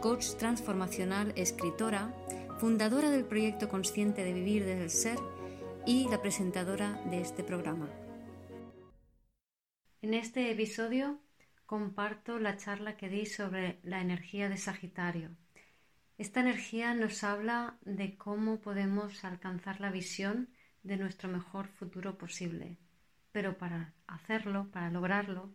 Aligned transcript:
coach 0.00 0.34
transformacional, 0.38 1.34
escritora, 1.36 2.14
fundadora 2.58 3.10
del 3.10 3.26
proyecto 3.26 3.68
Consciente 3.68 4.24
de 4.24 4.32
Vivir 4.32 4.64
desde 4.64 4.84
el 4.84 4.90
Ser 4.90 5.18
y 5.86 6.08
la 6.08 6.22
presentadora 6.22 7.02
de 7.10 7.20
este 7.20 7.44
programa. 7.44 7.90
En 10.00 10.14
este 10.14 10.50
episodio 10.50 11.20
comparto 11.66 12.38
la 12.38 12.56
charla 12.56 12.96
que 12.96 13.10
di 13.10 13.26
sobre 13.26 13.78
la 13.82 14.00
energía 14.00 14.48
de 14.48 14.56
Sagitario. 14.56 15.36
Esta 16.16 16.40
energía 16.40 16.94
nos 16.94 17.22
habla 17.22 17.76
de 17.82 18.16
cómo 18.16 18.60
podemos 18.60 19.22
alcanzar 19.24 19.80
la 19.80 19.90
visión 19.90 20.48
de 20.82 20.96
nuestro 20.96 21.28
mejor 21.28 21.68
futuro 21.68 22.16
posible. 22.16 22.78
Pero 23.32 23.58
para 23.58 23.92
hacerlo, 24.06 24.70
para 24.72 24.90
lograrlo, 24.90 25.52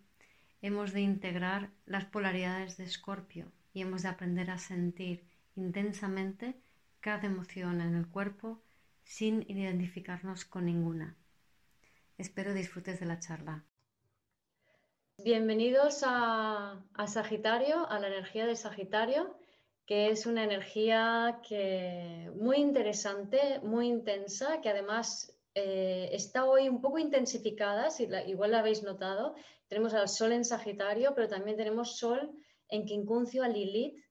hemos 0.62 0.94
de 0.94 1.02
integrar 1.02 1.72
las 1.88 2.06
polaridades 2.06 2.78
de 2.78 2.84
Escorpio 2.84 3.52
y 3.76 3.82
hemos 3.82 4.04
de 4.04 4.10
aprender 4.10 4.50
a 4.50 4.58
sentir 4.58 5.28
intensamente 5.58 6.56
cada 7.02 7.28
emoción 7.28 7.82
en 7.82 7.94
el 7.94 8.08
cuerpo 8.08 8.62
sin 9.04 9.42
identificarnos 9.50 10.46
con 10.46 10.66
ninguna. 10.66 11.18
Espero 12.18 12.54
disfrutes 12.54 13.02
de 13.02 13.06
la 13.06 13.20
charla. 13.20 13.66
Bienvenidos 15.18 16.04
a, 16.06 16.86
Sagitario, 17.06 17.88
a 17.90 18.00
la 18.00 18.08
energía 18.08 18.46
de 18.46 18.56
Sagitario, 18.56 19.36
que 19.86 20.10
es 20.10 20.26
una 20.26 20.46
energía 20.46 21.42
que 21.48 22.32
muy 22.34 22.58
interesante, 22.58 23.60
muy 23.62 23.88
intensa, 23.88 24.62
que 24.62 24.70
además 24.70 25.36
eh, 25.54 26.10
está 26.14 26.46
hoy 26.46 26.70
un 26.70 26.80
poco 26.80 26.98
intensificada, 26.98 27.90
si 27.90 28.08
igual 28.28 28.52
la 28.52 28.60
habéis 28.60 28.84
notado. 28.84 29.36
Tenemos 29.68 29.94
al 29.94 30.08
Sol 30.08 30.32
en 30.32 30.46
Sagitario, 30.46 31.14
pero 31.14 31.28
también 31.28 31.58
tenemos 31.58 31.98
Sol 31.98 32.32
en 32.70 32.86
quincuncio 32.86 33.44
a 33.44 33.48
Lilith. 33.48 34.04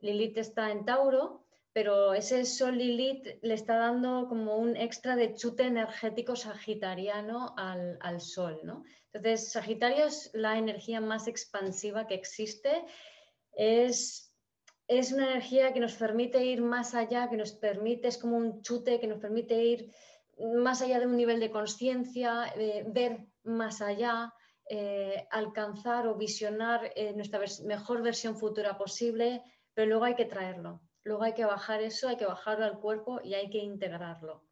Lilith 0.00 0.38
está 0.38 0.70
en 0.70 0.84
Tauro, 0.84 1.46
pero 1.72 2.12
ese 2.12 2.44
Sol 2.44 2.76
Lilith 2.76 3.38
le 3.42 3.54
está 3.54 3.76
dando 3.76 4.28
como 4.28 4.56
un 4.56 4.76
extra 4.76 5.16
de 5.16 5.34
chute 5.34 5.64
energético 5.64 6.36
sagitariano 6.36 7.54
al, 7.56 8.20
Sol. 8.20 8.60
¿no? 8.64 8.84
Entonces, 9.12 9.52
Sagitario 9.52 10.06
es 10.06 10.30
la 10.34 10.58
energía 10.58 11.00
más 11.00 11.28
expansiva 11.28 12.06
que 12.06 12.14
existe. 12.14 12.84
Es, 13.52 14.34
es 14.86 15.12
una 15.12 15.30
energía 15.30 15.72
que 15.72 15.80
nos 15.80 15.94
permite 15.94 16.44
ir 16.44 16.60
más 16.60 16.94
allá, 16.94 17.30
que 17.30 17.36
nos 17.36 17.52
permite, 17.52 18.08
es 18.08 18.18
como 18.18 18.36
un 18.36 18.62
chute 18.62 19.00
que 19.00 19.06
nos 19.06 19.18
permite 19.18 19.62
ir 19.62 19.92
más 20.38 20.82
allá 20.82 20.98
de 20.98 21.06
un 21.06 21.16
nivel 21.16 21.40
de 21.40 21.50
conciencia, 21.50 22.52
ver 22.86 23.26
más 23.44 23.80
allá, 23.80 24.34
eh, 24.68 25.26
alcanzar 25.30 26.06
o 26.06 26.14
visionar 26.14 26.92
eh, 26.94 27.12
nuestra 27.14 27.40
mejor 27.64 28.02
versión 28.02 28.36
futura 28.36 28.78
posible, 28.78 29.42
pero 29.74 29.88
luego 29.88 30.04
hay 30.04 30.14
que 30.14 30.24
traerlo, 30.24 30.80
luego 31.02 31.24
hay 31.24 31.34
que 31.34 31.44
bajar 31.44 31.82
eso, 31.82 32.08
hay 32.08 32.16
que 32.16 32.26
bajarlo 32.26 32.64
al 32.64 32.78
cuerpo 32.78 33.20
y 33.22 33.34
hay 33.34 33.50
que 33.50 33.58
integrarlo. 33.58 34.44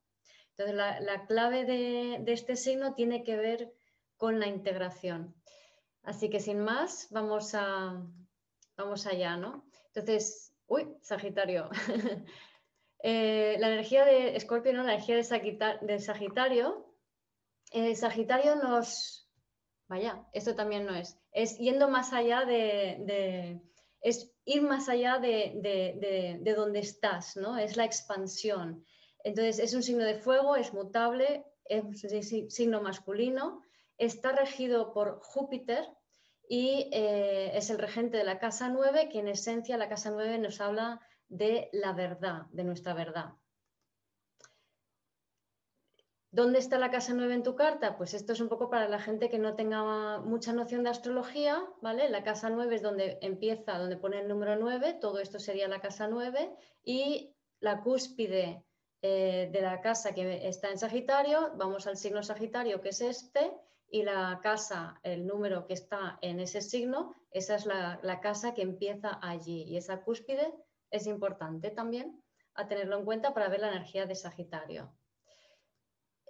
Entonces, 0.50 0.74
la, 0.76 1.26
clave 1.26 1.64
de, 1.64 2.22
este 2.26 2.56
signo 2.56 2.94
tiene 2.94 3.22
que 3.22 3.36
ver 3.36 3.72
con 4.16 4.40
la 4.40 4.46
integración. 4.46 5.34
Así 6.02 6.28
que 6.28 6.40
sin 6.40 6.60
más, 6.60 7.08
vamos, 7.10 7.54
a, 7.54 8.02
vamos 8.76 9.06
allá, 9.06 9.36
¿no? 9.36 9.64
Entonces, 9.86 10.54
uy, 10.66 10.96
Sagitario. 11.00 11.70
Eh, 13.02 13.56
la 13.58 13.68
energía 13.68 14.04
de 14.04 14.36
Escorpio, 14.36 14.74
la 14.74 14.82
energía 14.82 15.16
de, 15.16 15.24
Sagitario, 15.24 16.94
Sagitario 17.94 18.56
nos... 18.56 19.29
Vaya, 19.90 20.24
esto 20.32 20.54
también 20.54 20.86
no 20.86 20.94
es. 20.94 21.18
Es 21.32 21.58
yendo 21.58 21.88
más 21.88 22.12
allá 22.12 22.44
de... 22.44 23.60
es 24.00 24.32
ir 24.44 24.62
más 24.62 24.88
allá 24.88 25.18
de, 25.18 26.38
de, 26.40 26.54
donde 26.54 26.78
estás, 26.78 27.36
¿no? 27.36 27.58
Es 27.58 27.76
la 27.76 27.86
expansión. 27.86 28.86
Entonces, 29.24 29.58
es 29.58 29.74
un 29.74 29.82
signo 29.82 30.04
de 30.04 30.14
fuego, 30.14 30.54
es 30.54 30.72
mutable, 30.72 31.44
es 31.64 31.82
un 31.82 32.50
signo 32.50 32.80
masculino, 32.80 33.62
está 33.98 34.30
regido 34.30 34.92
por 34.92 35.18
Júpiter 35.24 35.88
y 36.48 36.88
eh, 36.92 37.50
es 37.54 37.68
el 37.70 37.78
regente 37.78 38.16
de 38.16 38.24
la 38.24 38.38
casa 38.38 38.68
9, 38.68 39.08
que 39.08 39.18
en 39.18 39.26
esencia 39.26 39.76
la 39.76 39.88
casa 39.88 40.12
9 40.12 40.38
nos 40.38 40.60
habla 40.60 41.00
de 41.28 41.68
la 41.72 41.92
verdad, 41.94 42.42
de 42.52 42.62
nuestra 42.62 42.94
verdad. 42.94 43.30
¿Dónde 46.32 46.60
está 46.60 46.78
la 46.78 46.92
casa 46.92 47.12
9 47.12 47.34
en 47.34 47.42
tu 47.42 47.56
carta? 47.56 47.96
Pues 47.96 48.14
esto 48.14 48.34
es 48.34 48.40
un 48.40 48.48
poco 48.48 48.70
para 48.70 48.88
la 48.88 49.00
gente 49.00 49.28
que 49.28 49.40
no 49.40 49.56
tenga 49.56 50.20
mucha 50.20 50.52
noción 50.52 50.84
de 50.84 50.90
astrología, 50.90 51.60
¿vale? 51.82 52.08
La 52.08 52.22
casa 52.22 52.50
9 52.50 52.76
es 52.76 52.82
donde 52.82 53.18
empieza, 53.20 53.78
donde 53.78 53.96
pone 53.96 54.20
el 54.20 54.28
número 54.28 54.54
9, 54.54 54.98
todo 55.00 55.18
esto 55.18 55.40
sería 55.40 55.66
la 55.66 55.80
casa 55.80 56.06
9 56.06 56.54
y 56.84 57.34
la 57.58 57.82
cúspide 57.82 58.64
eh, 59.02 59.50
de 59.52 59.60
la 59.60 59.80
casa 59.80 60.14
que 60.14 60.46
está 60.46 60.70
en 60.70 60.78
Sagitario, 60.78 61.50
vamos 61.56 61.88
al 61.88 61.96
signo 61.96 62.22
Sagitario 62.22 62.80
que 62.80 62.90
es 62.90 63.00
este 63.00 63.50
y 63.88 64.04
la 64.04 64.38
casa, 64.40 65.00
el 65.02 65.26
número 65.26 65.66
que 65.66 65.74
está 65.74 66.16
en 66.22 66.38
ese 66.38 66.60
signo, 66.60 67.12
esa 67.32 67.56
es 67.56 67.66
la, 67.66 67.98
la 68.04 68.20
casa 68.20 68.54
que 68.54 68.62
empieza 68.62 69.18
allí 69.20 69.64
y 69.64 69.76
esa 69.76 70.02
cúspide 70.04 70.54
es 70.90 71.08
importante 71.08 71.72
también 71.72 72.22
a 72.54 72.68
tenerlo 72.68 72.98
en 72.98 73.04
cuenta 73.04 73.34
para 73.34 73.48
ver 73.48 73.60
la 73.60 73.70
energía 73.70 74.06
de 74.06 74.14
Sagitario. 74.14 74.92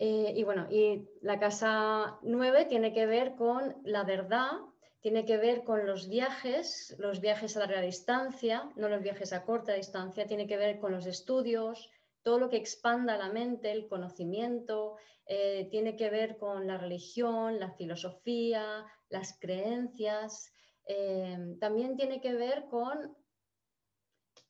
Eh, 0.03 0.33
y 0.35 0.45
bueno, 0.45 0.67
y 0.71 1.07
la 1.21 1.39
casa 1.39 2.19
9 2.23 2.65
tiene 2.65 2.95
que 2.95 3.05
ver 3.05 3.35
con 3.35 3.83
la 3.85 4.03
verdad, 4.03 4.53
tiene 5.01 5.27
que 5.27 5.37
ver 5.37 5.63
con 5.63 5.87
los 5.87 6.09
viajes, 6.09 6.97
los 6.99 7.21
viajes 7.21 7.55
a 7.55 7.61
larga 7.61 7.83
distancia, 7.83 8.73
no 8.77 8.89
los 8.89 9.03
viajes 9.03 9.35
a 9.35 9.45
corta 9.45 9.75
distancia, 9.75 10.27
tiene 10.27 10.47
que 10.47 10.57
ver 10.57 10.81
con 10.81 10.93
los 10.93 11.05
estudios, 11.05 11.91
todo 12.23 12.39
lo 12.39 12.49
que 12.49 12.57
expanda 12.57 13.19
la 13.19 13.29
mente, 13.29 13.71
el 13.73 13.89
conocimiento, 13.89 14.97
eh, 15.27 15.69
tiene 15.71 15.97
que 15.97 16.09
ver 16.09 16.39
con 16.39 16.67
la 16.67 16.79
religión, 16.79 17.61
la 17.61 17.73
filosofía, 17.73 18.87
las 19.11 19.39
creencias, 19.39 20.51
eh, 20.87 21.57
también 21.61 21.99
tiene 21.99 22.23
que 22.23 22.33
ver 22.33 22.65
con 22.71 23.15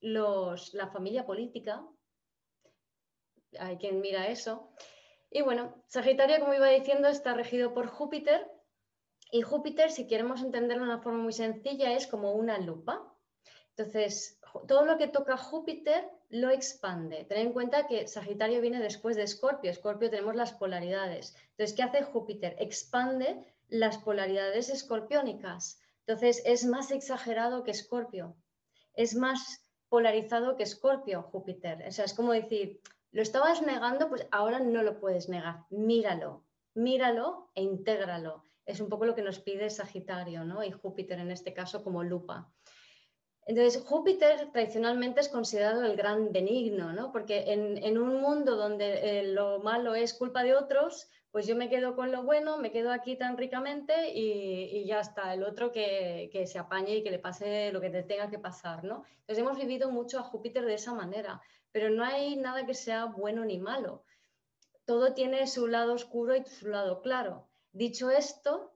la 0.00 0.90
familia 0.92 1.26
política. 1.26 1.84
Hay 3.58 3.78
quien 3.78 4.00
mira 4.00 4.28
eso. 4.28 4.70
Y 5.30 5.42
bueno, 5.42 5.82
Sagitario, 5.86 6.40
como 6.40 6.54
iba 6.54 6.68
diciendo, 6.68 7.08
está 7.08 7.34
regido 7.34 7.72
por 7.72 7.86
Júpiter. 7.86 8.50
Y 9.30 9.42
Júpiter, 9.42 9.92
si 9.92 10.08
queremos 10.08 10.42
entenderlo 10.42 10.84
de 10.84 10.90
una 10.90 11.02
forma 11.02 11.22
muy 11.22 11.32
sencilla, 11.32 11.92
es 11.92 12.08
como 12.08 12.32
una 12.32 12.58
lupa. 12.58 13.14
Entonces, 13.76 14.40
todo 14.66 14.84
lo 14.84 14.98
que 14.98 15.06
toca 15.06 15.36
Júpiter 15.36 16.10
lo 16.28 16.50
expande. 16.50 17.24
Ten 17.24 17.38
en 17.38 17.52
cuenta 17.52 17.86
que 17.86 18.08
Sagitario 18.08 18.60
viene 18.60 18.80
después 18.80 19.16
de 19.16 19.22
Escorpio. 19.22 19.70
Escorpio 19.70 20.10
tenemos 20.10 20.34
las 20.34 20.52
polaridades. 20.52 21.36
Entonces, 21.52 21.76
¿qué 21.76 21.82
hace 21.84 22.02
Júpiter? 22.02 22.56
Expande 22.58 23.44
las 23.68 23.98
polaridades 23.98 24.68
escorpiónicas. 24.68 25.80
Entonces, 26.06 26.42
es 26.44 26.64
más 26.64 26.90
exagerado 26.90 27.62
que 27.62 27.70
Escorpio. 27.70 28.36
Es 28.94 29.14
más 29.14 29.64
polarizado 29.88 30.56
que 30.56 30.64
Escorpio, 30.64 31.22
Júpiter. 31.22 31.84
O 31.86 31.92
sea, 31.92 32.04
es 32.04 32.14
como 32.14 32.32
decir, 32.32 32.80
lo 33.12 33.22
estabas 33.22 33.62
negando, 33.62 34.08
pues 34.08 34.26
ahora 34.30 34.60
no 34.60 34.82
lo 34.82 35.00
puedes 35.00 35.28
negar. 35.28 35.64
Míralo, 35.70 36.44
míralo 36.74 37.50
e 37.54 37.62
intégralo. 37.62 38.44
Es 38.66 38.80
un 38.80 38.88
poco 38.88 39.04
lo 39.04 39.14
que 39.14 39.22
nos 39.22 39.40
pide 39.40 39.68
Sagitario, 39.70 40.44
¿no? 40.44 40.62
Y 40.62 40.70
Júpiter 40.70 41.18
en 41.18 41.30
este 41.30 41.52
caso 41.52 41.82
como 41.82 42.04
lupa. 42.04 42.52
Entonces, 43.46 43.82
Júpiter 43.84 44.50
tradicionalmente 44.52 45.20
es 45.20 45.28
considerado 45.28 45.84
el 45.84 45.96
gran 45.96 46.30
benigno, 46.30 46.92
¿no? 46.92 47.10
Porque 47.10 47.44
en, 47.48 47.98
un 47.98 48.20
mundo 48.20 48.54
donde 48.54 49.20
eh, 49.20 49.22
lo 49.24 49.58
malo 49.58 49.94
es 49.96 50.14
culpa 50.14 50.44
de 50.44 50.54
otros, 50.54 51.10
pues 51.32 51.46
yo 51.46 51.56
me 51.56 51.68
quedo 51.68 51.96
con 51.96 52.12
lo 52.12 52.22
bueno, 52.22 52.58
me 52.58 52.70
quedo 52.70 52.92
aquí 52.92 53.16
tan 53.16 53.36
ricamente 53.36 54.12
y, 54.12 54.84
ya 54.84 55.00
está, 55.00 55.34
el 55.34 55.42
otro 55.42 55.72
que, 55.72 56.30
se 56.46 56.58
apañe 56.58 56.96
y 56.96 57.02
que 57.02 57.10
le 57.10 57.18
pase 57.18 57.72
lo 57.72 57.80
que 57.80 57.90
te 57.90 58.02
tenga 58.02 58.30
que 58.30 58.38
pasar, 58.38 58.84
¿no? 58.84 59.04
Entonces 59.20 59.38
hemos 59.38 59.56
vivido 59.56 59.90
mucho 59.90 60.18
a 60.18 60.22
Júpiter 60.22 60.64
de 60.64 60.74
esa 60.74 60.92
manera, 60.92 61.40
pero 61.72 61.90
no 61.90 62.04
hay 62.04 62.36
nada 62.36 62.66
que 62.66 62.74
sea 62.74 63.06
bueno 63.06 63.44
ni 63.44 63.58
malo. 63.58 64.04
Todo 64.84 65.14
tiene 65.14 65.46
su 65.46 65.66
lado 65.66 65.94
oscuro 65.94 66.34
y 66.34 66.44
su 66.44 66.68
lado 66.68 67.00
claro. 67.02 67.48
Dicho 67.72 68.10
esto, 68.10 68.72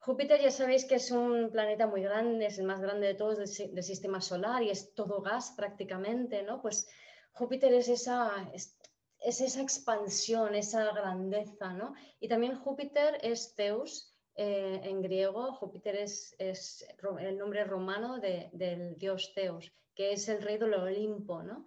Júpiter 0.00 0.40
ya 0.40 0.50
sabéis 0.50 0.84
que 0.84 0.96
es 0.96 1.10
un 1.10 1.50
planeta 1.50 1.86
muy 1.86 2.02
grande, 2.02 2.46
es 2.46 2.58
el 2.58 2.66
más 2.66 2.80
grande 2.80 3.08
de 3.08 3.14
todos 3.14 3.36
del, 3.36 3.82
sistema 3.82 4.20
solar 4.20 4.62
y 4.62 4.70
es 4.70 4.94
todo 4.94 5.20
gas 5.20 5.52
prácticamente, 5.56 6.42
¿no? 6.42 6.62
Pues 6.62 6.88
Júpiter 7.32 7.72
es 7.74 7.88
esa, 7.88 8.48
es, 8.52 8.76
esa 9.20 9.60
expansión, 9.60 10.54
esa 10.54 10.92
grandeza, 10.92 11.72
¿no? 11.74 11.94
Y 12.20 12.28
también 12.28 12.56
Júpiter 12.56 13.18
es 13.22 13.54
Zeus 13.54 14.14
eh, 14.34 14.80
en 14.82 15.02
griego, 15.02 15.52
Júpiter 15.52 15.96
es, 15.96 16.34
es, 16.38 16.86
el 17.20 17.36
nombre 17.36 17.64
romano 17.64 18.18
del 18.18 18.96
dios 18.96 19.32
Zeus, 19.34 19.72
que 19.94 20.12
es 20.12 20.28
el 20.28 20.40
rey 20.42 20.58
del 20.58 20.74
Olimpo, 20.74 21.42
¿no? 21.42 21.64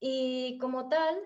Y 0.00 0.58
como 0.58 0.88
tal, 0.88 1.16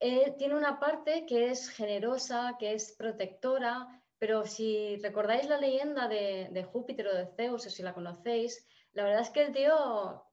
eh, 0.00 0.34
tiene 0.38 0.54
una 0.54 0.78
parte 0.78 1.24
que 1.26 1.50
es 1.50 1.68
generosa, 1.68 2.56
que 2.58 2.74
es 2.74 2.92
protectora, 2.92 3.86
pero 4.18 4.44
si 4.46 4.96
recordáis 5.02 5.48
la 5.48 5.58
leyenda 5.58 6.08
de, 6.08 6.66
Júpiter 6.72 7.08
o 7.08 7.14
de 7.14 7.26
Zeus, 7.36 7.66
o 7.66 7.70
si 7.70 7.82
la 7.82 7.94
conocéis, 7.94 8.66
la 8.92 9.04
verdad 9.04 9.20
es 9.20 9.30
que 9.30 9.42
el 9.42 9.52
tío 9.52 10.24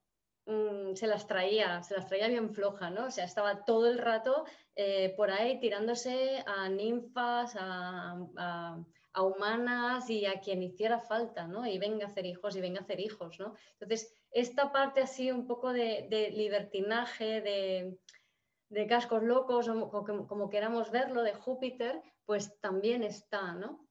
mm, 0.46 0.96
se 0.96 1.08
las 1.08 1.28
traía, 1.28 1.84
se 1.84 1.96
las 1.96 2.08
traía 2.08 2.28
bien 2.28 2.54
floja, 2.54 2.90
¿no? 2.90 3.08
O 3.08 3.12
sea, 3.12 3.26
estaba 3.26 3.66
todo 3.66 3.88
el 3.88 3.98
rato 3.98 4.46
eh, 4.76 5.14
por 5.16 5.32
ahí 5.32 5.60
tirándose 5.60 6.44
a 6.46 6.70
ninfas, 6.70 7.56
a, 7.60 8.78
humanas 9.18 10.10
y 10.10 10.26
a 10.26 10.40
quien 10.40 10.64
hiciera 10.64 11.00
falta, 11.00 11.48
¿no? 11.48 11.66
Y 11.66 11.78
venga 11.78 12.06
a 12.06 12.10
hacer 12.10 12.26
hijos 12.26 12.56
y 12.56 12.62
venga 12.62 12.80
a 12.80 12.84
hacer 12.84 13.00
hijos, 13.00 13.40
¿no? 13.40 13.56
Entonces, 13.74 14.14
esta 14.32 14.72
parte 14.72 15.02
así 15.02 15.32
un 15.32 15.46
poco 15.46 15.74
de, 15.74 16.32
libertinaje, 16.34 17.42
de, 17.42 18.88
cascos 18.88 19.24
locos, 19.24 19.68
como, 19.68 20.28
como, 20.28 20.50
queramos 20.50 20.92
verlo, 20.92 21.24
de 21.24 21.34
Júpiter, 21.34 22.02
pues 22.26 22.60
también 22.62 23.04
está, 23.04 23.54
¿no? 23.54 23.86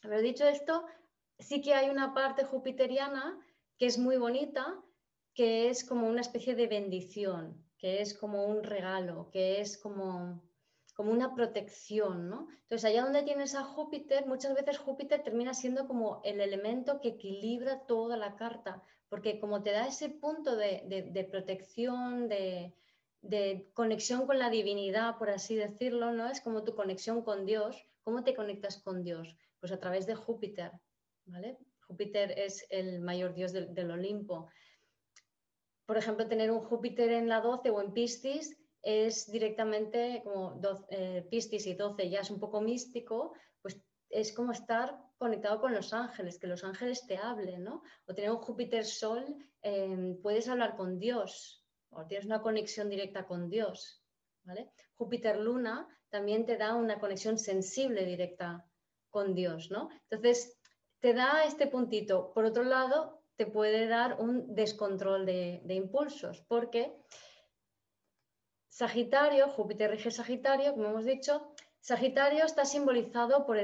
Pero 0.00 0.20
dicho 0.20 0.46
esto, 0.46 0.84
sí 1.38 1.60
que 1.60 1.74
hay 1.74 1.90
una 1.90 2.14
parte 2.14 2.44
jupiteriana 2.44 3.38
que 3.78 3.86
es 3.86 3.98
muy 3.98 4.16
bonita, 4.16 4.82
que 5.34 5.68
es 5.68 5.84
como 5.84 6.08
una 6.08 6.22
especie 6.22 6.54
de 6.54 6.66
bendición, 6.66 7.62
que 7.76 8.00
es 8.00 8.14
como 8.14 8.46
un 8.46 8.62
regalo, 8.62 9.28
que 9.30 9.60
es 9.60 9.76
como, 9.76 10.42
como 10.96 11.12
una 11.12 11.34
protección, 11.34 12.30
¿no? 12.30 12.48
Entonces, 12.62 12.86
allá 12.86 13.04
donde 13.04 13.22
tienes 13.22 13.54
a 13.54 13.62
Júpiter, 13.62 14.26
muchas 14.26 14.54
veces 14.54 14.78
Júpiter 14.78 15.22
termina 15.22 15.52
siendo 15.52 15.86
como 15.86 16.22
el 16.24 16.40
elemento 16.40 17.02
que 17.02 17.08
equilibra 17.08 17.80
toda 17.86 18.16
la 18.16 18.34
carta, 18.34 18.82
porque 19.10 19.38
como 19.38 19.62
te 19.62 19.72
da 19.72 19.86
ese 19.86 20.08
punto 20.08 20.56
de, 20.56 21.28
protección, 21.30 22.28
de, 22.28 22.72
conexión 23.74 24.26
con 24.26 24.38
la 24.38 24.48
divinidad, 24.48 25.18
por 25.18 25.28
así 25.28 25.54
decirlo, 25.54 26.12
¿no? 26.12 26.30
Es 26.30 26.40
como 26.40 26.64
tu 26.64 26.74
conexión 26.74 27.22
con 27.22 27.44
Dios. 27.44 27.76
¿Cómo 28.02 28.24
te 28.24 28.34
conectas 28.34 28.78
con 28.78 29.04
Dios? 29.04 29.36
Pues 29.60 29.72
a 29.72 29.78
través 29.78 30.06
de 30.06 30.14
Júpiter, 30.14 30.72
¿vale? 31.26 31.58
Júpiter 31.86 32.38
es 32.38 32.66
el 32.70 33.00
mayor 33.00 33.34
dios 33.34 33.52
del, 33.52 33.90
Olimpo. 33.90 34.48
Por 35.84 35.98
ejemplo, 35.98 36.26
tener 36.26 36.50
un 36.50 36.60
Júpiter 36.60 37.12
en 37.12 37.28
la 37.28 37.42
12 37.42 37.68
o 37.70 37.82
en 37.82 37.92
Piscis 37.92 38.56
es 38.86 39.28
directamente 39.28 40.20
como 40.22 40.60
eh, 40.90 41.26
Piscis 41.28 41.66
y 41.66 41.74
12 41.74 42.08
ya 42.08 42.20
es 42.20 42.30
un 42.30 42.38
poco 42.38 42.60
místico, 42.60 43.32
pues 43.60 43.82
es 44.08 44.32
como 44.32 44.52
estar 44.52 44.96
conectado 45.18 45.60
con 45.60 45.74
los 45.74 45.92
ángeles, 45.92 46.38
que 46.38 46.46
los 46.46 46.62
ángeles 46.62 47.04
te 47.04 47.16
hablen, 47.16 47.64
¿no? 47.64 47.82
O 48.06 48.14
tener 48.14 48.30
un 48.30 48.36
Júpiter-Sol, 48.36 49.24
em, 49.62 50.22
puedes 50.22 50.48
hablar 50.48 50.76
con 50.76 51.00
Dios, 51.00 51.66
o 51.90 52.06
tienes 52.06 52.26
una 52.26 52.40
conexión 52.40 52.88
directa 52.88 53.26
con 53.26 53.50
Dios, 53.50 54.04
¿vale? 54.44 54.70
Júpiter-Luna 54.94 55.88
también 56.08 56.46
te 56.46 56.56
da 56.56 56.76
una 56.76 57.00
conexión 57.00 57.38
sensible 57.38 58.04
directa 58.04 58.64
con 59.10 59.34
Dios, 59.34 59.68
¿no? 59.68 59.88
Entonces, 60.08 60.60
te 61.00 61.12
da 61.12 61.44
este 61.44 61.66
puntito. 61.66 62.32
Por 62.32 62.44
otro 62.44 62.62
lado, 62.62 63.24
te 63.34 63.46
puede 63.46 63.88
dar 63.88 64.20
un 64.20 64.54
descontrol 64.54 65.26
de, 65.26 65.60
de 65.64 65.74
impulsos, 65.74 66.44
porque 66.46 66.94
Sagitario, 68.76 69.48
Júpiter 69.48 69.90
rige 69.90 70.10
Sagitario, 70.10 70.74
como 70.74 70.88
hemos 70.90 71.06
dicho, 71.06 71.32
Sagitario 71.80 72.44
está 72.44 72.66
simbolizado 72.66 73.46
por, 73.46 73.56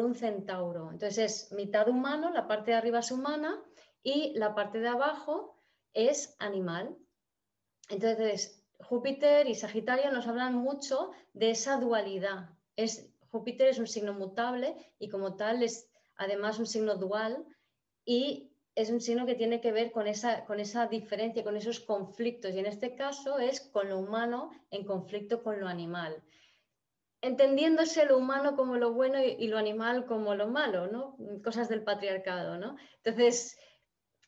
un 0.00 0.14
centauro. 0.16 0.90
Entonces 0.90 1.18
es 1.18 1.52
mitad 1.52 1.88
humano, 1.88 2.32
la 2.32 2.48
parte 2.48 2.72
de 2.72 2.76
arriba 2.76 2.98
es 2.98 3.12
humana 3.12 3.62
y 4.02 4.36
la 4.36 4.56
parte 4.56 4.80
de 4.80 4.88
abajo 4.88 5.62
es 5.92 6.34
animal. 6.40 6.98
Entonces 7.88 8.64
Júpiter 8.80 9.46
y 9.46 9.54
Sagitario 9.54 10.10
nos 10.10 10.26
hablan 10.26 10.56
mucho 10.56 11.12
de 11.34 11.50
esa 11.50 11.76
dualidad. 11.76 12.50
Es, 12.74 13.14
Júpiter 13.30 13.68
es 13.68 13.78
un 13.78 13.86
signo 13.86 14.12
mutable 14.12 14.74
y 14.98 15.08
como 15.08 15.36
tal 15.36 15.62
es 15.62 15.88
además 16.16 16.58
un 16.58 16.66
signo 16.66 16.96
dual 16.96 17.46
y 18.04 18.50
es 18.80 18.90
un 18.90 19.00
signo 19.00 19.26
que 19.26 19.34
tiene 19.34 19.60
que 19.60 19.72
ver 19.72 19.90
con 19.90 20.06
esa, 20.06 20.44
con 20.44 20.60
esa 20.60 20.86
diferencia, 20.86 21.42
con 21.42 21.56
esos 21.56 21.80
conflictos. 21.80 22.54
Y 22.54 22.60
en 22.60 22.66
este 22.66 22.94
caso 22.94 23.38
es 23.38 23.60
con 23.60 23.88
lo 23.88 23.98
humano 23.98 24.50
en 24.70 24.84
conflicto 24.84 25.42
con 25.42 25.60
lo 25.60 25.66
animal 25.66 26.22
entendiéndose 27.20 28.06
lo 28.06 28.18
humano 28.18 28.54
como 28.56 28.76
lo 28.76 28.92
bueno 28.92 29.18
y, 29.22 29.48
lo 29.48 29.58
animal 29.58 30.06
como 30.06 30.34
lo 30.34 30.48
malo, 30.48 30.86
¿no? 30.86 31.16
Cosas 31.42 31.68
del 31.68 31.82
patriarcado, 31.82 32.58
¿no? 32.58 32.76
Entonces, 33.02 33.58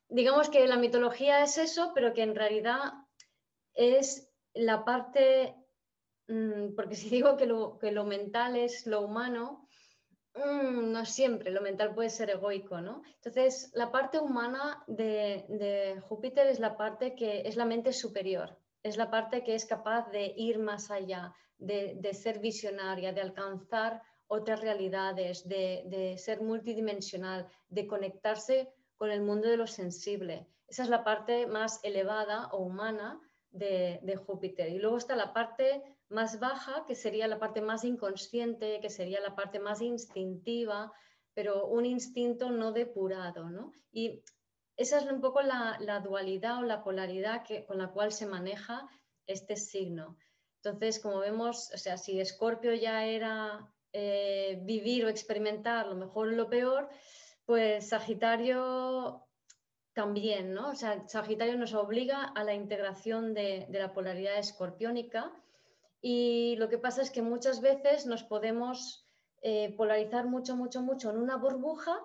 digamos 0.08 0.50
que 0.50 0.66
la 0.66 0.76
mitología 0.76 1.42
es 1.42 1.56
eso, 1.58 1.92
pero 1.94 2.12
que 2.12 2.22
en 2.22 2.34
realidad 2.34 2.92
es 3.74 4.28
la 4.54 4.84
parte, 4.84 5.54
mm, 6.26 6.74
porque 6.74 6.96
si 6.96 7.08
digo 7.10 7.36
que 7.36 7.46
lo, 7.46 7.78
que 7.78 7.92
lo 7.92 8.04
mental 8.04 8.56
es 8.56 8.86
lo 8.86 9.02
humano, 9.02 9.68
mm, 10.34 10.92
no 10.92 11.04
siempre, 11.04 11.50
lo 11.50 11.60
mental 11.60 11.94
puede 11.94 12.10
ser 12.10 12.30
egoico, 12.30 12.80
¿no? 12.80 13.02
Entonces, 13.16 13.70
la 13.74 13.90
parte 13.90 14.18
humana 14.18 14.82
de, 14.86 15.44
de 15.48 16.00
Júpiter 16.00 16.46
es 16.46 16.60
la 16.60 16.76
parte 16.76 17.14
que 17.14 17.42
es 17.46 17.56
la 17.56 17.64
mente 17.64 17.92
superior, 17.92 18.56
es 18.82 18.96
la 18.96 19.10
parte 19.10 19.42
que 19.44 19.54
es 19.54 19.66
capaz 19.66 20.10
de 20.10 20.32
ir 20.36 20.58
más 20.58 20.90
allá, 20.90 21.34
de, 21.60 22.14
ser 22.14 22.40
visionaria, 22.40 23.12
de 23.12 23.20
alcanzar 23.20 24.02
otras 24.26 24.60
realidades, 24.60 25.46
de, 25.46 26.14
ser 26.18 26.40
multidimensional, 26.40 27.46
de 27.68 27.86
conectarse 27.86 28.72
con 28.96 29.10
el 29.10 29.22
mundo 29.22 29.48
de 29.48 29.56
lo 29.56 29.66
sensible. 29.66 30.46
Esa 30.68 30.84
es 30.84 30.88
la 30.88 31.04
parte 31.04 31.46
más 31.46 31.80
elevada 31.82 32.48
o 32.52 32.58
humana 32.58 33.20
de, 33.50 34.16
Júpiter. 34.26 34.68
Y 34.68 34.78
luego 34.78 34.98
está 34.98 35.16
la 35.16 35.32
parte 35.32 35.82
más 36.10 36.38
baja, 36.38 36.84
que 36.86 36.94
sería 36.94 37.26
la 37.28 37.38
parte 37.38 37.62
más 37.62 37.84
inconsciente, 37.84 38.80
que 38.80 38.90
sería 38.90 39.20
la 39.20 39.34
parte 39.34 39.58
más 39.58 39.80
instintiva, 39.80 40.92
pero 41.34 41.66
un 41.66 41.86
instinto 41.86 42.50
no 42.50 42.72
depurado. 42.72 43.48
¿no? 43.48 43.72
Y 43.92 44.22
esa 44.76 44.98
es 44.98 45.04
un 45.06 45.20
poco 45.20 45.40
la, 45.42 46.00
dualidad 46.04 46.58
o 46.58 46.62
la 46.62 46.82
polaridad 46.82 47.44
que, 47.44 47.64
con 47.64 47.78
la 47.78 47.88
cual 47.88 48.12
se 48.12 48.26
maneja 48.26 48.88
este 49.26 49.56
signo. 49.56 50.16
Entonces, 50.62 51.00
como 51.00 51.20
vemos, 51.20 51.70
o 51.72 51.78
sea, 51.78 51.96
si 51.96 52.20
Escorpio 52.20 52.74
ya 52.74 53.06
era 53.06 53.72
eh, 53.92 54.58
vivir 54.62 55.04
o 55.04 55.08
experimentar 55.08 55.86
lo 55.86 55.96
mejor 55.96 56.28
o 56.28 56.32
lo 56.32 56.50
peor, 56.50 56.88
pues 57.46 57.88
Sagitario 57.88 59.26
también, 59.92 60.54
¿no? 60.54 60.70
O 60.70 60.74
sea, 60.74 61.06
Sagitario 61.08 61.56
nos 61.56 61.74
obliga 61.74 62.24
a 62.24 62.44
la 62.44 62.54
integración 62.54 63.34
de, 63.34 63.66
la 63.70 63.92
polaridad 63.92 64.38
escorpiónica 64.38 65.32
y 66.00 66.56
lo 66.56 66.68
que 66.68 66.78
pasa 66.78 67.02
es 67.02 67.10
que 67.10 67.22
muchas 67.22 67.60
veces 67.60 68.06
nos 68.06 68.22
podemos 68.22 69.06
eh, 69.42 69.74
polarizar 69.76 70.26
mucho, 70.26 70.56
mucho, 70.56 70.82
mucho 70.82 71.10
en 71.10 71.18
una 71.18 71.36
burbuja, 71.36 71.98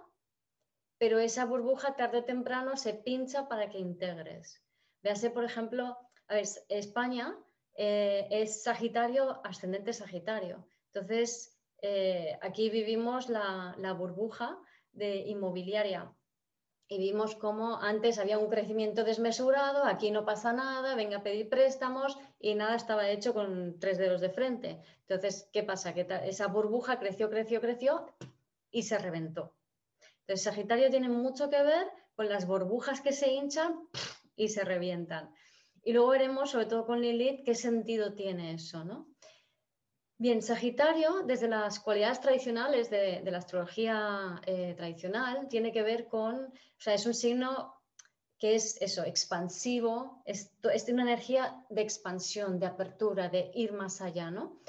pero 0.98 1.20
esa 1.20 1.46
burbuja 1.46 1.96
tarde 1.96 2.20
o 2.20 2.24
temprano 2.24 2.78
se 2.78 2.94
pincha 2.94 3.48
para 3.48 3.70
que 3.70 3.80
integres. 3.80 4.64
Véase, 5.04 5.30
por 5.30 5.44
ejemplo, 5.44 5.98
a 6.28 6.34
ver, 6.36 6.46
España 6.70 7.38
eh, 7.76 8.28
es 8.32 8.64
Sagitario, 8.64 9.42
ascendente 9.46 9.94
Sagitario. 9.94 10.68
Entonces, 10.94 11.56
eh, 11.82 12.38
aquí 12.42 12.70
vivimos 12.70 13.30
la, 13.30 13.94
burbuja 13.98 14.58
de 14.92 15.18
inmobiliaria 15.28 16.12
y 16.88 17.00
vimos 17.00 17.36
cómo 17.36 17.82
antes 17.82 18.20
había 18.20 18.38
un 18.38 18.50
crecimiento 18.50 19.04
desmesurado, 19.04 19.86
aquí 19.86 20.12
no 20.12 20.24
pasa 20.24 20.54
nada, 20.54 20.96
venga 20.96 21.18
a 21.18 21.24
pedir 21.24 21.50
préstamos 21.50 22.18
y 22.40 22.54
nada 22.54 22.76
estaba 22.76 23.10
hecho 23.10 23.34
con 23.34 23.80
tres 23.80 23.98
dedos 23.98 24.22
de 24.22 24.30
frente. 24.30 24.82
Entonces, 25.08 25.50
¿qué 25.52 25.64
pasa? 25.64 25.94
Que 25.94 26.08
esa 26.26 26.48
burbuja 26.48 27.00
creció, 27.00 27.30
creció, 27.30 27.60
creció 27.60 28.06
y 28.70 28.84
se 28.84 28.98
reventó. 29.00 29.56
Entonces, 30.22 30.44
Sagitario 30.44 30.90
tiene 30.90 31.10
mucho 31.10 31.50
que 31.50 31.62
ver 31.64 31.88
con 32.16 32.30
las 32.30 32.46
burbujas 32.46 33.02
que 33.02 33.14
se 33.14 33.32
hinchan 33.32 33.88
y 34.36 34.50
se 34.50 34.64
revientan. 34.64 35.34
Y 35.84 35.94
luego 35.94 36.10
veremos, 36.10 36.52
sobre 36.52 36.66
todo 36.66 36.86
con 36.86 37.02
Lilith, 37.02 37.44
qué 37.46 37.56
sentido 37.56 38.14
tiene 38.14 38.54
eso, 38.54 38.84
¿no? 38.84 39.08
Bien, 40.18 40.42
Sagitario, 40.42 41.24
desde 41.26 41.50
las 41.50 41.80
cualidades 41.80 42.22
tradicionales 42.22 42.90
de, 42.90 43.22
la 43.26 43.40
astrología 43.40 44.40
eh, 44.46 44.74
tradicional, 44.78 45.50
tiene 45.50 45.74
que 45.74 45.84
ver 45.84 46.08
con, 46.08 46.36
o 46.46 46.80
sea, 46.80 46.94
es 46.94 47.06
un 47.06 47.14
signo 47.14 47.76
que 48.40 48.56
es 48.56 48.82
eso, 48.82 49.04
expansivo, 49.04 50.22
es, 50.26 50.54
es 50.74 50.88
una 50.88 51.04
energía 51.04 51.62
de 51.70 51.82
expansión, 51.82 52.60
de 52.60 52.66
apertura, 52.66 53.28
de 53.28 53.52
ir 53.56 53.74
más 53.74 54.02
allá, 54.02 54.32
¿no? 54.32 54.62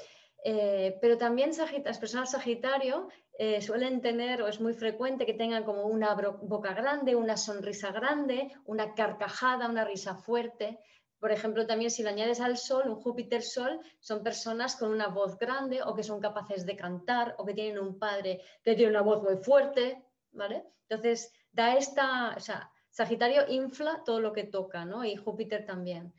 Eh, 0.43 0.97
pero 1.01 1.17
también 1.17 1.51
las 1.83 1.99
personas 1.99 2.31
Sagitario 2.31 3.09
eh, 3.39 3.61
suelen 3.61 4.01
tener, 4.01 4.41
o 4.41 4.47
es 4.47 4.59
muy 4.59 4.73
frecuente 4.73 5.25
que 5.25 5.33
tengan 5.33 5.63
como 5.63 5.83
una 5.83 6.13
boca 6.13 6.73
grande, 6.73 7.15
una 7.15 7.37
sonrisa 7.37 7.91
grande, 7.91 8.51
una 8.65 8.93
carcajada, 8.95 9.67
una 9.69 9.85
risa 9.85 10.15
fuerte. 10.15 10.79
Por 11.19 11.31
ejemplo, 11.31 11.65
también 11.65 11.89
si 11.89 12.03
lo 12.03 12.09
añades 12.09 12.39
al 12.39 12.57
Sol, 12.57 12.87
un 12.87 13.01
Júpiter 13.01 13.41
Sol, 13.41 13.79
son 13.99 14.23
personas 14.23 14.75
con 14.75 14.91
una 14.91 15.07
voz 15.07 15.37
grande 15.37 15.81
o 15.81 15.95
que 15.95 16.03
son 16.03 16.19
capaces 16.19 16.65
de 16.65 16.75
cantar 16.75 17.35
o 17.37 17.45
que 17.45 17.53
tienen 17.53 17.79
un 17.79 17.97
padre 17.97 18.41
que 18.63 18.75
tiene 18.75 18.91
una 18.91 19.01
voz 19.01 19.23
muy 19.23 19.37
fuerte, 19.37 20.03
¿vale? 20.31 20.63
Entonces, 20.87 21.33
da 21.51 21.75
esta, 21.75 22.35
o 22.35 22.39
sea, 22.39 22.71
Sagitario 22.89 23.47
infla 23.47 24.01
todo 24.03 24.19
lo 24.19 24.33
que 24.33 24.43
toca, 24.43 24.85
¿no? 24.85 25.03
Y 25.05 25.15
Júpiter 25.15 25.65
también. 25.65 26.13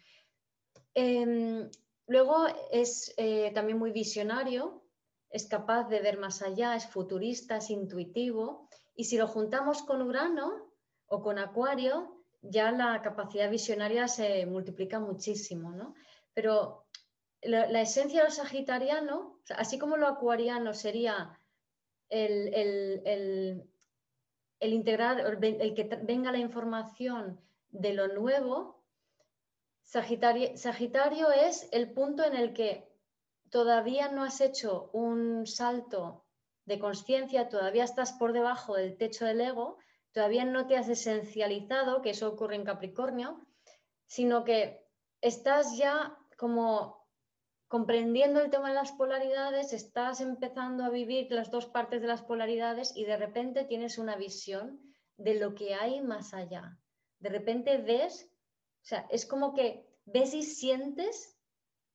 Em, 0.94 1.68
luego 2.06 2.46
es 2.70 3.14
eh, 3.16 3.50
también 3.52 3.78
muy 3.78 3.92
visionario, 3.92 4.84
es 5.30 5.46
capaz 5.46 5.88
de 5.88 6.00
ver 6.00 6.18
más 6.18 6.42
allá, 6.42 6.74
es 6.74 6.86
futurista, 6.86 7.56
es 7.56 7.70
intuitivo. 7.70 8.68
Y 8.94 9.04
si 9.04 9.16
lo 9.16 9.26
juntamos 9.26 9.82
con 9.82 10.02
Urano 10.02 10.72
o 11.06 11.22
con 11.22 11.38
Acuario, 11.38 12.17
ya 12.42 12.70
la 12.72 13.02
capacidad 13.02 13.50
visionaria 13.50 14.08
se 14.08 14.46
multiplica 14.46 15.00
muchísimo, 15.00 15.72
¿no? 15.72 15.94
Pero 16.34 16.86
la, 17.42 17.80
esencia 17.80 18.20
de 18.20 18.28
lo 18.28 18.34
sagitariano, 18.34 19.40
así 19.56 19.78
como 19.78 19.96
lo 19.96 20.06
acuariano 20.06 20.74
sería 20.74 21.38
el, 22.08 23.64
integrar, 24.60 25.20
el 25.20 25.74
que 25.74 25.84
venga 26.02 26.32
la 26.32 26.38
información 26.38 27.40
de 27.70 27.92
lo 27.92 28.08
nuevo, 28.08 28.82
sagitario 29.82 31.30
es 31.30 31.68
el 31.72 31.92
punto 31.92 32.24
en 32.24 32.34
el 32.34 32.52
que 32.52 32.88
todavía 33.50 34.10
no 34.10 34.24
has 34.24 34.40
hecho 34.40 34.90
un 34.92 35.46
salto 35.46 36.24
de 36.66 36.78
conciencia, 36.78 37.48
todavía 37.48 37.84
estás 37.84 38.12
por 38.12 38.32
debajo 38.32 38.74
del 38.74 38.96
techo 38.98 39.24
del 39.24 39.40
ego, 39.40 39.78
todavía 40.18 40.44
no 40.44 40.66
te 40.66 40.76
has 40.76 40.88
esencializado, 40.88 42.02
que 42.02 42.10
eso 42.10 42.28
ocurre 42.28 42.56
en 42.56 42.64
Capricornio, 42.64 43.46
sino 44.04 44.42
que 44.42 44.84
estás 45.20 45.76
ya 45.76 46.18
como 46.36 47.06
comprendiendo 47.68 48.40
el 48.40 48.50
tema 48.50 48.70
de 48.70 48.74
las 48.74 48.90
polaridades, 48.90 49.72
estás 49.72 50.20
empezando 50.20 50.82
a 50.82 50.90
vivir 50.90 51.30
las 51.30 51.52
dos 51.52 51.66
partes 51.66 52.00
de 52.00 52.08
las 52.08 52.22
polaridades 52.22 52.96
y 52.96 53.04
de 53.04 53.16
repente 53.16 53.62
tienes 53.62 53.96
una 53.96 54.16
visión 54.16 54.80
de 55.16 55.38
lo 55.38 55.54
que 55.54 55.74
hay 55.74 56.00
más 56.00 56.34
allá. 56.34 56.76
De 57.20 57.28
repente 57.28 57.78
ves, 57.78 58.28
o 58.82 58.86
sea, 58.86 59.06
es 59.10 59.24
como 59.24 59.54
que 59.54 59.86
ves 60.04 60.34
y 60.34 60.42
sientes 60.42 61.38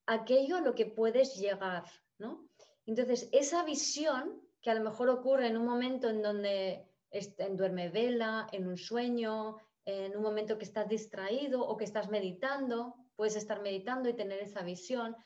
aquello 0.06 0.56
a 0.56 0.62
lo 0.62 0.74
que 0.74 0.86
puedes 0.86 1.36
llegar, 1.36 1.84
¿no? 2.16 2.48
Entonces, 2.86 3.28
esa 3.32 3.64
visión, 3.64 4.40
que 4.62 4.70
a 4.70 4.74
lo 4.74 4.82
mejor 4.82 5.10
ocurre 5.10 5.48
en 5.48 5.58
un 5.58 5.66
momento 5.66 6.08
en 6.08 6.22
donde 6.22 6.88
en 7.14 7.56
duerme 7.56 7.88
vela, 7.90 8.48
en 8.52 8.66
un 8.66 8.76
sueño, 8.76 9.56
en 9.84 10.16
un 10.16 10.22
momento 10.22 10.58
que 10.58 10.64
estás 10.64 10.88
distraído 10.88 11.62
o 11.62 11.76
que 11.76 11.84
estás 11.84 12.08
meditando, 12.10 12.94
puedes 13.16 13.36
estar 13.36 13.62
meditando 13.62 14.08
y 14.08 14.14
tener 14.14 14.40
esa 14.40 14.62
visión. 14.62 15.16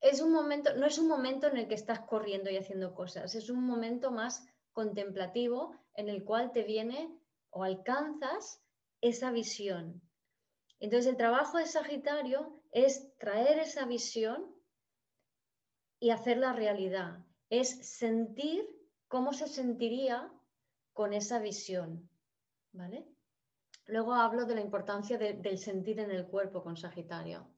Es 0.00 0.20
un 0.20 0.32
momento, 0.32 0.74
no 0.74 0.86
es 0.86 0.98
un 0.98 1.08
momento 1.08 1.46
en 1.46 1.58
el 1.58 1.68
que 1.68 1.74
estás 1.74 2.00
corriendo 2.00 2.50
y 2.50 2.56
haciendo 2.56 2.94
cosas, 2.94 3.34
es 3.34 3.50
un 3.50 3.64
momento 3.64 4.10
más 4.10 4.46
contemplativo 4.72 5.74
en 5.94 6.08
el 6.08 6.24
cual 6.24 6.52
te 6.52 6.64
viene 6.64 7.16
o 7.50 7.62
alcanzas 7.62 8.60
esa 9.00 9.30
visión. 9.30 10.02
Entonces 10.80 11.06
el 11.06 11.16
trabajo 11.16 11.58
de 11.58 11.66
Sagitario 11.66 12.62
es 12.72 13.16
traer 13.16 13.58
esa 13.60 13.86
visión 13.86 14.54
y 15.98 16.10
hacerla 16.10 16.52
realidad, 16.52 17.24
es 17.48 17.88
sentir 17.96 18.68
cómo 19.08 19.32
se 19.32 19.46
sentiría 19.46 20.30
con 20.96 21.12
esa 21.12 21.38
visión, 21.38 22.08
¿vale? 22.72 23.06
Luego 23.84 24.14
hablo 24.14 24.46
de 24.46 24.54
la 24.54 24.62
importancia 24.62 25.18
del 25.18 25.58
sentir 25.58 26.00
en 26.00 26.10
el 26.10 26.26
cuerpo 26.26 26.62
con 26.64 26.78
Sagitario. 26.78 27.50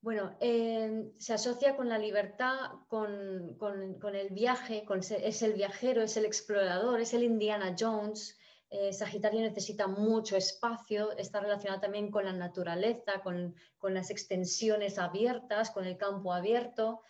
Bueno, 0.00 0.36
eh, 0.40 1.10
se 1.18 1.34
asocia 1.34 1.76
con 1.76 1.88
la 1.88 1.98
libertad, 1.98 2.70
con, 2.86 4.14
el 4.14 4.30
viaje, 4.30 4.84
es 5.24 5.42
el 5.42 5.54
viajero, 5.54 6.02
es 6.02 6.16
el 6.16 6.24
explorador, 6.24 7.00
es 7.00 7.12
el 7.14 7.24
Indiana 7.24 7.74
Jones. 7.78 8.38
Eh, 8.70 8.92
Sagitario 8.92 9.40
necesita 9.40 9.88
mucho 9.88 10.36
espacio, 10.36 11.16
está 11.18 11.40
relacionado 11.40 11.80
también 11.80 12.12
con 12.12 12.24
la 12.24 12.32
naturaleza, 12.32 13.20
con, 13.24 13.56
con 13.76 13.92
las 13.92 14.10
extensiones 14.10 14.98
abiertas, 14.98 15.72
con 15.72 15.84
el 15.84 15.96
campo 15.96 16.32
abierto. 16.32 17.02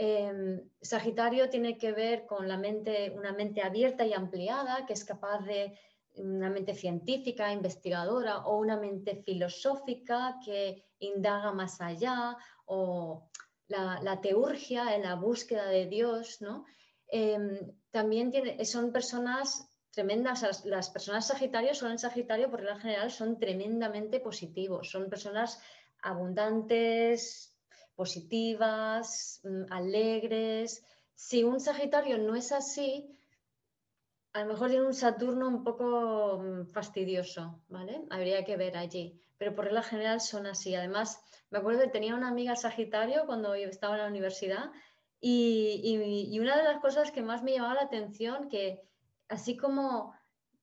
Em, 0.00 0.70
Sagitario 0.80 1.50
tiene 1.50 1.76
que 1.76 1.90
ver 1.90 2.24
con 2.24 2.46
la 2.46 2.56
mente, 2.56 3.10
una 3.10 3.32
mente 3.32 3.62
abierta 3.62 4.06
y 4.06 4.12
ampliada, 4.12 4.86
que 4.86 4.92
es 4.92 5.04
capaz 5.04 5.44
de 5.44 5.76
una 6.14 6.50
mente 6.50 6.74
científica, 6.74 7.52
investigadora, 7.52 8.46
o 8.46 8.58
una 8.58 8.76
mente 8.76 9.22
filosófica 9.24 10.38
que 10.44 10.84
indaga 11.00 11.52
más 11.52 11.80
allá, 11.80 12.36
o 12.66 13.28
la, 13.66 14.20
teurgia 14.22 14.94
en 14.94 15.02
la 15.02 15.16
búsqueda 15.16 15.66
de 15.66 15.86
Dios, 15.86 16.40
¿no? 16.40 16.64
Em, 17.08 17.58
también 17.90 18.32
son 18.64 18.92
personas 18.92 19.68
tremendas, 19.90 20.64
las, 20.64 20.90
personas 20.90 21.26
Sagitarios 21.26 21.78
son 21.78 21.90
en 21.90 21.98
Sagitario 21.98 22.48
por 22.48 22.60
regla 22.60 22.78
general 22.78 23.10
son 23.10 23.36
tremendamente 23.40 24.20
positivos, 24.20 24.90
son 24.90 25.10
personas 25.10 25.60
abundantes, 26.02 27.57
positivas, 27.98 29.40
mm, 29.42 29.72
alegres. 29.72 30.84
Si 31.14 31.42
un 31.42 31.58
Sagitario 31.58 32.16
no 32.18 32.36
es 32.36 32.52
así, 32.52 33.10
a 34.32 34.42
lo 34.42 34.46
mejor 34.46 34.70
tiene 34.70 34.86
un 34.86 34.94
Saturno 34.94 35.48
un 35.48 35.64
poco 35.64 36.38
mm, 36.38 36.66
fastidioso, 36.68 37.60
¿vale? 37.68 38.02
Habría 38.10 38.44
que 38.44 38.56
ver 38.56 38.76
allí. 38.76 39.20
Pero 39.36 39.54
por 39.56 39.64
regla 39.64 39.82
general 39.82 40.20
son 40.20 40.46
así. 40.46 40.76
Además, 40.76 41.20
me 41.50 41.58
acuerdo 41.58 41.80
que 41.82 41.88
tenía 41.88 42.14
una 42.14 42.28
amiga 42.28 42.54
Sagitario 42.54 43.26
cuando 43.26 43.56
yo 43.56 43.68
estaba 43.68 43.96
en 43.96 44.02
la 44.02 44.08
universidad 44.08 44.70
y, 45.20 46.28
y 46.30 46.38
una 46.38 46.56
de 46.56 46.62
las 46.62 46.80
cosas 46.80 47.10
que 47.10 47.22
más 47.22 47.42
me 47.42 47.52
llamaba 47.54 47.74
la 47.74 47.82
atención, 47.82 48.48
que 48.48 48.80
así 49.28 49.56
como 49.56 50.14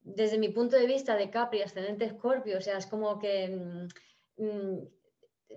desde 0.01 0.37
mi 0.37 0.49
punto 0.49 0.77
de 0.77 0.87
vista 0.87 1.17
de 1.17 1.29
Capri, 1.29 1.61
ascendente 1.61 2.05
Escorpio, 2.05 2.59
o 2.59 2.61
sea, 2.61 2.77
es 2.77 2.87
como 2.87 3.19
que 3.19 3.49
mm, 4.37 4.77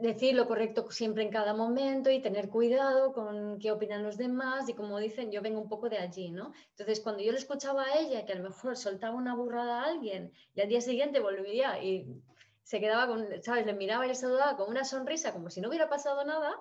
decir 0.01 0.35
lo 0.35 0.47
correcto 0.47 0.91
siempre 0.91 1.23
en 1.23 1.31
cada 1.31 1.55
momento 1.55 2.11
y 2.11 2.21
tener 2.21 2.49
cuidado 2.49 3.13
con 3.13 3.59
qué 3.59 3.71
opinan 3.73 4.03
los 4.03 4.17
demás 4.17 4.69
y 4.69 4.75
como 4.75 4.99
dicen, 4.99 5.31
yo 5.31 5.43
vengo 5.43 5.61
un 5.61 5.69
poco 5.69 5.89
de 5.89 5.99
allí, 5.99 6.31
¿no? 6.31 6.53
Entonces, 6.71 7.01
cuando 7.01 7.23
yo 7.23 7.33
le 7.33 7.39
escuchaba 7.39 7.85
a 7.85 7.99
ella 7.99 8.25
que 8.25 8.33
a 8.33 8.37
lo 8.37 8.45
mejor 8.45 8.77
soltaba 8.77 9.17
una 9.17 9.35
burrada 9.35 9.83
a 9.83 9.85
alguien 9.87 10.33
y 10.55 10.61
al 10.61 10.69
día 10.69 10.81
siguiente 10.81 11.21
volvía 11.21 11.83
y 11.83 12.23
se 12.63 12.81
quedaba 12.81 13.07
con, 13.07 13.27
¿sabes? 13.43 13.67
Le 13.67 13.73
miraba 13.73 14.05
y 14.05 14.09
le 14.09 14.15
saludaba 14.15 14.57
con 14.57 14.69
una 14.69 14.85
sonrisa 14.85 15.33
como 15.33 15.51
si 15.51 15.61
no 15.61 15.69
hubiera 15.69 15.89
pasado 15.89 16.25
nada 16.25 16.55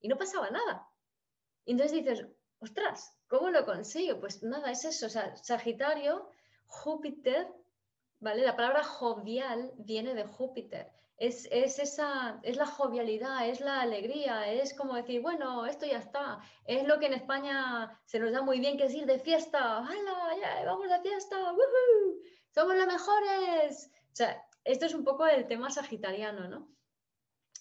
y 0.00 0.08
no 0.08 0.16
pasaba 0.16 0.50
nada. 0.50 0.88
Y 1.64 1.72
entonces 1.72 2.04
dices, 2.04 2.26
ostras, 2.58 3.16
¿cómo 3.28 3.50
lo 3.50 3.64
consigo? 3.64 4.20
Pues 4.20 4.42
nada, 4.42 4.70
es 4.70 4.84
eso, 4.84 5.06
o 5.06 5.10
sea, 5.10 5.36
Sagitario, 5.36 6.28
Júpiter, 6.66 7.48
¿vale? 8.20 8.42
La 8.42 8.56
palabra 8.56 8.84
jovial 8.84 9.72
viene 9.76 10.14
de 10.14 10.24
Júpiter 10.24 10.90
es, 11.16 11.46
esa, 11.50 12.40
es 12.42 12.56
la 12.56 12.66
jovialidad, 12.66 13.48
es 13.48 13.60
la 13.60 13.80
alegría, 13.80 14.52
es 14.52 14.74
como 14.74 14.94
decir, 14.94 15.20
bueno, 15.22 15.66
esto 15.66 15.86
ya 15.86 15.98
está, 15.98 16.40
es 16.64 16.86
lo 16.86 16.98
que 16.98 17.06
en 17.06 17.14
España 17.14 18.00
se 18.04 18.18
nos 18.18 18.32
da 18.32 18.42
muy 18.42 18.58
bien, 18.58 18.76
que 18.76 18.84
es 18.84 18.94
ir 18.94 19.06
de 19.06 19.18
fiesta, 19.18 19.78
¡Hala, 19.78 20.64
vamos 20.64 20.88
de 20.88 21.00
fiesta! 21.00 21.36
¡Somos 22.50 22.76
los 22.76 22.86
mejores! 22.86 23.90
O 24.12 24.16
sea, 24.16 24.44
esto 24.64 24.86
es 24.86 24.94
un 24.94 25.04
poco 25.04 25.26
el 25.26 25.46
tema 25.46 25.70
sagitariano, 25.70 26.48
¿no? 26.48 26.68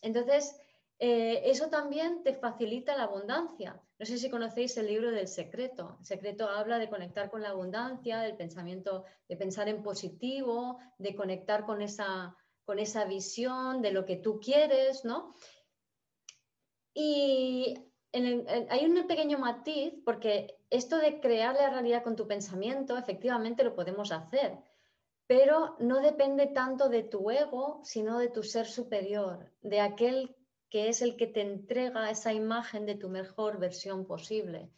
Entonces, 0.02 0.60
eh, 1.00 1.42
eso 1.46 1.70
también 1.70 2.24
te 2.24 2.34
facilita 2.34 2.96
la 2.96 3.04
abundancia. 3.04 3.82
No 4.00 4.06
sé 4.06 4.18
si 4.18 4.30
conocéis 4.30 4.78
el 4.78 4.88
libro 4.88 5.12
del 5.12 5.28
secreto. 5.28 5.98
El 6.00 6.06
secreto 6.06 6.50
habla 6.50 6.78
de 6.78 6.90
conectar 6.90 7.30
con 7.30 7.42
la 7.42 7.50
abundancia, 7.50 8.20
del 8.20 8.36
pensamiento, 8.36 9.06
de 9.28 9.38
pensar 9.38 9.68
en 9.68 9.82
positivo, 9.82 10.80
de 10.98 11.16
conectar 11.16 11.66
con 11.66 11.82
esa 11.82 12.36
con 12.66 12.80
esa 12.80 13.06
visión 13.06 13.82
de 13.82 13.92
lo 13.92 14.06
que 14.06 14.16
tú 14.16 14.40
quieres, 14.40 15.06
¿no? 15.06 15.34
Y 16.94 17.76
hay 18.14 18.86
un 18.86 19.08
pequeño 19.08 19.40
matiz, 19.40 19.94
porque 20.06 20.58
esto 20.70 20.98
de 20.98 21.20
crear 21.20 21.56
la 21.56 21.70
realidad 21.70 22.04
con 22.04 22.16
tu 22.16 22.28
pensamiento, 22.28 22.98
efectivamente 22.98 23.64
lo 23.64 23.76
podemos 23.76 24.12
hacer, 24.12 24.60
pero 25.26 25.76
no 25.80 26.00
depende 26.00 26.48
tanto 26.48 26.90
de 26.90 27.04
tu 27.04 27.32
ego, 27.32 27.82
sino 27.84 28.20
de 28.20 28.30
tu 28.30 28.44
ser 28.44 28.68
superior, 28.68 29.52
de 29.62 29.80
aquel 29.80 30.36
que 30.70 30.90
es 30.90 31.02
el 31.02 31.16
que 31.16 31.28
te 31.28 31.42
entrega 31.42 32.10
esa 32.10 32.34
imagen 32.34 32.86
de 32.86 32.96
tu 32.96 33.10
mejor 33.10 33.60
versión 33.60 34.06
posible. 34.06 34.70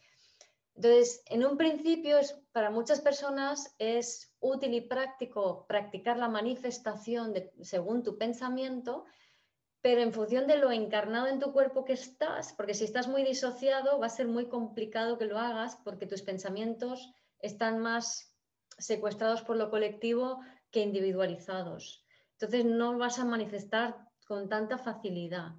Entonces, 0.76 1.22
en 1.26 1.44
un 1.44 1.56
principio, 1.56 2.18
es, 2.18 2.38
para 2.52 2.70
muchas 2.70 3.00
personas 3.00 3.74
es 3.78 4.30
útil 4.40 4.74
y 4.74 4.82
práctico 4.82 5.66
practicar 5.66 6.18
la 6.18 6.28
manifestación 6.28 7.32
según 7.62 8.02
tu 8.02 8.18
pensamiento, 8.18 9.06
pero 9.80 10.02
en 10.02 10.12
función 10.12 10.46
de 10.46 10.58
lo 10.58 10.70
encarnado 10.70 11.28
en 11.28 11.40
tu 11.40 11.52
cuerpo 11.52 11.84
que 11.84 11.94
estás, 11.94 12.52
porque 12.52 12.74
si 12.74 12.84
estás 12.84 13.08
muy 13.08 13.22
disociado 13.22 13.98
va 13.98 14.06
a 14.06 14.10
ser 14.10 14.28
muy 14.28 14.48
complicado 14.48 15.16
que 15.16 15.24
lo 15.24 15.38
hagas 15.38 15.76
porque 15.82 16.06
tus 16.06 16.22
pensamientos 16.22 17.10
están 17.38 17.78
más 17.78 18.36
secuestrados 18.78 19.42
por 19.42 19.56
lo 19.56 19.70
colectivo 19.70 20.40
que 20.70 20.82
individualizados. 20.82 22.04
Entonces 22.32 22.66
no 22.66 22.98
vas 22.98 23.18
a 23.18 23.24
manifestar 23.24 23.96
con 24.26 24.48
tanta 24.48 24.76
facilidad. 24.76 25.52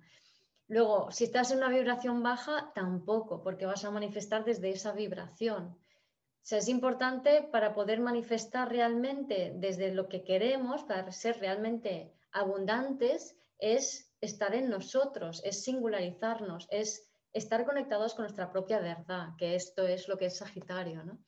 Luego, 0.67 1.11
si 1.11 1.23
estás 1.23 1.51
en 1.51 1.59
una 1.59 1.69
vibración 1.69 2.21
baja, 2.21 2.71
tampoco, 2.75 3.41
porque 3.41 3.65
vas 3.65 3.85
a 3.85 3.91
manifestar 3.91 4.43
desde 4.43 4.69
esa 4.69 4.91
vibración. 4.91 5.65
O 5.67 6.49
sea, 6.49 6.59
es 6.59 6.67
importante 6.67 7.47
para 7.51 7.73
poder 7.73 7.99
manifestar 7.99 8.69
realmente 8.69 9.53
desde 9.55 9.93
lo 9.93 10.07
que 10.07 10.23
queremos, 10.23 10.83
para 10.83 11.11
ser 11.11 11.39
realmente 11.39 12.13
abundantes, 12.31 13.37
es 13.59 14.13
estar 14.21 14.55
en 14.55 14.69
nosotros, 14.69 15.41
es 15.43 15.63
singularizarnos, 15.63 16.67
es 16.69 17.09
estar 17.33 17.65
conectados 17.65 18.13
con 18.13 18.23
nuestra 18.23 18.51
propia 18.51 18.79
verdad, 18.79 19.29
que 19.37 19.55
esto 19.55 19.85
es 19.85 20.07
lo 20.07 20.17
que 20.17 20.25
es 20.27 20.37
Sagitario. 20.37 21.03
¿no? 21.03 21.19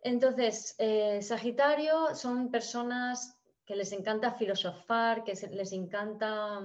Entonces, 0.00 0.74
eh, 0.78 1.22
Sagitario 1.22 2.14
son 2.14 2.50
personas 2.50 3.38
que 3.64 3.76
les 3.76 3.92
encanta 3.92 4.32
filosofar, 4.32 5.24
que 5.24 5.34
les 5.50 5.72
encanta 5.72 6.60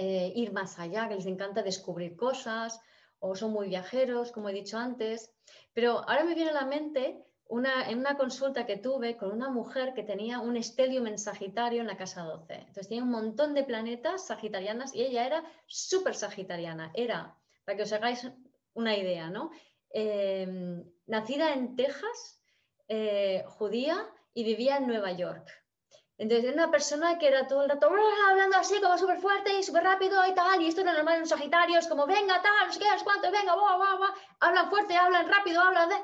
eh, 0.00 0.32
ir 0.34 0.50
más 0.52 0.78
allá, 0.78 1.08
que 1.08 1.16
les 1.16 1.26
encanta 1.26 1.62
descubrir 1.62 2.16
cosas, 2.16 2.80
o 3.18 3.36
son 3.36 3.52
muy 3.52 3.68
viajeros, 3.68 4.32
como 4.32 4.48
he 4.48 4.54
dicho 4.54 4.78
antes. 4.78 5.30
Pero 5.74 5.90
ahora 6.08 6.24
me 6.24 6.34
viene 6.34 6.52
a 6.52 6.60
la 6.62 6.64
mente 6.64 7.22
una, 7.48 7.90
en 7.90 7.98
una 7.98 8.16
consulta 8.16 8.64
que 8.64 8.78
tuve 8.78 9.18
con 9.18 9.30
una 9.30 9.50
mujer 9.50 9.92
que 9.92 10.02
tenía 10.02 10.40
un 10.40 10.56
estelium 10.56 11.06
en 11.06 11.18
Sagitario 11.18 11.82
en 11.82 11.86
la 11.86 11.98
casa 11.98 12.22
12. 12.22 12.54
Entonces 12.54 12.88
tenía 12.88 13.04
un 13.04 13.10
montón 13.10 13.52
de 13.52 13.64
planetas 13.64 14.26
sagitarianas 14.26 14.94
y 14.94 15.02
ella 15.02 15.26
era 15.26 15.44
súper 15.66 16.14
sagitariana. 16.14 16.92
Era, 16.94 17.36
para 17.64 17.76
que 17.76 17.82
os 17.82 17.92
hagáis 17.92 18.26
una 18.72 18.96
idea, 18.96 19.28
¿no? 19.28 19.50
Em, 19.90 20.82
nacida 21.06 21.52
en 21.52 21.76
Texas, 21.76 22.40
eh, 22.88 23.44
judía, 23.46 24.08
y 24.32 24.44
vivía 24.44 24.78
en 24.78 24.86
Nueva 24.86 25.12
York. 25.12 25.46
Entonces 26.20 26.44
era 26.44 26.64
una 26.64 26.70
persona 26.70 27.18
que 27.18 27.28
era 27.28 27.46
todo 27.46 27.62
el 27.62 27.70
rato 27.70 27.90
hablando 28.28 28.58
así 28.58 28.78
como 28.78 28.98
súper 28.98 29.18
fuerte 29.20 29.58
y 29.58 29.62
súper 29.62 29.84
rápido 29.84 30.20
y 30.26 30.34
tal, 30.34 30.60
y 30.60 30.68
esto 30.68 30.82
era 30.82 30.92
normal 30.92 31.20
en 31.20 31.26
Sagitarios, 31.26 31.88
como 31.88 32.06
venga, 32.06 32.42
tal, 32.42 32.66
no 32.66 32.72
sé 32.72 32.78
qué, 32.78 32.84
no 32.84 33.04
cuánto, 33.04 33.30
venga, 33.30 33.54
guau, 33.54 33.78
guau, 33.78 33.96
guau, 33.96 34.12
hablan 34.40 34.68
fuerte, 34.68 34.94
hablan 34.94 35.26
rápido, 35.28 35.62
hablan 35.62 35.88
de 35.88 35.94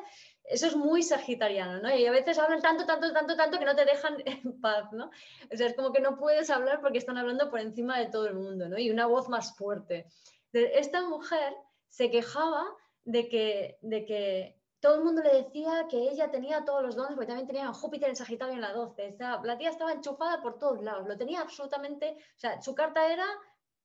eso 0.48 0.68
es 0.68 0.76
muy 0.76 1.02
sagitariano, 1.02 1.80
¿no? 1.82 1.94
Y 1.94 2.06
a 2.06 2.12
veces 2.12 2.38
hablan 2.38 2.62
tanto, 2.62 2.86
tanto, 2.86 3.12
tanto, 3.12 3.36
tanto 3.36 3.58
que 3.58 3.64
no 3.64 3.74
te 3.74 3.84
dejan 3.84 4.16
en 4.24 4.58
paz, 4.60 4.90
¿no? 4.92 5.10
O 5.52 5.56
sea, 5.56 5.66
es 5.66 5.74
como 5.74 5.92
que 5.92 6.00
no 6.00 6.16
puedes 6.16 6.48
hablar 6.48 6.80
porque 6.80 6.98
están 6.98 7.18
hablando 7.18 7.50
por 7.50 7.60
encima 7.60 7.98
de 7.98 8.06
todo 8.06 8.26
el 8.26 8.36
mundo, 8.36 8.68
¿no? 8.68 8.78
Y 8.78 8.90
una 8.90 9.06
voz 9.06 9.28
más 9.28 9.54
fuerte. 9.56 10.06
Esta 10.52 11.02
mujer 11.02 11.52
se 11.88 12.10
quejaba 12.10 12.64
de 13.04 13.28
que, 13.28 13.78
de 13.82 14.06
que 14.06 14.55
todo 14.80 14.96
el 14.96 15.04
mundo 15.04 15.22
le 15.22 15.42
decía 15.42 15.86
que 15.88 15.98
ella 15.98 16.30
tenía 16.30 16.64
todos 16.64 16.82
los 16.82 16.96
dones, 16.96 17.14
porque 17.14 17.28
también 17.28 17.46
tenía 17.46 17.72
Júpiter 17.72 18.08
en 18.08 18.16
Sagitario 18.16 18.54
en 18.54 18.60
la 18.60 18.72
12. 18.72 19.16
la 19.18 19.58
tía 19.58 19.70
estaba 19.70 19.92
enchufada 19.92 20.42
por 20.42 20.58
todos 20.58 20.82
lados, 20.82 21.08
lo 21.08 21.16
tenía 21.16 21.40
absolutamente, 21.40 22.16
o 22.36 22.38
sea, 22.38 22.60
su 22.60 22.74
carta 22.74 23.12
era 23.12 23.26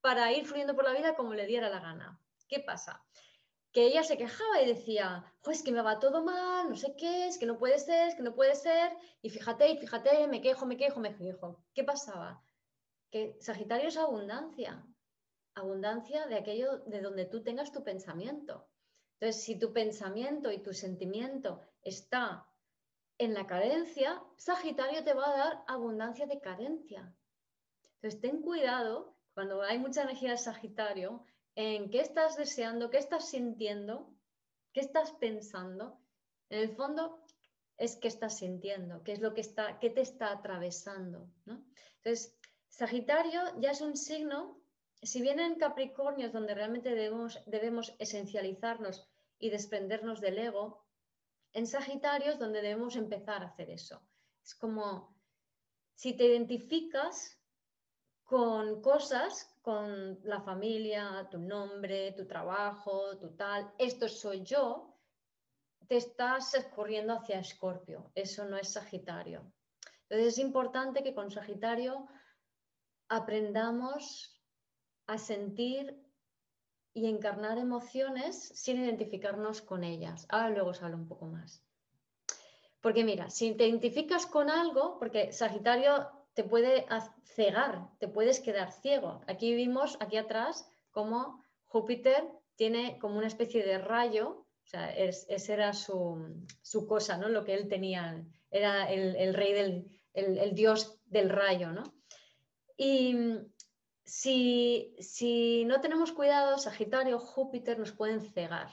para 0.00 0.32
ir 0.32 0.46
fluyendo 0.46 0.74
por 0.74 0.84
la 0.84 0.92
vida 0.92 1.14
como 1.14 1.34
le 1.34 1.46
diera 1.46 1.70
la 1.70 1.80
gana. 1.80 2.20
¿Qué 2.48 2.60
pasa? 2.60 3.02
que 3.72 3.86
ella 3.86 4.04
se 4.04 4.18
quejaba 4.18 4.60
y 4.60 4.66
decía, 4.66 5.24
pues 5.42 5.62
que 5.62 5.72
me 5.72 5.80
va 5.80 5.98
todo 5.98 6.22
mal, 6.22 6.68
no 6.68 6.76
sé 6.76 6.94
qué, 6.96 7.26
es 7.26 7.38
que 7.38 7.46
no 7.46 7.58
puede 7.58 7.78
ser, 7.78 8.08
es 8.08 8.14
que 8.14 8.22
no 8.22 8.34
puede 8.34 8.54
ser, 8.54 8.92
y 9.22 9.30
fíjate, 9.30 9.68
y 9.70 9.78
fíjate, 9.78 10.28
me 10.28 10.42
quejo, 10.42 10.66
me 10.66 10.76
quejo, 10.76 11.00
me 11.00 11.16
quejo. 11.16 11.64
¿Qué 11.74 11.82
pasaba? 11.82 12.42
Que 13.10 13.36
Sagitario 13.40 13.88
es 13.88 13.96
abundancia, 13.96 14.84
abundancia 15.54 16.26
de 16.26 16.36
aquello 16.36 16.78
de 16.86 17.00
donde 17.00 17.24
tú 17.24 17.42
tengas 17.42 17.72
tu 17.72 17.82
pensamiento. 17.82 18.68
Entonces, 19.22 19.44
si 19.44 19.56
tu 19.56 19.72
pensamiento 19.72 20.50
y 20.50 20.58
tu 20.58 20.72
sentimiento 20.72 21.60
está 21.80 22.44
en 23.18 23.34
la 23.34 23.46
carencia, 23.46 24.20
Sagitario 24.36 25.04
te 25.04 25.14
va 25.14 25.32
a 25.32 25.36
dar 25.36 25.64
abundancia 25.68 26.26
de 26.26 26.40
carencia. 26.40 27.14
Entonces, 27.84 28.20
ten 28.20 28.42
cuidado 28.42 29.16
cuando 29.32 29.62
hay 29.62 29.78
mucha 29.78 30.02
energía 30.02 30.32
de 30.32 30.38
Sagitario 30.38 31.24
en 31.54 31.88
qué 31.88 32.00
estás 32.00 32.36
deseando, 32.36 32.90
qué 32.90 32.98
estás 32.98 33.28
sintiendo, 33.28 34.12
qué 34.72 34.80
estás 34.80 35.12
pensando. 35.12 36.00
En 36.50 36.58
el 36.58 36.74
fondo 36.74 37.24
es 37.76 37.94
qué 37.94 38.08
estás 38.08 38.38
sintiendo, 38.38 39.04
qué 39.04 39.12
es 39.12 39.20
lo 39.20 39.34
que 39.34 39.42
está, 39.42 39.78
qué 39.78 39.90
te 39.90 40.00
está 40.00 40.32
atravesando. 40.32 41.30
Entonces, 41.46 42.36
Sagitario 42.66 43.40
ya 43.60 43.70
es 43.70 43.82
un 43.82 43.96
signo, 43.96 44.60
si 45.00 45.22
bien 45.22 45.38
en 45.38 45.60
Capricornio 45.60 46.26
es 46.26 46.32
donde 46.32 46.54
realmente 46.54 46.88
debemos, 46.88 47.38
debemos 47.46 47.94
esencializarnos 48.00 49.08
y 49.42 49.50
desprendernos 49.50 50.20
del 50.20 50.38
ego, 50.38 50.86
en 51.52 51.66
Sagitario 51.66 52.30
es 52.30 52.38
donde 52.38 52.62
debemos 52.62 52.94
empezar 52.94 53.42
a 53.42 53.48
hacer 53.48 53.70
eso. 53.70 54.00
Es 54.40 54.54
como 54.54 55.16
si 55.94 56.16
te 56.16 56.26
identificas 56.26 57.36
con 58.22 58.80
cosas 58.80 59.52
con 59.60 60.20
la 60.22 60.40
familia, 60.40 61.28
tu 61.28 61.38
nombre, 61.38 62.12
tu 62.12 62.24
trabajo, 62.24 63.18
tu 63.18 63.34
tal, 63.34 63.74
esto 63.78 64.08
soy 64.08 64.44
yo, 64.44 64.96
te 65.88 65.96
estás 65.96 66.54
escurriendo 66.54 67.12
hacia 67.12 67.40
Escorpio. 67.40 68.12
Eso 68.14 68.44
no 68.44 68.56
es 68.56 68.68
Sagitario. 68.68 69.52
Entonces 70.02 70.34
es 70.34 70.38
importante 70.38 71.02
que 71.02 71.14
con 71.14 71.32
Sagitario 71.32 72.06
aprendamos 73.08 74.40
a 75.08 75.18
sentir 75.18 76.00
y 76.94 77.06
encarnar 77.06 77.58
emociones 77.58 78.52
sin 78.54 78.82
identificarnos 78.82 79.62
con 79.62 79.84
ellas. 79.84 80.26
Ahora 80.28 80.50
luego 80.50 80.70
os 80.70 80.82
hablo 80.82 80.96
un 80.96 81.08
poco 81.08 81.26
más. 81.26 81.62
Porque 82.80 83.04
mira, 83.04 83.30
si 83.30 83.54
te 83.54 83.66
identificas 83.66 84.26
con 84.26 84.50
algo, 84.50 84.98
porque 84.98 85.32
Sagitario 85.32 86.08
te 86.34 86.44
puede 86.44 86.86
cegar, 87.24 87.88
te 87.98 88.08
puedes 88.08 88.40
quedar 88.40 88.72
ciego. 88.72 89.22
Aquí 89.26 89.54
vimos, 89.54 89.96
aquí 90.00 90.16
atrás, 90.16 90.68
cómo 90.90 91.42
Júpiter 91.66 92.28
tiene 92.56 92.98
como 92.98 93.18
una 93.18 93.28
especie 93.28 93.64
de 93.64 93.78
rayo, 93.78 94.46
o 94.64 94.66
sea, 94.66 94.92
ese 94.94 95.52
era 95.52 95.72
su, 95.72 96.36
cosa, 96.88 97.16
¿no? 97.16 97.28
Lo 97.28 97.44
que 97.44 97.54
él 97.54 97.68
tenía, 97.68 98.24
era 98.50 98.90
el, 98.90 99.34
rey 99.34 99.52
del, 99.52 100.00
el, 100.12 100.54
dios 100.54 100.98
del 101.06 101.30
rayo, 101.30 101.72
¿no? 101.72 101.82
Y 102.76 103.16
si, 104.04 105.64
no 105.66 105.80
tenemos 105.80 106.12
cuidado, 106.12 106.58
Sagitario, 106.58 107.18
Júpiter 107.18 107.78
nos 107.78 107.92
pueden 107.92 108.20
cegar. 108.20 108.68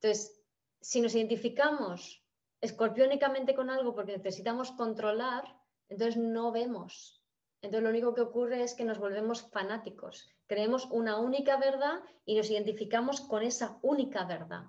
Entonces, 0.00 0.42
si 0.80 1.00
nos 1.00 1.14
identificamos 1.14 2.24
escorpiónicamente 2.60 3.54
con 3.54 3.70
algo 3.70 3.94
porque 3.94 4.16
necesitamos 4.16 4.72
controlar, 4.72 5.44
entonces 5.88 6.16
no 6.16 6.52
vemos. 6.52 7.22
Entonces 7.60 7.84
lo 7.84 7.90
único 7.90 8.14
que 8.14 8.22
ocurre 8.22 8.62
es 8.62 8.74
que 8.74 8.84
nos 8.84 8.98
volvemos 8.98 9.42
fanáticos. 9.50 10.28
Creemos 10.46 10.86
una 10.90 11.18
única 11.18 11.56
verdad 11.56 12.00
y 12.24 12.36
nos 12.36 12.50
identificamos 12.50 13.20
con 13.20 13.42
esa 13.42 13.78
única 13.82 14.24
verdad. 14.24 14.64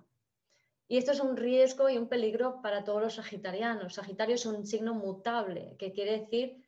Y 0.87 0.97
esto 0.97 1.11
es 1.11 1.19
un 1.19 1.35
riesgo 1.35 1.89
y 1.89 1.97
un 1.97 2.07
peligro 2.07 2.61
para 2.61 2.83
todos 2.83 3.01
los 3.01 3.15
sagitarianos. 3.15 3.95
Sagitario 3.95 4.35
es 4.35 4.45
un 4.45 4.65
signo 4.65 4.93
mutable, 4.93 5.75
que 5.79 5.91
quiere 5.91 6.19
decir 6.19 6.63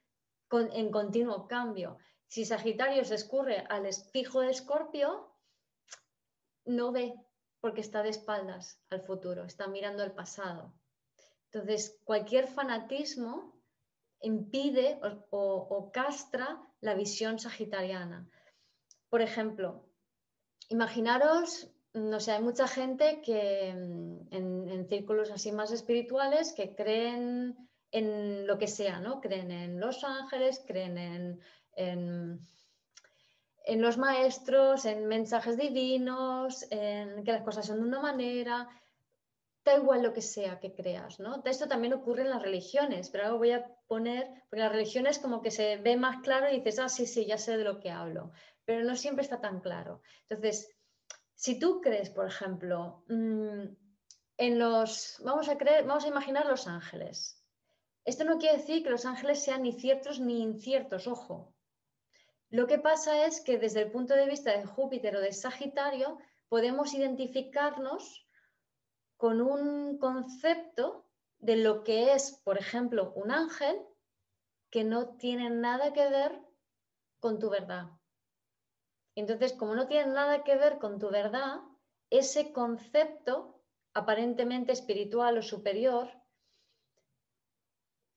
en 0.51 0.89
continuo 0.89 1.47
cambio. 1.47 1.97
Si 2.35 2.43
Sagitario 2.43 3.05
se 3.05 3.15
escurre 3.15 3.63
al 3.69 3.87
fijo 4.11 4.41
de 4.41 4.49
Escorpio, 4.51 5.31
no 6.65 6.91
ve 6.91 7.15
porque 7.61 7.79
está 7.79 8.03
de 8.03 8.09
espaldas 8.09 8.83
al 8.89 8.99
futuro, 8.99 9.45
está 9.45 9.67
mirando 9.69 10.03
el 10.03 10.11
pasado. 10.11 10.73
Entonces, 11.45 11.97
cualquier 12.03 12.49
fanatismo 12.49 13.63
impide 14.19 14.99
o, 15.29 15.91
castra 15.93 16.61
la 16.81 16.93
visión 16.93 17.39
sagitariana. 17.39 18.29
Por 19.07 19.21
ejemplo, 19.21 19.87
imaginaros, 20.67 21.71
no 21.93 22.19
sé, 22.19 22.33
hay 22.33 22.43
mucha 22.43 22.67
gente 22.67 23.21
que 23.21 23.73
mm, 23.73 24.33
en, 24.33 24.89
círculos 24.89 25.31
así 25.31 25.53
más 25.53 25.71
espirituales 25.71 26.51
que 26.51 26.75
creen 26.75 27.55
en 27.91 28.45
lo 28.45 28.57
que 28.57 28.67
sea, 28.67 28.99
¿no? 28.99 29.21
Creen 29.21 29.51
en 29.51 29.79
los 29.79 30.03
ángeles, 30.03 30.61
creen 30.67 30.97
en, 30.97 31.39
en 31.75 32.39
los 33.81 33.97
maestros, 33.97 34.85
en 34.85 35.07
mensajes 35.07 35.57
divinos, 35.57 36.65
en 36.69 37.23
que 37.23 37.31
las 37.31 37.43
cosas 37.43 37.65
son 37.65 37.81
de 37.81 37.87
una 37.87 37.99
manera, 37.99 38.69
da 39.65 39.77
igual 39.77 40.03
lo 40.03 40.13
que 40.13 40.21
sea 40.21 40.59
que 40.59 40.75
creas, 40.75 41.19
¿no? 41.19 41.41
Esto 41.43 41.67
también 41.67 41.93
ocurre 41.93 42.21
en 42.21 42.29
las 42.29 42.43
religiones, 42.43 43.09
pero 43.09 43.25
ahora 43.25 43.37
voy 43.37 43.51
a 43.51 43.65
poner, 43.87 44.43
porque 44.49 44.61
las 44.61 44.71
religiones 44.71 45.17
como 45.17 45.41
que 45.41 45.49
se 45.49 45.77
ve 45.77 45.97
más 45.97 46.21
claro 46.21 46.47
y 46.47 46.57
dices, 46.57 46.77
ah, 46.77 46.89
sí, 46.89 47.07
sí, 47.07 47.25
ya 47.25 47.39
sé 47.39 47.57
de 47.57 47.63
lo 47.63 47.79
que 47.79 47.89
hablo, 47.89 48.31
pero 48.63 48.83
no 48.83 48.95
siempre 48.95 49.23
está 49.23 49.41
tan 49.41 49.61
claro. 49.61 50.01
Entonces, 50.29 50.69
si 51.33 51.57
tú 51.57 51.81
crees, 51.81 52.11
por 52.11 52.27
ejemplo, 52.27 53.03
mm, 53.07 53.63
en 54.37 54.59
los, 54.59 55.19
vamos 55.25 55.49
a 55.49 55.57
creer, 55.57 55.85
vamos 55.85 56.05
a 56.05 56.09
imaginar 56.09 56.45
los 56.45 56.67
ángeles. 56.67 57.43
Esto 58.03 58.23
no 58.23 58.37
quiere 58.37 58.57
decir 58.57 58.83
que 58.83 58.91
los 58.91 59.05
ángeles 59.05 59.43
sean 59.43 59.63
ni 59.63 59.73
ciertos 59.73 60.19
ni 60.19 60.43
inciertos, 60.43 61.07
ojo. 61.07 61.54
Lo 62.49 62.67
que 62.67 62.77
pasa 62.77 63.25
es 63.25 63.41
que 63.41 63.57
desde 63.57 63.81
el 63.81 63.91
punto 63.91 64.13
de 64.13 64.27
vista 64.27 64.51
de 64.57 64.65
Júpiter 64.65 65.15
o 65.15 65.21
de 65.21 65.33
Sagitario 65.33 66.19
podemos 66.47 66.93
identificarnos 66.93 68.27
con 69.17 69.41
un 69.41 69.97
concepto 69.97 71.05
de 71.39 71.57
lo 71.57 71.83
que 71.83 72.13
es, 72.13 72.41
por 72.43 72.57
ejemplo, 72.57 73.13
un 73.15 73.31
ángel 73.31 73.79
que 74.69 74.83
no 74.83 75.15
tiene 75.17 75.49
nada 75.49 75.93
que 75.93 76.07
ver 76.09 76.39
con 77.19 77.39
tu 77.39 77.49
verdad. 77.49 77.89
Entonces, 79.15 79.53
como 79.53 79.75
no 79.75 79.87
tiene 79.87 80.11
nada 80.11 80.43
que 80.43 80.55
ver 80.55 80.77
con 80.77 80.99
tu 80.99 81.09
verdad, 81.09 81.61
ese 82.09 82.51
concepto 82.51 83.63
aparentemente 83.93 84.73
espiritual 84.73 85.37
o 85.37 85.41
superior, 85.41 86.09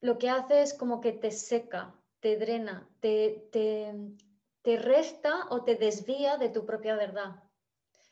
lo 0.01 0.17
que 0.17 0.29
hace 0.29 0.61
es 0.61 0.73
como 0.73 1.01
que 1.01 1.13
te 1.13 1.31
seca, 1.31 1.98
te 2.19 2.37
drena, 2.37 2.87
te, 2.99 3.49
te, 3.51 4.77
resta 4.77 5.47
o 5.49 5.63
te 5.63 5.75
desvía 5.75 6.37
de 6.37 6.49
tu 6.49 6.65
propia 6.65 6.95
verdad. 6.95 7.43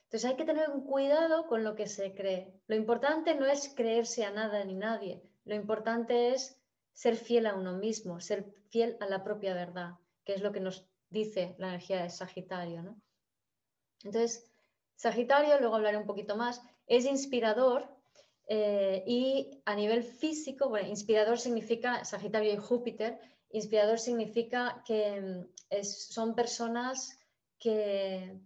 Entonces 0.06 0.26
hay 0.26 0.36
que 0.36 0.46
tener 0.46 0.70
un 0.70 0.86
cuidado 0.86 1.48
con 1.48 1.64
lo 1.64 1.76
que 1.76 1.88
se 1.88 2.16
cree. 2.16 2.54
Lo 2.68 2.76
importante 2.76 3.36
no 3.36 3.46
es 3.46 3.70
creerse 3.76 4.26
a 4.26 4.32
nada 4.32 4.64
ni 4.64 4.74
nadie, 4.74 5.22
lo 5.46 5.56
importante 5.56 6.30
es 6.34 6.60
ser 6.94 7.16
fiel 7.16 7.46
a 7.46 7.56
uno 7.56 7.74
mismo, 7.74 8.20
ser 8.20 8.46
fiel 8.70 8.98
a 9.00 9.06
la 9.06 9.24
propia 9.24 9.54
verdad, 9.54 9.96
que 10.24 10.34
es 10.34 10.42
lo 10.42 10.52
que 10.52 10.62
nos 10.62 10.88
dice 11.10 11.56
la 11.60 11.70
energía 11.70 12.02
de 12.02 12.10
Sagitario. 12.10 12.82
¿no? 12.82 13.00
Entonces, 14.04 14.52
Sagitario, 14.96 15.60
luego 15.60 15.76
hablaré 15.76 15.98
un 15.98 16.08
poquito 16.08 16.36
más, 16.36 16.62
es 16.88 17.06
inspirador 17.06 17.88
eh, 18.48 19.04
y 19.06 19.62
a 19.66 19.76
nivel 19.76 20.04
físico, 20.04 20.70
bueno, 20.70 20.88
inspirador 20.88 21.38
significa 21.38 22.04
Sagitario 22.04 22.54
y 22.54 22.58
Júpiter, 22.58 23.20
inspirador 23.52 24.00
significa 24.00 24.84
que 24.86 25.22
mm, 25.22 25.84
son 25.84 26.36
personas 26.36 27.20
que, 27.60 28.40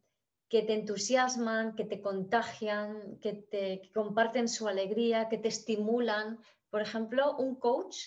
te 0.50 0.74
entusiasman, 0.74 1.76
que 1.76 1.86
te 1.86 2.02
contagian, 2.02 3.20
que 3.22 3.34
te 3.34 3.90
comparten 3.94 4.48
su 4.48 4.68
alegría, 4.68 5.30
que 5.30 5.38
te 5.38 5.48
estimulan. 5.48 6.40
Por 6.70 6.82
ejemplo, 6.82 7.38
un 7.38 7.56
coach 7.56 7.98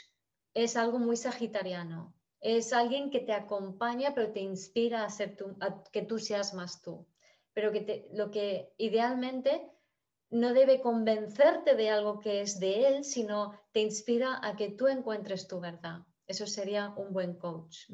es 0.53 0.77
algo 0.77 0.99
muy 0.99 1.17
sagitariano. 1.17 2.15
Es 2.41 2.73
alguien 2.73 3.11
que 3.11 3.21
te 3.21 3.33
acompaña, 3.33 4.15
pero 4.15 4.33
te 4.33 4.41
inspira 4.41 5.05
a, 5.05 5.11
ser 5.11 5.37
a 5.61 5.83
que 5.85 6.03
tú 6.03 6.19
seas 6.19 6.53
más 6.53 6.83
tú. 6.83 7.07
Pero 7.55 7.73
que 7.73 8.09
lo 8.13 8.31
que 8.31 8.75
idealmente 8.77 9.71
no 10.31 10.53
debe 10.53 10.81
convencerte 10.81 11.75
de 11.75 11.91
algo 11.91 12.21
que 12.21 12.43
es 12.43 12.59
de 12.61 12.89
él, 12.89 13.05
sino 13.05 13.59
te 13.73 13.81
inspira 13.81 14.41
a 14.43 14.57
que 14.57 14.69
tú 14.71 14.89
encuentres 14.89 15.47
tu 15.49 15.61
verdad. 15.61 16.01
Eso 16.27 16.47
sería 16.47 16.91
un 16.97 17.13
buen 17.13 17.35
coach. 17.35 17.91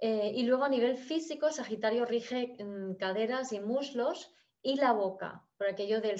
Eh, 0.00 0.32
y 0.34 0.42
luego 0.44 0.64
a 0.64 0.68
nivel 0.68 0.96
físico, 0.96 1.50
Sagitario 1.50 2.04
rige 2.04 2.56
mm, 2.62 2.94
caderas 2.94 3.52
y 3.52 3.60
muslos 3.60 4.32
y 4.62 4.76
la 4.76 4.92
boca, 4.92 5.44
por 5.56 5.68
aquello 5.68 6.00
del, 6.00 6.18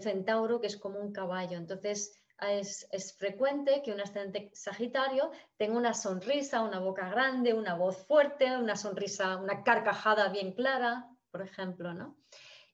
centauro 0.00 0.60
que 0.60 0.68
es 0.68 0.76
como 0.76 1.00
un 1.00 1.12
caballo. 1.12 1.58
Entonces, 1.58 2.16
es, 2.40 3.16
frecuente 3.18 3.82
que 3.82 3.92
un 3.92 4.00
ascendente 4.00 4.50
Sagitario 4.54 5.30
tenga 5.56 5.76
una 5.76 5.92
sonrisa, 5.92 6.62
una 6.62 6.78
boca 6.78 7.08
grande, 7.10 7.52
una 7.52 7.74
voz 7.74 7.98
fuerte, 8.06 8.56
una 8.56 8.76
sonrisa, 8.76 9.36
una 9.36 9.62
carcajada 9.62 10.28
bien 10.28 10.52
clara, 10.52 11.08
por 11.30 11.42
ejemplo, 11.42 11.92
¿no? 11.92 12.16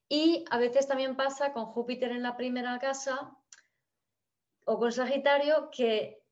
Y 0.07 0.45
a 0.49 0.57
veces 0.57 0.87
también 0.87 1.17
pasa 1.17 1.51
con 1.51 1.65
Júpiter 1.65 2.11
en 2.11 2.23
la 2.23 2.37
primera 2.37 2.79
casa 2.79 3.35
o 4.65 4.79
con 4.79 4.91
Sagitario 4.91 5.69
que 5.69 6.23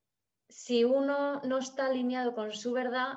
si 0.55 0.85
uno 0.85 1.41
no 1.41 1.57
está 1.57 1.87
alineado 1.87 2.33
con 2.33 2.53
su 2.53 2.71
verdad, 2.71 3.15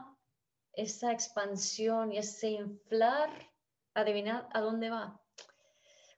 esa 0.72 1.12
expansión 1.12 2.12
y 2.12 2.18
ese 2.18 2.50
inflar, 2.50 3.30
adivinad 3.94 4.48
a 4.52 4.60
dónde 4.60 4.90
va. 4.90 5.22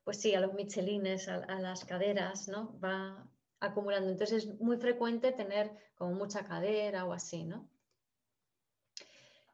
Pues 0.02 0.18
sí, 0.18 0.34
a 0.34 0.40
los 0.40 0.54
michelines, 0.54 1.28
a, 1.28 1.34
a 1.34 1.60
las 1.60 1.84
caderas, 1.84 2.48
¿no? 2.48 2.80
Va, 2.80 3.28
acumulando. 3.60 4.08
Entonces 4.10 4.44
es 4.44 4.60
muy 4.60 4.78
frecuente 4.78 5.30
tener 5.32 5.70
como 5.94 6.14
mucha 6.14 6.42
cadera 6.42 7.04
o 7.04 7.12
así, 7.12 7.44
¿no? 7.44 7.68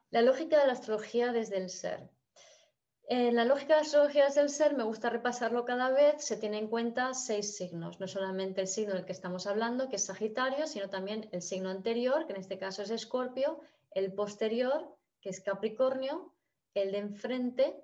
La 0.09 0.21
lógica 0.21 0.61
de 0.61 0.67
la 0.67 0.73
astrología 0.73 1.33
desde 1.33 1.57
el 1.57 1.69
ser. 1.69 2.09
En 3.09 3.37
la 3.37 3.45
lógica 3.45 3.75
de 3.75 3.79
la 3.79 3.85
astrología 3.85 4.25
desde 4.25 4.41
el 4.41 4.49
ser 4.49 4.75
me 4.75 4.83
gusta 4.83 5.09
repasarlo 5.09 5.63
cada 5.63 5.91
vez, 5.91 6.21
se 6.25 6.35
tiene 6.35 6.57
en 6.57 6.67
cuenta 6.67 7.13
seis 7.13 7.55
signos, 7.55 8.01
no 8.01 8.07
solamente 8.07 8.59
el 8.59 8.67
signo 8.67 8.95
del 8.95 9.05
que 9.05 9.13
estamos 9.13 9.47
hablando, 9.47 9.87
que 9.87 9.95
es 9.95 10.03
Sagitario, 10.03 10.67
sino 10.67 10.89
también 10.89 11.29
el 11.31 11.41
signo 11.41 11.69
anterior, 11.69 12.25
que 12.27 12.33
en 12.33 12.39
este 12.41 12.57
caso 12.57 12.81
es 12.81 12.89
Escorpio, 12.89 13.61
el 13.91 14.11
posterior, 14.11 14.93
que 15.21 15.29
es 15.29 15.39
Capricornio, 15.39 16.33
el 16.73 16.91
de 16.91 16.97
enfrente, 16.97 17.81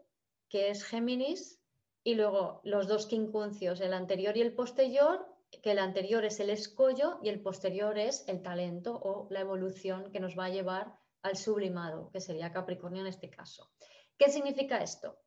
que 0.49 0.69
es 0.69 0.83
Géminis, 0.83 1.57
y 2.03 2.15
luego 2.15 2.59
los 2.65 2.89
dos 2.89 3.07
quincunциos, 3.07 3.79
el 3.79 3.93
anterior 3.93 4.35
y 4.35 4.41
el 4.41 4.53
posterior, 4.53 5.25
que 5.61 5.71
el 5.71 5.79
anterior 5.79 6.25
es 6.25 6.41
el 6.41 6.49
escollo 6.49 7.19
y 7.23 7.29
el 7.29 7.39
posterior 7.39 7.97
es 7.97 8.27
el 8.27 8.41
talento 8.41 8.99
o 9.01 9.27
la 9.29 9.39
evolución 9.39 10.11
que 10.11 10.19
nos 10.19 10.37
va 10.37 10.45
a 10.45 10.49
llevar 10.49 10.99
al 11.21 11.37
sublimado, 11.37 12.09
que 12.09 12.19
sería 12.19 12.51
Capricornio 12.51 12.99
en 12.99 13.07
este 13.07 13.29
caso. 13.29 13.71
¿Qué 14.17 14.29
significa 14.29 14.81
esto? 14.81 15.17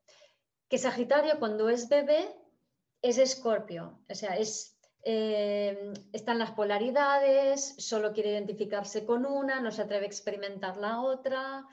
Que 0.69 0.77
Sagitario 0.77 1.39
cuando 1.39 1.69
es 1.69 1.87
bebé 1.87 2.35
es 3.01 3.17
Escorpio, 3.17 3.99
o 4.09 4.15
sea, 4.15 4.37
eh, 5.03 5.93
están 6.11 6.39
las 6.39 6.51
polaridades, 6.51 7.75
solo 7.77 8.11
quiere 8.11 8.31
identificarse 8.31 9.05
con 9.05 9.25
una, 9.25 9.61
no 9.61 9.71
se 9.71 9.83
atreve 9.83 10.05
a 10.05 10.07
experimentar 10.07 10.77
la 10.77 11.01
otra, 11.01 11.63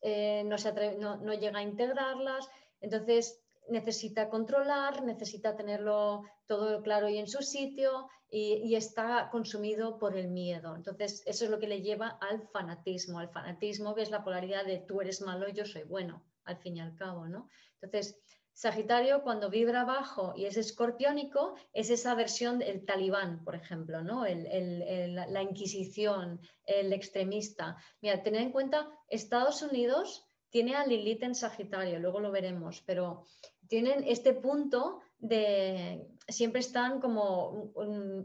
eh, 0.00 0.42
no, 0.44 0.58
se 0.58 0.72
no 0.98 1.34
llega 1.34 1.58
a 1.58 1.62
integrarlas. 1.62 2.48
Entonces, 2.80 3.42
necesita 3.68 4.28
controlar, 4.28 5.02
necesita 5.04 5.56
tenerlo 5.56 6.24
todo 6.46 6.82
claro 6.82 7.08
y 7.08 7.18
en 7.18 7.28
su 7.28 7.42
sitio 7.42 8.08
y, 8.28 8.74
está 8.74 9.28
consumido 9.30 9.98
por 9.98 10.16
el 10.16 10.28
miedo. 10.28 10.74
Entonces, 10.74 11.22
eso 11.26 11.44
es 11.44 11.50
lo 11.50 11.58
que 11.58 11.68
le 11.68 11.82
lleva 11.82 12.18
al 12.20 12.48
fanatismo. 12.48 13.18
Al 13.18 13.28
fanatismo 13.28 13.94
que 13.94 14.02
es 14.02 14.10
la 14.10 14.24
polaridad 14.24 14.64
de 14.64 14.78
tú 14.78 15.00
eres 15.00 15.20
malo 15.20 15.48
y 15.48 15.52
yo 15.52 15.66
soy 15.66 15.82
bueno, 15.84 16.24
al 16.44 16.58
fin 16.58 16.76
y 16.76 16.80
al 16.80 16.94
cabo, 16.94 17.26
¿no? 17.26 17.48
Entonces, 17.80 18.18
Sagitario, 18.54 19.22
cuando 19.22 19.48
vibra 19.48 19.84
bajo 19.84 20.34
y 20.36 20.44
es 20.44 20.56
escorpiónico, 20.56 21.54
es 21.72 21.88
esa 21.90 22.14
versión 22.14 22.58
del 22.58 22.84
talibán, 22.84 23.42
por 23.44 23.54
ejemplo, 23.54 24.02
¿no? 24.02 24.24
la 24.26 25.42
Inquisición, 25.42 26.40
el 26.64 26.92
extremista. 26.92 27.76
Mira, 28.02 28.22
tened 28.22 28.42
en 28.42 28.52
cuenta, 28.52 28.90
Estados 29.08 29.62
Unidos 29.62 30.26
tiene 30.50 30.76
a 30.76 30.86
Lilith 30.86 31.22
en 31.22 31.34
Sagitario, 31.34 31.98
luego 31.98 32.20
lo 32.20 32.30
veremos, 32.30 32.82
pero 32.82 33.24
tienen 33.68 34.04
este 34.06 34.34
punto 34.34 35.00
de 35.18 36.06
siempre 36.32 36.60
están 36.60 37.00
como 37.00 37.72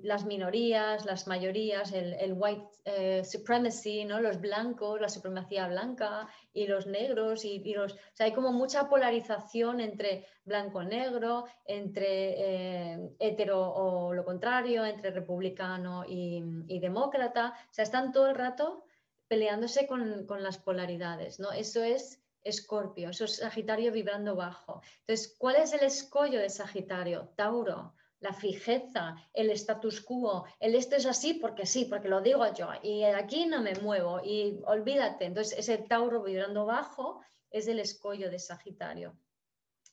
las 0.02 0.26
minorías, 0.26 1.06
las 1.06 1.28
mayorías, 1.28 1.92
el, 1.94 2.34
white 2.34 2.68
eh, 2.86 3.24
supremacy, 3.24 4.06
¿no? 4.06 4.20
los 4.20 4.40
blancos, 4.40 5.00
la 5.00 5.10
supremacía 5.10 5.68
blanca 5.68 6.28
y 6.54 6.68
los 6.68 6.88
negros 6.88 7.46
y, 7.46 7.74
los, 7.74 7.94
o 7.94 7.98
sea, 8.14 8.26
hay 8.26 8.34
como 8.34 8.52
mucha 8.52 8.90
polarización 8.90 9.80
entre 9.82 10.26
blanco-negro, 10.46 11.46
entre 11.66 12.94
eh, 12.94 13.10
hetero 13.20 13.62
o 13.62 14.14
lo 14.14 14.26
contrario, 14.26 14.86
entre 14.86 15.12
republicano 15.12 16.04
y, 16.08 16.80
demócrata, 16.80 17.54
o 17.70 17.74
sea, 17.74 17.84
están 17.84 18.12
todo 18.12 18.30
el 18.30 18.36
rato 18.36 18.86
peleándose 19.28 19.88
con, 19.88 20.26
con 20.26 20.42
las 20.42 20.58
polaridades, 20.58 21.40
¿no? 21.40 21.52
Eso 21.52 21.84
es 21.84 22.24
Escorpio, 22.48 23.10
eso 23.10 23.26
es 23.26 23.38
Sagitario 23.38 23.92
vibrando 23.92 24.36
bajo. 24.36 24.82
Entonces, 25.02 25.36
¿cuál 25.38 25.58
es 25.58 25.74
el 25.74 25.84
escollo 25.84 26.40
de 26.40 26.50
Sagitario? 26.50 27.34
Tauro, 27.36 27.94
la 28.20 28.34
fijeza, 28.34 29.16
el 29.34 29.52
status 29.52 30.02
quo, 30.02 30.46
el 30.60 30.76
esto 30.76 30.96
es 30.96 31.06
así 31.06 31.36
porque 31.36 31.66
sí, 31.66 31.86
porque 31.86 32.10
lo 32.10 32.22
digo 32.22 32.52
yo, 32.54 32.70
y 32.82 33.04
aquí 33.04 33.46
no 33.46 33.62
me 33.62 33.76
muevo, 33.76 34.20
y 34.24 34.60
olvídate. 34.66 35.26
Entonces, 35.26 35.58
ese 35.60 35.78
Tauro 35.78 36.24
vibrando 36.24 36.66
bajo 36.66 37.22
es 37.52 37.68
el 37.68 37.80
escollo 37.80 38.30
de 38.30 38.40
Sagitario. 38.40 39.18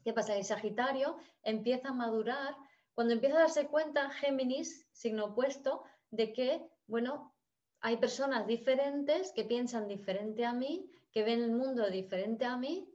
¿Qué 0.03 0.13
pasa? 0.13 0.37
El 0.37 0.45
Sagitario 0.45 1.17
empieza 1.43 1.89
a 1.89 1.95
madurar 1.95 2.55
cuando 2.95 3.13
empieza 3.13 3.37
a 3.37 3.41
darse 3.41 3.67
cuenta 3.67 4.11
Géminis, 4.11 4.87
signo 4.93 5.27
opuesto, 5.27 5.83
de 6.11 6.33
que, 6.33 6.67
bueno, 6.87 7.35
hay 7.81 7.97
personas 7.97 8.47
diferentes 8.47 9.33
que 9.33 9.45
piensan 9.45 9.89
diferente 9.89 10.45
a 10.45 10.53
mí, 10.53 10.91
que 11.11 11.25
ven 11.25 11.43
el 11.43 11.51
mundo 11.51 11.91
diferente 11.91 12.45
a 12.45 12.57
mí, 12.57 12.89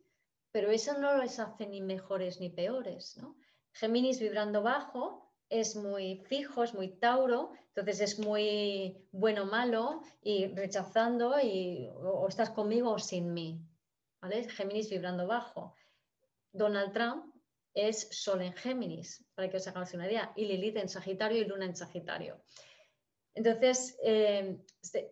pero 0.52 0.72
eso 0.72 0.98
no 0.98 1.16
los 1.16 1.38
hace 1.40 1.68
ni 1.68 1.82
mejores 1.82 2.40
ni 2.40 2.50
peores. 2.50 3.18
¿no? 3.18 3.36
Géminis 3.74 4.20
vibrando 4.20 4.62
bajo 4.62 5.32
es 5.50 5.76
muy 5.76 6.18
fijo, 6.28 6.64
es 6.64 6.74
muy 6.74 6.90
Tauro, 6.90 7.52
entonces 7.70 8.02
es 8.02 8.20
muy 8.20 8.98
bueno 9.12 9.46
malo 9.46 10.02
y 10.22 10.48
rechazando 10.48 11.40
y 11.40 11.90
o, 11.96 12.28
estás 12.28 12.52
conmigo 12.52 12.92
o 12.92 13.00
sin 13.00 13.34
mí. 13.34 13.60
¿vale? 14.22 14.50
Géminis 14.50 14.90
vibrando 14.90 15.28
bajo. 15.28 15.76
Donald 16.52 16.94
Trump 16.94 17.34
es 17.74 18.08
Sol 18.12 18.42
en 18.42 18.54
Géminis, 18.54 19.24
para 19.36 19.50
que 19.50 19.58
os 19.58 19.68
hagáis 19.68 19.94
una 19.94 20.08
idea, 20.08 20.34
y 20.36 20.46
Lilith 20.46 20.78
en 20.78 20.90
Sagitario 20.90 21.42
y 21.42 21.46
Luna 21.46 21.66
en 21.66 21.76
Sagitario. 21.76 22.42
Entonces, 23.34 23.98
eh, 24.04 24.58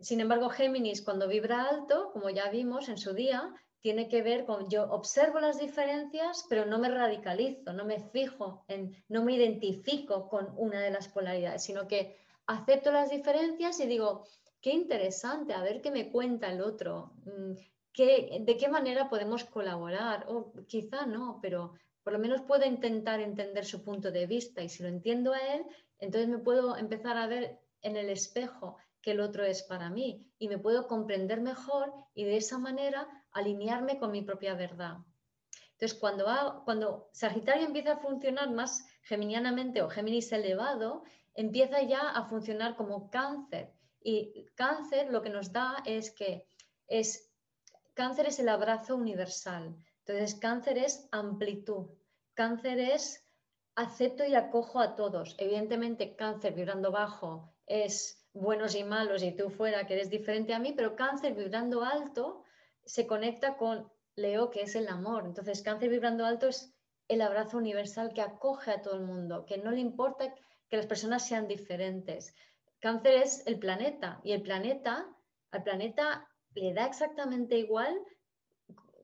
sin 0.02 0.20
embargo, 0.20 0.50
Géminis 0.50 1.02
cuando 1.02 1.28
vibra 1.28 1.70
alto, 1.70 2.12
como 2.12 2.30
ya 2.30 2.50
vimos 2.50 2.90
en 2.90 2.98
su 2.98 3.14
día, 3.14 3.54
tiene 3.88 4.10
que 4.10 4.22
ver 4.22 4.44
con 4.44 4.70
yo 4.70 4.84
observo 4.92 5.40
las 5.40 5.62
diferencias, 5.62 6.46
pero 6.50 6.66
no 6.66 6.78
me 6.78 6.90
radicalizo, 6.90 7.72
no 7.72 7.86
me 7.86 8.02
fijo 8.02 8.66
en, 8.68 9.02
no 9.08 9.24
me 9.24 9.36
identifico 9.36 10.28
con 10.28 10.54
una 10.58 10.82
de 10.82 10.92
las 10.92 11.08
polaridades, 11.08 11.64
sino 11.64 11.88
que 11.88 12.18
acepto 12.48 12.92
las 12.92 13.10
diferencias 13.10 13.80
y 13.80 13.88
digo, 13.88 14.26
qué 14.60 14.72
interesante, 14.72 15.54
a 15.54 15.62
ver 15.62 15.80
qué 15.80 15.90
me 15.92 16.12
cuenta 16.12 16.52
el 16.52 16.60
otro, 16.60 17.14
mm, 17.24 17.54
de 17.96 18.58
qué 18.60 18.68
manera 18.68 19.10
podemos 19.10 19.46
colaborar, 19.46 20.26
o 20.28 20.52
quizá 20.68 21.06
no, 21.06 21.40
pero 21.42 21.72
por 22.04 22.12
lo 22.12 22.20
menos 22.20 22.42
puedo 22.42 22.66
intentar 22.66 23.22
entender 23.22 23.64
su 23.64 23.86
punto 23.86 24.12
de 24.12 24.28
vista 24.28 24.62
y 24.62 24.68
si 24.68 24.84
lo 24.84 24.90
entiendo 24.90 25.32
a 25.32 25.40
él, 25.40 25.64
entonces 26.00 26.28
me 26.28 26.40
puedo 26.40 26.76
empezar 26.76 27.16
a 27.16 27.28
ver 27.28 27.58
en 27.82 27.96
el 27.96 28.10
espejo 28.10 28.76
que 29.02 29.12
el 29.12 29.22
otro 29.22 29.46
es 29.46 29.64
para 29.64 29.90
mí 29.90 30.30
y 30.40 30.50
me 30.50 30.58
puedo 30.58 30.88
comprender 30.88 31.40
mejor 31.40 31.94
y 32.14 32.26
de 32.26 32.36
esa 32.36 32.58
manera 32.58 33.08
alinearme 33.38 34.00
con 34.00 34.12
mi 34.12 34.22
propia 34.22 34.56
verdad. 34.56 34.98
Entonces, 35.74 35.98
cuando, 36.00 36.26
cuando 36.66 37.10
Sagitario 37.12 37.68
empieza 37.68 37.94
a 37.94 37.98
funcionar 37.98 38.50
más 38.52 38.86
geminianamente 39.04 39.82
o 39.82 39.90
Géminis 39.90 40.32
elevado, 40.32 41.04
empieza 41.36 41.82
ya 41.84 42.10
a 42.10 42.26
funcionar 42.26 42.76
como 42.76 43.12
cáncer. 43.12 43.72
Y 44.02 44.46
cáncer 44.56 45.12
lo 45.12 45.22
que 45.22 45.30
nos 45.30 45.52
da 45.52 45.84
es 45.86 46.12
que 46.12 46.48
es, 46.88 47.30
cáncer 47.94 48.28
es 48.28 48.40
el 48.40 48.50
abrazo 48.50 48.96
universal. 48.96 49.76
Entonces, 50.00 50.36
cáncer 50.36 50.80
es 50.80 51.08
amplitud. 51.12 51.90
Cáncer 52.34 52.80
es 52.80 53.24
acepto 53.76 54.26
y 54.26 54.34
acojo 54.34 54.80
a 54.80 54.96
todos. 54.96 55.36
Evidentemente, 55.38 56.16
cáncer 56.16 56.54
vibrando 56.54 56.92
bajo 56.92 57.54
es 57.68 58.28
buenos 58.34 58.76
y 58.76 58.84
malos 58.84 59.22
y 59.22 59.32
tú 59.32 59.50
fuera 59.52 59.86
que 59.86 59.94
eres 59.94 60.10
diferente 60.10 60.54
a 60.54 60.60
mí, 60.60 60.74
pero 60.74 60.96
cáncer 60.96 61.36
vibrando 61.36 61.84
alto 61.84 62.44
se 62.88 63.06
conecta 63.06 63.58
con 63.58 63.92
Leo, 64.16 64.50
que 64.50 64.64
es 64.64 64.76
el 64.76 64.88
amor. 64.88 65.26
Entonces, 65.26 65.62
cáncer 65.62 65.90
vibrando 65.90 66.26
alto 66.26 66.48
es 66.48 66.74
el 67.08 67.22
abrazo 67.22 67.58
universal 67.58 68.14
que 68.14 68.22
acoge 68.22 68.72
a 68.72 68.82
todo 68.82 68.96
el 68.96 69.04
mundo, 69.04 69.46
que 69.46 69.58
no 69.58 69.72
le 69.72 69.80
importa 69.80 70.34
que 70.70 70.78
las 70.78 70.88
personas 70.88 71.28
sean 71.28 71.48
diferentes. 71.48 72.34
Cáncer 72.80 73.22
es 73.22 73.46
el 73.46 73.60
planeta 73.60 74.20
y 74.24 74.32
el 74.32 74.42
planeta, 74.42 75.08
al 75.52 75.64
planeta 75.64 76.28
le 76.54 76.74
da 76.74 76.86
exactamente 76.86 77.58
igual 77.58 77.96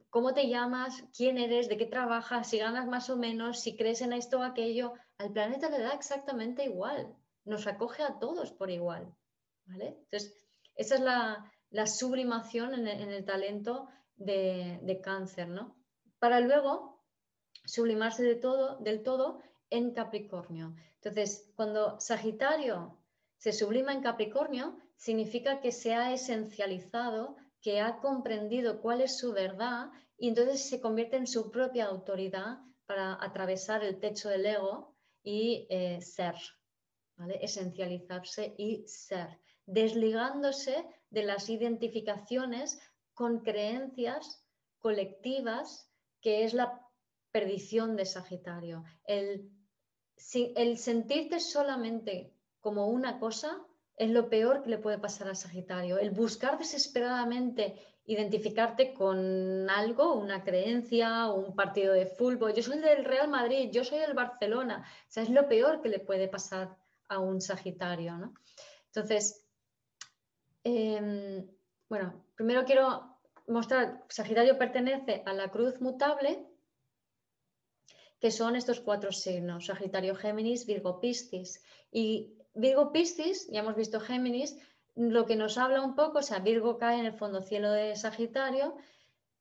cómo 0.10 0.34
te 0.34 0.48
llamas, 0.48 1.04
quién 1.16 1.38
eres, 1.38 1.70
de 1.70 1.78
qué 1.78 1.86
trabajas, 1.86 2.50
si 2.50 2.60
ganas 2.60 2.88
más 2.88 3.10
o 3.10 3.18
menos, 3.18 3.62
si 3.62 3.76
crees 3.76 4.02
en 4.02 4.14
esto 4.14 4.40
o 4.40 4.44
aquello, 4.44 4.94
al 5.18 5.32
planeta 5.32 5.70
le 5.70 5.80
da 5.80 5.92
exactamente 5.92 6.66
igual, 6.66 7.16
nos 7.46 7.66
acoge 7.66 8.04
a 8.04 8.20
todos 8.20 8.52
por 8.52 8.70
igual. 8.70 9.12
¿vale? 9.66 9.98
Entonces, 10.04 10.36
esa 10.76 10.96
es 10.96 11.02
la, 11.02 11.52
sublimación 11.88 12.74
en 12.74 12.88
el, 12.88 13.26
talento 13.26 13.88
de, 14.16 15.00
cáncer, 15.04 15.48
¿no? 15.48 15.76
Para 16.20 16.40
luego 16.40 17.04
sublimarse 17.66 18.24
de 18.24 18.36
todo, 18.36 18.78
del 18.80 19.04
todo 19.04 19.42
en 19.70 19.92
Capricornio. 19.92 20.76
Entonces, 20.96 21.52
cuando 21.56 22.00
Sagitario 22.00 23.00
se 23.38 23.52
sublima 23.52 23.92
en 23.92 24.02
Capricornio, 24.02 24.78
significa 24.96 25.60
que 25.60 25.72
se 25.72 25.94
ha 25.94 26.14
esencializado, 26.14 27.36
que 27.62 27.82
ha 27.82 28.00
comprendido 28.00 28.80
cuál 28.82 29.02
es 29.02 29.18
su 29.18 29.34
verdad 29.34 29.90
y 30.18 30.30
entonces 30.30 30.70
se 30.70 30.80
convierte 30.80 31.18
en 31.18 31.28
su 31.28 31.52
propia 31.52 31.86
autoridad 31.86 32.60
para 32.86 33.18
atravesar 33.22 33.84
el 33.84 34.00
techo 34.00 34.30
del 34.30 34.46
ego 34.46 34.96
y 35.24 35.68
eh, 35.70 36.02
ser, 36.02 36.36
esencializarse 37.42 38.54
y 38.58 38.86
ser, 38.88 39.40
desligándose 39.66 40.86
de 41.14 41.24
las 41.24 41.50
identificaciones 41.50 42.80
con 43.14 43.40
creencias 43.42 44.44
colectivas, 44.80 45.90
que 46.20 46.44
es 46.44 46.54
la 46.54 46.82
perdición 47.32 47.96
de 47.96 48.06
Sagitario. 48.06 48.84
El, 49.06 49.52
el 50.56 50.78
sentirte 50.78 51.40
solamente 51.40 52.34
como 52.60 52.88
una 52.88 53.20
cosa 53.20 53.62
es 53.96 54.10
lo 54.10 54.28
peor 54.28 54.64
que 54.64 54.72
le 54.72 54.80
puede 54.80 54.98
pasar 54.98 55.30
a 55.30 55.36
Sagitario. 55.36 56.00
El 56.00 56.12
buscar 56.12 56.58
desesperadamente 56.58 57.76
identificarte 58.06 58.94
con 58.94 59.70
algo, 59.70 60.16
una 60.16 60.44
creencia, 60.44 61.28
un 61.28 61.56
partido 61.56 61.94
de 61.94 62.08
fútbol. 62.08 62.54
Yo 62.54 62.64
soy 62.64 62.80
del 62.80 63.06
Real 63.06 63.30
Madrid, 63.30 63.70
yo 63.72 63.84
soy 63.84 64.00
del 64.00 64.14
Barcelona. 64.14 64.86
O 65.08 65.12
sea, 65.12 65.24
es 65.24 65.30
lo 65.30 65.48
peor 65.48 65.82
que 65.82 65.90
le 65.90 66.00
puede 66.00 66.28
pasar 66.28 66.76
a 67.08 67.20
un 67.20 67.40
Sagitario, 67.40 68.18
¿no? 68.18 68.34
Entonces, 68.88 69.43
em, 70.64 71.48
bueno, 71.90 72.26
primero 72.36 72.66
quiero 72.66 73.18
mostrar, 73.48 74.04
Sagitario 74.10 74.58
pertenece 74.58 75.24
a 75.26 75.34
la 75.34 75.50
cruz 75.50 75.82
mutable, 75.82 76.46
que 78.20 78.32
son 78.32 78.56
estos 78.56 78.80
cuatro 78.80 79.12
signos, 79.12 79.66
Sagitario, 79.66 80.16
Géminis, 80.16 80.66
Virgo, 80.66 81.00
Piscis. 81.02 81.62
Y 81.92 82.38
Virgo, 82.54 82.92
Piscis, 82.92 83.50
ya 83.52 83.60
hemos 83.60 83.76
visto 83.76 84.00
Géminis, 84.00 84.58
lo 84.96 85.26
que 85.26 85.36
nos 85.36 85.58
habla 85.58 85.82
un 85.82 85.96
poco, 85.96 86.20
o 86.20 86.22
sea, 86.22 86.40
Virgo 86.40 86.78
cae 86.78 87.00
en 87.00 87.06
el 87.06 87.14
fondo 87.14 87.42
cielo 87.42 87.72
de 87.72 87.96
Sagitario, 87.96 88.76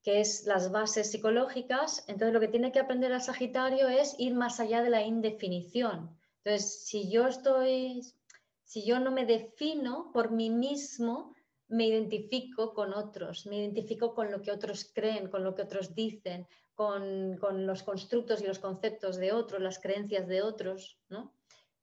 que 0.03 0.21
es 0.21 0.47
las 0.47 0.73
bases 0.73 1.11
psicológicas, 1.11 2.05
entonces 2.09 2.35
lo 2.35 2.41
que 2.41 2.49
tiene 2.49 2.73
que 2.73 2.81
aprender 2.81 3.13
a 3.13 3.21
Sagitario 3.21 3.89
es 3.89 4.17
ir 4.19 4.35
más 4.35 4.59
allá 4.59 4.83
de 4.83 4.91
la 4.91 5.03
indefinición. 5.03 6.19
Entonces, 6.39 6.85
si 6.85 7.09
yo 7.09 7.29
estoy, 7.29 8.03
si 8.73 8.87
yo 8.87 8.99
no 8.99 9.11
me 9.11 9.27
defino 9.27 10.11
por 10.15 10.31
mí 10.31 10.49
mismo, 10.49 11.35
me 11.69 11.89
identifico 11.89 12.73
con 12.73 12.95
otros, 12.95 13.45
me 13.45 13.59
identifico 13.59 14.15
con 14.15 14.33
lo 14.33 14.41
que 14.41 14.51
otros 14.51 14.91
creen, 14.95 15.29
con 15.29 15.45
lo 15.45 15.55
que 15.55 15.61
otros 15.61 15.95
dicen, 15.95 16.47
con, 16.75 17.37
con 17.37 17.67
los 17.67 17.83
constructos 17.83 18.41
y 18.41 18.47
los 18.47 18.59
conceptos 18.59 19.17
de 19.17 19.33
otros, 19.33 19.61
las 19.61 19.79
creencias 19.79 20.27
de 20.27 20.41
otros, 20.41 20.99
¿no? 21.11 21.35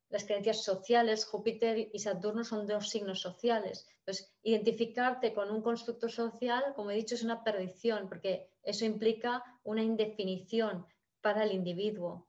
las 0.08 0.24
creencias 0.24 0.64
sociales, 0.64 1.26
Júpiter 1.26 1.88
y 1.92 1.98
Saturno 2.00 2.42
son 2.42 2.66
dos 2.66 2.88
signos 2.88 3.20
sociales. 3.20 3.86
Entonces, 4.00 4.34
identificarte 4.42 5.32
con 5.32 5.48
un 5.52 5.62
constructo 5.62 6.08
social, 6.08 6.72
como 6.74 6.90
he 6.90 6.96
dicho, 6.96 7.14
es 7.14 7.22
una 7.22 7.44
perdición, 7.44 8.08
porque 8.08 8.50
eso 8.64 8.84
implica 8.84 9.44
una 9.62 9.84
indefinición 9.84 10.84
para 11.20 11.44
el 11.44 11.52
individuo. 11.52 12.26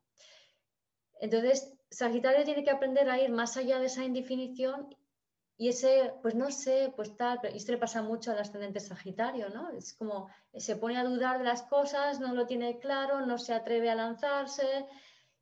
Entonces, 1.19 1.73
Sagitario 1.91 2.45
tiene 2.45 2.63
que 2.63 2.71
aprender 2.71 3.09
a 3.09 3.19
ir 3.19 3.31
más 3.31 3.57
allá 3.57 3.79
de 3.79 3.87
esa 3.87 4.03
indefinición 4.03 4.95
y 5.57 5.67
ese, 5.67 6.13
pues 6.23 6.33
no 6.33 6.49
sé, 6.49 6.91
pues 6.95 7.15
tal, 7.17 7.39
y 7.53 7.57
esto 7.57 7.73
le 7.73 7.77
pasa 7.77 8.01
mucho 8.01 8.31
al 8.31 8.39
ascendente 8.39 8.79
Sagitario, 8.79 9.49
¿no? 9.49 9.69
Es 9.69 9.93
como 9.93 10.27
se 10.55 10.77
pone 10.77 10.97
a 10.97 11.03
dudar 11.03 11.37
de 11.37 11.43
las 11.43 11.61
cosas, 11.63 12.19
no 12.19 12.33
lo 12.33 12.47
tiene 12.47 12.79
claro, 12.79 13.23
no 13.25 13.37
se 13.37 13.53
atreve 13.53 13.89
a 13.89 13.95
lanzarse, 13.95 14.87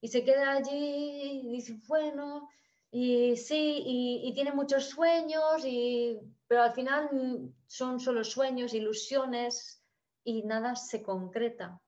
y 0.02 0.08
se 0.08 0.24
queda 0.24 0.52
allí 0.52 1.42
y 1.44 1.52
dice, 1.52 1.80
bueno, 1.88 2.50
y 2.92 3.38
sí, 3.38 3.84
y, 3.86 4.34
tiene 4.34 4.52
muchos 4.52 4.90
sueños, 4.90 5.64
y, 5.64 6.20
pero 6.48 6.64
al 6.64 6.74
final 6.74 7.54
son 7.68 8.00
solo 8.00 8.24
sueños, 8.24 8.74
ilusiones 8.74 9.84
y 10.24 10.44
nada 10.44 10.76
se 10.76 11.04
concreta. 11.04 11.80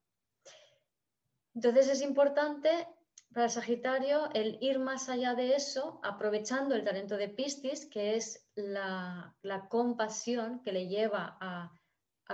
Entonces 1.55 1.89
es 1.89 2.01
importante 2.01 2.87
para 3.33 3.49
Sagitario 3.49 4.29
el 4.33 4.57
ir 4.61 4.79
más 4.79 5.07
allá 5.07 5.35
de 5.35 5.55
eso, 5.55 5.99
aprovechando 6.03 6.75
el 6.75 6.83
talento 6.83 7.15
de 7.15 7.29
Piscis, 7.29 7.85
que 7.85 8.15
es 8.15 8.45
la, 8.55 9.35
compasión 9.69 10.61
que 10.61 10.73
le 10.73 10.87
lleva 10.87 11.37
a, 11.39 11.71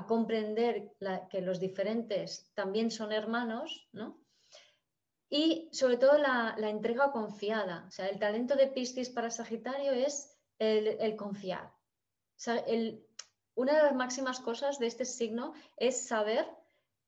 comprender 0.07 0.91
que 1.31 1.41
los 1.41 1.59
diferentes 1.59 2.51
también 2.53 2.91
son 2.91 3.11
hermanos, 3.11 3.89
¿no? 3.91 4.21
Y 5.27 5.69
sobre 5.71 5.97
todo 5.97 6.19
la, 6.19 6.55
entrega 6.59 7.11
confiada. 7.11 7.85
O 7.87 7.91
sea, 7.91 8.07
el 8.07 8.19
talento 8.19 8.55
de 8.55 8.67
Piscis 8.67 9.09
para 9.09 9.31
Sagitario 9.31 9.91
es 9.91 10.37
el, 10.59 11.15
confiar. 11.15 11.73
una 13.55 13.73
de 13.73 13.83
las 13.83 13.95
máximas 13.95 14.39
cosas 14.39 14.77
de 14.77 14.85
este 14.85 15.05
signo 15.05 15.53
es 15.77 16.07
saber 16.07 16.47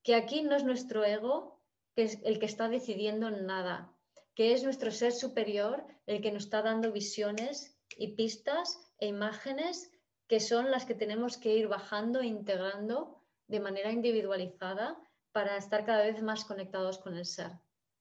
que 0.01 0.15
aquí 0.15 0.41
no 0.41 0.55
es 0.55 0.63
nuestro 0.63 1.03
ego 1.03 1.58
que 1.99 2.05
es 2.05 2.19
el 2.23 2.39
que 2.39 2.45
está 2.45 2.69
decidiendo 2.69 3.29
nada, 3.29 3.93
que 4.33 4.53
es 4.53 4.63
nuestro 4.63 4.89
ser 4.89 5.11
superior 5.11 5.85
el 6.05 6.21
que 6.21 6.31
nos 6.31 6.45
está 6.45 6.61
dando 6.61 6.93
visiones 6.93 7.77
y 7.97 8.15
pistas 8.15 8.79
e 8.99 9.07
imágenes 9.07 9.91
que 10.29 10.39
son 10.39 10.71
las 10.71 10.85
que 10.85 10.95
tenemos 10.95 11.37
que 11.37 11.57
ir 11.57 11.67
bajando 11.67 12.21
e 12.21 12.27
integrando 12.27 13.21
de 13.47 13.59
manera 13.59 13.91
individualizada 13.91 14.97
para 15.33 15.57
estar 15.57 15.85
cada 15.85 16.03
vez 16.03 16.21
más 16.21 16.45
conectados 16.45 16.99
con 16.99 17.17
el 17.17 17.25
ser. 17.25 17.51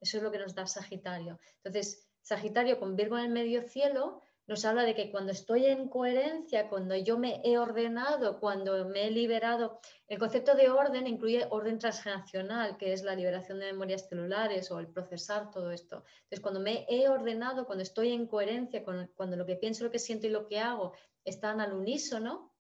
Eso 0.01 0.19
es 0.19 0.23
lo 0.23 0.31
que 0.31 0.39
nos 0.39 0.55
da 0.55 0.69
Sagitario. 0.69 1.41
Entonces, 1.57 2.09
Sagitario 2.23 2.79
con 2.79 2.95
Virgo 2.95 3.19
en 3.19 3.25
el 3.25 3.33
medio 3.33 3.63
cielo 3.63 4.23
nos 4.49 4.65
habla 4.65 4.83
de 4.85 4.95
que 4.95 5.11
cuando 5.11 5.31
estoy 5.31 5.67
en 5.67 5.91
coherencia, 5.91 6.71
cuando 6.71 6.97
yo 6.97 7.19
me 7.19 7.43
he 7.45 7.59
ordenado, 7.59 8.41
cuando 8.41 8.89
me 8.89 9.07
he 9.07 9.11
liberado, 9.11 9.79
el 10.07 10.19
concepto 10.19 10.55
de 10.55 10.71
orden 10.71 11.07
incluye 11.07 11.47
orden 11.51 11.79
transgeneracional, 11.79 12.79
que 12.79 12.95
es 12.95 13.03
la 13.03 13.15
liberación 13.15 13.61
de 13.61 13.67
memorias 13.67 14.09
celulares 14.09 14.71
o 14.71 14.79
el 14.79 14.89
procesar 14.89 15.51
todo 15.51 15.71
esto. 15.71 16.03
Entonces, 16.23 16.41
cuando 16.41 16.61
me 16.61 16.87
he 16.89 17.11
ordenado, 17.11 17.67
cuando 17.67 17.83
estoy 17.83 18.13
en 18.13 18.27
coherencia, 18.27 18.83
cuando 18.85 19.37
lo 19.37 19.45
que 19.45 19.57
pienso, 19.57 19.85
lo 19.85 19.91
que 19.91 19.99
siento 19.99 20.27
y 20.27 20.31
lo 20.31 20.47
que 20.47 20.59
hago 20.59 20.95
están 21.27 21.61
al 21.61 21.75
unísono, 21.75 22.55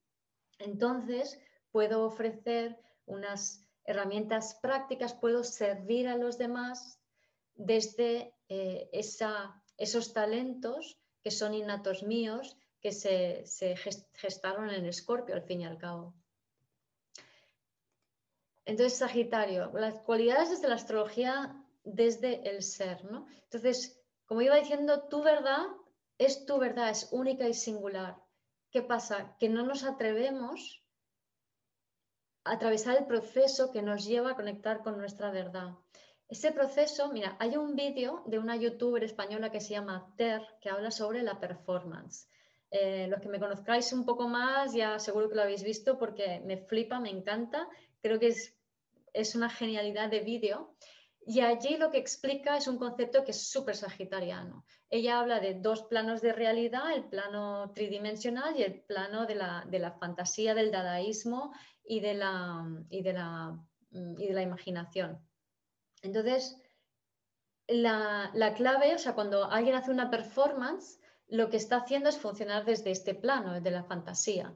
entonces 0.58 1.40
puedo 1.70 2.04
ofrecer 2.04 2.78
unas 3.06 3.66
herramientas 3.84 4.58
prácticas, 4.60 5.14
puedo 5.14 5.42
servir 5.42 6.06
a 6.06 6.18
los 6.18 6.36
demás 6.36 7.00
desde 7.54 8.34
eh, 8.50 8.90
esos 8.92 10.12
talentos 10.12 11.00
que 11.28 11.32
son 11.32 11.52
innatos 11.52 12.04
míos, 12.04 12.56
que 12.80 12.90
se, 12.90 13.44
gestaron 14.14 14.70
en 14.70 14.86
escorpio 14.86 15.34
al 15.34 15.42
fin 15.42 15.60
y 15.60 15.66
al 15.66 15.76
cabo. 15.76 16.14
Entonces, 18.64 18.98
Sagitario, 18.98 19.70
las 19.74 20.00
cualidades 20.00 20.48
desde 20.48 20.68
la 20.68 20.76
astrología, 20.76 21.62
desde 21.84 22.48
el 22.48 22.62
ser, 22.62 23.04
¿no? 23.04 23.26
Entonces, 23.42 24.00
como 24.24 24.40
iba 24.40 24.56
diciendo, 24.56 25.02
tu 25.10 25.22
verdad 25.22 25.66
es 26.16 26.46
tu 26.46 26.56
verdad, 26.56 26.88
es 26.88 27.08
única 27.12 27.46
y 27.46 27.52
singular. 27.52 28.16
¿Qué 28.70 28.80
pasa? 28.80 29.36
Que 29.38 29.50
no 29.50 29.66
nos 29.66 29.84
atrevemos 29.84 30.82
a 32.44 32.52
atravesar 32.52 32.96
el 32.96 33.06
proceso 33.06 33.70
que 33.70 33.82
nos 33.82 34.06
lleva 34.06 34.30
a 34.30 34.36
conectar 34.36 34.82
con 34.82 34.96
nuestra 34.96 35.30
verdad. 35.30 35.74
Ese 36.28 36.52
proceso, 36.52 37.10
mira, 37.10 37.36
hay 37.40 37.56
un 37.56 37.74
vídeo 37.74 38.22
de 38.26 38.38
una 38.38 38.54
youtuber 38.54 39.02
española 39.02 39.50
que 39.50 39.60
se 39.60 39.70
llama 39.70 40.12
Ter, 40.16 40.42
que 40.60 40.68
habla 40.68 40.90
sobre 40.90 41.22
la 41.22 41.40
performance. 41.40 42.28
Eh, 42.70 43.06
los 43.08 43.20
que 43.20 43.28
me 43.28 43.40
conozcáis 43.40 43.94
un 43.94 44.04
poco 44.04 44.28
más, 44.28 44.74
ya 44.74 44.98
seguro 44.98 45.30
que 45.30 45.36
lo 45.36 45.42
habéis 45.42 45.62
visto 45.62 45.98
porque 45.98 46.40
me 46.44 46.58
flipa, 46.58 47.00
me 47.00 47.08
encanta. 47.08 47.66
Creo 48.02 48.18
que 48.18 48.28
es, 48.28 48.54
es 49.14 49.34
una 49.34 49.48
genialidad 49.48 50.10
de 50.10 50.20
vídeo. 50.20 50.74
Y 51.26 51.40
allí 51.40 51.78
lo 51.78 51.90
que 51.90 51.98
explica 51.98 52.58
es 52.58 52.68
un 52.68 52.76
concepto 52.76 53.24
que 53.24 53.30
es 53.30 53.48
súper 53.50 53.76
sagitariano. 53.76 54.66
Ella 54.90 55.20
habla 55.20 55.40
de 55.40 55.54
dos 55.54 55.84
planos 55.84 56.20
de 56.20 56.34
realidad, 56.34 56.92
el 56.94 57.04
plano 57.04 57.72
tridimensional 57.74 58.54
y 58.54 58.62
el 58.64 58.80
plano 58.82 59.24
de 59.24 59.34
la, 59.34 59.64
de 59.66 59.78
la 59.78 59.92
fantasía, 59.92 60.54
del 60.54 60.70
dadaísmo 60.70 61.54
y 61.84 62.00
de 62.00 62.14
la, 62.14 62.66
y 62.90 63.02
de 63.02 63.12
la, 63.14 63.58
y 63.90 64.26
de 64.26 64.34
la 64.34 64.42
imaginación. 64.42 65.27
Entonces, 66.02 66.60
la, 67.68 68.54
clave, 68.56 68.94
o 68.94 68.98
sea, 68.98 69.14
cuando 69.14 69.44
alguien 69.44 69.76
hace 69.76 69.90
una 69.90 70.10
performance, 70.10 71.00
lo 71.28 71.50
que 71.50 71.58
está 71.58 71.76
haciendo 71.76 72.08
es 72.08 72.18
funcionar 72.18 72.64
desde 72.64 72.90
este 72.90 73.14
plano, 73.14 73.52
desde 73.52 73.70
la 73.70 73.84
fantasía. 73.84 74.54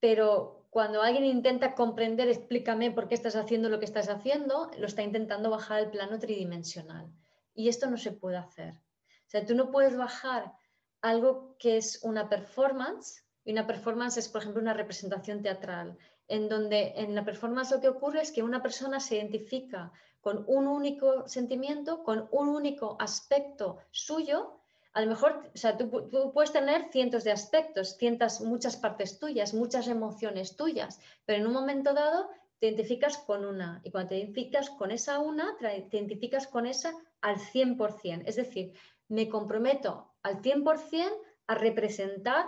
Pero 0.00 0.66
cuando 0.70 1.02
alguien 1.02 1.24
intenta 1.24 1.74
comprender, 1.74 2.28
explícame 2.28 2.90
por 2.90 3.08
qué 3.08 3.14
estás 3.14 3.36
haciendo 3.36 3.68
lo 3.68 3.78
que 3.78 3.84
estás 3.84 4.08
haciendo, 4.08 4.70
lo 4.78 4.86
está 4.86 5.02
intentando 5.02 5.50
bajar 5.50 5.78
al 5.78 5.90
plano 5.90 6.18
tridimensional. 6.18 7.06
Y 7.54 7.68
esto 7.68 7.88
no 7.88 7.96
se 7.96 8.10
puede 8.10 8.36
hacer. 8.36 8.74
O 8.74 9.30
sea, 9.30 9.46
tú 9.46 9.54
no 9.54 9.70
puedes 9.70 9.96
bajar 9.96 10.52
algo 11.00 11.56
que 11.58 11.76
es 11.76 12.02
una 12.02 12.28
performance, 12.28 13.22
y 13.44 13.52
una 13.52 13.66
performance 13.66 14.16
es, 14.16 14.28
por 14.28 14.40
ejemplo, 14.40 14.62
una 14.62 14.74
representación 14.74 15.42
teatral, 15.42 15.96
en 16.26 16.48
donde 16.48 16.94
en 16.96 17.14
la 17.14 17.24
performance 17.24 17.70
lo 17.70 17.80
que 17.80 17.88
ocurre 17.88 18.22
es 18.22 18.32
que 18.32 18.42
una 18.42 18.62
persona 18.62 18.98
se 18.98 19.16
identifica 19.16 19.92
con 20.24 20.42
un 20.46 20.66
único 20.66 21.28
sentimiento, 21.28 22.02
con 22.02 22.28
un 22.32 22.48
único 22.48 22.96
aspecto 22.98 23.76
suyo, 23.90 24.58
a 24.94 25.02
lo 25.02 25.08
mejor, 25.08 25.50
o 25.54 25.58
sea, 25.58 25.76
tú, 25.76 26.32
puedes 26.32 26.50
tener 26.50 26.90
cientos 26.90 27.24
de 27.24 27.32
aspectos, 27.32 27.98
cientos, 27.98 28.40
muchas 28.40 28.78
partes 28.78 29.18
tuyas, 29.18 29.52
muchas 29.52 29.86
emociones 29.86 30.56
tuyas, 30.56 30.98
pero 31.26 31.40
en 31.40 31.46
un 31.46 31.52
momento 31.52 31.92
dado 31.92 32.30
te 32.58 32.68
identificas 32.68 33.18
con 33.18 33.44
una 33.44 33.82
y 33.84 33.90
cuando 33.90 34.08
te 34.08 34.16
identificas 34.16 34.70
con 34.70 34.92
esa 34.92 35.18
una, 35.18 35.58
te 35.58 35.98
identificas 35.98 36.46
con 36.46 36.64
esa 36.64 36.94
al 37.20 37.36
100%. 37.36 38.22
Es 38.24 38.36
decir, 38.36 38.72
me 39.08 39.28
comprometo 39.28 40.14
al 40.22 40.40
100% 40.40 41.12
a 41.48 41.54
representar 41.54 42.46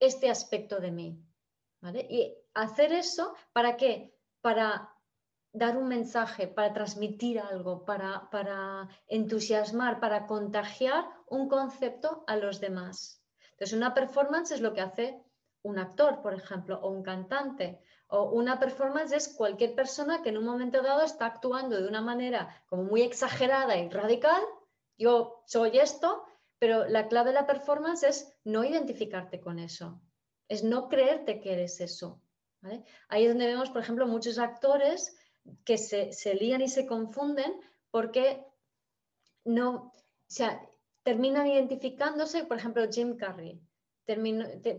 este 0.00 0.30
aspecto 0.30 0.80
de 0.80 0.90
mí. 0.90 1.22
Y 2.10 2.34
hacer 2.54 2.92
eso, 2.92 3.34
¿para 3.52 3.76
qué? 3.76 4.16
Para 4.40 4.93
dar 5.54 5.76
un 5.76 5.86
mensaje, 5.86 6.48
para 6.48 6.74
transmitir 6.74 7.38
algo, 7.38 7.84
para, 7.84 8.28
para 8.30 8.88
entusiasmar, 9.06 10.00
para 10.00 10.26
contagiar 10.26 11.06
un 11.28 11.48
concepto 11.48 12.24
a 12.26 12.36
los 12.36 12.60
demás. 12.60 13.22
Entonces, 13.52 13.76
una 13.76 13.94
performance 13.94 14.50
es 14.50 14.60
lo 14.60 14.74
que 14.74 14.80
hace 14.80 15.22
un 15.62 15.78
actor, 15.78 16.20
por 16.22 16.34
ejemplo, 16.34 16.80
o 16.82 16.90
un 16.90 17.04
cantante. 17.04 17.80
O 18.08 18.30
una 18.30 18.58
performance 18.58 19.12
es 19.12 19.28
cualquier 19.28 19.76
persona 19.76 20.22
que 20.22 20.30
en 20.30 20.38
un 20.38 20.44
momento 20.44 20.82
dado 20.82 21.02
está 21.02 21.26
actuando 21.26 21.80
de 21.80 21.88
una 21.88 22.02
manera 22.02 22.62
como 22.66 22.82
muy 22.82 23.02
exagerada 23.02 23.76
y 23.76 23.88
radical. 23.88 24.42
Yo 24.98 25.42
soy 25.46 25.78
esto, 25.78 26.24
pero 26.58 26.84
la 26.86 27.06
clave 27.06 27.30
de 27.30 27.34
la 27.34 27.46
performance 27.46 28.02
es 28.02 28.36
no 28.42 28.64
identificarte 28.64 29.40
con 29.40 29.60
eso, 29.60 30.00
es 30.48 30.64
no 30.64 30.88
creerte 30.88 31.40
que 31.40 31.52
eres 31.52 31.80
eso. 31.80 32.20
Ahí 33.08 33.24
es 33.24 33.28
donde 33.28 33.46
vemos, 33.46 33.70
por 33.70 33.82
ejemplo, 33.82 34.06
muchos 34.06 34.38
actores 34.38 35.16
que 35.64 35.78
se, 35.78 36.34
lían 36.34 36.62
y 36.62 36.68
se 36.68 36.86
confunden 36.86 37.52
porque 37.90 38.44
no, 39.44 39.70
o 39.70 39.92
sea, 40.26 40.68
terminan 41.02 41.46
identificándose, 41.46 42.44
por 42.44 42.58
ejemplo, 42.58 42.82
Jim 42.90 43.16
Carrey, 43.16 43.60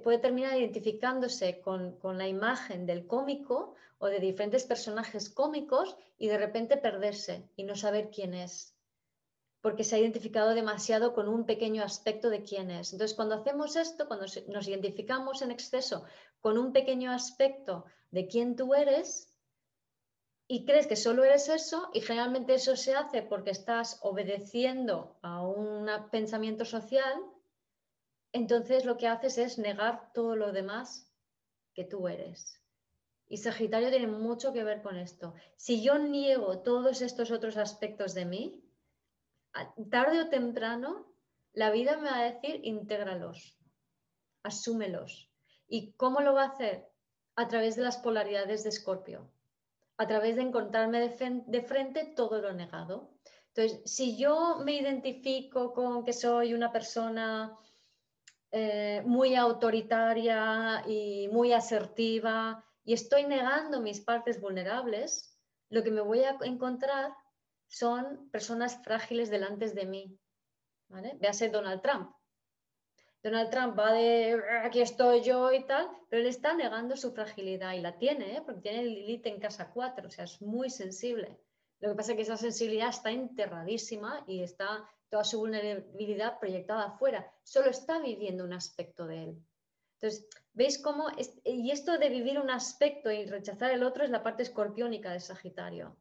puede 0.04 0.19
terminar 0.19 0.58
identificándose 0.58 1.62
con, 1.62 1.97
con, 1.97 2.17
la 2.17 2.28
imagen 2.28 2.86
del 2.86 3.08
cómico 3.08 3.75
o 3.97 4.08
de 4.08 4.19
diferentes 4.19 4.65
personajes 4.65 5.30
cómicos 5.30 5.95
y 6.17 6.28
de 6.28 6.38
repente 6.38 6.78
perderse 6.78 7.49
y 7.56 7.63
no 7.63 7.75
saber 7.75 8.10
quién 8.10 8.34
es, 8.34 8.75
porque 9.62 9.84
se 9.84 9.95
ha 9.95 9.99
identificado 9.99 10.54
demasiado 10.54 11.13
con 11.13 11.28
un 11.28 11.45
pequeño 11.45 11.84
aspecto 11.84 12.30
de 12.30 12.43
quién 12.43 12.69
es. 12.69 12.93
Entonces, 12.93 13.15
cuando 13.15 13.36
hacemos 13.36 13.75
esto, 13.75 14.08
cuando 14.08 14.28
nos 14.47 14.67
identificamos 14.67 15.41
en 15.41 15.51
exceso 15.51 16.06
con 16.39 16.58
un 16.60 16.71
pequeño 16.71 17.12
aspecto 17.12 17.86
de 18.12 18.28
quién 18.28 18.56
tú 18.56 18.75
eres, 18.75 19.35
y 20.47 20.65
crees 20.65 20.86
que 20.86 20.95
solo 20.95 21.23
eres 21.23 21.49
eso 21.49 21.89
y 21.93 22.01
generalmente 22.01 22.53
eso 22.53 22.75
se 22.75 22.93
hace 22.93 23.23
porque 23.23 23.49
estás 23.49 23.99
obedeciendo 24.01 25.17
a 25.21 25.41
un 25.41 25.89
pensamiento 26.12 26.65
social, 26.65 27.19
entonces 28.31 28.86
lo 28.86 28.97
que 28.97 29.08
haces 29.08 29.38
es 29.39 29.58
negar 29.58 30.12
todo 30.13 30.36
lo 30.36 30.51
demás 30.51 31.12
que 31.73 31.84
tú 31.84 32.08
eres. 32.08 32.62
Y 33.27 33.38
Sagitario 33.38 33.89
tiene 33.89 34.08
mucho 34.08 34.53
que 34.53 34.63
ver 34.63 34.84
con 34.84 34.97
esto. 34.97 35.34
Si 35.55 35.81
yo 35.81 35.97
niego 35.97 36.60
todos 36.60 37.01
estos 37.01 37.31
otros 37.31 37.58
aspectos 37.58 38.13
de 38.13 38.25
mí, 38.25 38.63
tarde 39.89 40.21
o 40.21 40.29
temprano 40.29 41.12
la 41.53 41.71
vida 41.71 41.97
me 41.97 42.12
va 42.12 42.19
a 42.19 42.31
decir 42.31 42.60
intégralos, 42.63 43.58
asúmelos. 44.43 45.31
¿Y 45.67 45.93
cómo 45.93 46.21
lo 46.21 46.36
va 46.36 46.43
a 46.43 46.49
hacer? 46.49 46.88
A 47.36 47.47
través 47.47 47.75
de 47.75 47.81
las 47.81 47.97
polaridades 47.97 48.63
de 48.63 48.69
Escorpio 48.69 49.31
a 49.97 50.08
través 50.08 50.36
de 50.36 50.43
encontrarme 50.43 50.99
de, 50.99 51.62
frente 51.62 52.13
todo 52.15 52.41
lo 52.41 52.53
negado. 52.53 53.12
Entonces, 53.53 53.81
si 53.86 54.17
yo 54.17 54.60
me 54.63 54.73
identifico 54.73 55.73
con 55.73 56.03
que 56.03 56.12
soy 56.12 56.53
una 56.53 56.71
persona 56.71 57.58
eh, 58.51 59.01
muy 59.05 59.36
autoritaria 59.36 60.84
y 60.88 61.29
muy 61.29 61.53
asertiva 61.53 62.63
y 62.84 62.93
estoy 62.93 63.23
negando 63.25 63.81
mis 63.81 64.01
partes 64.01 64.41
vulnerables, 64.41 65.38
lo 65.69 65.84
que 65.84 65.91
me 65.91 66.01
voy 66.01 66.23
a 66.23 66.38
encontrar 66.41 67.13
son 67.67 68.29
personas 68.29 68.84
frágiles 68.84 69.29
delante 69.29 69.69
de 69.69 69.86
mí. 69.86 70.19
¿vale? 70.89 71.17
Véase 71.19 71.49
Donald 71.49 71.81
Trump. 71.81 72.14
Donald 73.25 73.49
Trump 73.49 73.75
va 73.75 73.91
de 73.91 74.39
aquí 74.61 74.81
estoy 74.81 75.23
yo 75.23 75.51
y 75.51 75.65
tal, 75.65 75.89
pero 76.09 76.21
él 76.21 76.27
está 76.27 76.53
negando 76.53 76.95
su 76.95 77.11
fragilidad 77.11 77.73
y 77.73 77.81
la 77.81 77.97
tiene, 77.97 78.38
¿eh? 78.38 78.43
porque 78.45 78.61
tiene 78.61 78.83
Lilith 78.83 79.25
en 79.25 79.39
casa 79.39 79.71
4, 79.73 80.07
o 80.07 80.11
sea, 80.11 80.25
es 80.25 80.43
muy 80.43 80.69
sensible. 80.69 81.35
Lo 81.79 81.89
que 81.89 81.95
pasa 81.95 82.11
es 82.11 82.17
que 82.17 82.21
esa 82.21 82.38
sensibilidad 82.38 82.89
está 82.89 83.09
enterradísima 83.09 84.23
y 84.27 84.43
está 84.43 84.88
toda 85.09 85.23
su 85.23 85.39
vulnerabilidad 85.39 86.38
proyectada 86.38 86.83
afuera, 86.83 87.33
solo 87.41 87.71
está 87.71 87.97
viviendo 87.97 88.43
un 88.43 88.53
aspecto 88.53 89.07
de 89.07 89.23
él. 89.23 89.43
Entonces, 89.95 90.27
¿veis 90.53 90.77
cómo? 90.77 91.07
y 91.43 91.71
esto 91.71 91.97
de 91.97 92.09
vivir 92.09 92.38
un 92.38 92.51
aspecto 92.51 93.09
y 93.09 93.25
rechazar 93.25 93.71
el 93.71 93.81
otro 93.81 94.03
es 94.03 94.11
la 94.11 94.21
parte 94.21 94.43
escorpiónica 94.43 95.11
de 95.11 95.19
Sagitario. 95.19 95.97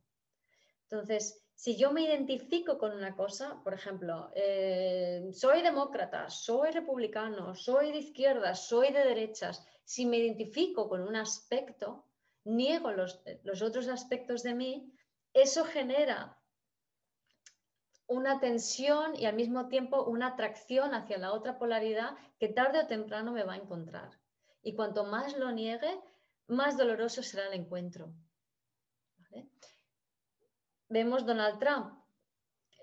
Entonces, 0.90 1.42
si 1.54 1.76
yo 1.76 1.92
me 1.92 2.02
identifico 2.02 2.78
con 2.78 2.92
una 2.92 3.14
cosa, 3.14 3.60
por 3.62 3.74
ejemplo, 3.74 4.30
eh, 4.34 5.30
soy 5.32 5.62
demócrata, 5.62 6.28
soy 6.28 6.72
republicano, 6.72 7.54
soy 7.54 7.92
de 7.92 7.98
izquierdas, 7.98 8.66
soy 8.66 8.92
de 8.92 9.04
derechas, 9.04 9.64
si 9.84 10.04
me 10.04 10.18
identifico 10.18 10.88
con 10.88 11.02
un 11.02 11.16
aspecto, 11.16 12.06
niego 12.44 12.90
los, 12.90 13.22
los 13.44 13.62
otros 13.62 13.88
aspectos 13.88 14.42
de 14.42 14.54
mí, 14.54 14.92
eso 15.32 15.64
genera 15.64 16.38
una 18.06 18.40
tensión 18.40 19.14
y 19.16 19.26
al 19.26 19.34
mismo 19.34 19.68
tiempo 19.68 20.04
una 20.04 20.28
atracción 20.28 20.92
hacia 20.92 21.18
la 21.18 21.32
otra 21.32 21.58
polaridad 21.58 22.16
que 22.38 22.48
tarde 22.48 22.80
o 22.80 22.86
temprano 22.86 23.32
me 23.32 23.44
va 23.44 23.54
a 23.54 23.58
encontrar. 23.58 24.10
Y 24.62 24.74
cuanto 24.74 25.04
más 25.04 25.36
lo 25.38 25.52
niegue, 25.52 26.00
más 26.48 26.76
doloroso 26.76 27.22
será 27.22 27.46
el 27.46 27.54
encuentro 27.54 28.12
vemos 30.94 31.26
Donald 31.26 31.58
Trump. 31.58 31.86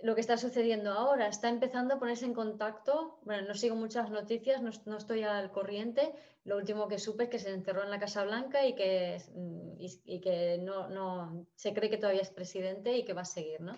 lo 0.03 0.15
que 0.15 0.21
está 0.21 0.35
sucediendo 0.35 0.89
ahora. 0.91 1.27
Está 1.27 1.47
empezando 1.47 1.93
a 1.93 1.99
ponerse 1.99 2.25
en 2.25 2.33
contacto. 2.33 3.19
Bueno, 3.23 3.47
no 3.47 3.53
sigo 3.53 3.75
muchas 3.75 4.09
noticias, 4.09 4.59
no, 4.61 4.97
estoy 4.97 5.21
al 5.23 5.51
corriente. 5.51 6.11
Lo 6.43 6.57
último 6.57 6.87
que 6.87 6.97
supe 6.97 7.25
es 7.25 7.29
que 7.29 7.37
se 7.39 7.51
encerró 7.53 7.83
en 7.83 7.91
la 7.91 7.99
Casa 7.99 8.25
Blanca 8.25 8.65
y 8.65 8.73
que, 8.73 9.21
mm, 9.35 9.75
y, 10.15 10.19
que 10.19 10.57
no, 10.57 10.89
no, 10.89 11.45
se 11.55 11.73
cree 11.75 11.91
que 11.91 11.99
todavía 11.99 12.23
es 12.23 12.31
presidente 12.31 12.97
y 12.97 13.05
que 13.05 13.13
va 13.13 13.21
a 13.21 13.35
seguir, 13.37 13.61
¿no? 13.61 13.73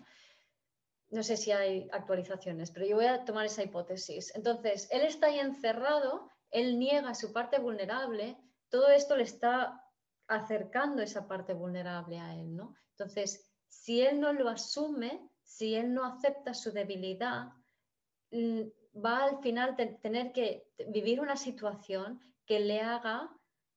No 1.09 1.23
sé 1.23 1.35
si 1.35 1.51
hay 1.51 1.89
actualizaciones, 1.91 2.71
pero 2.71 2.85
yo 2.85 2.95
voy 2.95 3.05
a 3.07 3.25
tomar 3.25 3.45
esa 3.45 3.61
hipótesis. 3.61 4.33
Entonces, 4.33 4.87
él 4.91 5.01
está 5.01 5.27
ahí 5.27 5.39
encerrado, 5.39 6.29
él 6.51 6.79
niega 6.79 7.13
su 7.15 7.33
parte 7.33 7.59
vulnerable, 7.59 8.37
todo 8.69 8.87
esto 8.87 9.17
le 9.17 9.23
está 9.23 9.83
acercando 10.27 11.01
esa 11.01 11.27
parte 11.27 11.53
vulnerable 11.53 12.17
a 12.17 12.33
él, 12.33 12.55
¿no? 12.55 12.73
Entonces, 12.91 13.52
si 13.81 14.01
él 14.01 14.19
no 14.19 14.31
lo 14.33 14.49
asume, 14.49 15.29
si 15.43 15.75
él 15.75 15.93
no 15.93 16.05
acepta 16.05 16.53
su 16.53 16.71
debilidad, 16.71 17.49
mm, 18.31 18.61
va 19.03 19.25
al 19.25 19.39
final 19.41 19.75
tener 19.75 20.31
que 20.31 20.67
vivir 20.87 21.19
una 21.19 21.35
situación 21.35 22.19
que 22.45 22.59
le 22.59 22.81
haga 22.81 23.29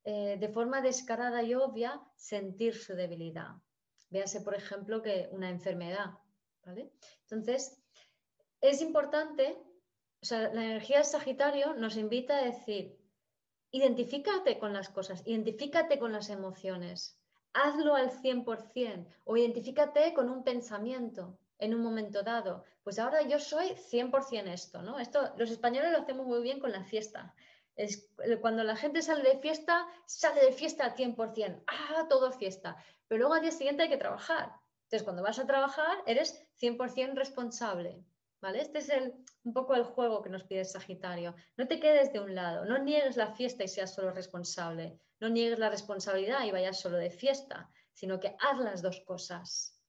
eh, 0.05 0.37
de 0.39 0.49
forma 0.49 0.81
descarada 0.81 1.43
y 1.43 1.55
obvia 1.55 2.01
sentir 2.15 2.75
su 2.75 2.95
debilidad. 2.95 3.57
Véase, 4.11 4.41
por 4.41 4.55
ejemplo, 4.55 5.03
que 5.03 5.29
una 5.33 5.51
enfermedad. 5.51 6.11
Entonces, 7.23 7.81
es 8.61 8.81
importante, 8.81 9.57
o 10.23 10.25
sea, 10.25 10.53
la 10.53 10.65
energía 10.65 10.99
de 10.99 11.05
Sagitario 11.05 11.75
nos 11.75 11.97
invita 11.97 12.39
a 12.39 12.45
decir, 12.45 12.97
identifícate 13.71 14.59
con 14.59 14.73
las 14.73 14.89
cosas, 14.89 15.23
identifícate 15.27 15.99
con 15.99 16.13
las 16.13 16.31
emociones, 16.31 17.19
hazlo 17.57 17.95
al 17.95 18.11
100% 18.11 19.07
o 19.25 19.37
identifícate 19.37 20.13
con 20.13 20.29
un 20.29 20.45
pensamiento 20.45 21.39
en 21.59 21.75
un 21.75 21.83
momento 21.83 22.23
dado. 22.23 22.65
Pues 22.85 22.99
ahora 22.99 23.23
yo 23.23 23.39
soy 23.39 23.69
100% 23.69 24.53
esto, 24.53 24.83
¿no? 24.83 24.99
Esto 24.99 25.33
los 25.37 25.51
españoles 25.51 25.93
lo 25.93 25.99
hacemos 25.99 26.27
muy 26.27 26.43
bien 26.43 26.61
con 26.61 26.71
la 26.71 26.85
fiesta. 26.85 27.35
Es, 27.75 28.11
cuando 28.41 28.63
la 28.63 28.77
gente 28.77 29.03
sale 29.03 29.23
de 29.29 29.39
fiesta, 29.39 29.87
sale 30.07 30.41
de 30.43 30.53
fiesta 30.53 30.85
al 30.85 30.95
100%. 30.95 31.65
Ah, 31.67 32.07
todo 32.09 32.33
fiesta. 32.33 32.77
Pero 33.09 33.21
luego 33.21 33.35
al 33.35 33.43
día 33.43 33.51
siguiente 33.51 33.85
hay 33.85 33.89
que 33.89 33.97
trabajar. 33.97 34.53
Entonces, 34.85 35.03
cuando 35.03 35.23
vas 35.23 35.39
a 35.39 35.47
trabajar, 35.47 35.99
eres 36.07 36.47
100% 36.61 37.15
responsable. 37.15 38.05
¿Vale? 38.41 38.61
Este 38.61 38.79
es 38.79 38.91
el, 38.91 39.15
un 39.45 39.53
poco 39.55 39.75
el 39.75 39.85
juego 39.85 40.23
que 40.23 40.31
nos 40.31 40.45
pide 40.45 40.65
Sagitario. 40.65 41.35
No 41.57 41.67
te 41.67 41.81
quedes 41.81 42.13
de 42.13 42.21
un 42.21 42.35
lado, 42.35 42.65
no 42.67 42.79
niegues 42.79 43.17
la 43.17 43.33
fiesta 43.33 43.65
y 43.65 43.69
seas 43.69 43.95
solo 43.95 44.11
responsable. 44.11 45.01
No 45.21 45.29
niegues 45.29 45.59
la 45.59 45.71
responsabilidad 45.71 46.45
y 46.45 46.51
vayas 46.51 46.81
solo 46.81 46.99
de 46.99 47.11
fiesta, 47.11 47.71
sino 47.93 48.21
que 48.21 48.37
haz 48.41 48.59
las 48.59 48.83
dos 48.83 49.01
cosas. 49.07 49.81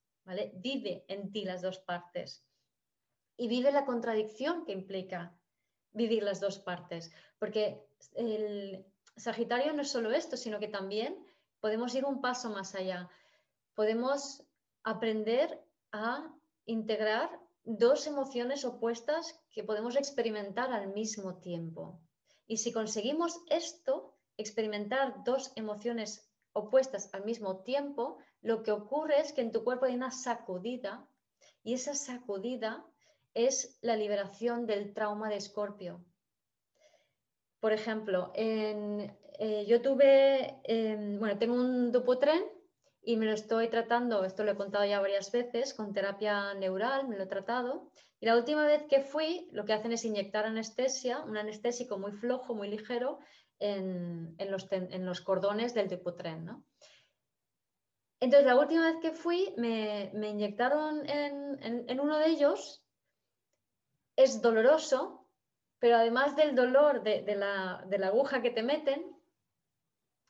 Vive 0.54 1.06
en 1.08 1.32
ti 1.32 1.46
las 1.46 1.62
dos 1.62 1.80
partes 1.80 2.46
y 3.38 3.48
vive 3.48 3.72
la 3.72 3.86
contradicción 3.86 4.66
que 4.66 4.74
implica 4.74 5.38
vivir 5.92 6.24
las 6.24 6.40
dos 6.40 6.60
partes, 6.60 7.12
porque 7.40 7.82
el 8.14 8.86
Sagitario 9.16 9.74
no 9.74 9.84
es 9.84 9.90
solo 9.90 10.12
esto, 10.12 10.38
sino 10.38 10.60
que 10.60 10.68
también 10.68 11.18
podemos 11.60 11.94
ir 11.96 12.06
un 12.06 12.22
paso 12.22 12.50
más 12.50 12.76
allá. 12.76 13.10
Podemos 13.74 14.44
aprender 14.84 15.64
a 15.92 16.34
integrar 16.66 17.30
dos 17.64 18.08
emociones 18.08 18.66
opuestas 18.66 19.40
que 19.52 19.64
podemos 19.64 19.96
experimentar 19.96 20.72
al 20.72 20.94
mismo 20.94 21.40
tiempo. 21.40 22.00
Y 22.46 22.58
si 22.58 22.72
conseguimos 22.72 23.42
esto, 23.50 24.17
experimentar 24.38 25.24
dos 25.24 25.52
emociones 25.56 26.30
opuestas 26.54 27.14
al 27.14 27.26
mismo 27.26 27.64
tiempo, 27.64 28.18
lo 28.42 28.64
que 28.64 28.72
ocurre 28.72 29.20
es 29.20 29.34
que 29.34 29.42
en 29.42 29.52
tu 29.52 29.64
cuerpo 29.64 29.86
hay 29.86 29.96
una 29.96 30.12
sacudida 30.12 31.08
y 31.64 31.74
esa 31.74 31.94
sacudida 31.94 32.86
es 33.34 33.78
la 33.82 33.96
liberación 33.96 34.66
del 34.66 34.94
trauma 34.94 35.30
de 35.30 35.36
escorpio. 35.38 36.04
Por 37.60 37.74
ejemplo, 37.74 38.32
eh, 38.36 39.12
yo 39.68 39.82
tuve, 39.82 40.60
em, 40.64 41.20
bueno, 41.20 41.38
tengo 41.38 41.56
un 41.56 41.92
dupotren 41.92 42.44
y 43.02 43.18
me 43.18 43.26
lo 43.26 43.34
estoy 43.34 43.70
tratando, 43.70 44.26
esto 44.26 44.44
lo 44.44 44.52
he 44.52 44.56
contado 44.56 44.86
ya 44.86 45.00
varias 45.00 45.32
veces, 45.32 45.74
con 45.74 45.94
terapia 45.94 46.54
neural, 46.56 47.08
me 47.08 47.18
lo 47.18 47.24
he 47.24 47.28
tratado. 47.28 47.92
Y 48.20 48.26
la 48.26 48.36
última 48.36 48.66
vez 48.66 48.84
que 48.90 49.02
fui, 49.02 49.48
lo 49.52 49.66
que 49.66 49.74
hacen 49.74 49.92
es 49.92 50.06
inyectar 50.06 50.46
anestesia, 50.46 51.20
un 51.22 51.38
anestésico 51.38 52.00
muy 52.00 52.12
flojo, 52.14 52.56
muy 52.56 52.68
ligero, 52.68 53.20
en, 53.60 54.36
los, 54.50 54.68
en 54.72 55.14
cordones 55.24 55.74
del 55.74 55.90
dupotren. 55.90 56.46
¿no? 56.46 56.66
Entonces, 58.20 58.48
la 58.48 58.58
última 58.58 58.92
vez 58.92 58.98
que 59.02 59.12
fui, 59.12 59.54
me, 59.58 60.12
inyectaron 60.14 61.08
en, 61.08 62.00
uno 62.00 62.18
de 62.18 62.28
ellos. 62.28 62.84
Es 64.16 64.42
doloroso, 64.42 65.28
pero 65.78 65.98
además 65.98 66.36
del 66.36 66.56
dolor 66.56 67.04
de, 67.04 67.36
la, 67.36 67.84
de 67.88 68.00
la 68.00 68.08
aguja 68.08 68.42
que 68.42 68.50
te 68.50 68.64
meten, 68.64 69.16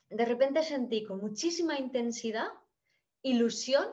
de 0.10 0.26
repente 0.26 0.62
sentí 0.62 1.06
con 1.06 1.20
muchísima 1.20 1.80
intensidad 1.80 2.48
ilusión, 3.22 3.86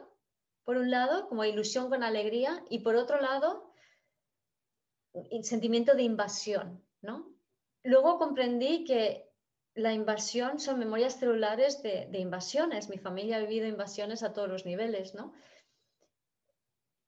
por 0.65 0.77
un 0.77 0.91
lado, 0.91 1.29
como 1.29 1.45
ilusión 1.45 1.89
con 1.91 2.03
alegría, 2.03 2.65
y 2.71 2.81
por 2.81 2.97
otro 2.97 3.21
lado, 3.21 3.73
sentimiento 5.43 5.95
de 5.95 6.03
invasión, 6.03 6.85
¿no? 7.03 7.34
Luego 7.85 8.19
comprendí 8.19 8.85
que 8.85 9.31
la 9.75 9.93
invasión 9.93 10.59
son 10.59 10.79
memorias 10.79 11.19
celulares 11.19 11.83
de, 11.83 12.09
invasiones. 12.19 12.89
Mi 12.89 12.97
familia 12.97 13.37
ha 13.37 13.41
vivido 13.41 13.67
invasiones 13.67 14.23
a 14.23 14.33
todos 14.33 14.49
los 14.49 14.65
niveles, 14.65 15.15
¿no? 15.15 15.33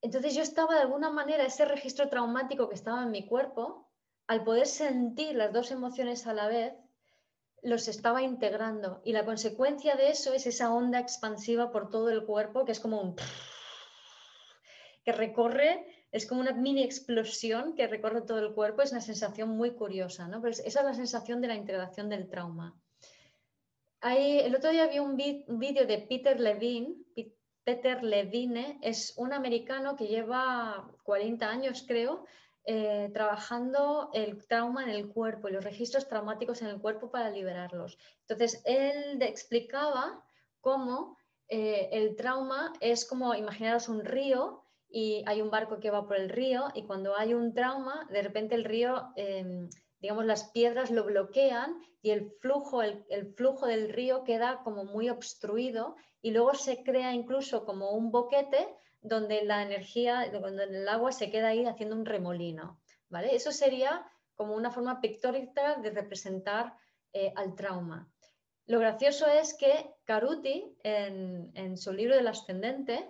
Entonces 0.03 0.35
yo 0.35 0.43
estaba 0.43 0.75
de 0.75 0.83
alguna 0.83 1.11
manera, 1.11 1.45
ese 1.45 1.65
registro 1.65 2.09
traumático 2.11 2.69
que 2.69 2.75
estaba 2.75 3.03
en 3.03 3.11
mi 3.11 3.27
cuerpo, 3.27 3.91
al 4.27 4.45
poder 4.45 4.67
sentir 4.67 5.35
las 5.35 5.53
dos 5.53 5.71
emociones 5.71 6.27
a 6.27 6.35
la 6.35 6.47
vez, 6.47 6.75
los 7.63 7.89
estaba 7.89 8.23
integrando. 8.23 9.01
Y 9.03 9.13
la 9.13 9.25
consecuencia 9.25 9.97
de 9.97 10.11
eso 10.11 10.35
es 10.35 10.47
esa 10.47 10.75
onda 10.75 10.99
expansiva 10.99 11.71
por 11.71 11.89
todo 11.89 12.11
el 12.11 12.27
cuerpo, 12.27 12.67
que 12.67 12.73
es 12.73 12.81
como 12.81 13.01
un... 13.01 13.17
que 15.05 15.13
recorre 15.13 15.96
es 16.17 16.27
como 16.27 16.41
una 16.41 16.53
mini 16.53 16.83
explosión 16.83 17.75
que 17.75 17.87
recorre 17.87 18.23
todo 18.23 18.39
el 18.39 18.55
cuerpo, 18.55 18.83
es 18.83 18.93
una 18.93 19.01
sensación 19.01 19.51
muy 19.51 19.73
curiosa, 19.73 20.27
¿no? 20.29 20.45
esa 20.47 20.63
es 20.65 20.75
la 20.75 20.95
sensación 20.95 21.41
de 21.41 21.49
la 21.49 21.55
integración 21.55 22.09
del 22.09 22.29
trauma. 22.29 22.75
el 24.03 24.55
otro 24.55 24.71
día 24.71 24.87
vi 24.87 24.99
un 24.99 25.17
vídeo 25.17 25.87
de 25.87 25.99
Peter 25.99 26.41
Levine. 26.41 26.97
Peter 27.65 28.03
Levine 28.03 28.79
es 28.81 29.13
un 29.17 29.33
americano 29.33 29.97
que 29.97 30.07
lleva 30.07 30.89
40 31.03 31.49
años, 31.49 31.85
creo, 31.87 32.25
eh, 32.65 33.11
trabajando 33.13 34.11
el 34.13 34.45
trauma 34.47 34.85
en 34.85 34.91
el 34.91 35.09
cuerpo 35.09 35.49
y 35.49 35.53
los 35.53 35.65
registros 35.65 36.09
traumáticos 36.09 36.63
en 36.63 36.69
el 36.69 36.81
cuerpo 36.81 37.11
para 37.11 37.31
liberarlos. 37.31 37.99
Entonces, 38.23 38.63
él 38.65 39.21
explicaba 39.23 40.25
cómo 40.61 41.17
eh, 41.49 41.89
el 41.93 42.17
trauma 42.17 42.73
es 42.81 43.05
como, 43.05 43.35
imaginaros 43.35 43.89
un 43.89 44.05
río 44.05 44.66
y 44.89 45.23
hay 45.27 45.43
un 45.43 45.51
barco 45.51 45.81
que 45.81 45.91
va 45.91 46.07
por 46.07 46.17
el 46.17 46.29
río 46.29 46.69
y 46.75 46.85
cuando 46.85 47.17
hay 47.17 47.35
un 47.35 47.55
trauma, 47.55 48.07
de 48.11 48.23
repente 48.23 48.55
el 48.55 48.65
río, 48.65 49.13
em, 49.17 49.69
digamos, 50.01 50.25
las 50.25 50.51
piedras 50.51 50.91
lo 50.91 51.05
bloquean 51.05 51.81
y 52.03 52.11
el 52.11 52.31
flujo, 52.41 52.83
el, 52.83 53.35
flujo 53.37 53.67
del 53.67 53.93
río 53.93 54.25
queda 54.25 54.63
como 54.63 54.85
muy 54.85 55.09
obstruido 55.11 55.97
y 56.23 56.31
luego 56.31 56.55
se 56.55 56.83
crea 56.83 57.13
incluso 57.13 57.65
como 57.65 57.91
un 57.91 58.11
boquete 58.11 58.69
donde 59.01 59.45
la 59.45 59.63
energía, 59.63 60.31
donde 60.31 60.65
el 60.65 60.89
agua 60.89 61.13
se 61.13 61.31
queda 61.31 61.49
ahí 61.49 61.65
haciendo 61.65 61.97
un 61.97 62.07
remolino. 62.07 62.81
¿vale? 63.09 63.35
Eso 63.35 63.53
sería 63.53 64.05
como 64.35 64.55
una 64.55 64.71
forma 64.71 65.01
pictórica 65.01 65.77
de 65.77 65.91
representar 65.91 66.75
eh, 67.13 67.33
al 67.37 67.55
trauma. 67.55 68.09
Lo 68.67 68.81
gracioso 68.81 69.27
es 69.27 69.55
que 69.55 69.95
Caruti, 70.05 70.77
en, 70.83 71.53
en 71.55 71.77
su 71.77 71.93
libro 71.93 72.17
del 72.17 72.27
ascendente, 72.27 73.09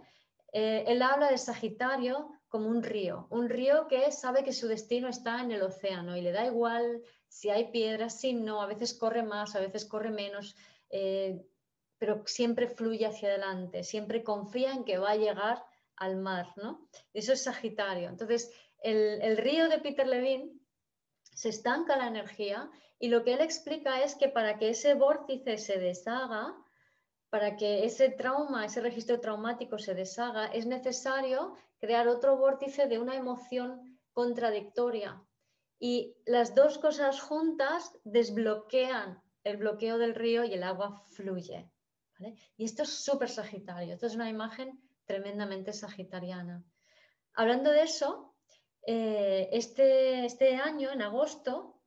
eh, 0.59 0.85
él 0.87 1.03
habla 1.03 1.31
de 1.31 1.37
Sagitario 1.37 2.31
como 2.49 2.71
un 2.71 2.83
río, 2.83 3.27
un 3.29 3.51
río 3.51 3.87
que 3.89 4.11
sabe 4.11 4.43
que 4.43 4.55
su 4.55 4.69
destino 4.69 5.07
está 5.07 5.43
en 5.43 5.51
el 5.53 5.61
océano 5.61 6.17
y 6.17 6.23
le 6.23 6.33
da 6.33 6.47
igual 6.47 7.03
si 7.29 7.51
hay 7.51 7.71
piedras, 7.71 8.19
si 8.19 8.33
no, 8.33 8.63
a 8.63 8.67
veces 8.67 8.95
corre 8.95 9.23
más, 9.23 9.55
a 9.55 9.61
veces 9.61 9.85
corre 9.85 10.11
menos, 10.11 10.57
eh, 10.89 11.45
pero 11.99 12.23
siempre 12.25 12.69
fluye 12.69 13.05
hacia 13.05 13.29
adelante, 13.29 13.85
siempre 13.85 14.25
confía 14.25 14.73
en 14.73 14.85
que 14.85 14.97
va 14.97 15.11
a 15.11 15.17
llegar 15.17 15.63
al 15.97 16.17
mar, 16.17 16.47
¿no? 16.57 16.89
Eso 17.13 17.35
es 17.35 17.43
Sagitario. 17.43 18.09
Entonces, 18.09 18.51
el, 18.79 19.21
el 19.21 19.37
río 19.37 19.69
de 19.69 19.81
Peter 19.81 20.07
Levine 20.07 20.55
se 21.35 21.51
estanca 21.51 21.99
la 21.99 22.07
energía 22.07 22.71
y 22.99 23.09
lo 23.09 23.25
que 23.25 23.35
él 23.35 23.43
explica 23.43 24.03
es 24.03 24.15
que 24.15 24.31
para 24.31 24.57
que 24.57 24.71
ese 24.71 24.95
vórtice 24.95 25.59
se 25.59 25.79
deshaga, 25.79 26.57
para 27.37 27.55
que 27.55 27.85
ese 27.85 28.09
trauma, 28.09 28.65
ese 28.65 28.81
registro 28.81 29.21
traumático 29.21 29.79
se 29.79 29.95
deshaga, 29.95 30.47
es 30.47 30.65
necesario 30.65 31.55
crear 31.77 32.09
otro 32.09 32.39
vórtice 32.39 32.87
de 32.87 32.99
una 32.99 33.15
emoción 33.15 34.01
contradictoria. 34.15 35.23
Y 35.79 36.17
las 36.25 36.55
dos 36.55 36.79
cosas 36.79 37.21
juntas 37.21 37.93
desbloquean 38.05 39.23
el 39.45 39.59
bloqueo 39.59 39.99
del 39.99 40.15
río 40.15 40.45
y 40.45 40.55
el 40.55 40.63
agua 40.63 41.03
fluye. 41.09 41.71
Y 42.57 42.65
esto 42.65 42.85
es 42.85 43.05
súper 43.05 43.29
sagitario, 43.29 43.93
esto 43.93 44.07
es 44.07 44.15
una 44.15 44.31
imagen 44.31 44.81
tremendamente 45.05 45.75
sagitariana. 45.75 46.65
hablando 47.35 47.71
de 47.71 47.83
eso, 47.83 48.35
eh, 48.87 49.51
este, 49.53 50.25
este 50.25 50.57
año, 50.57 50.91
en 50.91 51.03
agosto, 51.03 51.83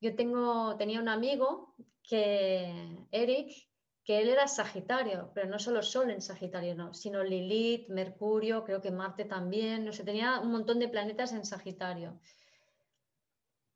yo 0.00 0.14
tengo, 0.14 0.76
tenía 0.76 1.00
un 1.00 1.08
amigo 1.08 1.74
que, 2.04 3.08
Eric, 3.10 3.71
que 4.04 4.20
él 4.20 4.28
era 4.28 4.48
Sagitario, 4.48 5.30
pero 5.34 5.48
no 5.48 5.58
solo 5.58 5.82
Sol 5.82 6.10
en 6.10 6.22
Sagitario, 6.22 6.74
no, 6.74 6.92
sino 6.92 7.22
Lilith, 7.22 7.88
Mercurio, 7.88 8.64
creo 8.64 8.80
que 8.80 8.90
Marte 8.90 9.24
también, 9.24 9.84
no 9.84 9.92
sé, 9.92 10.02
tenía 10.02 10.40
un 10.40 10.50
montón 10.50 10.78
de 10.78 10.88
planetas 10.88 11.32
en 11.32 11.44
Sagitario. 11.44 12.20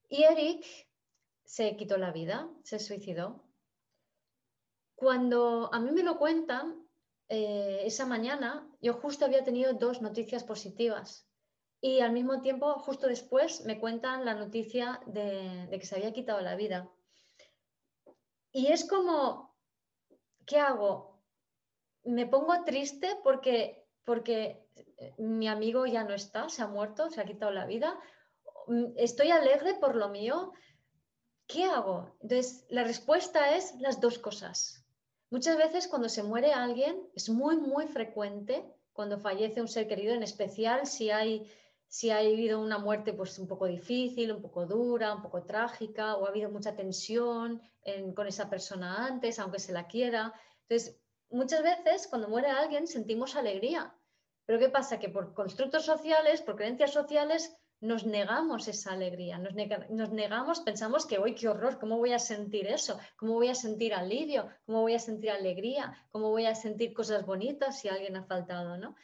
Y 0.09 0.25
Eric 0.25 0.65
se 1.45 1.77
quitó 1.77 1.97
la 1.97 2.11
vida, 2.11 2.49
se 2.65 2.79
suicidó. 2.79 3.45
Cuando 4.97 5.71
a 5.73 5.79
mí 5.79 5.93
me 5.93 6.03
lo 6.03 6.19
cuentan, 6.19 6.87
eh, 7.29 7.83
esa 7.85 8.07
mañana 8.07 8.69
yo 8.81 8.95
justo 8.95 9.25
había 9.25 9.45
tenido 9.45 9.75
dos 9.75 10.01
noticias 10.01 10.45
positivas 10.45 11.29
y 11.81 12.01
al 12.01 12.13
mismo 12.13 12.41
tiempo, 12.41 12.73
justo 12.81 13.07
después, 13.07 13.65
me 13.65 13.79
cuentan 13.79 14.25
la 14.25 14.35
noticia 14.35 15.01
de, 15.07 15.67
de 15.67 15.79
que 15.79 15.87
se 15.87 15.97
había 15.97 16.13
quitado 16.13 16.41
la 16.41 16.57
vida. 16.57 16.91
Y 18.51 18.69
es 18.69 18.89
como, 18.89 19.56
¿qué 20.47 20.59
hago? 20.59 21.21
Me 22.05 22.27
pongo 22.27 22.65
triste 22.65 23.19
porque, 23.23 23.87
porque 24.05 24.67
mi 25.19 25.49
amigo 25.49 25.87
ya 25.87 26.05
no 26.05 26.15
está, 26.15 26.49
se 26.49 26.63
ha 26.63 26.67
muerto, 26.67 27.11
se 27.11 27.21
ha 27.21 27.25
quitado 27.25 27.53
la 27.53 27.67
vida. 27.67 27.99
Estoy 28.97 29.31
alegre 29.31 29.75
por 29.75 29.97
lo 29.97 30.09
mío. 30.09 30.53
¿Qué 31.47 31.65
hago? 31.65 32.17
Entonces, 32.21 32.65
la 32.69 32.85
respuesta 32.85 33.57
es 33.57 33.75
las 33.81 34.01
dos 34.01 34.19
cosas. 34.19 34.85
Muchas 35.31 35.57
veces 35.57 35.89
cuando 35.89 36.09
se 36.09 36.23
muere 36.23 36.53
alguien, 36.53 37.09
es 37.15 37.29
muy, 37.29 37.57
muy 37.57 37.87
frecuente 37.89 38.65
cuando 38.93 39.19
fallece 39.19 39.61
un 39.61 39.69
ser 39.69 39.89
querido, 39.89 40.15
en 40.15 40.23
especial 40.23 40.87
si 40.87 41.11
hay, 41.11 41.51
si 41.89 42.11
ha 42.11 42.19
habido 42.19 42.61
una 42.61 42.79
muerte 42.79 43.13
pues 43.13 43.39
un 43.39 43.47
poco 43.47 43.67
difícil, 43.67 44.33
un 44.33 44.43
poco 44.43 44.67
dura, 44.67 45.15
un 45.15 45.23
poco 45.23 45.45
trágica, 45.45 46.17
o 46.17 46.27
ha 46.27 46.29
habido 46.29 46.51
mucha 46.51 46.75
tensión 46.75 47.63
con 48.15 48.27
esa 48.27 48.51
persona 48.51 49.07
antes, 49.07 49.39
aunque 49.39 49.59
se 49.59 49.73
la 49.73 49.87
quiera. 49.87 50.33
Entonces, 50.63 51.01
muchas 51.31 51.63
veces 51.63 52.09
cuando 52.09 52.29
muere 52.29 52.49
alguien 52.49 52.87
sentimos 52.87 53.37
alegría. 53.37 53.95
Pero 54.45 54.59
¿qué 54.59 54.69
pasa? 54.69 54.99
Que 54.99 55.09
por 55.09 55.35
constructos 55.35 55.85
sociales, 55.85 56.43
por 56.43 56.57
creencias 56.57 56.93
sociales, 56.93 57.57
nos 57.81 58.07
negamos 58.07 58.69
esa 58.69 58.93
alegría, 58.93 59.39
nos, 59.39 59.55
negamos, 60.11 60.61
pensamos 60.61 61.05
que, 61.05 61.19
hoy 61.19 61.35
qué 61.35 61.49
horror! 61.49 61.79
¿Cómo 61.79 61.99
voy 61.99 62.13
a 62.13 62.19
sentir 62.19 62.67
eso? 62.67 62.99
¿Cómo 63.17 63.35
voy 63.35 63.49
a 63.49 63.55
sentir 63.55 63.93
alivio? 63.93 64.49
¿Cómo 64.65 64.81
voy 64.81 64.95
a 64.95 64.99
sentir 64.99 65.31
alegría? 65.31 65.95
¿Cómo 66.11 66.31
voy 66.31 66.47
a 66.47 66.55
sentir 66.55 66.95
cosas 66.95 67.27
bonitas 67.27 67.79
si 67.79 67.89
alguien 67.89 68.17
ha 68.17 68.25
faltado? 68.25 68.79
¿no? 68.79 68.97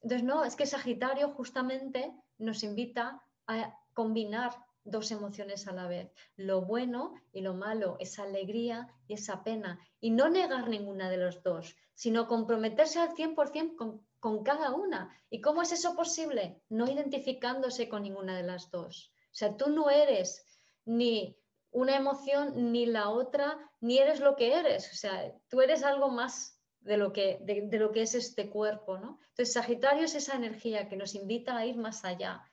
Entonces, 0.00 0.24
no, 0.24 0.44
es 0.44 0.56
que 0.56 0.64
Sagitario 0.64 1.30
justamente 1.30 2.14
nos 2.38 2.62
invita 2.62 3.22
a 3.46 3.78
combinar 3.92 4.52
dos 4.84 5.10
emociones 5.10 5.66
a 5.66 5.72
la 5.72 5.86
vez, 5.86 6.12
lo 6.36 6.62
bueno 6.62 7.14
y 7.32 7.40
lo 7.40 7.54
malo, 7.54 7.96
esa 8.00 8.24
alegría 8.24 8.88
y 9.06 9.14
esa 9.14 9.42
pena, 9.42 9.78
y 10.00 10.10
no 10.10 10.28
negar 10.28 10.68
ninguna 10.68 11.08
de 11.08 11.16
los 11.16 11.42
dos, 11.42 11.74
sino 11.94 12.28
comprometerse 12.28 13.00
al 13.00 13.14
100% 13.14 13.76
con 13.76 14.04
con 14.24 14.42
cada 14.42 14.70
una. 14.70 15.14
¿Y 15.28 15.42
cómo 15.42 15.60
es 15.60 15.70
eso 15.72 15.94
posible? 15.94 16.62
No 16.70 16.90
identificándose 16.90 17.90
con 17.90 18.04
ninguna 18.04 18.34
de 18.34 18.42
las 18.42 18.70
dos. 18.70 19.12
O 19.26 19.34
sea, 19.34 19.54
tú 19.54 19.68
no 19.68 19.90
eres 19.90 20.46
ni 20.86 21.36
una 21.70 21.94
emoción 21.94 22.72
ni 22.72 22.86
la 22.86 23.10
otra, 23.10 23.58
ni 23.82 23.98
eres 23.98 24.20
lo 24.20 24.34
que 24.34 24.54
eres. 24.54 24.90
O 24.90 24.96
sea, 24.96 25.30
tú 25.50 25.60
eres 25.60 25.82
algo 25.82 26.08
más 26.08 26.53
de 26.84 26.96
lo 26.96 27.12
que, 27.12 27.38
de, 27.40 27.78
lo 27.78 27.90
que 27.92 28.02
es 28.02 28.14
este 28.14 28.48
cuerpo, 28.50 28.98
¿no? 28.98 29.18
Entonces, 29.30 29.54
Sagitario 29.54 30.04
es 30.04 30.14
esa 30.14 30.36
energía 30.36 30.88
que 30.88 30.96
nos 30.96 31.14
invita 31.14 31.56
a 31.56 31.66
ir 31.66 31.76
más 31.76 32.04
allá, 32.04 32.44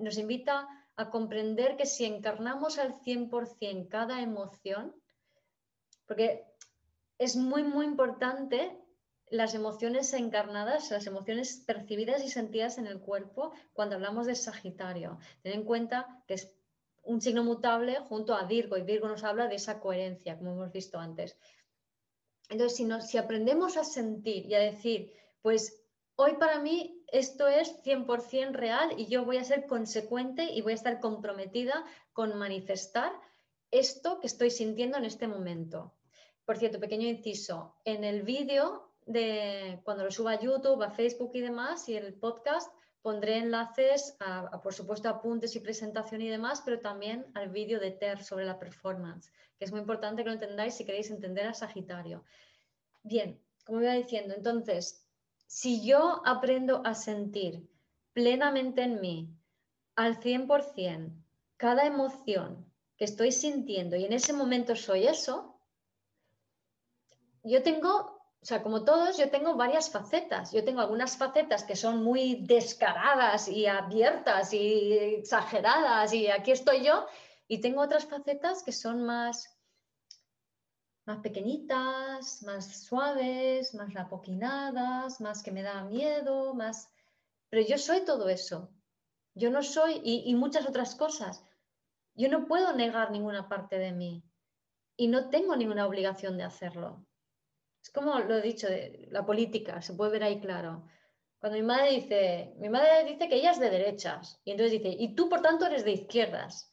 nos 0.00 0.16
invita 0.18 0.68
a 0.94 1.10
comprender 1.10 1.76
que 1.76 1.86
si 1.86 2.04
encarnamos 2.04 2.78
al 2.78 2.94
100% 2.94 3.88
cada 3.88 4.20
emoción, 4.20 4.94
porque 6.06 6.44
es 7.18 7.36
muy, 7.36 7.64
muy 7.64 7.86
importante 7.86 8.78
las 9.30 9.54
emociones 9.54 10.12
encarnadas, 10.12 10.90
las 10.90 11.06
emociones 11.06 11.64
percibidas 11.66 12.22
y 12.22 12.28
sentidas 12.28 12.78
en 12.78 12.86
el 12.86 13.00
cuerpo 13.00 13.52
cuando 13.72 13.96
hablamos 13.96 14.26
de 14.26 14.34
Sagitario. 14.34 15.18
Ten 15.42 15.54
en 15.54 15.64
cuenta 15.64 16.22
que 16.28 16.34
es 16.34 16.54
un 17.02 17.20
signo 17.20 17.42
mutable 17.42 17.98
junto 18.00 18.34
a 18.34 18.44
Virgo 18.44 18.76
y 18.76 18.82
Virgo 18.82 19.08
nos 19.08 19.24
habla 19.24 19.48
de 19.48 19.56
esa 19.56 19.80
coherencia, 19.80 20.36
como 20.36 20.52
hemos 20.52 20.70
visto 20.70 21.00
antes. 21.00 21.36
Entonces, 22.52 22.86
si, 23.08 23.16
aprendemos 23.16 23.78
a 23.78 23.84
sentir 23.84 24.44
y 24.44 24.54
a 24.54 24.58
decir, 24.58 25.10
pues 25.40 25.82
hoy 26.16 26.34
para 26.34 26.60
mí 26.60 27.02
esto 27.10 27.48
es 27.48 27.82
100% 27.82 28.52
real 28.52 28.92
y 28.98 29.06
yo 29.06 29.24
voy 29.24 29.38
a 29.38 29.44
ser 29.44 29.66
consecuente 29.66 30.44
y 30.52 30.60
voy 30.60 30.72
a 30.72 30.74
estar 30.74 31.00
comprometida 31.00 31.82
con 32.12 32.36
manifestar 32.36 33.10
esto 33.70 34.20
que 34.20 34.26
estoy 34.26 34.50
sintiendo 34.50 34.98
en 34.98 35.06
este 35.06 35.26
momento. 35.26 35.94
Por 36.44 36.58
cierto, 36.58 36.78
pequeño 36.78 37.08
inciso, 37.08 37.74
en 37.86 38.04
el 38.04 38.22
vídeo 38.22 38.92
de 39.06 39.80
cuando 39.84 40.04
lo 40.04 40.10
suba 40.10 40.32
a 40.32 40.40
YouTube, 40.40 40.82
a 40.82 40.90
Facebook 40.90 41.30
y 41.32 41.40
demás, 41.40 41.88
y 41.88 41.96
el 41.96 42.12
podcast, 42.12 42.70
pondré 43.02 43.38
enlaces 43.38 44.16
a, 44.20 44.62
por 44.62 44.72
supuesto, 44.72 45.08
apuntes 45.08 45.54
y 45.56 45.60
presentación 45.60 46.22
y 46.22 46.28
demás, 46.28 46.62
pero 46.64 46.78
también 46.78 47.26
al 47.34 47.48
vídeo 47.50 47.80
de 47.80 47.90
TER 47.90 48.22
sobre 48.22 48.44
la 48.44 48.58
performance, 48.58 49.30
que 49.58 49.64
es 49.64 49.72
muy 49.72 49.80
importante 49.80 50.22
que 50.22 50.28
lo 50.28 50.34
entendáis 50.34 50.74
si 50.74 50.84
queréis 50.84 51.10
entender 51.10 51.46
a 51.46 51.54
Sagitario. 51.54 52.24
Bien, 53.02 53.40
como 53.64 53.82
iba 53.82 53.92
diciendo, 53.92 54.34
entonces, 54.34 55.04
si 55.46 55.84
yo 55.84 56.22
aprendo 56.24 56.82
a 56.84 56.94
sentir 56.94 57.68
plenamente 58.12 58.82
en 58.82 59.00
mí, 59.00 59.28
al 59.96 60.18
100%, 60.20 61.12
cada 61.56 61.84
emoción 61.84 62.64
que 62.96 63.04
estoy 63.04 63.32
sintiendo 63.32 63.96
y 63.96 64.04
en 64.04 64.12
ese 64.12 64.32
momento 64.32 64.76
soy 64.76 65.06
eso, 65.06 65.58
yo 67.42 67.62
tengo 67.62 68.21
o 68.42 68.44
sea, 68.44 68.60
como 68.60 68.84
todos, 68.84 69.18
yo 69.18 69.30
tengo 69.30 69.54
varias 69.54 69.88
facetas. 69.88 70.50
Yo 70.50 70.64
tengo 70.64 70.80
algunas 70.80 71.16
facetas 71.16 71.62
que 71.62 71.76
son 71.76 72.02
muy 72.02 72.44
descaradas 72.44 73.46
y 73.46 73.66
abiertas 73.66 74.52
y 74.52 74.94
exageradas 74.94 76.12
y 76.12 76.26
aquí 76.26 76.50
estoy 76.50 76.84
yo. 76.84 77.06
Y 77.46 77.60
tengo 77.60 77.82
otras 77.82 78.04
facetas 78.06 78.64
que 78.64 78.72
son 78.72 79.04
más, 79.04 79.56
más 81.06 81.18
pequeñitas, 81.18 82.42
más 82.42 82.82
suaves, 82.82 83.76
más 83.76 83.94
rapoquinadas, 83.94 85.20
más 85.20 85.40
que 85.44 85.52
me 85.52 85.62
da 85.62 85.84
miedo, 85.84 86.52
más... 86.52 86.90
Pero 87.48 87.64
yo 87.64 87.78
soy 87.78 88.04
todo 88.04 88.28
eso. 88.28 88.74
Yo 89.34 89.50
no 89.50 89.62
soy, 89.62 90.00
y, 90.02 90.24
y 90.28 90.34
muchas 90.34 90.66
otras 90.66 90.96
cosas. 90.96 91.44
Yo 92.16 92.28
no 92.28 92.46
puedo 92.46 92.72
negar 92.72 93.12
ninguna 93.12 93.48
parte 93.48 93.78
de 93.78 93.92
mí 93.92 94.24
y 94.96 95.06
no 95.06 95.30
tengo 95.30 95.54
ninguna 95.54 95.86
obligación 95.86 96.36
de 96.36 96.42
hacerlo. 96.42 97.06
Es 97.82 97.90
como 97.90 98.18
lo 98.20 98.36
he 98.36 98.42
dicho, 98.42 98.68
de 98.68 99.08
la 99.10 99.26
política, 99.26 99.82
se 99.82 99.94
puede 99.94 100.12
ver 100.12 100.22
ahí 100.22 100.40
claro. 100.40 100.84
Cuando 101.40 101.58
mi 101.58 101.64
madre 101.64 101.90
dice, 101.90 102.54
mi 102.58 102.68
madre 102.68 103.04
dice 103.04 103.28
que 103.28 103.34
ella 103.34 103.50
es 103.50 103.58
de 103.58 103.68
derechas, 103.68 104.40
y 104.44 104.52
entonces 104.52 104.80
dice, 104.80 104.94
y 104.96 105.16
tú 105.16 105.28
por 105.28 105.42
tanto 105.42 105.66
eres 105.66 105.84
de 105.84 105.90
izquierdas. 105.90 106.72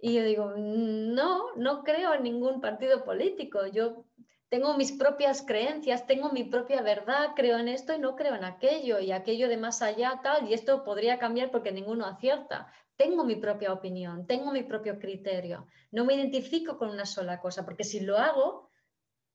Y 0.00 0.14
yo 0.14 0.22
digo, 0.22 0.54
no, 0.56 1.56
no 1.56 1.82
creo 1.82 2.14
en 2.14 2.22
ningún 2.22 2.60
partido 2.60 3.04
político. 3.04 3.66
Yo 3.66 4.04
tengo 4.48 4.76
mis 4.76 4.92
propias 4.92 5.42
creencias, 5.42 6.06
tengo 6.06 6.30
mi 6.30 6.44
propia 6.44 6.80
verdad, 6.82 7.30
creo 7.34 7.58
en 7.58 7.66
esto 7.66 7.92
y 7.92 7.98
no 7.98 8.14
creo 8.14 8.36
en 8.36 8.44
aquello, 8.44 9.00
y 9.00 9.10
aquello 9.10 9.48
de 9.48 9.56
más 9.56 9.82
allá 9.82 10.20
tal, 10.22 10.48
y 10.48 10.54
esto 10.54 10.84
podría 10.84 11.18
cambiar 11.18 11.50
porque 11.50 11.72
ninguno 11.72 12.06
acierta. 12.06 12.72
Tengo 12.96 13.24
mi 13.24 13.34
propia 13.34 13.72
opinión, 13.72 14.26
tengo 14.26 14.52
mi 14.52 14.62
propio 14.62 15.00
criterio. 15.00 15.66
No 15.90 16.04
me 16.04 16.14
identifico 16.14 16.78
con 16.78 16.90
una 16.90 17.04
sola 17.04 17.40
cosa, 17.40 17.64
porque 17.64 17.82
si 17.82 18.00
lo 18.00 18.16
hago, 18.16 18.67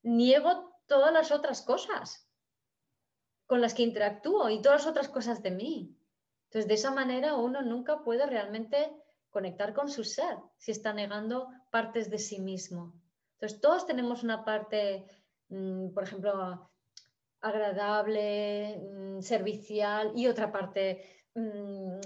niego 0.04 0.78
todas 0.86 1.12
las 1.12 1.32
otras 1.32 1.62
cosas 1.62 2.30
con 3.45 3.62
las 3.62 3.74
que 3.74 3.84
interactúo 3.84 4.49
y 4.49 4.62
todas 4.62 4.82
las 4.82 4.91
otras 4.91 5.10
cosas 5.10 5.41
de 5.41 5.51
mí. 5.51 5.97
Entonces, 6.45 6.68
de 6.68 6.76
esa 6.76 6.91
manera 6.91 7.36
uno 7.36 7.62
nunca 7.62 8.04
puede 8.04 8.26
realmente 8.26 8.95
conectar 9.30 9.74
con 9.74 9.89
su 9.89 10.04
ser 10.04 10.38
si 10.58 10.72
está 10.72 10.93
negando 10.93 11.47
partes 11.72 12.10
de 12.10 12.20
sí 12.20 12.39
mismo. 12.39 12.93
Entonces, 13.34 13.60
todos 13.60 13.86
tenemos 13.86 14.24
una 14.24 14.45
parte, 14.45 15.06
mm, 15.49 15.89
por 15.93 16.04
ejemplo, 16.04 16.72
agradable, 17.41 18.78
mm, 18.78 19.22
servicial 19.22 20.14
y 20.16 20.28
otra 20.28 20.51
parte 20.51 21.26
mm, 21.36 21.99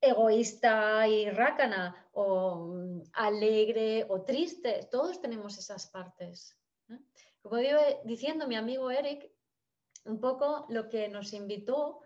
egoísta 0.00 1.06
y 1.08 1.28
rácana 1.30 2.08
o 2.12 2.72
alegre 3.12 4.06
o 4.08 4.22
triste. 4.22 4.88
Todos 4.90 5.20
tenemos 5.20 5.58
esas 5.58 5.88
partes. 5.88 6.56
Como 7.42 7.58
iba 7.58 7.80
diciendo 8.04 8.46
mi 8.46 8.56
amigo 8.56 8.90
Eric, 8.90 9.30
un 10.04 10.20
poco 10.20 10.66
lo 10.68 10.88
que 10.88 11.08
nos 11.08 11.32
invitó 11.32 12.00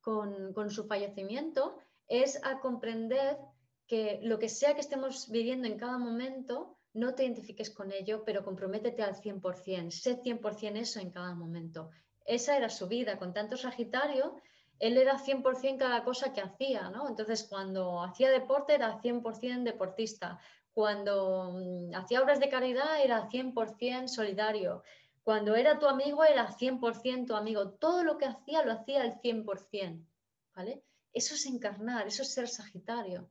con, 0.00 0.70
su 0.70 0.86
fallecimiento 0.86 1.78
es 2.08 2.40
a 2.44 2.60
comprender 2.60 3.38
que 3.86 4.20
lo 4.22 4.38
que 4.38 4.48
sea 4.48 4.74
que 4.74 4.80
estemos 4.80 5.30
viviendo 5.30 5.66
en 5.66 5.78
cada 5.78 5.98
momento, 5.98 6.78
no 6.92 7.14
te 7.14 7.24
identifiques 7.24 7.70
con 7.70 7.92
ello, 7.92 8.24
pero 8.24 8.44
comprométete 8.44 9.02
al 9.02 9.14
100%, 9.14 9.90
sé 9.90 10.20
100% 10.22 10.76
eso 10.76 11.00
en 11.00 11.10
cada 11.10 11.34
momento. 11.34 11.90
Esa 12.24 12.56
era 12.56 12.68
su 12.68 12.88
vida 12.88 13.18
con 13.18 13.32
tanto 13.32 13.56
Sagitario 13.56 14.40
él 14.80 14.96
era 14.96 15.18
100% 15.18 15.76
cada 15.76 16.02
cosa 16.02 16.32
que 16.32 16.40
hacía, 16.40 16.88
¿no? 16.88 17.06
Entonces, 17.06 17.46
cuando 17.48 18.02
hacía 18.02 18.30
deporte 18.30 18.74
era 18.74 18.98
100% 19.00 19.62
deportista, 19.62 20.40
cuando 20.74 21.52
mm, 21.52 21.94
hacía 21.94 22.22
obras 22.22 22.40
de 22.40 22.48
caridad 22.48 23.02
era 23.02 23.28
100% 23.28 24.08
solidario, 24.08 24.82
cuando 25.22 25.54
era 25.54 25.78
tu 25.78 25.86
amigo 25.86 26.24
era 26.24 26.48
100% 26.48 27.26
tu 27.26 27.34
amigo, 27.34 27.70
todo 27.70 28.04
lo 28.04 28.18
que 28.18 28.26
hacía 28.26 28.64
lo 28.64 28.72
hacía 28.72 29.02
al 29.02 29.20
100%, 29.20 30.06
¿vale? 30.54 30.82
Eso 31.12 31.34
es 31.34 31.46
encarnar, 31.46 32.06
eso 32.06 32.22
es 32.22 32.32
ser 32.32 32.48
Sagitario. 32.48 33.28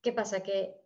¿Qué 0.00 0.12
pasa? 0.12 0.42
Que 0.42 0.76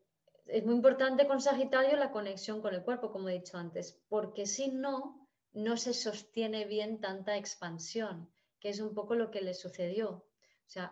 es 0.47 0.65
muy 0.65 0.75
importante 0.75 1.27
con 1.27 1.41
Sagitario 1.41 1.97
la 1.97 2.11
conexión 2.11 2.61
con 2.61 2.75
el 2.75 2.83
cuerpo, 2.83 3.13
como 3.13 3.29
he 3.29 3.35
dicho 3.35 3.57
antes, 3.57 4.01
porque 4.09 4.47
si 4.47 4.71
no, 4.71 5.29
no 5.53 5.77
se 5.77 5.95
sostiene 5.95 6.65
bien 6.65 7.01
tanta 7.01 7.37
expansión 7.37 8.35
que 8.65 8.71
es 8.71 8.81
un 8.81 8.95
poco 8.95 9.15
lo 9.15 9.31
que 9.31 9.43
le 9.43 9.53
sucedió. 9.53 10.09
O 10.09 10.71
sea, 10.71 10.91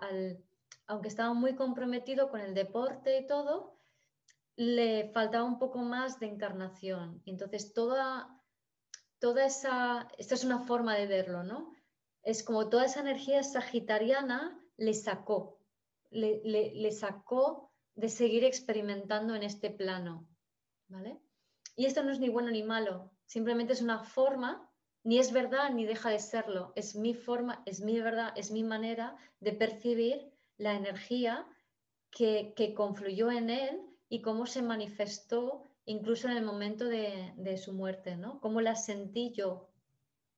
aunque 0.86 1.08
estaba 1.08 1.32
muy 1.32 1.56
comprometido 1.56 2.28
con 2.28 2.40
el 2.40 2.52
deporte 2.52 3.18
y 3.18 3.26
todo, 3.26 3.78
le 4.56 5.10
faltaba 5.12 5.44
un 5.44 5.58
poco 5.58 5.78
más 5.78 6.20
de 6.20 6.26
encarnación. 6.26 7.22
entonces 7.24 7.72
toda, 7.72 8.40
toda 9.18 9.46
esa, 9.46 10.08
esta 10.18 10.34
es 10.34 10.44
una 10.44 10.60
forma 10.60 10.94
de 10.94 11.06
verlo, 11.06 11.42
¿no? 11.42 11.72
Es 12.22 12.42
como 12.42 12.68
toda 12.68 12.84
esa 12.84 13.00
energía 13.00 13.42
sagitariana 13.42 14.58
le 14.76 14.94
sacó, 14.94 15.58
le, 16.10 16.42
le 16.44 16.92
sacó 16.92 17.72
de 17.94 18.08
seguir 18.08 18.44
experimentando 18.44 19.34
en 19.34 19.42
este 19.42 19.70
plano, 19.70 20.28
¿vale? 20.88 21.20
Y 21.76 21.86
esto 21.86 22.02
no 22.02 22.12
es 22.12 22.20
ni 22.20 22.28
bueno 22.28 22.50
ni 22.50 22.62
malo, 22.62 23.10
simplemente 23.26 23.72
es 23.72 23.82
una 23.82 24.04
forma 24.04 24.68
ni 25.04 25.18
es 25.18 25.32
verdad 25.32 25.70
ni 25.70 25.84
deja 25.84 26.10
de 26.10 26.18
serlo. 26.18 26.72
Es 26.76 26.94
mi 26.94 27.14
forma, 27.14 27.62
es 27.66 27.80
mi 27.80 28.00
verdad, 28.00 28.32
es 28.36 28.50
mi 28.50 28.62
manera 28.62 29.16
de 29.40 29.52
percibir 29.52 30.32
la 30.58 30.74
energía 30.74 31.46
que, 32.10 32.54
confluyó 32.76 33.30
en 33.30 33.50
él 33.50 33.80
y 34.12 34.20
cómo 34.20 34.44
se 34.44 34.60
manifestó 34.60 35.62
incluso 35.86 36.28
en 36.28 36.36
el 36.36 36.44
momento 36.44 36.84
de, 36.84 37.56
su 37.56 37.72
muerte, 37.72 38.14
¿no? 38.14 38.40
Cómo 38.40 38.60
la 38.60 38.76
sentí 38.76 39.32
yo. 39.32 39.70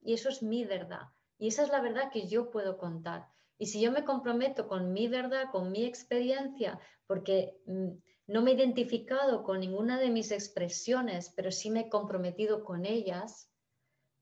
Y 0.01 0.13
eso 0.13 0.29
es 0.29 0.41
mi 0.41 0.63
verdad. 0.63 1.09
Y 1.37 1.49
esa 1.49 1.63
es 1.63 1.69
la 1.69 1.81
verdad 1.81 2.09
que 2.09 2.25
yo 2.25 2.51
puedo 2.51 2.77
contar. 2.77 3.27
Y 3.57 3.65
si 3.65 3.81
yo 3.81 3.91
me 3.91 4.05
comprometo 4.05 4.69
con 4.69 4.93
mi 4.93 5.09
verdad, 5.09 5.51
con 5.51 5.73
mi 5.73 5.83
experiencia, 5.83 6.79
porque 7.05 7.59
mm, 7.65 7.89
no 8.27 8.41
me 8.41 8.51
he 8.51 8.53
identificado 8.53 9.43
con 9.43 9.59
ninguna 9.59 9.99
de 9.99 10.09
mis 10.09 10.31
expresiones, 10.31 11.33
pero 11.35 11.51
sí 11.51 11.69
me 11.69 11.81
he 11.81 11.89
comprometido 11.89 12.63
con 12.63 12.85
ellas, 12.85 13.51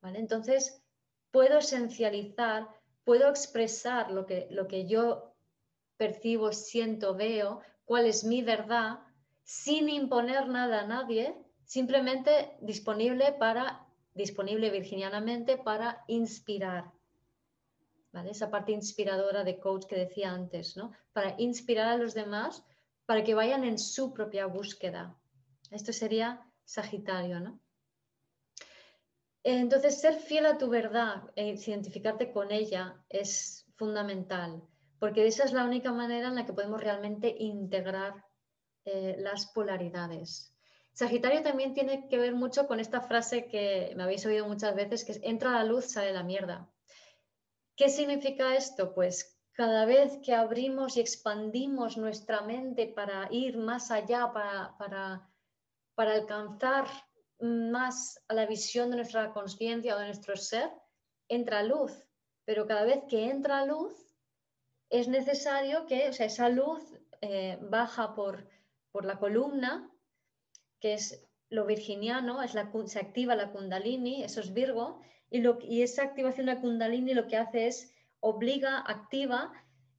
entonces, 0.02 0.84
puedo 1.30 1.60
esencializar, 1.60 2.68
puedo 3.04 3.30
expresar 3.30 4.10
lo 4.10 4.26
que, 4.26 4.48
lo 4.50 4.68
que 4.68 4.88
yo 4.88 5.36
percibo, 5.96 6.52
siento, 6.54 7.14
veo, 7.14 7.62
cuál 7.86 8.08
es 8.08 8.24
mi 8.24 8.42
verdad, 8.42 9.00
sin 9.44 9.90
imponer 9.90 10.48
nada 10.48 10.82
a 10.82 10.88
nadie, 10.88 11.36
simplemente 11.66 12.58
disponible 12.62 13.34
para, 13.34 13.86
disponible 14.14 14.70
virginianamente 14.70 15.58
para 15.58 16.04
inspirar. 16.08 16.92
Esa 18.30 18.52
parte 18.52 18.72
inspiradora 18.72 19.44
de 19.44 19.60
coach 19.60 19.86
que 19.86 19.96
decía 19.96 20.32
antes, 20.32 20.78
¿no? 20.78 20.92
Para 21.14 21.36
inspirar 21.40 21.88
a 21.88 21.98
los 21.98 22.14
demás 22.14 22.64
para 23.06 23.24
que 23.24 23.34
vayan 23.34 23.64
en 23.64 23.80
su 23.80 24.14
propia 24.14 24.46
búsqueda. 24.46 25.18
Esto 25.72 25.92
sería 25.92 26.46
Sagitario, 26.64 27.40
¿no? 27.40 27.60
Entonces, 29.44 30.00
ser 30.00 30.16
fiel 30.16 30.46
a 30.46 30.58
tu 30.58 30.70
verdad 30.70 31.24
e 31.36 31.48
identificarte 31.50 32.32
con 32.32 32.52
ella 32.52 33.04
es 33.10 33.66
fundamental, 33.76 34.64
porque 35.00 35.28
esa 35.28 35.44
es 35.44 35.52
la 35.52 35.66
única 35.66 35.92
manera 35.92 36.30
en 36.30 36.36
la 36.36 36.46
que 36.46 36.54
podemos 36.54 36.82
realmente 36.82 37.36
integrar 37.38 38.24
eh, 38.86 39.16
las 39.20 39.46
polaridades. 39.48 40.54
Sagitario 40.94 41.42
también 41.42 41.74
tiene 41.74 42.08
que 42.08 42.18
ver 42.18 42.36
mucho 42.36 42.68
con 42.68 42.80
esta 42.80 43.02
frase 43.02 43.48
que 43.48 43.94
me 43.96 44.04
habéis 44.04 44.26
oído 44.26 44.48
muchas 44.48 44.76
veces, 44.76 45.04
que 45.04 45.14
es 45.14 45.20
entra 45.24 45.52
la 45.52 45.64
luz, 45.64 45.86
sale 45.86 46.14
la 46.14 46.24
mierda. 46.24 46.70
¿Qué 47.76 47.90
significa 47.90 48.56
esto? 48.56 48.94
Pues 48.94 49.40
cada 49.54 49.86
vez 49.86 50.20
que 50.24 50.34
abrimos 50.34 50.98
y 50.98 51.02
expandimos 51.02 51.98
nuestra 51.98 52.42
mente 52.42 52.88
para 52.88 53.28
ir 53.32 53.58
más 53.58 53.90
allá, 53.90 54.32
para, 54.32 54.76
para, 54.78 55.30
para 55.96 56.14
alcanzar 56.14 56.86
más 57.40 58.24
a 58.28 58.34
la 58.34 58.46
visión 58.46 58.90
de 58.90 58.98
nuestra 58.98 59.32
conciencia 59.32 59.96
o 59.96 60.00
de 60.00 60.06
nuestro 60.06 60.36
ser, 60.36 60.70
entra 61.28 61.64
luz. 61.64 61.92
Pero 62.46 62.68
cada 62.68 62.84
vez 62.84 63.04
que 63.10 63.30
entra 63.30 63.66
luz, 63.66 63.94
es 64.90 65.08
necesario 65.08 65.86
que 65.88 66.10
o 66.10 66.14
sea, 66.14 66.28
esa 66.28 66.50
luz 66.50 66.84
eh, 67.22 67.58
baja 67.62 68.14
por, 68.14 68.48
por, 68.94 69.04
la 69.06 69.20
columna, 69.20 69.92
que 70.80 70.94
es 70.94 71.28
lo 71.50 71.66
virginiano, 71.66 72.42
es 72.42 72.54
la, 72.54 72.72
se 72.86 73.00
activa 73.00 73.36
la 73.36 73.52
kundalini, 73.52 74.24
eso 74.24 74.40
es 74.40 74.54
Virgo, 74.54 75.02
y, 75.30 75.40
lo, 75.40 75.60
y 75.62 75.82
esa 75.82 76.04
activación 76.04 76.46
de 76.46 76.54
la 76.54 76.62
kundalini 76.62 77.14
lo 77.14 77.28
que 77.28 77.38
hace 77.38 77.68
es 77.68 77.94
obliga, 78.22 78.84
activa 78.88 79.52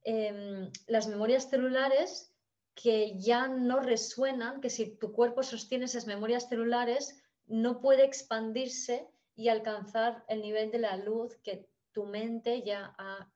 em, 0.03 0.71
las 0.87 1.07
memorias 1.07 1.49
celulares 1.49 2.33
que 2.73 3.17
ya 3.19 3.47
no 3.47 3.79
resuenan, 3.79 4.61
que 4.61 4.69
si 4.69 4.97
tu 4.97 5.13
cuerpo 5.13 5.43
sostiene 5.43 5.85
esas 5.85 6.07
memorias 6.07 6.49
celulares, 6.49 7.21
no 7.47 7.79
puede 7.79 8.03
expandirse 8.03 9.07
y 9.35 9.49
alcanzar 9.49 10.25
el 10.27 10.41
nivel 10.41 10.71
de 10.71 10.79
la 10.79 10.97
luz 10.97 11.37
que 11.43 11.69
tu 11.91 12.05
mente 12.05 12.63
ya 12.63 12.93
ha, 12.97 13.31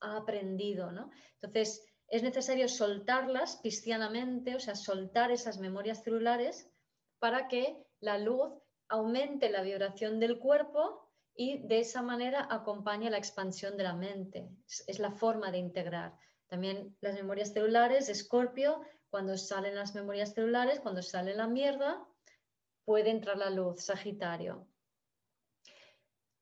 aprendido, 0.00 0.92
¿no? 0.92 1.10
Entonces, 1.34 1.84
es 2.08 2.22
necesario 2.22 2.68
soltarlas 2.68 3.56
piscianamente, 3.56 4.56
o 4.56 4.60
sea, 4.60 4.74
soltar 4.74 5.30
esas 5.30 5.58
memorias 5.58 6.02
celulares 6.02 6.70
para 7.18 7.48
que 7.48 7.84
la 8.00 8.18
luz 8.18 8.50
aumente 8.88 9.50
la 9.50 9.62
vibración 9.62 10.18
del 10.18 10.38
cuerpo 10.38 11.06
y 11.34 11.58
de 11.66 11.80
esa 11.80 12.02
manera 12.02 12.48
acompañe 12.50 13.10
la 13.10 13.18
expansión 13.18 13.76
de 13.76 13.84
la 13.84 13.94
mente. 13.94 14.48
Es, 14.86 14.98
la 14.98 15.12
forma 15.12 15.52
de 15.52 15.58
integrar. 15.58 16.16
También 16.48 16.96
las 17.00 17.14
memorias 17.14 17.52
celulares, 17.52 18.08
Escorpio, 18.08 18.80
cuando 19.10 19.36
salen 19.36 19.74
las 19.74 19.94
memorias 19.94 20.32
celulares, 20.32 20.80
cuando 20.80 21.02
sale 21.02 21.34
la 21.34 21.46
mierda, 21.46 22.04
puede 22.84 23.10
entrar 23.10 23.36
la 23.36 23.50
luz, 23.50 23.84
Sagitario. 23.84 24.66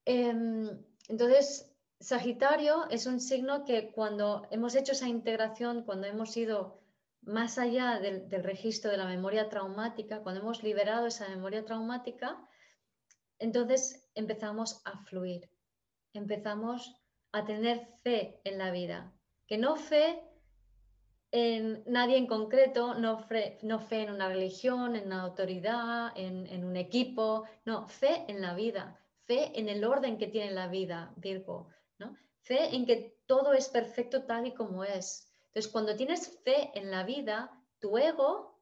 Em, 0.05 0.69
entonces, 1.09 1.76
Sagitario 2.01 2.89
es 2.91 3.07
un 3.07 3.21
signo 3.21 3.65
que 3.65 3.91
cuando 3.91 4.47
hemos 4.51 4.75
hecho 4.75 4.93
esa 4.93 5.09
integración, 5.09 5.85
cuando 5.85 6.07
hemos 6.07 6.37
ido 6.37 6.81
más 7.23 7.59
allá 7.59 7.99
del, 7.99 8.31
registro 8.43 8.91
de 8.91 8.99
la 8.99 9.07
memoria 9.07 9.49
traumática, 9.49 10.23
cuando 10.23 10.41
hemos 10.41 10.63
liberado 10.63 11.07
esa 11.07 11.29
memoria 11.29 11.65
traumática, 11.65 12.39
entonces 13.39 14.09
empezamos 14.15 14.81
a 14.85 14.99
fluir, 15.05 15.51
empezamos 16.13 16.95
a 17.33 17.45
tener 17.45 17.89
fe 18.03 18.41
en 18.45 18.59
la 18.59 18.71
vida, 18.71 19.13
que 19.47 19.59
no 19.59 19.77
fe 19.77 20.23
en 21.33 21.83
nadie 21.87 22.17
en 22.17 22.27
concreto, 22.27 22.95
no 22.95 23.19
fe, 23.19 23.59
en 23.61 24.11
una 24.11 24.29
religión, 24.29 24.97
en 24.97 25.07
una 25.07 25.23
autoridad, 25.23 26.13
en, 26.15 26.65
un 26.65 26.77
equipo, 26.77 27.45
no, 27.65 27.89
fe 27.89 28.25
en 28.29 28.41
la 28.41 28.55
vida, 28.55 29.01
fe 29.25 29.59
en 29.59 29.69
el 29.69 29.85
orden 29.85 30.17
que 30.19 30.29
tiene 30.29 30.53
la 30.53 30.69
vida, 30.69 31.13
Virgo. 31.17 31.69
Fe 32.47 32.75
en 32.77 32.87
que 32.87 33.19
todo 33.27 33.53
es 33.53 33.69
perfecto 33.69 34.23
tal 34.23 34.47
y 34.47 34.55
como 34.55 34.85
es. 34.85 35.29
Entonces, 35.49 35.73
cuando 35.73 35.97
tienes 35.97 36.39
fe 36.45 36.71
en 36.79 36.91
la 36.91 37.03
vida, 37.03 37.51
tu 37.81 37.99
ego 37.99 38.57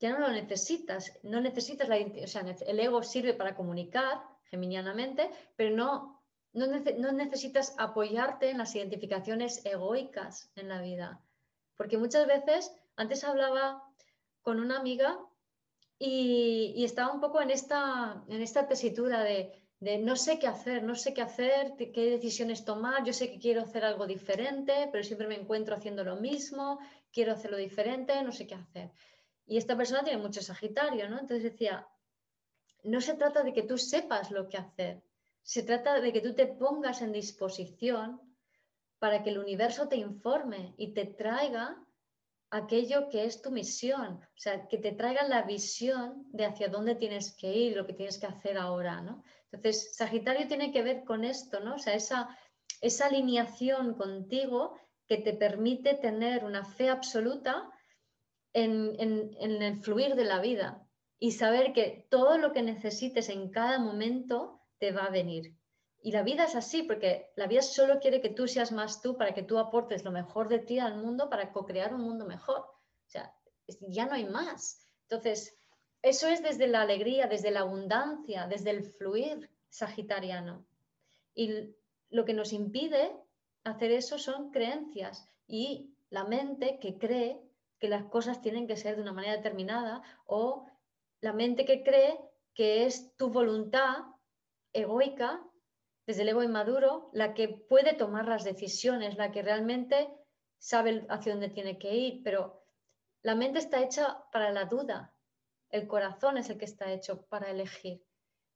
ya 0.00 0.10
no 0.10 0.18
lo 0.18 0.32
necesitas, 0.32 1.12
no 1.22 1.40
necesitas 1.40 1.88
la, 1.88 1.96
o 1.96 2.26
sea, 2.26 2.44
el 2.66 2.80
ego 2.80 3.02
sirve 3.02 3.32
para 3.34 3.54
comunicar 3.54 4.20
geminianamente, 4.50 5.30
pero 5.54 5.76
no, 5.76 6.22
no, 6.52 6.66
no 6.66 7.12
necesitas 7.12 7.74
apoyarte 7.78 8.50
en 8.50 8.58
las 8.58 8.74
identificaciones 8.74 9.64
egoicas 9.64 10.50
en 10.56 10.68
la 10.68 10.82
vida. 10.82 11.22
Porque 11.76 11.98
muchas 11.98 12.26
veces, 12.26 12.72
antes 12.96 13.22
hablaba 13.22 13.84
con 14.42 14.58
una 14.58 14.78
amiga 14.78 15.18
y, 15.98 16.84
estaba 16.84 17.12
un 17.12 17.20
poco 17.20 17.40
en 17.40 17.50
esta, 17.50 18.24
en 18.28 18.42
esta 18.42 18.66
tesitura 18.66 19.22
de, 19.22 19.63
no 20.00 20.16
sé 20.16 20.38
qué 20.38 20.46
hacer, 20.46 20.82
no 20.82 20.94
sé 20.94 21.12
qué 21.12 21.22
hacer, 21.22 21.74
qué 21.76 22.10
decisiones 22.10 22.64
tomar, 22.64 23.04
yo 23.04 23.12
sé 23.12 23.30
que 23.30 23.38
quiero 23.38 23.62
hacer 23.62 23.84
algo 23.84 24.06
diferente, 24.06 24.88
pero 24.90 25.04
siempre 25.04 25.28
me 25.28 25.36
encuentro 25.36 25.74
haciendo 25.74 26.04
lo 26.04 26.16
mismo, 26.16 26.78
quiero 27.12 27.32
hacerlo 27.32 27.56
diferente, 27.56 28.22
no 28.22 28.32
sé 28.32 28.46
qué 28.46 28.54
hacer. 28.54 28.90
Y 29.46 29.56
esta 29.56 29.76
persona 29.76 30.02
tiene 30.02 30.22
mucho 30.22 30.42
Sagitario, 30.42 31.08
¿no? 31.08 31.18
Entonces 31.18 31.42
decía, 31.42 31.86
no 32.82 33.00
se 33.00 33.14
trata 33.14 33.42
de 33.42 33.52
que 33.52 33.62
tú 33.62 33.76
sepas 33.76 34.30
lo 34.30 34.48
que 34.48 34.56
hacer, 34.56 35.02
se 35.42 35.62
trata 35.62 36.00
de 36.00 36.12
que 36.12 36.20
tú 36.20 36.34
te 36.34 36.46
pongas 36.46 37.02
en 37.02 37.12
disposición 37.12 38.20
para 38.98 39.22
que 39.22 39.30
el 39.30 39.38
universo 39.38 39.88
te 39.88 39.96
informe 39.96 40.74
y 40.78 40.94
te 40.94 41.04
traiga 41.04 41.76
aquello 42.50 43.08
que 43.08 43.24
es 43.24 43.42
tu 43.42 43.50
misión, 43.50 44.20
o 44.22 44.38
sea, 44.38 44.66
que 44.68 44.78
te 44.78 44.92
traiga 44.92 45.26
la 45.28 45.42
visión 45.42 46.24
de 46.30 46.46
hacia 46.46 46.68
dónde 46.68 46.94
tienes 46.94 47.34
que 47.34 47.52
ir, 47.52 47.76
lo 47.76 47.84
que 47.84 47.92
tienes 47.92 48.18
que 48.18 48.26
hacer 48.26 48.56
ahora, 48.56 49.02
¿no? 49.02 49.22
Entonces, 49.54 49.96
Sagitario 49.96 50.46
tiene 50.48 50.72
que 50.72 50.82
ver 50.82 51.04
con 51.04 51.24
esto, 51.24 51.60
¿no? 51.60 51.76
O 51.76 51.78
sea, 51.78 51.94
esa, 51.94 52.36
esa 52.80 53.06
alineación 53.06 53.94
contigo 53.94 54.78
que 55.06 55.18
te 55.18 55.34
permite 55.34 55.94
tener 55.94 56.44
una 56.44 56.64
fe 56.64 56.88
absoluta 56.88 57.70
en, 58.52 58.96
en 58.98 59.62
el 59.62 59.76
fluir 59.82 60.14
de 60.14 60.24
la 60.24 60.40
vida 60.40 60.86
y 61.18 61.32
saber 61.32 61.72
que 61.72 62.06
todo 62.10 62.38
lo 62.38 62.52
que 62.52 62.62
necesites 62.62 63.28
en 63.28 63.50
cada 63.50 63.78
momento 63.78 64.60
te 64.78 64.92
va 64.92 65.04
a 65.04 65.10
venir. 65.10 65.56
Y 66.02 66.12
la 66.12 66.22
vida 66.22 66.44
es 66.44 66.54
así, 66.54 66.82
porque 66.82 67.32
la 67.34 67.46
vida 67.46 67.62
solo 67.62 67.98
quiere 67.98 68.20
que 68.20 68.28
tú 68.28 68.46
seas 68.46 68.72
más 68.72 69.00
tú 69.00 69.16
para 69.16 69.32
que 69.32 69.42
tú 69.42 69.58
aportes 69.58 70.04
lo 70.04 70.10
mejor 70.10 70.48
de 70.48 70.58
ti 70.58 70.78
al 70.78 70.96
mundo 70.96 71.30
para 71.30 71.50
co-crear 71.50 71.94
un 71.94 72.02
mundo 72.02 72.26
mejor. 72.26 72.58
O 72.58 73.08
sea, 73.08 73.34
ya 73.88 74.04
no 74.04 74.12
hay 74.12 74.26
más. 74.26 74.86
Entonces, 75.08 75.56
eso 76.04 76.28
es 76.28 76.42
desde 76.42 76.66
la 76.66 76.82
alegría, 76.82 77.28
desde 77.28 77.50
la 77.50 77.60
abundancia, 77.60 78.46
desde 78.46 78.68
el 78.68 78.84
fluir 78.84 79.48
sagitariano. 79.70 80.66
Y 81.34 81.74
lo 82.10 82.26
que 82.26 82.34
nos 82.34 82.52
impide 82.52 83.16
hacer 83.64 83.90
eso 83.90 84.18
son 84.18 84.50
creencias 84.50 85.26
y 85.46 85.94
la 86.10 86.24
mente 86.24 86.78
que 86.78 86.98
cree 86.98 87.40
que 87.78 87.88
las 87.88 88.04
cosas 88.04 88.42
tienen 88.42 88.66
que 88.66 88.76
ser 88.76 88.96
de 88.96 89.02
una 89.02 89.14
manera 89.14 89.38
determinada 89.38 90.02
o 90.26 90.66
la 91.22 91.32
mente 91.32 91.64
que 91.64 91.82
cree 91.82 92.20
que 92.52 92.84
es 92.84 93.16
tu 93.16 93.30
voluntad 93.30 94.04
egoica 94.74 95.42
desde 96.06 96.20
el 96.20 96.28
ego 96.28 96.42
inmaduro, 96.42 97.08
la 97.14 97.32
que 97.32 97.48
puede 97.48 97.94
tomar 97.94 98.28
las 98.28 98.44
decisiones, 98.44 99.16
la 99.16 99.32
que 99.32 99.40
realmente 99.40 100.10
sabe 100.58 101.06
hacia 101.08 101.32
dónde 101.32 101.48
tiene 101.48 101.78
que 101.78 101.94
ir, 101.94 102.22
pero 102.22 102.62
la 103.22 103.34
mente 103.34 103.58
está 103.58 103.82
hecha 103.82 104.22
para 104.30 104.52
la 104.52 104.66
duda, 104.66 105.13
el 105.74 105.88
corazón 105.88 106.38
es 106.38 106.48
el 106.50 106.56
que 106.56 106.66
está 106.66 106.92
hecho 106.92 107.22
para 107.22 107.50
elegir. 107.50 108.00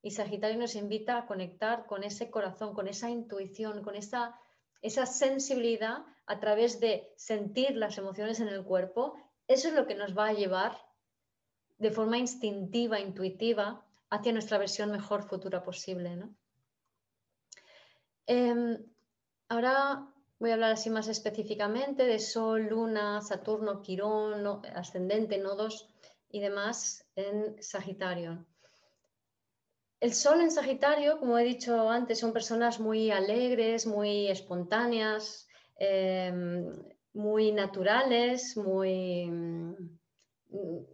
Y 0.01 0.11
Sagitario 0.11 0.57
nos 0.57 0.75
invita 0.75 1.17
a 1.17 1.25
conectar 1.25 1.85
con 1.85 2.05
ese 2.05 2.31
corazón, 2.31 2.73
con 2.73 2.87
esa 2.87 3.09
intuición, 3.09 3.83
con 3.83 3.95
esa, 3.95 4.39
esa 4.81 5.05
sensibilidad 5.05 6.05
a 6.27 6.39
través 6.39 6.79
de 6.79 7.11
sentir 7.17 7.75
las 7.75 7.97
emociones 7.97 8.39
en 8.39 8.47
el 8.47 8.63
cuerpo. 8.63 9.17
Eso 9.49 9.67
es 9.67 9.73
lo 9.73 9.85
que 9.85 9.95
nos 9.95 10.17
va 10.17 10.27
a 10.27 10.33
llevar 10.33 10.77
de 11.77 11.91
forma 11.91 12.17
instintiva, 12.17 13.01
intuitiva, 13.01 13.85
hacia 14.09 14.31
nuestra 14.31 14.57
versión 14.57 14.89
mejor 14.89 15.23
futura 15.23 15.61
posible. 15.61 16.23
Em, 18.27 18.77
ahora 19.49 20.07
voy 20.39 20.51
a 20.51 20.53
hablar 20.53 20.71
así 20.71 20.89
más 20.89 21.09
específicamente 21.09 22.05
de 22.05 22.19
Sol, 22.19 22.67
Luna, 22.67 23.19
Saturno, 23.19 23.81
Quirón, 23.81 24.61
ascendente, 24.73 25.37
nodos 25.37 25.89
y 26.29 26.39
demás 26.39 27.05
en 27.15 27.61
Sagitario. 27.61 28.45
El 29.99 30.13
Sol 30.13 30.39
en 30.39 30.51
Sagitario, 30.51 31.19
como 31.19 31.37
he 31.37 31.43
dicho 31.43 31.89
antes, 31.89 32.19
son 32.19 32.31
personas 32.31 32.79
muy 32.79 33.11
alegres, 33.11 33.85
muy 33.85 34.29
espontáneas, 34.29 35.47
em, 35.77 36.71
muy 37.13 37.51
naturales, 37.51 38.55
muy, 38.55 39.29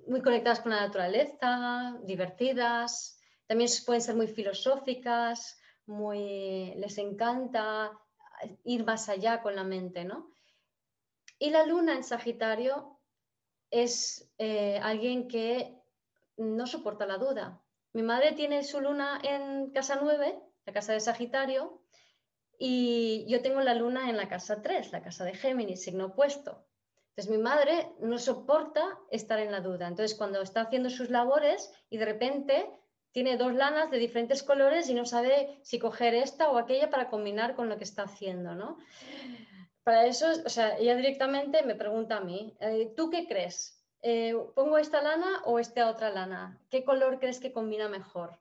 muy 0.07 0.21
conectadas 0.23 0.61
con 0.61 0.71
la 0.71 0.81
naturaleza, 0.81 1.99
divertidas. 2.03 3.19
También 3.45 3.69
pueden 3.85 4.01
ser 4.01 4.15
muy 4.15 4.27
filosóficas, 4.27 5.59
muy, 5.85 6.73
les 6.75 6.97
encanta 6.97 7.91
ir 8.63 8.85
más 8.85 9.07
allá 9.07 9.41
con 9.41 9.55
la 9.55 9.63
mente, 9.63 10.03
¿no? 10.03 10.31
Y 11.37 11.51
la 11.51 11.65
luna 11.65 11.93
en 11.93 12.03
Sagitario 12.03 12.94
es 13.83 14.31
eh, 14.37 14.79
alguien 14.81 15.27
que 15.27 15.75
no 16.37 16.65
soporta 16.67 17.05
la 17.05 17.17
duda. 17.17 17.61
Mi 17.93 18.03
madre 18.03 18.33
tiene 18.33 18.63
su 18.63 18.81
luna 18.81 19.19
en 19.23 19.71
casa 19.71 19.99
9, 20.01 20.39
la 20.65 20.73
casa 20.73 20.93
de 20.93 20.99
Sagitario, 20.99 21.81
y 22.57 23.25
yo 23.27 23.41
tengo 23.41 23.61
la 23.61 23.73
luna 23.73 24.09
en 24.09 24.17
la 24.17 24.29
casa 24.29 24.61
3, 24.61 24.91
la 24.91 25.01
casa 25.01 25.25
de 25.25 25.35
Géminis, 25.35 25.83
signo 25.83 26.07
opuesto. 26.07 26.65
Entonces 27.09 27.31
mi 27.31 27.41
madre 27.41 27.93
no 27.99 28.17
soporta 28.17 28.99
estar 29.09 29.39
en 29.39 29.51
la 29.51 29.61
duda. 29.61 29.87
Entonces 29.87 30.17
cuando 30.17 30.41
está 30.41 30.61
haciendo 30.61 30.89
sus 30.89 31.09
labores 31.09 31.71
y 31.89 31.97
de 31.97 32.05
repente 32.05 32.69
tiene 33.11 33.37
dos 33.37 33.53
lanas 33.53 33.89
de 33.91 33.97
diferentes 33.97 34.43
colores 34.43 34.89
y 34.89 34.93
no 34.93 35.05
sabe 35.05 35.57
si 35.63 35.79
coger 35.79 36.13
esta 36.13 36.49
o 36.49 36.57
aquella 36.57 36.89
para 36.89 37.09
combinar 37.09 37.55
con 37.55 37.69
lo 37.69 37.77
que 37.77 37.85
está 37.85 38.03
haciendo, 38.03 38.55
¿no? 38.55 38.77
Para 39.85 40.07
eso, 40.07 40.25
o 40.43 40.49
sea, 40.49 40.79
ella 40.79 40.95
directamente 40.95 41.61
me 41.61 41.75
pregunta 41.75 42.17
a 42.17 42.21
mí, 42.21 42.57
eh, 42.59 42.91
¿tú 42.97 43.11
qué 43.11 43.27
crees? 43.27 43.85
Eh, 44.01 44.35
¿Pongo 44.55 44.79
esta 44.79 44.99
lana 45.03 45.43
o 45.45 45.59
esta 45.59 45.87
otra 45.87 46.09
lana? 46.09 46.59
¿Qué 46.71 46.83
color 46.83 47.19
crees 47.19 47.39
que 47.39 47.53
combina 47.53 47.87
mejor? 47.87 48.39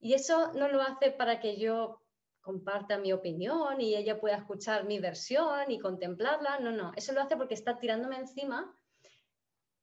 Y 0.00 0.14
eso 0.14 0.52
no 0.54 0.66
lo 0.66 0.82
hace 0.82 1.12
para 1.12 1.38
que 1.38 1.58
yo 1.58 2.02
comparta 2.40 2.98
mi 2.98 3.12
opinión 3.12 3.80
y 3.80 3.94
ella 3.94 4.20
pueda 4.20 4.38
escuchar 4.38 4.84
mi 4.84 4.98
versión 4.98 5.70
y 5.70 5.78
contemplarla, 5.78 6.58
no, 6.58 6.72
no, 6.72 6.92
eso 6.96 7.12
lo 7.12 7.20
hace 7.20 7.36
porque 7.36 7.54
está 7.54 7.78
tirándome 7.78 8.16
encima 8.16 8.76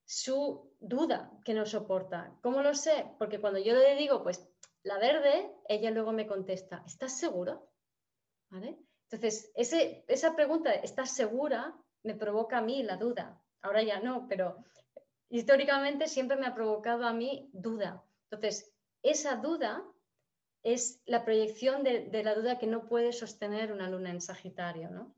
su 0.03 0.75
duda 0.81 1.31
que 1.45 1.53
no 1.53 1.65
soporta. 1.65 2.37
¿Cómo 2.41 2.61
lo 2.61 2.73
sé? 2.75 3.15
Porque 3.17 3.39
cuando 3.39 3.59
yo 3.59 3.73
le 3.75 3.95
digo, 3.95 4.23
pues 4.23 4.45
la 4.83 4.97
verde, 4.97 5.55
ella 5.69 5.89
luego 5.89 6.11
me 6.11 6.27
contesta, 6.27 6.83
¿estás 6.85 7.17
seguro? 7.17 7.71
¿Vale? 8.49 8.77
Entonces, 9.09 9.51
esa 9.55 10.35
pregunta, 10.35 10.73
¿estás 10.73 11.11
segura? 11.11 11.75
me 12.07 12.15
provoca 12.15 12.57
a 12.57 12.61
mí 12.61 12.83
la 12.83 12.97
duda. 12.97 13.41
Ahora 13.61 13.83
ya 13.83 13.99
no, 13.99 14.27
pero 14.27 14.63
históricamente 15.29 16.07
siempre 16.07 16.37
me 16.37 16.47
ha 16.47 16.55
provocado 16.55 17.05
a 17.05 17.13
mí 17.13 17.49
duda. 17.53 18.03
Entonces, 18.29 18.73
esa 19.03 19.35
duda 19.35 19.83
es 20.63 21.01
la 21.05 21.23
proyección 21.23 21.83
de, 21.83 22.09
la 22.23 22.33
duda 22.33 22.57
que 22.57 22.67
no 22.67 22.87
puede 22.87 23.13
sostener 23.13 23.71
una 23.71 23.89
luna 23.89 24.09
en 24.09 24.21
Sagitario. 24.21 24.89
¿no? 24.89 25.13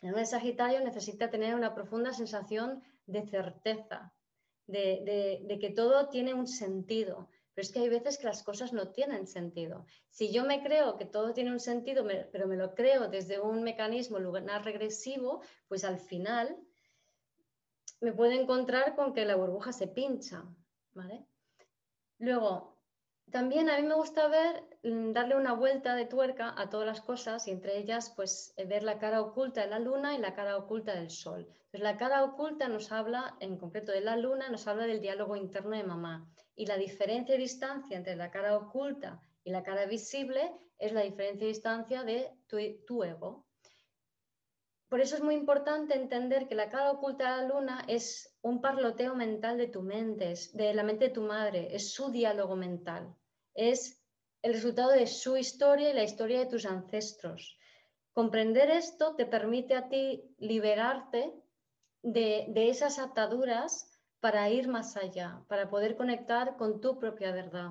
La 0.00 0.10
luna 0.10 0.22
en 0.22 0.26
Sagitario 0.26 0.80
necesita 0.80 1.30
tener 1.30 1.54
una 1.54 1.74
profunda 1.74 2.12
sensación 2.12 2.82
de 3.06 3.26
certeza, 3.26 4.12
de, 4.66 5.58
que 5.60 5.70
todo 5.70 6.08
tiene 6.10 6.34
un 6.34 6.46
sentido. 6.46 7.28
Pero 7.58 7.66
es 7.66 7.72
que 7.72 7.80
hay 7.80 7.88
veces 7.88 8.18
que 8.18 8.26
las 8.28 8.44
cosas 8.44 8.72
no 8.72 8.92
tienen 8.92 9.26
sentido. 9.26 9.84
Si 10.10 10.32
yo 10.32 10.44
me 10.44 10.62
creo 10.62 10.96
que 10.96 11.06
todo 11.06 11.34
tiene 11.34 11.50
un 11.50 11.58
sentido, 11.58 12.06
pero 12.30 12.46
me 12.46 12.54
lo 12.54 12.72
creo 12.72 13.08
desde 13.08 13.40
un 13.40 13.64
mecanismo 13.64 14.20
lunar 14.20 14.64
regresivo, 14.64 15.42
pues 15.66 15.82
al 15.82 15.98
final 15.98 16.56
me 18.00 18.12
puedo 18.12 18.30
encontrar 18.30 18.94
con 18.94 19.12
que 19.12 19.24
la 19.24 19.34
burbuja 19.34 19.72
se 19.72 19.88
pincha. 19.88 20.44
¿vale? 20.92 21.26
Luego, 22.18 22.78
también 23.32 23.68
a 23.70 23.80
mí 23.80 23.88
me 23.88 23.96
gusta 23.96 24.28
ver, 24.28 24.62
mm, 24.84 25.10
darle 25.10 25.34
una 25.34 25.52
vuelta 25.52 25.96
de 25.96 26.06
tuerca 26.06 26.54
a 26.56 26.70
todas 26.70 26.86
las 26.86 27.00
cosas 27.00 27.48
y 27.48 27.50
entre 27.50 27.76
ellas, 27.76 28.12
pues, 28.14 28.54
eh, 28.56 28.66
ver 28.66 28.84
la 28.84 29.00
cara 29.00 29.20
oculta 29.20 29.62
de 29.62 29.66
la 29.66 29.80
luna 29.80 30.14
y 30.14 30.18
la 30.18 30.32
cara 30.32 30.56
oculta 30.58 30.94
del 30.94 31.10
sol. 31.10 31.40
Entonces, 31.40 31.80
la 31.80 31.96
cara 31.96 32.22
oculta 32.22 32.68
nos 32.68 32.92
habla, 32.92 33.36
en 33.40 33.58
concreto 33.58 33.90
de 33.90 34.02
la 34.02 34.16
luna, 34.16 34.48
nos 34.48 34.68
habla 34.68 34.86
del 34.86 35.00
diálogo 35.00 35.34
interno 35.34 35.76
de 35.76 35.82
mamá. 35.82 36.32
Y 36.58 36.66
la 36.66 36.76
diferencia 36.76 37.36
de 37.36 37.40
distancia 37.40 37.96
entre 37.96 38.16
la 38.16 38.32
cara 38.32 38.56
oculta 38.56 39.22
y 39.44 39.50
la 39.50 39.62
cara 39.62 39.86
visible 39.86 40.52
es 40.76 40.92
la 40.92 41.02
diferencia 41.02 41.46
de 41.46 41.52
distancia 41.52 42.02
de 42.02 42.32
tu, 42.48 43.02
ego. 43.04 43.46
Por 44.88 45.00
eso 45.00 45.14
es 45.14 45.22
muy 45.22 45.36
importante 45.36 45.94
entender 45.94 46.48
que 46.48 46.56
la 46.56 46.68
cara 46.68 46.90
oculta 46.90 47.36
de 47.36 47.42
la 47.42 47.48
luna 47.54 47.84
es 47.86 48.36
un 48.42 48.60
parloteo 48.60 49.14
mental 49.14 49.56
de 49.56 49.68
tu 49.68 49.82
mente, 49.82 50.34
de 50.52 50.74
la 50.74 50.82
mente 50.82 51.06
de 51.06 51.14
tu 51.14 51.22
madre, 51.22 51.68
es 51.76 51.92
su 51.92 52.10
diálogo 52.10 52.56
mental, 52.56 53.14
es 53.54 54.02
el 54.42 54.52
resultado 54.54 54.90
de 54.90 55.06
su 55.06 55.36
historia 55.36 55.90
y 55.90 55.94
la 55.94 56.02
historia 56.02 56.40
de 56.40 56.46
tus 56.46 56.66
ancestros. 56.66 57.56
Comprender 58.12 58.68
esto 58.68 59.14
te 59.14 59.26
permite 59.26 59.76
a 59.76 59.88
ti 59.88 60.34
liberarte 60.38 61.32
de, 62.02 62.68
esas 62.68 62.98
ataduras 62.98 63.87
para 64.20 64.48
ir 64.50 64.68
más 64.68 64.96
allá, 64.96 65.44
para 65.48 65.70
poder 65.70 65.96
conectar 65.96 66.56
con 66.56 66.80
tu 66.80 66.98
propia 66.98 67.32
verdad. 67.32 67.70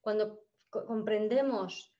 Cuando 0.00 0.44
comprendemos 0.70 1.94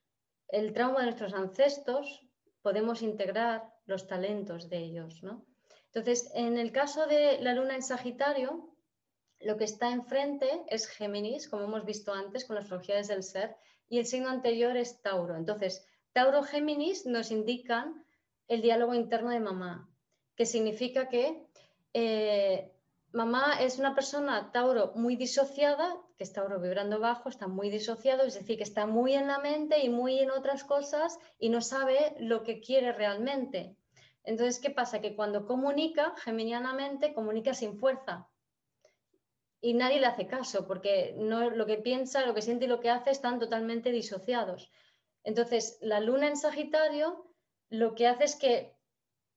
el 0.48 0.72
trauma 0.72 1.00
de 1.00 1.06
nuestros 1.06 1.32
ancestros, 1.32 2.26
podemos 2.60 3.02
integrar 3.02 3.72
los 3.86 4.06
talentos 4.06 4.68
de 4.68 4.78
ellos. 4.78 5.22
¿no? 5.22 5.46
Entonces, 5.86 6.30
en 6.34 6.58
el 6.58 6.72
caso 6.72 7.06
de 7.06 7.38
la 7.40 7.54
luna 7.54 7.74
en 7.74 7.82
Sagitario, 7.82 8.74
lo 9.40 9.56
que 9.56 9.64
está 9.64 9.90
enfrente 9.90 10.62
es 10.68 10.86
Géminis, 10.86 11.48
como 11.48 11.64
hemos 11.64 11.84
visto 11.84 12.12
antes 12.12 12.44
con 12.44 12.56
las 12.56 12.64
astrologías 12.64 13.08
del 13.08 13.22
ser, 13.22 13.56
y 13.88 13.98
el 13.98 14.06
signo 14.06 14.28
anterior 14.28 14.76
es 14.76 15.02
Tauro. 15.02 15.36
Entonces, 15.36 15.86
Tauro-Géminis 16.12 17.06
nos 17.06 17.30
indican 17.30 18.04
el 18.48 18.62
diálogo 18.62 18.94
interno 18.94 19.30
de 19.30 19.40
mamá, 19.40 19.90
que 20.36 20.46
significa 20.46 21.08
que 21.08 21.46
eh, 21.92 22.71
mamá 23.12 23.60
es 23.60 23.78
una 23.78 23.94
persona 23.94 24.50
Tauro 24.52 24.92
muy 24.94 25.16
disociada, 25.16 25.96
que 26.16 26.24
es 26.24 26.32
Tauro 26.32 26.60
vibrando 26.60 26.98
bajo, 26.98 27.28
está 27.28 27.46
muy 27.46 27.70
disociado, 27.70 28.24
es 28.24 28.34
decir, 28.34 28.56
que 28.56 28.62
está 28.62 28.86
muy 28.86 29.14
en 29.14 29.28
la 29.28 29.38
mente 29.38 29.84
y 29.84 29.88
muy 29.88 30.18
en 30.18 30.30
otras 30.30 30.64
cosas 30.64 31.18
y 31.38 31.48
no 31.48 31.60
sabe 31.60 32.14
lo 32.18 32.42
que 32.42 32.60
quiere 32.60 32.92
realmente. 32.92 33.76
Entonces, 34.24 34.60
¿qué 34.60 34.70
pasa? 34.70 35.00
Que 35.00 35.14
cuando 35.14 35.46
comunica, 35.46 36.14
geminianamente, 36.16 37.12
comunica 37.12 37.54
sin 37.54 37.78
fuerza. 37.78 38.28
Y 39.60 39.74
nadie 39.74 40.00
le 40.00 40.06
hace 40.06 40.26
caso, 40.26 40.66
porque 40.66 41.14
no, 41.16 41.50
lo 41.50 41.66
que 41.66 41.78
piensa, 41.78 42.26
lo 42.26 42.34
que 42.34 42.42
siente 42.42 42.64
y 42.64 42.68
lo 42.68 42.80
que 42.80 42.90
hace 42.90 43.10
están 43.10 43.38
totalmente 43.38 43.90
disociados. 43.90 44.70
Entonces, 45.24 45.78
la 45.80 46.00
luna 46.00 46.28
en 46.28 46.36
Sagitario 46.36 47.32
lo 47.68 47.94
que 47.94 48.06
hace 48.06 48.24
es 48.24 48.36
que 48.36 48.76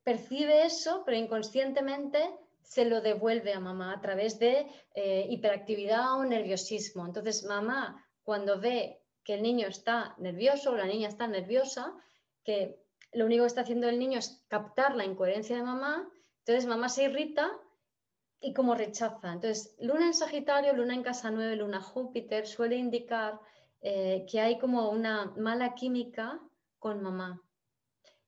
percibe 0.04 0.66
eso, 0.66 1.04
pero 1.06 1.18
inconscientemente 1.18 2.30
se 2.66 2.86
lo 2.86 3.02
devuelve 3.02 3.54
a 3.54 3.60
mamá 3.60 3.94
a 3.94 4.02
través 4.02 4.40
de 4.40 4.68
eh, 4.94 5.28
hiperactividad 5.30 6.20
o 6.20 6.26
nerviosismo. 6.26 7.06
Entonces, 7.06 7.46
mamá, 7.46 8.06
cuando 8.24 8.60
ve 8.60 9.02
que 9.24 9.36
el 9.36 9.44
niño 9.44 9.68
está 9.68 10.16
nervioso 10.18 10.72
o 10.72 10.76
la 10.76 10.86
niña 10.86 11.08
está 11.08 11.28
nerviosa, 11.28 11.94
que 12.44 12.80
lo 13.14 13.26
único 13.26 13.44
que 13.44 13.48
está 13.48 13.62
haciendo 13.62 13.88
el 13.88 14.00
niño 14.00 14.20
es 14.20 14.44
captar 14.48 14.96
la 14.96 15.06
incoherencia 15.06 15.56
de 15.56 15.64
mamá, 15.64 16.10
entonces 16.40 16.66
mamá 16.66 16.90
se 16.90 17.06
irrita 17.06 17.52
y 18.40 18.54
como 18.54 18.76
rechaza. 18.76 19.32
Entonces, 19.32 19.76
luna 19.80 20.08
en 20.08 20.14
Sagitario, 20.14 20.74
luna 20.74 20.94
en 20.94 21.04
casa 21.04 21.32
9, 21.32 21.56
luna 21.56 21.82
Júpiter 21.82 22.46
suele 22.46 22.76
indicar 22.76 23.40
eh, 23.82 24.26
que 24.30 24.42
hay 24.42 24.60
como 24.60 24.90
una 24.90 25.34
mala 25.38 25.76
química 25.76 26.40
con 26.80 27.02
mamá. 27.02 27.42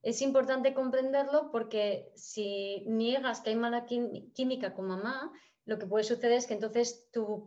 Es 0.07 0.21
importante 0.21 0.73
comprenderlo 0.73 1.51
porque 1.51 2.13
si 2.15 2.85
niegas 2.87 3.41
que 3.41 3.49
hay 3.49 3.57
mala 3.57 3.85
química 3.85 4.73
con 4.73 4.87
mamá, 4.87 5.33
lo 5.65 5.77
que 5.77 5.85
puede 5.85 6.05
suceder 6.05 6.31
es 6.37 6.47
que 6.47 6.53
entonces 6.53 7.09
tu 7.11 7.43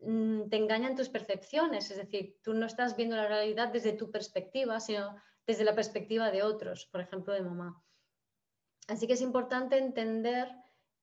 mm, 0.00 0.48
te 0.48 0.56
engañan 0.56 0.96
tus 0.96 1.10
percepciones, 1.10 1.92
es 1.92 1.98
decir, 1.98 2.40
tú 2.42 2.54
no 2.54 2.66
estás 2.66 2.96
viendo 2.96 3.14
la 3.14 3.28
realidad 3.28 3.68
desde 3.68 3.92
tu 3.92 4.10
perspectiva, 4.10 4.80
sino 4.80 5.14
desde 5.46 5.62
la 5.62 5.76
perspectiva 5.76 6.32
de 6.32 6.42
otros, 6.42 6.86
por 6.86 7.00
ejemplo, 7.00 7.32
de 7.32 7.42
mamá. 7.42 7.80
Así 8.88 9.06
que 9.06 9.12
es 9.12 9.20
importante 9.20 9.78
entender 9.78 10.50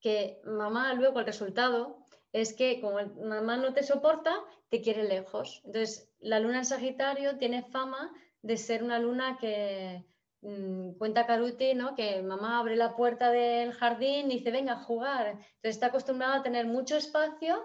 que 0.01 0.41
mamá 0.43 0.93
luego 0.95 1.21
el 1.21 1.27
resultado 1.27 2.05
es 2.33 2.51
que 2.51 2.81
como 2.81 2.97
mamá 3.25 3.55
no 3.55 3.73
te 3.73 3.83
soporta, 3.83 4.35
te 4.67 4.81
quiere 4.81 5.03
lejos. 5.03 5.61
Entonces, 5.63 6.11
la 6.19 6.41
luna 6.41 6.57
en 6.57 6.65
Sagitario 6.65 7.37
tiene 7.37 7.63
fama 7.63 8.11
de 8.41 8.57
ser 8.57 8.83
una 8.83 8.99
luna 8.99 9.37
que 9.39 10.11
mmm, 10.41 10.91
cuenta 10.93 11.25
Caruti, 11.25 11.73
¿no? 11.73 11.95
Que 11.95 12.21
mamá 12.21 12.59
abre 12.59 12.75
la 12.75 12.95
puerta 12.95 13.31
del 13.31 13.73
jardín 13.73 14.31
y 14.31 14.39
dice, 14.39 14.51
venga 14.51 14.73
a 14.73 14.83
jugar. 14.83 15.27
Entonces 15.27 15.75
está 15.75 15.87
acostumbrada 15.87 16.35
a 16.35 16.43
tener 16.43 16.65
mucho 16.65 16.95
espacio, 16.97 17.63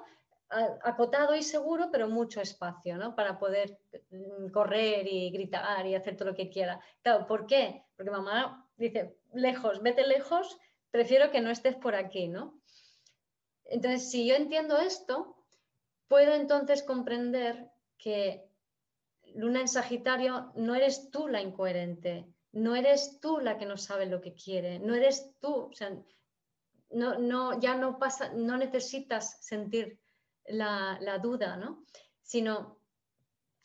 acotado 0.49 1.35
y 1.35 1.43
seguro, 1.43 1.89
pero 1.91 2.09
mucho 2.09 2.41
espacio, 2.41 2.97
¿no? 2.97 3.17
Para 3.17 3.39
poder 3.39 3.79
mm, 4.11 4.49
correr 4.51 5.07
y 5.11 5.31
gritar 5.31 5.87
y 5.87 5.95
hacer 5.95 6.17
todo 6.17 6.31
lo 6.31 6.37
que 6.37 6.49
quiera. 6.49 6.81
Claro, 7.03 7.27
¿por 7.27 7.47
qué? 7.47 7.85
Porque 7.97 8.11
mamá 8.11 8.69
dice, 8.77 9.17
lejos, 9.33 9.83
vete 9.83 10.07
lejos, 10.07 10.59
prefiero 10.91 11.31
que 11.31 11.41
no 11.41 11.51
estés 11.51 11.75
por 11.75 11.95
aquí, 11.95 12.29
¿no? 12.29 12.61
Entonces, 13.65 14.11
si 14.11 14.27
yo 14.27 14.37
entiendo 14.37 14.79
esto, 14.79 15.37
puedo 16.09 16.35
entonces 16.35 16.85
comprender 16.85 17.71
que 17.99 18.49
Luna 19.35 19.61
en 19.61 19.69
Sagitario 19.69 20.53
no 20.55 20.77
eres 20.77 21.11
tú 21.11 21.27
la 21.27 21.43
incoherente, 21.43 22.27
no 22.57 22.75
eres 22.75 23.21
tú 23.21 23.39
la 23.39 23.59
que 23.59 23.67
no 23.67 23.77
sabe 23.77 24.07
lo 24.07 24.23
que 24.23 24.35
quiere, 24.35 24.79
no 24.79 24.95
eres 24.95 25.31
tú, 25.41 25.69
o 25.71 25.73
sea, 25.75 25.91
no, 26.91 27.19
no, 27.19 27.61
ya 27.61 27.77
no 27.77 27.99
pasa, 27.99 28.33
no 28.33 28.57
necesitas 28.57 29.45
sentir 29.45 30.01
la, 30.47 31.19
duda, 31.23 31.57
¿no? 31.57 31.85
Sino 32.23 32.81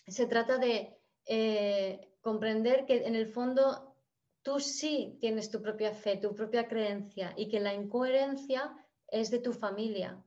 se 0.05 0.25
trata 0.25 0.57
de 0.57 0.99
eh, 1.25 2.17
comprender 2.19 2.85
que 2.85 3.05
en 3.05 3.15
el 3.15 3.27
fondo 3.27 3.95
tú 4.41 4.59
sí 4.59 5.17
tienes 5.21 5.49
tu 5.49 5.61
propia 5.61 5.93
fe, 5.93 6.17
tu 6.17 6.35
propia 6.35 6.67
creencia 6.67 7.33
y 7.37 7.47
que 7.47 7.61
la 7.61 7.73
incoherencia 7.73 8.75
es 9.07 9.31
de 9.31 9.39
tu 9.39 9.53
familia. 9.53 10.21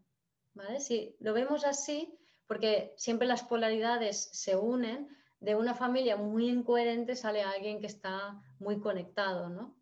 ¿vale? 0.54 0.80
Si 0.80 1.16
lo 1.20 1.34
vemos 1.34 1.66
así, 1.66 2.18
porque 2.46 2.94
siempre 2.96 3.28
las 3.28 3.42
polaridades 3.42 4.30
se 4.32 4.56
unen, 4.56 5.14
de 5.44 5.54
una 5.54 5.74
familia 5.74 6.16
muy 6.16 6.48
incoherente 6.48 7.14
sale 7.16 7.42
alguien 7.42 7.80
que 7.80 7.86
está 7.86 8.42
muy 8.58 8.80
conectado. 8.80 9.50
¿no? 9.50 9.76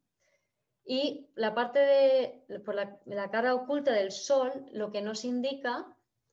Y 0.84 1.30
la 1.36 1.54
parte 1.54 1.78
de 1.78 2.60
por 2.64 2.74
la, 2.74 3.30
cara 3.30 3.54
oculta 3.54 3.92
del 3.92 4.10
sol 4.10 4.66
lo 4.72 4.90
que 4.90 5.02
nos 5.02 5.24
indica 5.24 5.86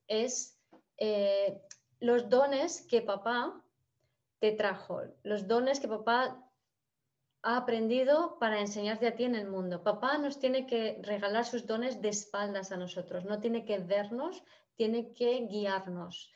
es 0.07 0.59
eh, 0.97 1.61
los 1.99 2.29
dones 2.29 2.81
que 2.89 3.01
papá 3.01 3.63
te 4.39 4.51
trajo, 4.53 5.01
los 5.23 5.47
dones 5.47 5.79
que 5.79 5.87
papá 5.87 6.43
ha 7.41 7.57
aprendido 7.57 8.37
para 8.39 8.59
enseñarte 8.59 9.07
a 9.07 9.15
ti 9.15 9.25
en 9.25 9.35
el 9.35 9.47
mundo. 9.47 9.83
Papá 9.83 10.17
nos 10.17 10.39
tiene 10.39 10.65
que 10.65 10.99
regalar 11.03 11.45
sus 11.45 11.67
dones 11.67 12.01
de 12.01 12.09
espaldas 12.09 12.71
a 12.71 12.77
nosotros, 12.77 13.25
no 13.25 13.39
tiene 13.39 13.63
que 13.63 13.77
vernos, 13.79 14.43
tiene 14.75 15.13
que 15.13 15.45
guiarnos. 15.45 16.31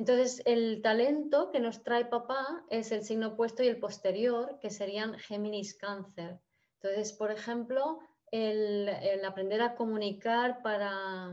Entonces, 0.00 0.40
el 0.46 0.80
talento 0.80 1.50
que 1.50 1.60
nos 1.60 1.82
trae 1.82 2.06
papá 2.06 2.64
es 2.70 2.90
el 2.90 3.04
signo 3.04 3.28
opuesto 3.28 3.62
y 3.62 3.68
el 3.68 3.78
posterior, 3.78 4.58
que 4.58 4.70
serían 4.70 5.18
Géminis 5.18 5.74
Cáncer. 5.74 6.40
Entonces, 6.76 7.12
por 7.12 7.30
ejemplo, 7.30 7.98
el, 8.30 8.88
aprender 9.26 9.60
a 9.60 9.74
comunicar 9.74 10.62
para, 10.62 11.30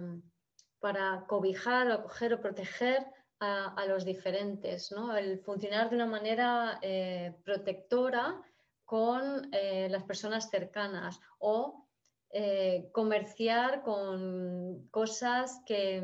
para 0.81 1.23
cobijar, 1.29 1.89
acoger 1.89 2.33
o 2.33 2.41
proteger 2.41 3.07
a, 3.39 3.85
los 3.87 4.03
diferentes, 4.03 4.91
¿no? 4.91 5.15
el 5.15 5.39
funcionar 5.39 5.89
de 5.89 5.95
una 5.95 6.05
manera 6.05 6.77
eh, 6.81 7.37
protectora 7.45 8.41
con 8.83 9.47
eh, 9.53 9.87
las 9.89 10.03
personas 10.03 10.49
cercanas 10.49 11.21
o 11.39 11.87
eh, 12.31 12.89
comerciar 12.91 13.81
con 13.83 14.89
cosas 14.91 15.61
que, 15.65 16.03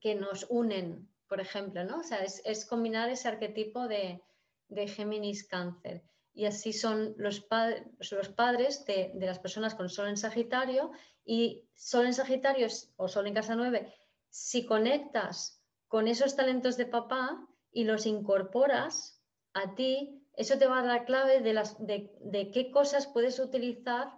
que, 0.00 0.14
nos 0.14 0.46
unen, 0.48 1.10
por 1.28 1.40
ejemplo, 1.40 1.84
¿no? 1.84 2.00
O 2.00 2.02
sea, 2.02 2.18
es, 2.18 2.66
combinar 2.66 3.10
ese 3.10 3.28
arquetipo 3.28 3.88
de, 3.88 4.22
de, 4.68 4.88
Géminis 4.88 5.46
Cáncer. 5.46 6.02
Y 6.32 6.46
así 6.46 6.72
son 6.72 7.14
los, 7.16 7.40
padres 7.40 8.84
de, 8.86 9.12
de, 9.14 9.26
las 9.26 9.38
personas 9.38 9.74
con 9.74 9.88
Sol 9.88 10.08
en 10.08 10.16
Sagitario 10.16 10.90
y 11.24 11.68
Sol 11.74 12.06
en 12.06 12.14
Sagitario 12.14 12.66
o 12.96 13.08
Sol 13.08 13.26
en 13.26 13.34
Casa 13.34 13.54
9. 13.54 13.94
Si 14.28 14.66
conectas 14.66 15.62
con 15.88 16.08
esos 16.08 16.34
talentos 16.34 16.76
de 16.76 16.86
papá 16.86 17.46
y 17.70 17.84
los 17.84 18.06
incorporas 18.06 19.22
a 19.52 19.74
ti, 19.74 20.24
eso 20.36 20.58
te 20.58 20.66
va 20.66 20.78
a 20.78 20.82
dar 20.82 21.00
la 21.00 21.04
clave 21.04 21.40
de, 21.40 21.52
las, 21.52 21.76
de, 21.78 22.50
qué 22.52 22.70
cosas 22.70 23.06
puedes 23.06 23.38
utilizar 23.38 24.12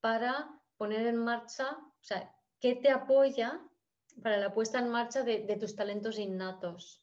para 0.00 0.48
poner 0.76 1.06
en 1.06 1.16
marcha, 1.16 1.76
o 1.78 2.04
sea, 2.04 2.32
qué 2.60 2.76
te 2.76 2.90
apoya 2.90 3.60
para 4.22 4.38
la 4.38 4.52
puesta 4.52 4.78
en 4.78 4.88
marcha 4.88 5.22
de, 5.22 5.56
tus 5.58 5.74
talentos 5.74 6.18
innatos. 6.18 7.02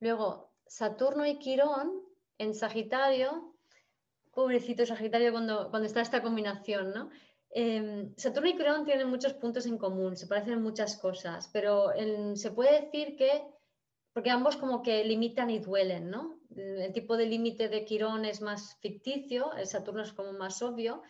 Luego, 0.00 0.52
Saturno 0.66 1.26
y 1.26 1.38
Quirón 1.38 2.02
en 2.38 2.54
Sagitario, 2.54 3.54
pobrecito 4.32 4.86
Sagitario 4.86 5.32
cuando, 5.32 5.70
cuando 5.70 5.86
está 5.86 6.00
esta 6.00 6.22
combinación, 6.22 6.92
¿no? 6.92 7.10
Em, 7.50 8.14
Saturno 8.16 8.48
y 8.48 8.56
Quirón 8.56 8.84
tienen 8.84 9.08
muchos 9.08 9.34
puntos 9.34 9.66
en 9.66 9.76
común, 9.76 10.16
se 10.16 10.26
parecen 10.26 10.54
en 10.54 10.62
muchas 10.62 10.96
cosas, 10.96 11.48
pero 11.52 11.92
se 12.34 12.50
puede 12.52 12.82
decir 12.82 13.16
que, 13.16 13.42
porque 14.12 14.30
ambos 14.30 14.56
como 14.56 14.82
que 14.82 15.04
limitan 15.04 15.50
y 15.50 15.58
duelen, 15.58 16.10
¿no? 16.10 16.40
el 16.56 16.92
tipo 16.92 17.16
de 17.16 17.26
límite 17.26 17.68
de 17.68 17.84
Quirón 17.84 18.24
es 18.24 18.40
más 18.40 18.76
ficticio, 18.80 19.52
el 19.54 19.66
Saturno 19.66 20.02
es 20.02 20.12
como 20.12 20.32
más 20.32 20.62
obvio, 20.62 21.02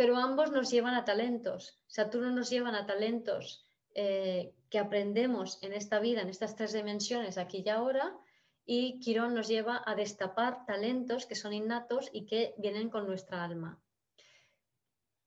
pero 0.00 0.16
ambos 0.16 0.50
nos 0.50 0.70
llevan 0.70 0.94
a 0.94 1.04
talentos. 1.04 1.78
Saturno 1.86 2.30
nos 2.30 2.48
llevan 2.48 2.74
a 2.74 2.86
talentos 2.86 3.68
eh, 3.94 4.54
que 4.70 4.78
aprendemos 4.78 5.62
en 5.62 5.74
esta 5.74 5.98
vida, 6.00 6.22
en 6.22 6.30
estas 6.30 6.56
tres 6.56 6.72
dimensiones, 6.72 7.36
aquí 7.36 7.62
y 7.66 7.68
ahora, 7.68 8.16
y 8.64 8.98
Quirón 9.00 9.34
nos 9.34 9.46
lleva 9.46 9.82
a 9.84 9.94
destapar 9.94 10.64
talentos 10.64 11.26
que 11.26 11.34
son 11.34 11.52
innatos 11.52 12.08
y 12.14 12.24
que 12.24 12.54
vienen 12.56 12.88
con 12.88 13.06
nuestra 13.06 13.44
alma. 13.44 13.78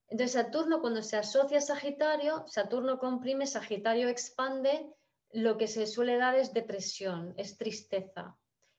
Entonces, 0.08 0.32
Saturno, 0.32 0.82
cuando 0.82 1.04
se 1.04 1.18
asocia 1.18 1.60
a 1.60 1.62
Sagitario, 1.62 2.44
Saturno 2.48 2.98
comprime, 2.98 3.46
Sagitario 3.46 4.10
expande, 4.10 4.90
lo 5.34 5.56
que 5.56 5.68
se 5.68 5.86
suele 5.86 6.18
dar 6.18 6.34
es 6.34 6.52
depresión, 6.52 7.36
es 7.38 7.60
tristeza. 7.60 8.36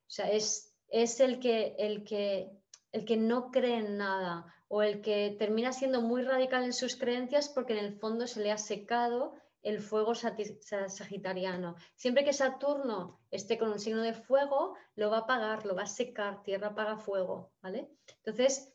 O 0.09 0.11
sea, 0.11 0.29
es, 0.29 0.75
es 0.89 1.21
el, 1.21 1.39
que, 1.39 1.77
el, 1.79 2.03
que, 2.03 2.51
el 2.91 3.05
que 3.05 3.17
no 3.17 3.53
cree 3.53 3.77
en 3.77 3.97
nada 3.97 4.51
o 4.75 4.83
el 4.83 5.01
que 5.03 5.37
termina 5.39 5.73
siendo 5.73 6.03
muy 6.03 6.23
radical 6.23 6.65
en 6.65 6.73
sus 6.73 6.97
creencias 6.97 7.49
porque 7.49 7.75
en 7.75 7.85
el 7.85 7.93
fondo 7.93 8.27
se 8.27 8.41
le 8.41 8.51
ha 8.51 8.59
secado 8.59 9.35
el 9.63 9.79
fuego 9.79 10.15
sagitariano. 10.17 11.77
Siempre 11.95 12.25
que 12.25 12.33
Saturno 12.33 13.21
esté 13.31 13.57
con 13.57 13.71
un 13.71 13.79
signo 13.79 14.03
de 14.03 14.15
fuego, 14.15 14.75
lo 14.97 15.11
va 15.11 15.19
a 15.19 15.21
apagar, 15.21 15.65
lo 15.65 15.77
va 15.77 15.85
a 15.85 15.87
secar, 15.87 16.43
tierra 16.43 16.71
apaga 16.71 16.99
fuego, 16.99 17.53
¿vale? 17.63 17.89
Entonces, 18.17 18.75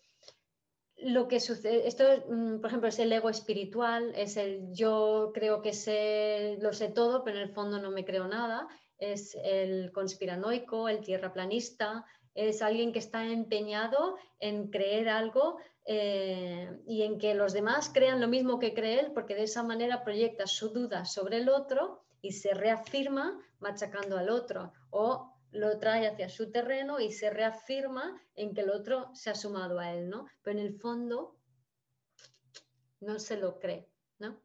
lo 0.96 1.28
que 1.28 1.42
sucede, 1.42 1.86
esto, 1.86 2.06
mm, 2.30 2.62
por 2.62 2.70
ejemplo, 2.70 2.88
es 2.88 3.00
el 3.00 3.12
ego 3.12 3.30
espiritual, 3.30 4.14
es 4.16 4.38
el 4.38 4.72
yo 4.72 5.32
creo 5.34 5.62
que 5.62 5.74
sé, 5.74 6.60
lo 6.62 6.72
sé 6.72 6.88
todo, 6.88 7.26
pero 7.26 7.40
en 7.40 7.44
el 7.44 7.54
fondo 7.54 7.78
no 7.78 7.92
me 7.92 8.06
creo 8.06 8.26
nada 8.30 8.70
es 9.00 9.36
el 9.44 9.92
conspiranoico, 9.92 10.90
el 10.90 11.00
tierraplanista, 11.00 12.06
es 12.48 12.62
alguien 12.62 12.94
que 12.94 13.00
está 13.00 13.26
empeñado 13.26 14.18
en 14.40 14.70
creer 14.70 15.10
algo 15.10 15.58
eh, 15.86 16.80
y 16.88 17.04
en 17.04 17.18
que 17.18 17.34
los 17.34 17.54
demás 17.54 17.90
crean 17.94 18.22
lo 18.22 18.28
mismo 18.28 18.60
que 18.60 18.74
cree 18.74 19.00
él, 19.00 19.12
porque 19.14 19.36
de 19.36 19.44
esa 19.44 19.64
manera 19.64 20.04
proyecta 20.04 20.48
su 20.48 20.70
duda 20.70 21.06
sobre 21.06 21.38
el 21.38 21.50
otro 21.50 22.04
y 22.22 22.32
se 22.34 22.54
reafirma 22.54 23.40
machacando 23.60 24.18
al 24.18 24.30
otro 24.30 24.72
o 24.90 25.34
lo 25.52 25.80
trae 25.80 26.08
hacia 26.08 26.30
su 26.30 26.52
terreno 26.52 27.00
y 27.00 27.12
se 27.12 27.30
reafirma 27.30 28.22
en 28.36 28.54
que 28.54 28.62
el 28.62 28.70
otro 28.70 29.10
se 29.14 29.32
ha 29.32 29.36
sumado 29.36 29.80
a 29.80 29.92
él, 29.92 30.10
¿no? 30.10 30.28
Pero 30.44 30.60
en 30.60 30.66
el 30.66 30.74
fondo 30.80 31.36
no 33.00 33.20
se 33.20 33.38
lo 33.38 33.60
cree, 33.60 33.90
¿no? 34.20 34.40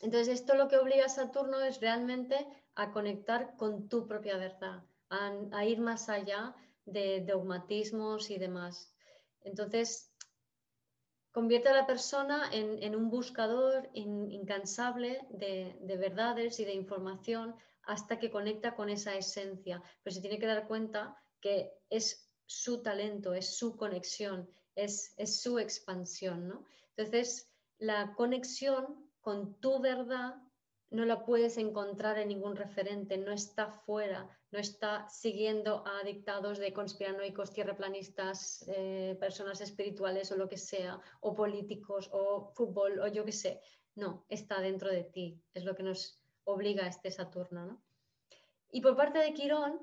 Entonces, 0.00 0.40
esto 0.40 0.54
lo 0.54 0.68
que 0.68 0.76
obliga 0.76 1.06
a 1.06 1.08
Saturno 1.08 1.60
es 1.60 1.80
realmente 1.80 2.46
a 2.74 2.92
conectar 2.92 3.56
con 3.56 3.88
tu 3.88 4.06
propia 4.06 4.36
verdad, 4.36 4.84
a, 5.10 5.64
ir 5.64 5.80
más 5.80 6.08
allá 6.08 6.54
de 6.92 7.20
dogmatismos 7.20 8.30
y 8.30 8.38
demás. 8.38 8.92
Entonces, 9.40 10.12
convierte 11.32 11.68
a 11.68 11.74
la 11.74 11.86
persona 11.86 12.50
en, 12.52 12.94
un 12.96 13.10
buscador 13.10 13.88
incansable 13.94 15.26
de, 15.30 15.96
verdades 15.98 16.58
y 16.60 16.64
de 16.64 16.74
información 16.74 17.54
hasta 17.84 18.18
que 18.18 18.30
conecta 18.30 18.74
con 18.74 18.90
esa 18.90 19.14
esencia. 19.16 19.82
Pero 20.02 20.14
se 20.14 20.20
tiene 20.20 20.38
que 20.38 20.46
dar 20.46 20.66
cuenta 20.66 21.16
que 21.40 21.72
es 21.90 22.32
su 22.46 22.82
talento, 22.82 23.34
es 23.34 23.56
su 23.56 23.76
conexión, 23.76 24.50
es, 24.74 25.14
es 25.16 25.40
su 25.40 25.58
expansión. 25.58 26.66
Entonces, 26.96 27.50
la 27.78 28.14
conexión 28.14 29.08
con 29.20 29.60
tu 29.60 29.80
verdad 29.80 30.36
no 30.90 31.04
la 31.04 31.24
puedes 31.24 31.58
encontrar 31.58 32.18
en 32.18 32.28
ningún 32.28 32.56
referente, 32.56 33.18
no 33.18 33.32
está 33.32 33.70
fuera, 33.70 34.37
no 34.50 34.58
está 34.58 35.08
siguiendo 35.08 35.84
a 35.86 36.02
dictados 36.04 36.58
de 36.58 36.72
conspiranoicos, 36.72 37.52
tierraplanistas, 37.52 38.64
eh, 38.68 39.16
personas 39.20 39.60
espirituales 39.60 40.32
o 40.32 40.36
lo 40.36 40.48
que 40.48 40.56
sea, 40.56 41.00
o 41.20 41.34
políticos, 41.34 42.08
o 42.12 42.52
fútbol, 42.54 43.00
o 43.00 43.06
yo 43.08 43.24
qué 43.24 43.32
sé. 43.32 43.60
No, 43.94 44.24
está 44.28 44.60
dentro 44.60 44.90
de 44.90 45.04
ti, 45.04 45.42
es 45.54 45.64
lo 45.64 45.74
que 45.74 45.82
nos 45.82 46.20
obliga 46.44 46.84
a 46.84 46.88
este 46.88 47.10
Saturno. 47.10 47.82
Y 48.70 48.80
por 48.80 48.96
parte 48.96 49.18
de 49.18 49.34
Quirón, 49.34 49.80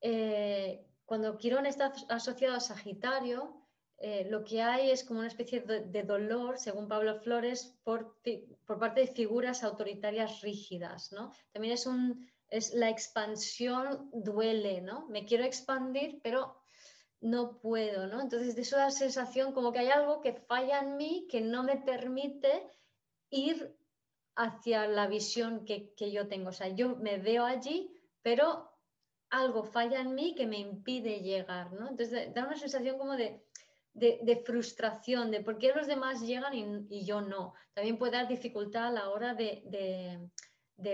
eh, 0.00 0.84
cuando 1.04 1.38
Quirón 1.38 1.66
está 1.66 1.92
asociado 2.08 2.56
a 2.56 2.60
Sagitario, 2.60 3.62
eh, 4.04 4.26
lo 4.28 4.42
que 4.42 4.60
hay 4.60 4.90
es 4.90 5.04
como 5.04 5.20
una 5.20 5.28
especie 5.28 5.60
de, 5.60 6.02
dolor, 6.02 6.58
según 6.58 6.88
Pablo 6.88 7.20
Flores, 7.20 7.78
por, 7.84 8.16
parte 8.66 9.02
de 9.02 9.06
figuras 9.06 9.62
autoritarias 9.62 10.40
rígidas. 10.40 11.12
¿no? 11.12 11.30
También 11.52 11.74
es, 11.74 11.86
un, 11.86 12.28
es 12.52 12.74
la 12.74 12.90
expansión 12.90 14.10
duele, 14.12 14.80
¿no? 14.80 15.06
Me 15.08 15.24
quiero 15.24 15.44
expandir, 15.44 16.20
pero 16.22 16.62
no 17.20 17.58
puedo, 17.58 18.06
¿no? 18.06 18.20
Entonces, 18.20 18.54
de 18.54 18.76
la 18.76 18.90
sensación 18.90 19.52
como 19.52 19.72
que 19.72 19.80
hay 19.80 19.88
algo 19.90 20.20
que 20.20 20.34
falla 20.34 20.80
en 20.80 20.96
mí 20.96 21.26
que 21.30 21.40
no 21.40 21.62
me 21.62 21.76
permite 21.76 22.68
ir 23.30 23.76
hacia 24.36 24.86
la 24.86 25.06
visión 25.06 25.64
que, 25.64 25.94
que 25.94 26.12
yo 26.12 26.28
tengo. 26.28 26.50
O 26.50 26.52
sea, 26.52 26.68
yo 26.68 26.96
me 26.96 27.18
veo 27.18 27.44
allí, 27.44 27.90
pero 28.22 28.70
algo 29.30 29.64
falla 29.64 30.00
en 30.00 30.14
mí 30.14 30.34
que 30.34 30.46
me 30.46 30.58
impide 30.58 31.20
llegar, 31.20 31.72
¿no? 31.72 31.88
Entonces, 31.88 32.34
da 32.34 32.44
una 32.44 32.56
sensación 32.56 32.98
como 32.98 33.16
de 33.16 33.42
de, 33.94 34.42
frustración, 34.44 35.30
de 35.30 35.40
por 35.40 35.58
qué 35.58 35.72
los 35.74 35.86
demás 35.86 36.22
llegan 36.22 36.54
y, 36.54 37.04
yo 37.04 37.20
no. 37.20 37.54
También 37.74 37.98
puede 37.98 38.12
dar 38.12 38.28
dificultad 38.28 38.86
a 38.86 38.90
la 38.90 39.10
hora 39.10 39.34
de, 39.34 40.30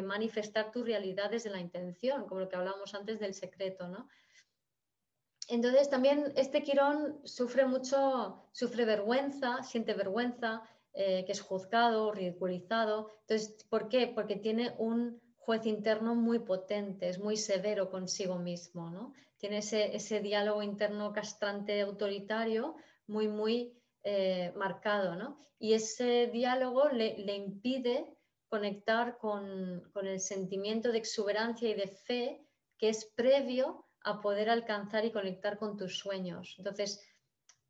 manifestar 0.03 0.71
tus 0.71 0.85
realidades 0.85 1.45
de 1.45 1.51
la 1.51 1.61
intención, 1.61 2.27
como 2.27 2.41
lo 2.41 2.49
que 2.49 2.57
hablábamos 2.57 2.95
antes 2.95 3.19
del 3.21 3.35
secreto, 3.35 3.89
¿no? 3.89 4.09
Entonces 5.49 5.89
también 5.89 6.33
este 6.37 6.63
Quirón 6.63 7.21
sufre 7.25 7.65
mucho, 7.67 8.49
sufre 8.53 8.85
vergüenza, 8.85 9.63
siente 9.63 9.95
vergüenza, 9.95 10.63
eh, 10.93 11.25
que 11.25 11.33
es 11.33 11.41
juzgado, 11.41 12.13
ridiculizado. 12.13 13.11
Entonces, 13.21 13.65
¿por 13.71 13.89
qué? 13.89 14.09
Porque 14.15 14.37
tiene 14.37 14.75
un 14.79 15.23
juez 15.37 15.65
interno 15.65 16.15
muy 16.15 16.41
potente, 16.41 17.09
es 17.09 17.19
muy 17.19 17.39
severo 17.39 17.91
consigo 17.91 18.39
mismo, 18.39 18.91
¿no? 18.91 19.15
Tiene 19.39 19.59
ese, 19.59 19.97
ese 19.97 20.21
diálogo 20.21 20.63
interno 20.63 21.13
castrante 21.13 21.81
autoritario 21.81 22.77
muy, 23.07 23.29
muy 23.29 23.79
eh, 24.05 24.53
marcado, 24.57 25.17
¿no? 25.17 25.39
Y 25.59 25.73
ese 25.73 26.29
diálogo 26.29 26.89
le, 26.91 27.35
impide 27.35 28.18
conectar 28.49 29.19
con, 29.19 29.83
el 30.03 30.21
sentimiento 30.21 30.91
de 30.91 30.99
exuberancia 30.99 31.69
y 31.69 31.75
de 31.75 31.89
fe 31.89 32.45
que 32.79 32.89
es 32.89 33.05
previo 33.17 33.87
a 34.03 34.21
poder 34.21 34.49
alcanzar 34.49 35.05
y 35.05 35.13
conectar 35.13 35.59
con 35.59 35.77
tus 35.77 35.99
sueños. 35.99 36.55
Entonces, 36.59 37.05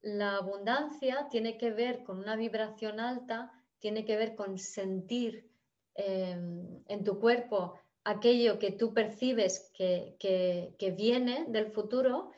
la 0.01 0.37
abundancia 0.37 1.27
tiene 1.31 1.59
que 1.59 1.71
ver 1.71 2.05
con 2.05 2.19
una 2.19 2.37
vibración 2.37 3.01
alta, 3.01 3.53
tiene 3.79 4.05
que 4.05 4.17
ver 4.17 4.37
con 4.37 4.59
sentir 4.59 5.51
em, 5.95 6.83
en 6.87 7.05
tu 7.05 7.19
cuerpo 7.19 7.81
aquello 8.05 8.59
que 8.59 8.73
tú 8.73 8.95
percibes 8.95 9.71
que, 9.75 10.17
que, 10.19 10.91
viene 10.93 11.47
del 11.49 11.73
futuro 11.73 12.31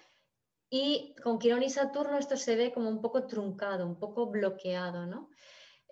y 0.69 1.15
con 1.23 1.39
Quirón 1.39 1.63
y 1.63 1.71
Saturno 1.71 2.19
esto 2.19 2.37
se 2.37 2.57
ve 2.57 2.73
como 2.73 2.89
un 2.89 3.01
poco 3.01 3.27
truncado, 3.27 3.87
un 3.87 3.99
poco 3.99 4.27
bloqueado, 4.27 5.07
¿no? 5.07 5.31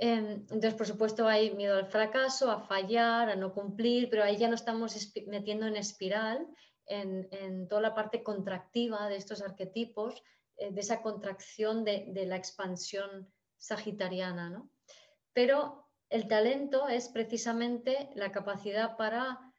Em, 0.00 0.46
entonces, 0.50 0.74
por 0.74 0.86
supuesto, 0.86 1.26
hay 1.26 1.54
miedo 1.54 1.76
al 1.76 1.86
fracaso, 1.86 2.50
a 2.50 2.60
fallar, 2.60 3.30
a 3.30 3.36
no 3.36 3.52
cumplir, 3.52 4.08
pero 4.08 4.22
ahí 4.22 4.36
ya 4.36 4.48
no 4.48 4.54
estamos 4.54 4.96
metiendo 5.26 5.66
en 5.66 5.76
espiral 5.76 6.46
en, 6.86 7.68
toda 7.68 7.80
la 7.82 7.94
parte 7.94 8.22
contractiva 8.22 9.08
de 9.08 9.16
estos 9.16 9.42
arquetipos, 9.42 10.22
eh, 10.56 10.70
de 10.70 10.80
esa 10.80 11.02
contracción 11.02 11.84
de, 11.84 12.06
de, 12.08 12.26
la 12.26 12.36
expansión 12.36 13.28
sagitariana, 13.58 14.50
¿no? 14.50 14.70
Pero 15.32 15.88
el 16.08 16.28
talento 16.28 16.88
es 16.88 17.08
precisamente 17.08 18.08
la 18.14 18.32
capacidad 18.32 18.96
para 18.96 19.52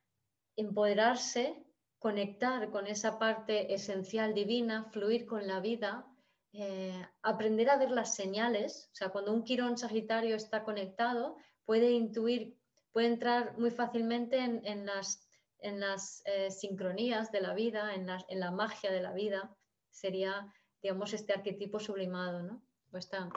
empoderarse 0.55 1.63
conectar 1.99 2.69
con 2.71 2.87
esa 2.87 3.19
parte 3.19 3.73
esencial 3.73 4.33
divina, 4.33 4.85
fluir 4.91 5.25
con 5.25 5.45
la 5.47 5.59
vida, 5.59 6.07
eh, 6.51 7.05
aprender 7.21 7.69
a 7.69 7.77
ver 7.77 7.91
las 7.91 8.15
señales. 8.15 8.89
O 8.91 8.95
sea, 8.95 9.09
cuando 9.09 9.33
un 9.33 9.43
quirón 9.43 9.77
sagitario 9.77 10.35
está 10.35 10.63
conectado, 10.63 11.37
puede 11.65 11.91
intuir, 11.91 12.57
puede 12.91 13.07
entrar 13.07 13.57
muy 13.57 13.69
fácilmente 13.69 14.39
en, 14.39 14.85
las, 14.85 15.27
en 15.59 15.79
las 15.79 16.23
eh, 16.25 16.49
sincronías 16.49 17.31
de 17.31 17.41
la 17.41 17.53
vida, 17.53 17.93
en 17.93 18.07
la, 18.39 18.51
magia 18.51 18.91
de 18.91 19.01
la 19.01 19.13
vida. 19.13 19.55
Sería, 19.91 20.51
digamos, 20.81 21.13
este 21.13 21.33
arquetipo 21.33 21.79
sublimado, 21.79 22.41
¿no? 22.41 22.63
O 22.91 22.97
está 22.97 23.29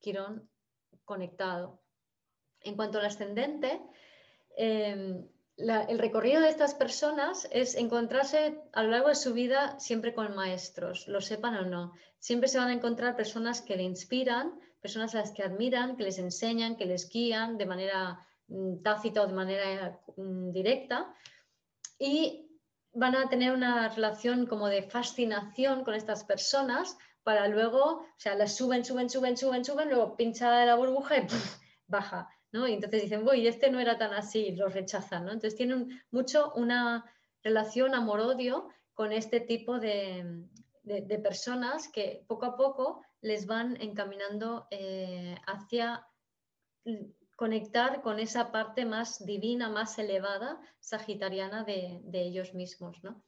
quirón 0.00 0.50
conectado. 1.04 1.80
En 2.60 2.74
cuanto 2.74 2.98
al 2.98 3.06
ascendente, 3.06 3.80
eh, 4.56 5.24
el 5.58 5.98
recorrido 5.98 6.40
de 6.40 6.50
estas 6.50 6.74
personas 6.74 7.48
es 7.50 7.74
encontrarse 7.74 8.62
a 8.72 8.82
lo 8.84 8.90
largo 8.90 9.08
de 9.08 9.16
su 9.16 9.32
vida 9.32 9.78
siempre 9.80 10.14
con 10.14 10.34
maestros, 10.36 11.08
lo 11.08 11.20
sepan 11.20 11.56
o 11.56 11.62
no. 11.62 11.92
Siempre 12.18 12.48
se 12.48 12.58
van 12.58 12.68
a 12.68 12.72
encontrar 12.72 13.16
personas 13.16 13.60
que 13.62 13.76
le 13.76 13.82
inspiran, 13.82 14.58
personas 14.80 15.14
a 15.14 15.18
las 15.18 15.30
que 15.30 15.42
admiran, 15.42 15.96
que 15.96 16.04
les 16.04 16.18
enseñan, 16.18 16.76
que 16.76 16.86
les 16.86 17.08
guían 17.08 17.58
de 17.58 17.66
manera 17.66 18.26
mm, 18.48 18.82
tácita 18.82 19.22
o 19.22 19.26
de 19.26 19.34
manera 19.34 20.00
mm, 20.16 20.50
directa. 20.50 21.14
Y 21.98 22.48
van 22.92 23.16
a 23.16 23.28
tener 23.28 23.52
una 23.52 23.88
relación 23.88 24.46
como 24.46 24.68
de 24.68 24.82
fascinación 24.82 25.84
con 25.84 25.94
estas 25.94 26.24
personas 26.24 26.96
para 27.22 27.46
luego, 27.48 27.82
o 27.82 28.06
sea, 28.16 28.34
las 28.34 28.56
suben, 28.56 28.84
suben, 28.84 29.10
suben, 29.10 29.36
suben, 29.36 29.64
suben, 29.64 29.88
luego 29.88 30.16
pincha 30.16 30.64
la 30.64 30.74
burbuja 30.76 31.18
y 31.18 31.26
baja. 31.86 32.28
Y 32.50 32.72
entonces 32.72 33.02
dicen, 33.02 33.24
voy, 33.24 33.46
este 33.46 33.70
no 33.70 33.78
era 33.78 33.98
tan 33.98 34.14
así, 34.14 34.52
los 34.52 34.72
rechazan, 34.72 35.26
¿no? 35.26 35.32
Entonces 35.32 35.54
tienen 35.54 36.02
mucho 36.10 36.52
una 36.54 37.04
relación 37.42 37.94
amor-odio 37.94 38.68
con 38.94 39.12
este 39.12 39.40
tipo 39.40 39.78
de, 39.78 40.46
personas 41.22 41.88
que 41.88 42.24
poco 42.26 42.46
a 42.46 42.56
poco 42.56 43.02
les 43.20 43.46
van 43.46 43.80
encaminando 43.80 44.66
eh, 44.70 45.36
hacia 45.46 46.06
conectar 47.36 48.02
con 48.02 48.18
esa 48.18 48.50
parte 48.50 48.84
más 48.84 49.24
divina, 49.24 49.68
más 49.68 49.98
elevada, 49.98 50.60
sagitariana 50.80 51.62
de, 51.62 52.00
ellos 52.12 52.54
mismos, 52.54 53.02
¿no? 53.04 53.22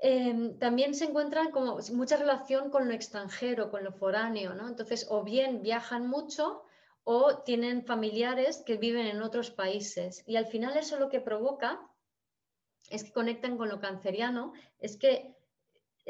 Em, 0.00 0.56
también 0.60 0.94
se 0.94 1.06
encuentran 1.06 1.50
como 1.50 1.78
mucha 1.92 2.16
relación 2.16 2.70
con 2.70 2.86
lo 2.86 2.94
extranjero, 2.94 3.70
con 3.72 3.82
lo 3.82 3.92
foráneo, 3.92 4.54
¿no? 4.54 4.68
Entonces, 4.68 5.08
o 5.10 5.24
bien 5.24 5.60
viajan 5.60 6.06
mucho 6.06 6.62
o 7.02 7.38
tienen 7.38 7.84
familiares 7.84 8.62
que 8.64 8.76
viven 8.76 9.06
en 9.06 9.22
otros 9.22 9.50
países. 9.50 10.22
Y 10.26 10.36
al 10.36 10.46
final 10.46 10.76
eso 10.76 11.00
lo 11.00 11.08
que 11.08 11.20
provoca 11.20 11.80
es 12.90 13.02
que 13.02 13.12
conectan 13.12 13.56
con 13.56 13.68
lo 13.68 13.80
canceriano, 13.80 14.52
es 14.78 14.96
que 14.96 15.37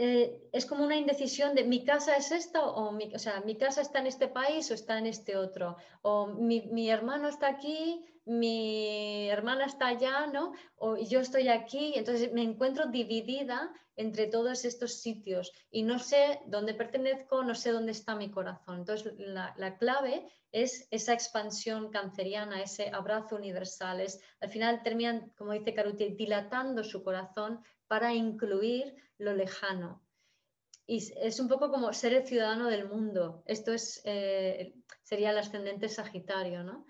eh, 0.00 0.48
es 0.52 0.64
como 0.64 0.84
una 0.84 0.96
indecisión 0.96 1.56
de 1.56 1.64
mi 1.64 1.84
casa 1.84 2.16
es 2.16 2.30
esta 2.30 2.62
o, 2.62 2.92
mi, 2.92 3.12
o 3.12 3.18
sea, 3.18 3.40
mi 3.40 3.56
casa 3.56 3.80
está 3.80 3.98
en 3.98 4.06
este 4.06 4.28
país 4.28 4.70
o 4.70 4.74
está 4.74 4.96
en 4.96 5.06
este 5.06 5.36
otro, 5.36 5.76
o 6.02 6.28
mi, 6.28 6.60
mi 6.70 6.88
hermano 6.88 7.28
está 7.28 7.48
aquí, 7.48 8.04
mi 8.24 9.28
hermana 9.28 9.64
está 9.64 9.88
allá, 9.88 10.28
¿no? 10.28 10.52
O 10.76 10.96
yo 10.96 11.18
estoy 11.18 11.48
aquí, 11.48 11.94
entonces 11.96 12.32
me 12.32 12.42
encuentro 12.42 12.86
dividida 12.86 13.72
entre 13.96 14.28
todos 14.28 14.64
estos 14.64 15.00
sitios 15.00 15.52
y 15.72 15.82
no 15.82 15.98
sé 15.98 16.40
dónde 16.46 16.74
pertenezco, 16.74 17.42
no 17.42 17.56
sé 17.56 17.72
dónde 17.72 17.90
está 17.90 18.14
mi 18.14 18.30
corazón. 18.30 18.76
Entonces, 18.78 19.14
la, 19.18 19.76
clave 19.78 20.28
es 20.52 20.86
esa 20.92 21.12
expansión 21.12 21.90
canceriana, 21.90 22.62
ese 22.62 22.90
abrazo 22.90 23.34
universal. 23.34 24.00
Es, 24.00 24.20
al 24.40 24.50
final 24.50 24.84
terminan, 24.84 25.32
como 25.36 25.54
dice 25.54 25.74
Caruti, 25.74 26.10
dilatando 26.10 26.84
su 26.84 27.02
corazón 27.02 27.64
para 27.88 28.14
incluir 28.14 28.94
lo 29.18 29.34
lejano. 29.34 30.02
Y 30.86 31.12
es 31.20 31.40
un 31.40 31.48
poco 31.48 31.70
como 31.70 31.92
ser 31.92 32.14
el 32.14 32.26
ciudadano 32.26 32.68
del 32.68 32.88
mundo. 32.88 33.42
Esto 33.46 33.74
es, 33.74 34.00
eh, 34.04 34.74
sería 35.02 35.30
el 35.30 35.38
ascendente 35.38 35.88
Sagitario, 35.88 36.62
¿no? 36.64 36.86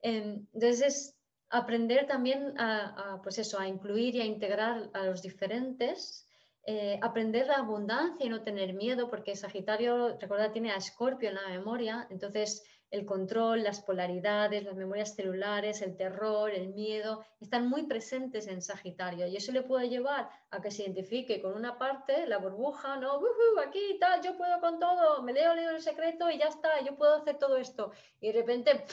Em, 0.00 0.46
entonces 0.52 0.82
es 0.82 1.18
aprender 1.50 2.06
también 2.06 2.54
a, 2.58 3.20
pues 3.22 3.38
eso, 3.38 3.58
a 3.58 3.68
incluir 3.68 4.14
y 4.16 4.20
a 4.20 4.24
integrar 4.24 4.90
a 4.92 5.04
los 5.04 5.22
diferentes, 5.22 6.26
eh, 6.64 6.98
aprender 7.00 7.46
la 7.46 7.56
abundancia 7.56 8.26
y 8.26 8.28
no 8.28 8.42
tener 8.42 8.74
miedo, 8.74 9.08
porque 9.08 9.36
Sagitario, 9.36 10.18
recuerda, 10.18 10.52
tiene 10.52 10.72
a 10.72 10.76
Escorpio 10.76 11.30
en 11.30 11.36
la 11.36 11.48
memoria, 11.48 12.06
entonces 12.10 12.62
el 12.90 13.04
control, 13.04 13.62
las 13.62 13.80
polaridades, 13.80 14.64
las 14.64 14.74
memorias 14.74 15.14
celulares, 15.14 15.82
el 15.82 15.96
terror, 15.96 16.50
el 16.50 16.68
miedo, 16.74 17.24
están 17.40 17.68
muy 17.68 17.84
presentes 17.84 18.46
en 18.46 18.62
Sagitario 18.62 19.26
y 19.26 19.36
eso 19.36 19.52
le 19.52 19.62
puede 19.62 19.88
llevar 19.88 20.30
a 20.50 20.60
que 20.60 20.70
se 20.70 20.82
identifique 20.82 21.42
con 21.42 21.54
una 21.54 21.78
parte, 21.78 22.26
la 22.26 22.38
burbuja, 22.38 22.96
¿no? 22.96 23.20
aquí 23.66 23.98
tal, 24.00 24.22
yo 24.22 24.36
puedo 24.36 24.60
con 24.60 24.78
todo, 24.78 25.22
me 25.22 25.32
leo, 25.32 25.54
leo 25.54 25.70
el 25.70 25.82
secreto 25.82 26.30
y 26.30 26.38
ya 26.38 26.46
está, 26.46 26.80
yo 26.84 26.96
puedo 26.96 27.16
hacer 27.16 27.38
todo 27.38 27.56
esto. 27.56 27.92
Y 28.20 28.28
de 28.28 28.40
repente 28.40 28.84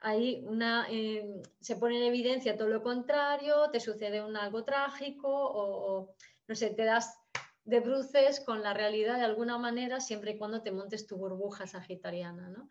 ahí 0.00 0.42
una, 0.46 0.86
eh, 0.90 1.42
se 1.60 1.76
pone 1.76 1.98
en 1.98 2.04
evidencia 2.04 2.56
todo 2.56 2.68
lo 2.68 2.82
contrario, 2.82 3.70
te 3.70 3.80
sucede 3.80 4.24
un 4.24 4.36
algo 4.36 4.64
trágico 4.64 5.28
o, 5.30 6.14
no 6.48 6.54
sé, 6.54 6.70
te 6.70 6.84
das 6.84 7.18
de 7.64 7.80
bruces 7.80 8.40
con 8.40 8.62
la 8.62 8.74
realidad 8.74 9.18
de 9.18 9.24
alguna 9.24 9.58
manera 9.58 10.00
siempre 10.00 10.32
y 10.32 10.38
cuando 10.38 10.62
te 10.62 10.72
montes 10.72 11.06
tu 11.06 11.16
burbuja 11.16 11.66
sagitariana, 11.66 12.48
¿no? 12.48 12.68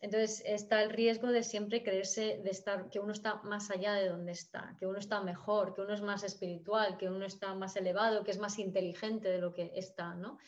Entonces 0.00 0.42
está 0.46 0.82
el 0.82 0.90
riesgo 0.90 1.28
de 1.28 1.42
siempre 1.42 1.82
creerse 1.82 2.40
de 2.42 2.50
estar, 2.50 2.88
que 2.88 3.00
uno 3.00 3.12
está 3.12 3.36
más 3.42 3.70
allá 3.70 3.92
de 3.94 4.08
donde 4.08 4.32
está, 4.32 4.74
que 4.78 4.86
uno 4.86 4.98
está 4.98 5.20
mejor, 5.20 5.74
que 5.74 5.82
uno 5.82 5.92
es 5.92 6.00
más 6.00 6.24
espiritual, 6.24 6.96
que 6.96 7.08
uno 7.08 7.26
está 7.26 7.54
más 7.54 7.76
elevado, 7.76 8.24
que 8.24 8.30
es 8.30 8.38
más 8.38 8.58
inteligente 8.58 9.28
de 9.28 9.38
lo 9.38 9.52
que 9.52 9.72
está, 9.74 10.14
¿no? 10.14 10.38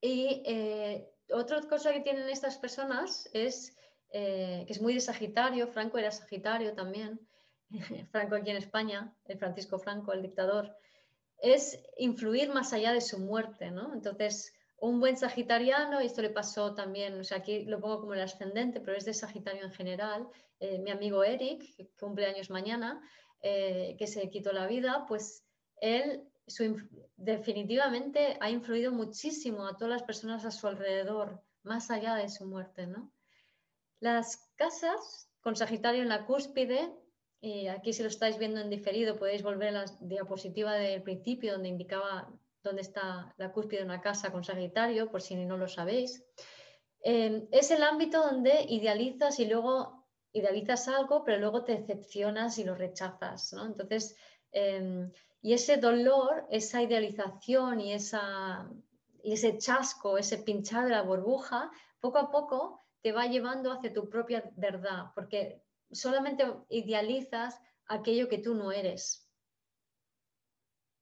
Y 0.00 0.42
eh, 0.46 1.10
otra 1.32 1.60
cosa 1.62 1.92
que 1.92 2.00
tienen 2.00 2.28
estas 2.28 2.56
personas 2.56 3.28
es 3.32 3.76
eh, 4.12 4.64
que 4.66 4.72
es 4.72 4.80
muy 4.80 4.94
de 4.94 5.00
Sagitario, 5.00 5.66
Franco 5.66 5.98
era 5.98 6.12
Sagitario 6.12 6.74
también, 6.74 7.20
Franco 8.12 8.36
aquí 8.36 8.50
en 8.50 8.56
España, 8.56 9.12
el 9.24 9.38
Francisco 9.38 9.78
Franco, 9.78 10.12
el 10.12 10.22
dictador, 10.22 10.76
es 11.38 11.80
influir 11.96 12.52
más 12.52 12.72
allá 12.72 12.92
de 12.92 13.00
su 13.00 13.18
muerte, 13.18 13.70
¿no? 13.70 13.92
Entonces, 13.92 14.52
un 14.80 14.98
buen 14.98 15.16
sagitariano, 15.16 16.00
y 16.00 16.06
esto 16.06 16.22
le 16.22 16.30
pasó 16.30 16.74
también, 16.74 17.20
o 17.20 17.24
sea, 17.24 17.38
aquí 17.38 17.64
lo 17.64 17.80
pongo 17.80 18.00
como 18.00 18.14
el 18.14 18.20
ascendente, 18.20 18.80
pero 18.80 18.96
es 18.96 19.04
de 19.04 19.12
Sagitario 19.12 19.64
en 19.64 19.72
general, 19.72 20.26
eh, 20.58 20.78
mi 20.78 20.90
amigo 20.90 21.22
Eric, 21.22 21.76
que 21.76 21.90
cumple 21.98 22.26
años 22.26 22.48
mañana, 22.50 23.00
eh, 23.42 23.94
que 23.98 24.06
se 24.06 24.30
quitó 24.30 24.52
la 24.52 24.66
vida, 24.66 25.04
pues 25.06 25.44
él 25.76 26.24
definitivamente 27.16 28.36
ha 28.40 28.50
influido 28.50 28.90
muchísimo 28.90 29.66
a 29.66 29.76
todas 29.76 29.92
las 29.92 30.02
personas 30.02 30.44
a 30.44 30.50
su 30.50 30.66
alrededor, 30.66 31.42
más 31.62 31.90
allá 31.90 32.14
de 32.14 32.28
su 32.28 32.46
muerte, 32.46 32.86
¿no? 32.86 33.12
Las 34.00 34.50
casas 34.56 35.30
con 35.42 35.56
Sagitario 35.56 36.02
en 36.02 36.08
la 36.08 36.24
cúspide, 36.24 36.90
y 37.42 37.68
aquí 37.68 37.92
si 37.92 38.02
lo 38.02 38.08
estáis 38.08 38.38
viendo 38.38 38.60
en 38.60 38.70
diferido 38.70 39.18
podéis 39.18 39.42
volver 39.42 39.68
a 39.68 39.84
la 39.84 39.84
diapositiva 40.00 40.74
del 40.74 41.02
principio 41.02 41.52
donde 41.52 41.68
indicaba 41.68 42.30
dónde 42.62 42.82
está 42.82 43.34
la 43.38 43.52
cúspide 43.52 43.80
de 43.80 43.86
una 43.86 44.00
casa 44.00 44.30
con 44.32 44.44
Sagitario, 44.44 45.10
por 45.10 45.22
si 45.22 45.34
no 45.36 45.56
lo 45.56 45.68
sabéis. 45.68 46.24
Em, 47.02 47.48
es 47.50 47.70
el 47.70 47.82
ámbito 47.82 48.22
donde 48.22 48.66
idealizas 48.68 49.40
y 49.40 49.46
luego 49.46 50.06
idealizas 50.32 50.88
algo, 50.88 51.24
pero 51.24 51.38
luego 51.38 51.64
te 51.64 51.78
decepcionas 51.78 52.58
y 52.58 52.64
lo 52.64 52.74
rechazas. 52.74 53.52
Entonces, 53.52 54.16
em, 54.52 55.10
y 55.42 55.54
ese 55.54 55.78
dolor, 55.78 56.46
esa 56.50 56.82
idealización 56.82 57.80
y, 57.80 57.94
esa, 57.94 58.70
y 59.22 59.32
ese 59.32 59.56
chasco, 59.58 60.18
ese 60.18 60.38
pinchar 60.38 60.84
de 60.84 60.90
la 60.90 61.02
burbuja, 61.02 61.70
poco 62.00 62.18
a 62.18 62.30
poco 62.30 62.80
te 63.00 63.12
va 63.12 63.26
llevando 63.26 63.72
hacia 63.72 63.92
tu 63.92 64.08
propia 64.10 64.50
verdad, 64.56 65.06
porque 65.14 65.62
solamente 65.90 66.44
idealizas 66.68 67.58
aquello 67.86 68.28
que 68.28 68.38
tú 68.38 68.54
no 68.54 68.72
eres. 68.72 69.26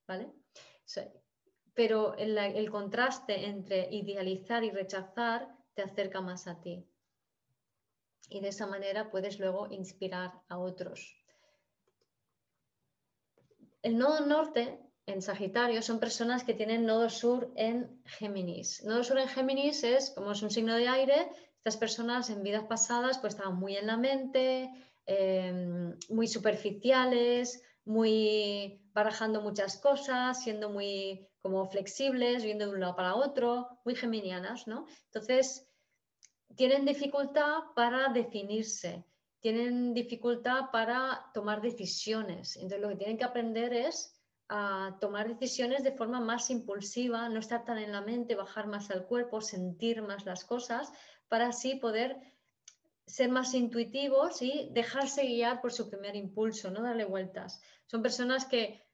¿Vale? 0.07 0.33
Pero 1.79 2.17
el, 2.17 2.71
contraste 2.73 3.47
entre 3.47 3.89
idealizar 3.95 4.65
y 4.65 4.71
rechazar 4.73 5.47
te 5.75 5.83
acerca 5.83 6.21
más 6.21 6.49
a 6.49 6.61
ti. 6.61 6.85
Y 8.29 8.41
de 8.41 8.49
esa 8.49 8.67
manera 8.67 9.13
puedes 9.13 9.39
luego 9.39 9.69
inspirar 9.71 10.33
a 10.49 10.59
otros. 10.59 11.15
El 13.81 13.97
nodo 13.97 14.27
norte 14.27 14.81
en 15.07 15.23
Sagitario 15.23 15.81
son 15.81 16.01
personas 16.01 16.43
que 16.43 16.53
tienen 16.53 16.85
nodo 16.85 17.09
sur 17.09 17.53
en 17.55 18.03
Géminis. 18.07 18.83
Nodo 18.83 19.05
sur 19.05 19.21
en 19.21 19.29
Géminis 19.29 19.85
es, 19.85 20.11
como 20.11 20.33
es 20.33 20.43
un 20.43 20.51
signo 20.51 20.75
de 20.75 20.89
aire, 20.89 21.31
estas 21.59 21.77
personas 21.77 22.29
en 22.29 22.43
vidas 22.43 22.65
pasadas 22.65 23.19
pues 23.19 23.35
estaban 23.35 23.57
muy 23.57 23.77
en 23.77 23.87
la 23.87 23.97
mente, 23.97 24.69
em, 25.07 25.97
muy 26.09 26.27
superficiales, 26.27 27.63
muy 27.89 28.83
barajando 28.93 29.41
muchas 29.41 29.79
cosas, 29.79 30.43
siendo 30.43 30.69
muy 30.69 31.27
como 31.41 31.65
flexibles, 31.65 32.45
viendo 32.45 32.67
de 32.67 32.73
un 32.73 32.81
lado 32.81 32.95
para 32.95 33.15
otro, 33.15 33.81
muy 33.85 33.95
geminianas, 33.95 34.67
¿no? 34.67 34.87
Entonces, 35.07 35.67
tienen 36.55 36.85
dificultad 36.85 37.61
para 37.75 38.09
definirse, 38.13 39.07
tienen 39.41 39.95
dificultad 39.95 40.71
para 40.71 41.31
tomar 41.33 41.63
decisiones. 41.63 42.57
Entonces, 42.57 42.81
lo 42.81 42.91
que 42.91 42.97
tienen 42.97 43.17
que 43.17 43.25
aprender 43.25 43.73
es 43.73 44.15
a 44.51 44.99
tomar 45.01 45.29
decisiones 45.29 45.83
de 45.83 45.93
forma 45.93 46.21
más 46.21 46.51
impulsiva, 46.51 47.31
no 47.31 47.41
estar 47.41 47.65
tan 47.65 47.79
en 47.79 47.93
la 47.93 48.03
mente, 48.03 48.35
bajar 48.35 48.67
más 48.67 48.91
al 48.91 49.07
cuerpo, 49.07 49.41
sentir 49.41 50.03
más 50.03 50.27
las 50.27 50.45
cosas, 50.45 50.93
para 51.29 51.49
así 51.49 51.77
poder 51.77 52.19
ser 53.09 53.31
más 53.31 53.55
intuitivos 53.55 54.43
y 54.43 54.69
dejarse 54.73 55.23
guiar 55.23 55.61
por 55.61 55.73
su 55.73 55.89
primer 55.89 56.15
impulso, 56.15 56.71
no 56.71 56.83
darle 56.83 57.05
vueltas. 57.05 57.61
Son 57.87 58.03
personas 58.03 58.45
que 58.45 58.85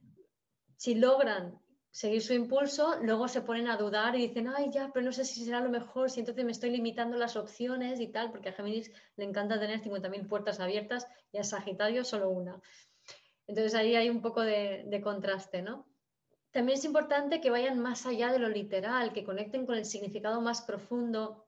si 0.77 0.95
logran 0.95 1.61
seguir 1.91 2.23
su 2.23 2.33
impulso, 2.33 2.97
luego 3.03 3.29
se 3.29 3.43
ponen 3.43 3.69
a 3.69 3.77
dudar 3.77 4.17
y 4.17 4.29
dicen, 4.29 4.49
ay, 4.49 4.71
ya, 4.73 4.91
pero 4.93 5.05
no 5.05 5.13
sé 5.13 5.25
si 5.25 5.45
será 5.45 5.61
lo 5.61 5.69
mejor, 5.69 6.11
si 6.11 6.21
entonces 6.21 6.45
me 6.45 6.53
estoy 6.53 6.71
limitando 6.71 7.17
las 7.17 7.37
opciones 7.37 8.01
y 8.01 8.09
tal, 8.09 8.31
porque 8.31 8.49
a 8.49 8.53
Géminis 8.53 8.91
le 9.17 9.25
encanta 9.25 9.61
tener 9.61 9.81
50.000 9.81 10.29
puertas 10.29 10.61
abiertas 10.61 11.07
y 11.33 11.39
a 11.39 11.45
Sagitario 11.45 12.05
solo 12.05 12.31
una. 12.31 12.61
Entonces 13.47 13.75
ahí 13.75 13.95
hay 13.97 14.11
un 14.11 14.23
poco 14.23 14.43
de, 14.43 14.85
de 14.87 15.01
contraste, 15.01 15.63
¿no? 15.63 15.87
También 16.51 16.79
es 16.79 16.85
importante 16.85 17.41
que 17.41 17.51
vayan 17.51 17.81
más 17.81 18.07
allá 18.07 18.33
de 18.33 18.39
lo 18.39 18.49
literal, 18.49 19.13
que 19.13 19.25
conecten 19.25 19.67
con 19.67 19.77
el 19.77 19.85
significado 19.85 20.41
más 20.41 20.63
profundo 20.63 21.45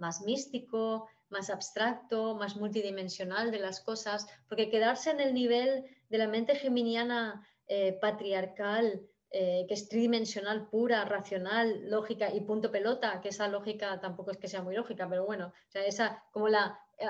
más 0.00 0.22
místico, 0.22 1.08
más 1.30 1.50
abstracto, 1.50 2.34
más 2.34 2.56
multidimensional 2.56 3.50
de 3.50 3.58
las 3.58 3.80
cosas, 3.80 4.26
porque 4.48 4.70
quedarse 4.70 5.10
en 5.10 5.20
el 5.20 5.34
nivel 5.34 5.84
de 6.08 6.18
la 6.18 6.28
mente 6.28 6.54
geminiana 6.54 7.46
eh, 7.66 7.92
patriarcal, 8.00 9.00
eh, 9.30 9.64
que 9.68 9.74
es 9.74 9.88
tridimensional, 9.88 10.68
pura, 10.68 11.04
racional, 11.04 11.88
lógica 11.88 12.34
y 12.34 12.40
punto 12.40 12.70
pelota, 12.70 13.20
que 13.20 13.28
esa 13.28 13.46
lógica 13.48 14.00
tampoco 14.00 14.32
es 14.32 14.38
que 14.38 14.48
sea 14.48 14.62
muy 14.62 14.74
lógica, 14.74 15.08
pero 15.08 15.24
bueno, 15.24 15.48
o 15.48 15.70
sea, 15.70 15.84
esa 15.84 16.24
como 16.32 16.48
la, 16.48 16.78
eh, 16.98 17.06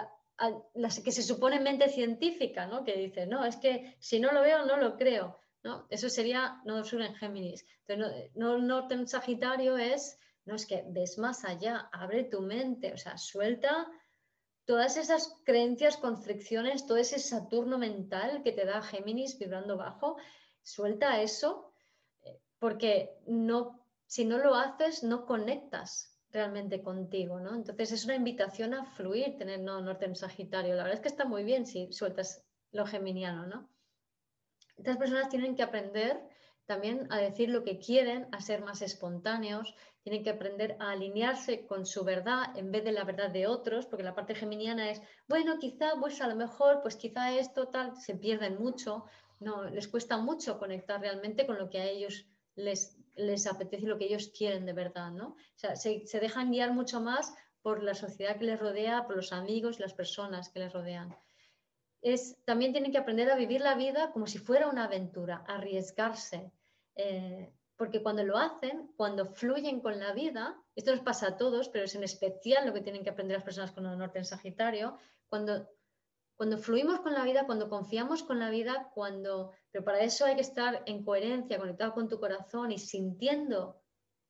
que 1.02 1.12
se 1.12 1.22
supone 1.22 1.60
mente 1.60 1.88
científica, 1.88 2.66
¿no? 2.66 2.84
Que 2.84 2.96
dice, 2.96 3.26
no, 3.26 3.44
es 3.44 3.56
que 3.56 3.96
si 4.00 4.20
no 4.20 4.32
lo 4.32 4.42
veo, 4.42 4.66
no 4.66 4.76
lo 4.76 4.96
creo, 4.96 5.38
¿no? 5.62 5.86
Eso 5.88 6.10
sería 6.10 6.60
no 6.64 6.84
sur 6.84 7.00
en 7.02 7.14
Géminis. 7.14 7.66
Entonces, 7.86 8.30
no, 8.34 8.58
no 8.58 8.66
norte 8.66 8.94
en 8.94 9.08
Sagitario 9.08 9.78
es 9.78 10.18
no, 10.44 10.54
es 10.56 10.66
que 10.66 10.84
ves 10.88 11.18
más 11.18 11.44
allá, 11.44 11.88
abre 11.92 12.24
tu 12.24 12.40
mente, 12.40 12.92
o 12.92 12.96
sea, 12.96 13.16
suelta 13.16 13.88
todas 14.70 14.96
esas 14.96 15.34
creencias, 15.42 15.96
constricciones, 15.96 16.86
todo 16.86 16.96
ese 16.96 17.18
Saturno 17.18 17.76
mental 17.76 18.44
que 18.44 18.52
te 18.52 18.64
da 18.64 18.80
Géminis 18.80 19.36
vibrando 19.36 19.76
bajo, 19.76 20.16
suelta 20.62 21.20
eso, 21.20 21.72
eh, 22.22 22.38
porque 22.60 23.18
no, 23.26 23.84
si 24.06 24.24
no 24.24 24.38
lo 24.38 24.54
haces, 24.54 25.02
no 25.02 25.26
conectas 25.26 26.16
realmente 26.30 26.84
contigo, 26.84 27.40
¿no? 27.40 27.56
Entonces 27.56 27.90
es 27.90 28.04
una 28.04 28.14
invitación 28.14 28.72
a 28.74 28.84
fluir, 28.84 29.36
tener 29.36 29.58
no, 29.58 29.80
norte 29.80 30.04
en 30.04 30.14
Sagitario. 30.14 30.76
La 30.76 30.84
verdad 30.84 30.98
es 30.98 31.02
que 31.02 31.08
está 31.08 31.24
muy 31.24 31.42
bien 31.42 31.66
si 31.66 31.92
sueltas 31.92 32.44
lo 32.70 32.86
geminiano, 32.86 33.46
¿no? 33.46 33.68
Estas 34.76 34.98
personas 34.98 35.30
tienen 35.30 35.56
que 35.56 35.64
aprender 35.64 36.22
también 36.64 37.08
a 37.10 37.18
decir 37.18 37.48
lo 37.48 37.64
que 37.64 37.80
quieren, 37.80 38.28
a 38.30 38.40
ser 38.40 38.62
más 38.62 38.82
espontáneos, 38.82 39.74
tienen 40.02 40.24
que 40.24 40.30
aprender 40.30 40.76
a 40.80 40.92
alinearse 40.92 41.66
con 41.66 41.84
su 41.84 42.04
verdad 42.04 42.56
en 42.56 42.72
vez 42.72 42.84
de 42.84 42.92
la 42.92 43.04
verdad 43.04 43.30
de 43.30 43.46
otros, 43.46 43.86
porque 43.86 44.02
la 44.02 44.14
parte 44.14 44.34
geminiana 44.34 44.90
es, 44.90 45.02
bueno, 45.28 45.58
quizá, 45.58 45.92
pues 46.00 46.20
a 46.20 46.28
lo 46.28 46.36
mejor, 46.36 46.80
pues 46.82 46.96
quizá 46.96 47.36
esto 47.36 47.68
tal, 47.68 47.96
se 47.96 48.14
pierden 48.14 48.58
mucho, 48.58 49.04
no, 49.40 49.64
les 49.64 49.88
cuesta 49.88 50.16
mucho 50.16 50.58
conectar 50.58 51.00
realmente 51.00 51.46
con 51.46 51.58
lo 51.58 51.68
que 51.68 51.80
a 51.80 51.84
ellos 51.84 52.26
les, 52.54 52.98
les 53.16 53.46
apetece 53.46 53.84
y 53.84 53.86
lo 53.86 53.98
que 53.98 54.06
ellos 54.06 54.32
quieren 54.36 54.64
de 54.66 54.72
verdad, 54.72 55.10
¿no? 55.10 55.28
O 55.28 55.56
sea, 55.58 55.76
se, 55.76 56.02
dejan 56.20 56.50
guiar 56.50 56.72
mucho 56.72 57.00
más 57.00 57.34
por 57.62 57.82
la 57.82 57.94
sociedad 57.94 58.38
que 58.38 58.46
les 58.46 58.58
rodea, 58.58 59.06
por 59.06 59.16
los 59.16 59.32
amigos 59.32 59.80
las 59.80 59.92
personas 59.92 60.48
que 60.48 60.60
les 60.60 60.72
rodean. 60.72 61.14
es, 62.00 62.36
también 62.44 62.72
tienen 62.72 62.92
que 62.92 62.98
aprender 62.98 63.30
a 63.30 63.36
vivir 63.36 63.60
la 63.60 63.74
vida 63.74 64.12
como 64.12 64.26
si 64.26 64.38
fuera 64.38 64.68
una 64.68 64.84
aventura, 64.84 65.44
arriesgarse. 65.46 66.50
Eh, 66.96 67.52
porque 67.80 68.02
cuando 68.02 68.22
lo 68.24 68.36
hacen, 68.36 68.92
cuando 68.94 69.24
fluyen 69.24 69.80
con 69.80 69.98
la 69.98 70.12
vida, 70.12 70.62
esto 70.76 70.90
nos 70.90 71.00
pasa 71.00 71.28
a 71.28 71.36
todos, 71.38 71.70
pero 71.70 71.86
es 71.86 71.94
en 71.94 72.04
especial 72.04 72.66
lo 72.66 72.74
que 72.74 72.82
tienen 72.82 73.02
que 73.02 73.08
aprender 73.08 73.38
las 73.38 73.42
personas 73.42 73.72
con 73.72 73.86
el 73.86 73.96
norte 73.96 74.18
en 74.18 74.26
Sagitario, 74.26 74.98
cuando, 75.30 75.66
cuando 76.36 76.58
fluimos 76.58 77.00
con 77.00 77.14
la 77.14 77.24
vida, 77.24 77.46
cuando 77.46 77.70
confiamos 77.70 78.22
con 78.22 78.38
la 78.38 78.50
vida, 78.50 78.90
cuando, 78.92 79.52
pero 79.70 79.82
para 79.82 80.00
eso 80.00 80.26
hay 80.26 80.34
que 80.34 80.42
estar 80.42 80.82
en 80.84 81.02
coherencia, 81.02 81.56
conectado 81.56 81.94
con 81.94 82.06
tu 82.06 82.20
corazón 82.20 82.70
y 82.70 82.78
sintiendo, 82.78 83.80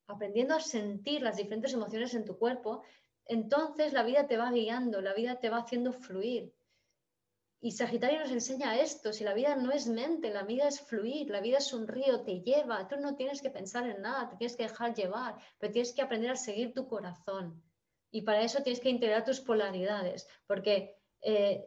aprendiendo 0.06 0.54
a 0.54 0.60
sentir 0.60 1.20
las 1.20 1.36
diferentes 1.36 1.72
emociones 1.72 2.14
en 2.14 2.24
tu 2.24 2.38
cuerpo, 2.38 2.84
entonces 3.24 3.92
la 3.92 4.04
vida 4.04 4.28
te 4.28 4.36
va 4.36 4.52
guiando, 4.52 5.00
la 5.00 5.12
vida 5.12 5.40
te 5.40 5.50
va 5.50 5.58
haciendo 5.58 5.92
fluir. 5.92 6.54
Y 7.62 7.72
Sagitario 7.72 8.20
nos 8.20 8.30
enseña 8.30 8.80
esto, 8.80 9.12
si 9.12 9.22
la 9.22 9.34
vida 9.34 9.54
no 9.54 9.70
es 9.70 9.86
mente, 9.86 10.30
la 10.30 10.44
vida 10.44 10.66
es 10.66 10.80
fluir, 10.80 11.28
la 11.28 11.42
vida 11.42 11.58
es 11.58 11.74
un 11.74 11.86
río, 11.86 12.22
te 12.22 12.40
lleva, 12.40 12.88
tú 12.88 12.96
no 12.96 13.16
tienes 13.16 13.42
que 13.42 13.50
pensar 13.50 13.86
en 13.86 14.00
nada, 14.00 14.30
te 14.30 14.36
tienes 14.36 14.56
que 14.56 14.62
dejar 14.62 14.94
llevar, 14.94 15.36
pero 15.58 15.70
tienes 15.70 15.92
que 15.92 16.00
aprender 16.00 16.30
a 16.30 16.36
seguir 16.36 16.72
tu 16.72 16.88
corazón. 16.88 17.62
Y 18.10 18.22
para 18.22 18.40
eso 18.40 18.62
tienes 18.62 18.80
que 18.80 18.88
integrar 18.88 19.26
tus 19.26 19.40
polaridades, 19.40 20.26
porque 20.46 20.96
eh, 21.20 21.66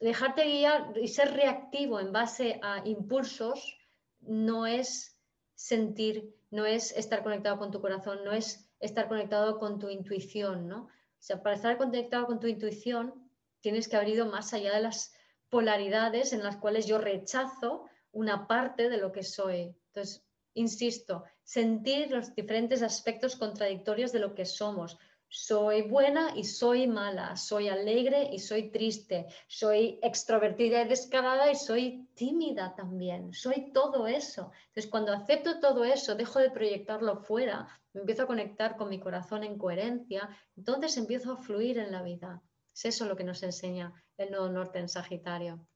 dejarte 0.00 0.44
guiar 0.44 0.96
y 0.96 1.08
ser 1.08 1.32
reactivo 1.32 1.98
en 1.98 2.12
base 2.12 2.60
a 2.62 2.86
impulsos 2.86 3.76
no 4.20 4.66
es 4.68 5.18
sentir, 5.54 6.36
no 6.50 6.66
es 6.66 6.92
estar 6.92 7.24
conectado 7.24 7.58
con 7.58 7.72
tu 7.72 7.80
corazón, 7.80 8.24
no 8.24 8.32
es 8.32 8.70
estar 8.78 9.08
conectado 9.08 9.58
con 9.58 9.80
tu 9.80 9.88
intuición, 9.88 10.68
¿no? 10.68 10.84
O 10.84 11.24
sea, 11.24 11.42
para 11.42 11.56
estar 11.56 11.76
conectado 11.78 12.26
con 12.26 12.38
tu 12.38 12.46
intuición 12.46 13.28
tienes 13.60 13.88
que 13.88 13.96
haber 13.96 14.10
ido 14.10 14.26
más 14.26 14.52
allá 14.52 14.74
de 14.74 14.82
las 14.82 15.14
polaridades 15.52 16.32
en 16.32 16.42
las 16.42 16.56
cuales 16.56 16.86
yo 16.86 16.96
rechazo 16.96 17.84
una 18.10 18.48
parte 18.48 18.88
de 18.88 18.96
lo 18.96 19.12
que 19.12 19.22
soy. 19.22 19.76
Entonces, 19.88 20.24
insisto, 20.54 21.24
sentir 21.44 22.10
los 22.10 22.34
diferentes 22.34 22.82
aspectos 22.82 23.36
contradictorios 23.36 24.12
de 24.12 24.20
lo 24.20 24.34
que 24.34 24.46
somos. 24.46 24.96
Soy 25.28 25.82
buena 25.82 26.32
y 26.34 26.44
soy 26.44 26.86
mala, 26.86 27.36
soy 27.36 27.68
alegre 27.68 28.30
y 28.32 28.38
soy 28.38 28.70
triste, 28.70 29.26
soy 29.46 29.98
extrovertida 30.02 30.82
y 30.82 30.88
descarada 30.88 31.50
y 31.50 31.54
soy 31.54 32.08
tímida 32.14 32.74
también, 32.74 33.34
soy 33.34 33.72
todo 33.72 34.06
eso. 34.06 34.52
Entonces, 34.68 34.90
cuando 34.90 35.12
acepto 35.12 35.60
todo 35.60 35.84
eso, 35.84 36.14
dejo 36.14 36.38
de 36.38 36.50
proyectarlo 36.50 37.18
fuera, 37.18 37.68
me 37.92 38.00
empiezo 38.00 38.22
a 38.22 38.26
conectar 38.26 38.78
con 38.78 38.88
mi 38.88 38.98
corazón 38.98 39.44
en 39.44 39.58
coherencia, 39.58 40.30
entonces 40.56 40.96
empiezo 40.96 41.32
a 41.32 41.36
fluir 41.36 41.78
en 41.78 41.92
la 41.92 42.02
vida. 42.02 42.42
Es 42.74 42.84
eso 42.86 43.06
lo 43.06 43.16
que 43.16 43.24
nos 43.24 43.42
enseña 43.42 43.92
el 44.16 44.30
nodo 44.30 44.50
norte 44.50 44.78
en 44.78 44.88
Sagitario. 44.88 45.66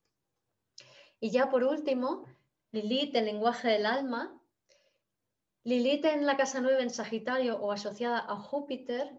Y 1.20 1.31
ya 1.31 1.51
por 1.51 1.64
último, 1.64 2.24
Lilith, 2.73 3.14
el 3.16 3.27
lenguaje 3.27 3.68
del 3.68 3.86
alma. 3.86 4.40
Lilith 5.64 6.05
en 6.05 6.27
la 6.27 6.36
casa 6.36 6.60
9 6.60 6.82
en 6.82 6.90
Sagitario 6.90 7.56
o 7.59 7.73
asociada 7.73 8.20
a 8.20 8.36
Júpiter. 8.36 9.18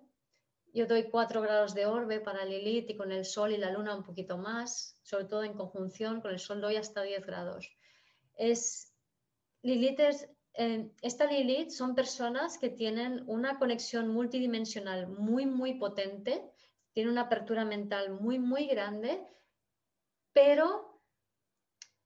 Yo 0.73 0.85
doy 0.85 1.09
4 1.09 1.41
grados 1.41 1.73
de 1.73 1.85
orbe 1.85 2.19
para 2.19 2.45
Lilith 2.45 2.89
y 2.89 2.97
con 2.97 3.11
el 3.11 3.25
Sol 3.25 3.51
y 3.51 3.57
la 3.57 3.71
Luna 3.71 3.95
un 3.95 4.03
poquito 4.03 4.37
más, 4.37 4.99
sobre 5.03 5.25
todo 5.25 5.43
en 5.43 5.53
conjunción, 5.53 6.21
con 6.21 6.31
el 6.31 6.39
Sol 6.39 6.61
doy 6.61 6.75
hasta 6.75 7.01
10 7.01 7.25
grados. 7.25 7.69
Es, 8.35 8.93
Lilith 9.63 9.99
eh, 10.53 10.91
esta 11.01 11.25
Lilith 11.25 11.69
son 11.69 11.95
personas 11.95 12.57
que 12.57 12.69
tienen 12.69 13.23
una 13.27 13.59
conexión 13.59 14.07
multidimensional 14.07 15.07
muy, 15.07 15.45
muy 15.45 15.75
potente 15.75 16.51
tiene 16.97 17.11
una 17.11 17.25
apertura 17.29 17.63
mental 17.63 18.09
muy, 18.09 18.39
muy 18.39 18.65
grande, 18.65 19.23
pero 20.33 20.99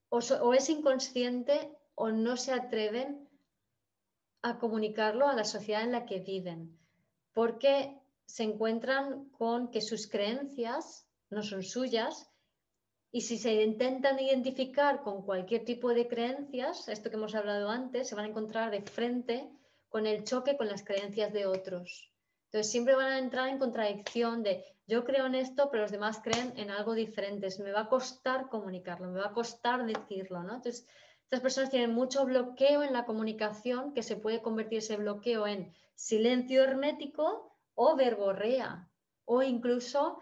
o, 0.10 0.54
es 0.54 0.70
inconsciente 0.70 1.72
o 1.96 2.10
no 2.12 2.36
se 2.36 2.52
atreven 2.52 3.30
a 4.42 4.60
comunicarlo 4.60 5.30
a 5.30 5.34
la 5.34 5.46
sociedad 5.46 5.84
en 5.84 5.94
la 5.94 6.06
que 6.06 6.20
viven, 6.20 6.78
porque 7.32 8.02
se 8.26 8.44
encuentran 8.44 9.30
con 9.30 9.72
que 9.72 9.80
sus 9.80 10.10
creencias 10.10 11.08
no 11.30 11.42
son 11.42 11.64
suyas 11.64 12.30
y 13.14 13.22
si 13.22 13.38
se 13.38 13.64
intentan 13.64 14.20
identificar 14.20 15.04
con 15.04 15.22
cualquier 15.22 15.64
tipo 15.64 15.94
de 15.94 16.10
creencias, 16.10 16.90
esto 16.90 17.10
que 17.10 17.16
hemos 17.16 17.34
hablado 17.34 17.70
antes, 17.70 18.10
se 18.10 18.16
van 18.16 18.26
a 18.26 18.28
encontrar 18.28 18.72
de 18.72 18.82
frente 18.82 19.50
con 19.88 20.06
el 20.06 20.26
choque 20.26 20.58
con 20.58 20.68
las 20.68 20.84
creencias 20.84 21.32
de 21.32 21.46
otros. 21.46 22.12
Entonces 22.52 22.70
siempre 22.70 22.96
van 22.96 23.14
a 23.14 23.20
entrar 23.20 23.48
en 23.48 23.60
contradicción 23.60 24.44
de 24.44 24.66
yo 24.92 25.06
creo 25.06 25.26
en 25.28 25.36
esto, 25.36 25.70
pero 25.72 25.84
los 25.84 25.92
demás 25.92 26.20
creen 26.22 26.52
en 26.58 26.70
algo 26.70 26.94
diferente. 26.94 27.48
Me 27.64 27.72
va 27.72 27.82
a 27.82 27.90
costar 27.90 28.50
comunicarlo, 28.50 29.10
me 29.10 29.22
va 29.22 29.28
a 29.28 29.34
costar 29.34 29.86
decirlo, 29.86 30.44
¿no? 30.44 30.56
Entonces, 30.56 30.86
estas 31.24 31.40
personas 31.40 31.70
tienen 31.70 31.94
mucho 31.94 32.26
bloqueo 32.26 32.84
en 32.84 32.92
la 32.92 33.06
comunicación 33.06 33.94
que 33.94 34.04
se 34.04 34.18
puede 34.18 34.42
convertir 34.42 34.80
ese 34.80 34.98
bloqueo 34.98 35.48
en 35.48 35.74
silencio 35.96 36.62
hermético 36.66 37.56
o 37.74 37.96
verborrea, 37.96 38.90
o 39.24 39.42
incluso 39.42 40.20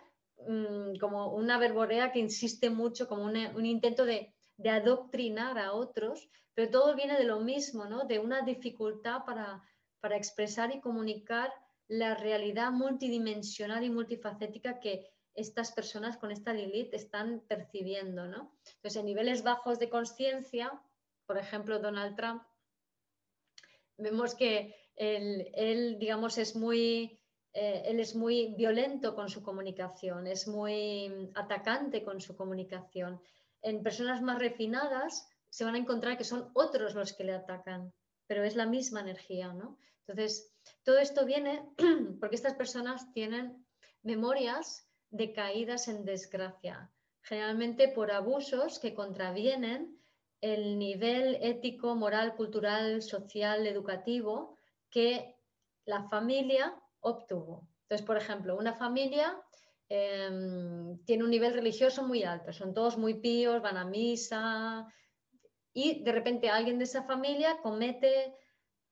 mm, 0.48 1.00
como 1.00 1.34
una 1.34 1.58
verborrea 1.58 2.12
que 2.12 2.20
insiste 2.20 2.70
mucho, 2.70 3.08
como 3.08 3.24
un 3.24 3.66
intento 3.66 4.06
de, 4.06 4.36
de, 4.58 4.70
adoctrinar 4.70 5.58
a 5.58 5.74
otros, 5.74 6.30
pero 6.54 6.70
todo 6.70 6.96
viene 6.96 7.18
de 7.18 7.24
lo 7.24 7.40
mismo, 7.40 7.86
¿no? 7.86 8.04
De 8.04 8.20
una 8.20 8.44
dificultad 8.44 9.26
para, 9.26 9.64
para 10.00 10.16
expresar 10.16 10.72
y 10.76 10.80
comunicar 10.80 11.52
la 11.90 12.16
realidad 12.16 12.72
multidimensional 12.72 13.84
y 13.84 13.90
multifacética 13.90 14.80
que 14.80 15.10
estas 15.34 15.72
personas 15.72 16.18
con 16.18 16.32
esta 16.32 16.54
Lilith 16.54 16.94
están 16.94 17.42
percibiendo, 17.48 18.28
¿no? 18.28 18.56
Entonces, 18.76 18.98
en 18.98 19.06
niveles 19.06 19.44
bajos 19.44 19.80
de 19.80 19.90
conciencia, 19.90 20.82
por 21.26 21.38
ejemplo, 21.38 21.80
Donald 21.80 22.16
Trump, 22.16 22.44
vemos 23.98 24.36
que 24.36 24.76
él, 24.96 25.98
digamos, 26.00 26.38
es 26.38 26.56
muy, 26.56 27.20
eh, 27.54 27.84
él 27.86 28.00
es 28.00 28.16
muy 28.16 28.54
violento 28.56 29.16
con 29.16 29.30
su 29.30 29.42
comunicación, 29.42 30.28
es 30.28 30.48
muy 30.48 31.32
atacante 31.36 32.04
con 32.04 32.22
su 32.22 32.36
comunicación. 32.36 33.22
En 33.62 33.82
personas 33.82 34.22
más 34.22 34.40
refinadas 34.40 35.28
se 35.50 35.64
van 35.64 35.76
a 35.76 35.80
encontrar 35.80 36.18
que 36.18 36.24
son 36.24 36.52
otros 36.54 36.94
los 36.94 37.14
que 37.14 37.24
le 37.24 37.34
atacan, 37.34 37.94
pero 38.28 38.44
es 38.44 38.56
la 38.56 38.66
misma 38.66 39.02
energía, 39.02 39.54
¿no? 39.54 39.78
Entonces, 40.06 40.54
todo 40.84 41.00
esto 41.00 41.26
viene 41.26 41.64
porque 42.20 42.36
estas 42.36 42.56
personas 42.56 43.12
tienen 43.14 43.66
memorias 44.04 44.88
de 45.10 45.34
caídas 45.34 45.88
en 45.88 46.06
desgracia, 46.06 46.92
generalmente 47.22 47.88
por 47.90 48.12
abusos 48.12 48.80
que 48.80 48.94
contravienen 48.94 50.00
el 50.42 50.80
nivel 50.80 51.38
ético, 51.42 51.96
moral, 51.96 52.36
cultural, 52.36 53.02
social, 53.02 53.68
educativo 53.68 54.58
que 54.90 55.36
la 55.86 56.08
familia 56.10 56.76
obtuvo. 57.02 57.68
Entonces, 57.84 58.06
por 58.06 58.18
ejemplo, 58.18 58.56
una 58.56 58.74
familia 58.74 59.38
em, 59.90 61.04
tiene 61.06 61.24
un 61.24 61.30
nivel 61.32 61.54
religioso 61.54 62.04
muy 62.04 62.24
alto, 62.24 62.54
son 62.54 62.74
todos 62.74 62.98
muy 62.98 63.16
píos, 63.16 63.62
van 63.62 63.78
a 63.78 63.86
misa 63.86 64.86
y 65.74 66.04
de 66.04 66.12
repente 66.12 66.50
alguien 66.50 66.78
de 66.78 66.84
esa 66.86 67.04
familia 67.04 67.58
comete 67.62 68.36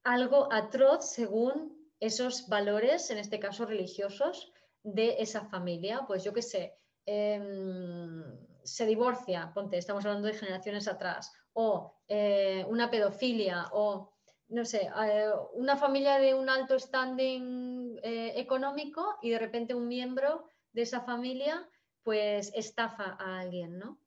algo 0.08 0.48
atroz 0.54 1.12
según 1.12 1.76
esos 2.00 2.48
valores, 2.48 3.12
en 3.12 3.18
este 3.18 3.40
caso 3.40 3.66
religiosos, 3.66 4.54
de 4.82 5.18
esa 5.20 5.44
familia. 5.46 6.06
Pues 6.08 6.24
yo 6.24 6.32
qué 6.34 6.42
sé, 6.42 6.78
em, 7.06 8.24
se 8.64 8.86
divorcia, 8.86 9.52
ponte, 9.54 9.78
estamos 9.78 10.06
hablando 10.06 10.28
de 10.28 10.34
generaciones 10.34 10.88
atrás, 10.88 11.34
o 11.54 11.94
eh, 12.08 12.66
una 12.70 12.90
pedofilia, 12.90 13.68
o 13.74 14.14
no 14.48 14.64
sé, 14.64 14.90
eh, 15.08 15.30
una 15.54 15.76
familia 15.76 16.20
de 16.20 16.34
un 16.34 16.50
alto 16.50 16.80
standing 16.80 18.00
eh, 18.02 18.34
económico 18.38 19.18
y 19.22 19.32
de 19.32 19.40
repente 19.40 19.76
un 19.76 19.90
miembro 19.90 20.48
de 20.72 20.84
esa 20.84 21.02
familia 21.02 21.68
pues 22.04 22.54
estafa 22.56 23.18
a 23.20 23.40
alguien, 23.40 23.78
¿no? 23.78 24.00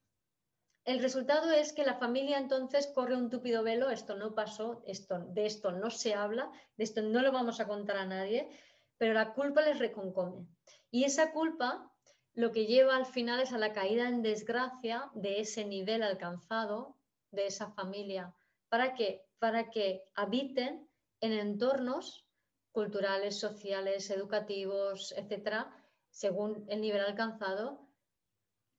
El 0.85 1.01
resultado 1.01 1.53
es 1.53 1.73
que 1.73 1.85
la 1.85 1.99
familia 1.99 2.39
entonces 2.39 2.87
corre 2.95 3.17
un 3.17 3.29
túpido 3.29 3.63
velo, 3.63 3.91
esto 3.91 4.17
no 4.17 4.35
pasó, 4.35 4.83
esto, 4.87 5.19
de 5.19 5.47
esto 5.47 5.73
no 5.73 5.91
se 5.91 6.15
habla, 6.15 6.51
de 6.77 6.85
esto 6.85 7.03
no 7.03 7.21
lo 7.21 7.33
vamos 7.33 7.61
a 7.61 7.69
contar 7.69 7.99
a 7.99 8.07
nadie, 8.07 8.49
pero 8.97 9.13
la 9.13 9.35
culpa 9.35 9.63
les 9.63 9.79
reconcome. 9.79 10.47
Y 10.91 11.05
esa 11.05 11.33
culpa 11.33 11.93
lo 12.35 12.53
que 12.53 12.67
lleva 12.67 12.97
al 12.97 13.07
final 13.07 13.41
es 13.41 13.53
a 13.53 13.59
la 13.59 13.73
caída 13.73 14.09
en 14.09 14.23
desgracia 14.23 15.11
de 15.15 15.41
ese 15.41 15.65
nivel 15.65 16.03
alcanzado, 16.03 16.97
de 17.31 17.47
esa 17.47 17.71
familia. 17.73 18.35
¿Para 18.69 18.95
qué? 18.95 19.27
Para 19.39 19.71
que 19.71 20.05
habiten 20.15 20.89
en 21.21 21.33
entornos 21.33 22.27
culturales, 22.73 23.39
sociales, 23.39 24.11
educativos, 24.11 25.13
etcétera, 25.13 25.71
según 26.09 26.65
el 26.69 26.81
nivel 26.81 27.01
alcanzado, 27.01 27.90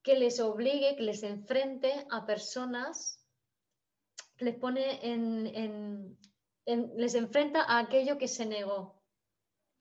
que 0.04 0.18
les 0.18 0.40
obligue, 0.40 0.96
que 0.96 1.04
les 1.04 1.24
enfrente 1.24 1.92
a 2.10 2.26
personas, 2.26 3.22
les 4.40 4.56
pone 4.56 5.00
en, 5.04 6.18
les 6.66 7.16
enfrenta 7.16 7.62
a 7.62 7.80
aquello 7.80 8.18
que 8.18 8.28
se 8.28 8.46
negó. 8.46 9.02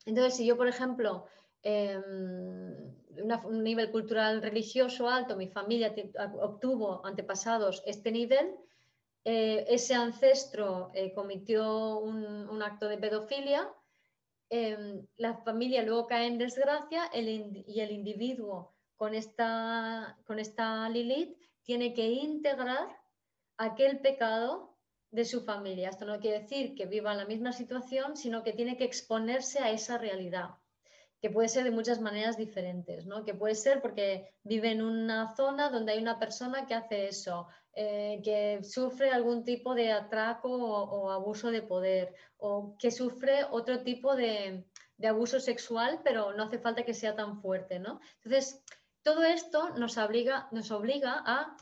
Entonces, 0.07 0.37
si 0.37 0.47
yo, 0.47 0.57
por 0.57 0.69
ejemplo, 0.69 1.27
em, 1.63 2.95
un 3.45 3.63
nivel 3.63 3.91
cultural 3.91 4.43
religioso 4.43 5.09
alto, 5.09 5.37
mi 5.37 5.49
familia 5.49 5.95
obtuvo 6.41 7.05
antepasados 7.05 7.83
este 7.87 8.13
nivel, 8.13 8.55
eh, 9.25 9.67
ese 9.69 9.95
ancestro 9.95 10.91
eh, 10.95 11.13
cometió 11.13 11.99
un, 11.99 12.63
acto 12.63 12.89
de 12.89 12.99
pedofilia, 12.99 13.71
em, 14.51 15.07
la 15.17 15.35
familia 15.45 15.83
luego 15.83 16.07
cae 16.07 16.27
en 16.27 16.39
desgracia 16.39 17.11
y 17.13 17.81
el 17.81 17.91
individuo 17.91 18.75
con 19.01 19.15
esta, 19.15 20.15
con 20.27 20.39
esta 20.39 20.87
Lilith 20.91 21.35
tiene 21.63 21.95
que 21.95 22.07
integrar 22.07 22.87
aquel 23.57 24.01
pecado 24.01 24.77
de 25.11 25.25
su 25.25 25.41
familia. 25.41 25.89
Esto 25.89 26.05
no 26.05 26.21
quiere 26.21 26.41
decir 26.41 26.75
que 26.75 26.85
viva 26.85 27.13
en 27.13 27.17
la 27.17 27.25
misma 27.25 27.53
situación, 27.53 28.15
sino 28.15 28.43
que 28.43 28.53
tiene 28.53 28.77
que 28.77 28.85
exponerse 28.85 29.59
a 29.61 29.71
esa 29.71 29.97
realidad 29.97 30.51
que 31.21 31.31
puede 31.31 31.49
ser 31.49 31.65
de 31.65 31.71
muchas 31.71 32.01
maneras 32.01 32.37
diferentes, 32.37 33.07
¿no? 33.07 33.25
Que 33.25 33.35
puede 33.35 33.55
ser 33.55 33.81
porque 33.81 34.35
vive 34.43 34.71
en 34.71 34.83
una 34.83 35.35
zona 35.35 35.69
donde 35.69 35.93
hay 35.93 35.99
una 35.99 36.19
persona 36.19 36.67
que 36.67 36.75
hace 36.75 37.09
eso, 37.09 37.47
eh, 37.75 38.21
que 38.25 38.63
sufre 38.65 39.11
algún 39.11 39.45
tipo 39.45 39.75
de 39.75 39.93
atraco 39.93 40.51
o, 40.51 41.11
abuso 41.11 41.51
de 41.51 41.63
poder, 41.63 42.15
o 42.39 42.75
que 42.79 42.91
sufre 42.91 43.45
otro 43.51 43.83
tipo 43.83 44.17
de, 44.17 44.65
abuso 45.07 45.41
sexual, 45.41 46.01
pero 46.05 46.33
no 46.35 46.45
hace 46.45 46.59
falta 46.59 46.85
que 46.85 46.95
sea 46.95 47.15
tan 47.17 47.41
fuerte, 47.41 47.79
¿no? 47.79 48.01
Entonces, 48.23 48.63
todo 49.03 49.25
esto 49.25 49.71
nos 49.71 49.97
obliga, 49.99 50.49
a 51.27 51.57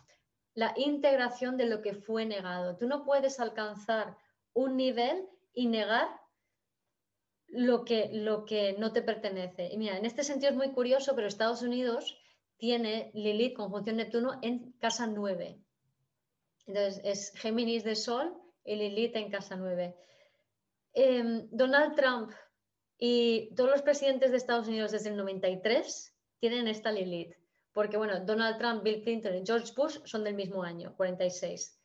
la 0.55 0.74
integración 0.77 1.56
de 1.56 1.66
lo 1.66 1.82
que 1.82 1.94
fue 1.94 2.27
negado. 2.27 2.77
Tú 2.77 2.86
no 2.86 3.05
puedes 3.05 3.39
alcanzar 3.39 4.16
un 4.55 4.77
nivel 4.77 5.28
y 5.52 5.66
negar 5.66 6.09
lo 7.47 7.85
que, 7.85 8.10
lo 8.12 8.44
que 8.44 8.74
no 8.78 8.93
te 8.93 9.02
pertenece. 9.02 9.69
Y 9.73 9.78
mira, 9.78 9.97
en 9.97 10.05
este 10.05 10.24
sentido 10.24 10.51
es 10.51 10.56
muy 10.56 10.73
curioso, 10.73 11.15
pero 11.15 11.28
Estados 11.28 11.62
Unidos 11.62 12.19
tiene 12.56 13.10
Lilith 13.15 13.56
conjunción 13.56 13.97
Neptuno 13.97 14.39
en 14.43 14.73
casa 14.73 15.06
9. 15.06 15.60
Entonces 16.66 17.01
es 17.05 17.32
Géminis 17.36 17.85
de 17.85 17.94
Sol 17.94 18.36
y 18.65 18.74
Lilith 18.74 19.16
en 19.16 19.31
casa 19.31 19.56
9. 19.56 19.97
Em, 20.93 21.48
Donald 21.51 21.94
Trump 21.94 22.32
y 22.98 23.55
todos 23.55 23.70
los 23.70 23.82
presidentes 23.82 24.32
de 24.32 24.36
Estados 24.39 24.66
Unidos 24.66 24.90
desde 24.90 25.10
el 25.10 25.16
93 25.16 26.18
tienen 26.40 26.69
esta 26.69 26.93
Lilith. 26.93 27.35
Porque 27.73 27.97
bueno, 27.97 28.20
Donald 28.20 28.59
Trump, 28.59 28.82
Bill 28.82 29.02
Clinton 29.02 29.36
y 29.36 29.47
George 29.47 29.73
Bush 29.77 29.98
son 30.05 30.24
del 30.24 30.35
mismo 30.35 30.62
año, 30.62 30.94
46, 30.97 31.78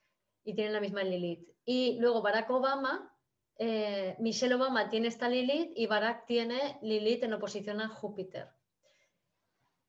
y 0.45 0.55
tienen 0.55 0.73
la 0.73 0.79
misma 0.79 1.03
Lilith. 1.03 1.47
Y 1.65 1.97
luego 1.99 2.21
Barack 2.21 2.49
Obama 2.49 3.13
eh, 3.57 4.15
Michelle 4.19 4.55
Obama 4.55 4.89
tiene 4.89 5.07
esta 5.07 5.29
Lilith 5.29 5.71
y 5.75 5.85
Barack 5.85 6.25
tiene 6.25 6.77
Lilith 6.81 7.23
en 7.23 7.33
oposición 7.33 7.81
a 7.81 7.87
Júpiter. 7.87 8.49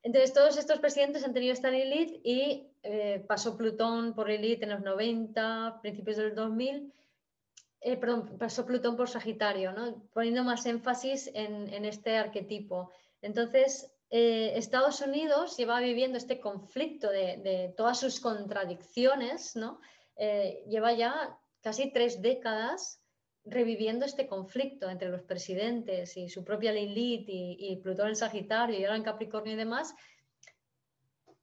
Entonces, 0.03 0.33
todos 0.33 0.57
estos 0.57 0.79
presidentes 0.79 1.23
han 1.23 1.33
tenido 1.33 1.53
esta 1.53 1.71
Lilith 1.71 2.21
y 2.23 2.69
eh, 2.83 3.25
pasó 3.27 3.57
Plutón 3.57 4.13
por 4.13 4.29
Lilith 4.29 4.61
en 4.61 4.69
los 4.69 4.81
90, 4.81 5.79
principios 5.81 6.17
del 6.17 6.35
2000. 6.35 6.93
Eh, 7.81 7.97
perdón, 7.97 8.37
pasó 8.37 8.67
Plutón 8.67 8.95
por 8.95 9.09
Sagitario, 9.09 9.73
poniendo 10.13 10.43
más 10.43 10.65
énfasis 10.67 11.31
en, 11.33 11.85
este 11.85 12.17
arquetipo. 12.17 12.91
Entonces, 13.21 13.91
Estados 14.09 15.01
Unidos 15.01 15.57
lleva 15.57 15.79
viviendo 15.79 16.17
este 16.17 16.39
conflicto 16.39 17.09
de, 17.09 17.37
de 17.37 17.73
todas 17.75 17.99
sus 17.99 18.19
contradicciones, 18.19 19.55
¿no? 19.55 19.79
lleva 20.67 20.93
ya 20.93 21.37
casi 21.61 21.91
tres 21.91 22.21
décadas 22.21 23.01
reviviendo 23.45 24.05
este 24.05 24.27
conflicto 24.27 24.89
entre 24.89 25.09
los 25.09 25.21
presidentes 25.21 26.17
y 26.17 26.29
su 26.29 26.43
propia 26.43 26.71
Lilith 26.71 27.25
y, 27.27 27.79
Plutón 27.81 28.09
en 28.09 28.15
Sagitario 28.15 28.79
y 28.79 28.83
ahora 28.83 28.97
en 28.97 29.03
Capricornio 29.03 29.53
y 29.53 29.57
demás, 29.57 29.95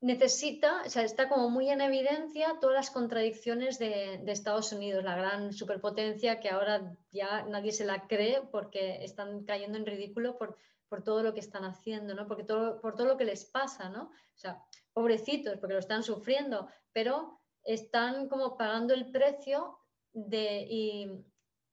necesita, 0.00 0.82
o 0.84 0.90
sea, 0.90 1.04
está 1.04 1.28
como 1.28 1.48
muy 1.48 1.70
en 1.70 1.80
evidencia 1.80 2.56
todas 2.60 2.74
las 2.74 2.90
contradicciones 2.90 3.78
de, 3.78 4.20
Estados 4.26 4.72
Unidos, 4.72 5.04
la 5.04 5.14
gran 5.14 5.52
superpotencia 5.52 6.40
que 6.40 6.50
ahora 6.50 6.92
ya 7.12 7.44
nadie 7.44 7.70
se 7.70 7.84
la 7.84 8.08
cree 8.08 8.42
porque 8.50 9.04
están 9.04 9.44
cayendo 9.44 9.78
en 9.78 9.86
ridículo 9.86 10.36
por, 10.36 10.58
por 10.92 11.02
todo 11.02 11.22
lo 11.22 11.32
que 11.32 11.40
están 11.40 11.64
haciendo, 11.64 12.14
¿no? 12.14 12.26
Porque 12.26 12.44
todo, 12.44 12.78
por 12.78 12.94
todo 12.96 13.06
lo 13.06 13.16
que 13.16 13.24
les 13.24 13.46
pasa, 13.46 13.88
¿no? 13.88 14.10
O 14.10 14.38
sea, 14.38 14.62
pobrecitos, 14.92 15.56
porque 15.58 15.72
lo 15.72 15.78
están 15.78 16.02
sufriendo, 16.02 16.68
pero 16.92 17.40
están 17.64 18.28
como 18.28 18.58
pagando 18.58 18.92
el 18.92 19.10
precio 19.10 19.78
de, 20.12 21.24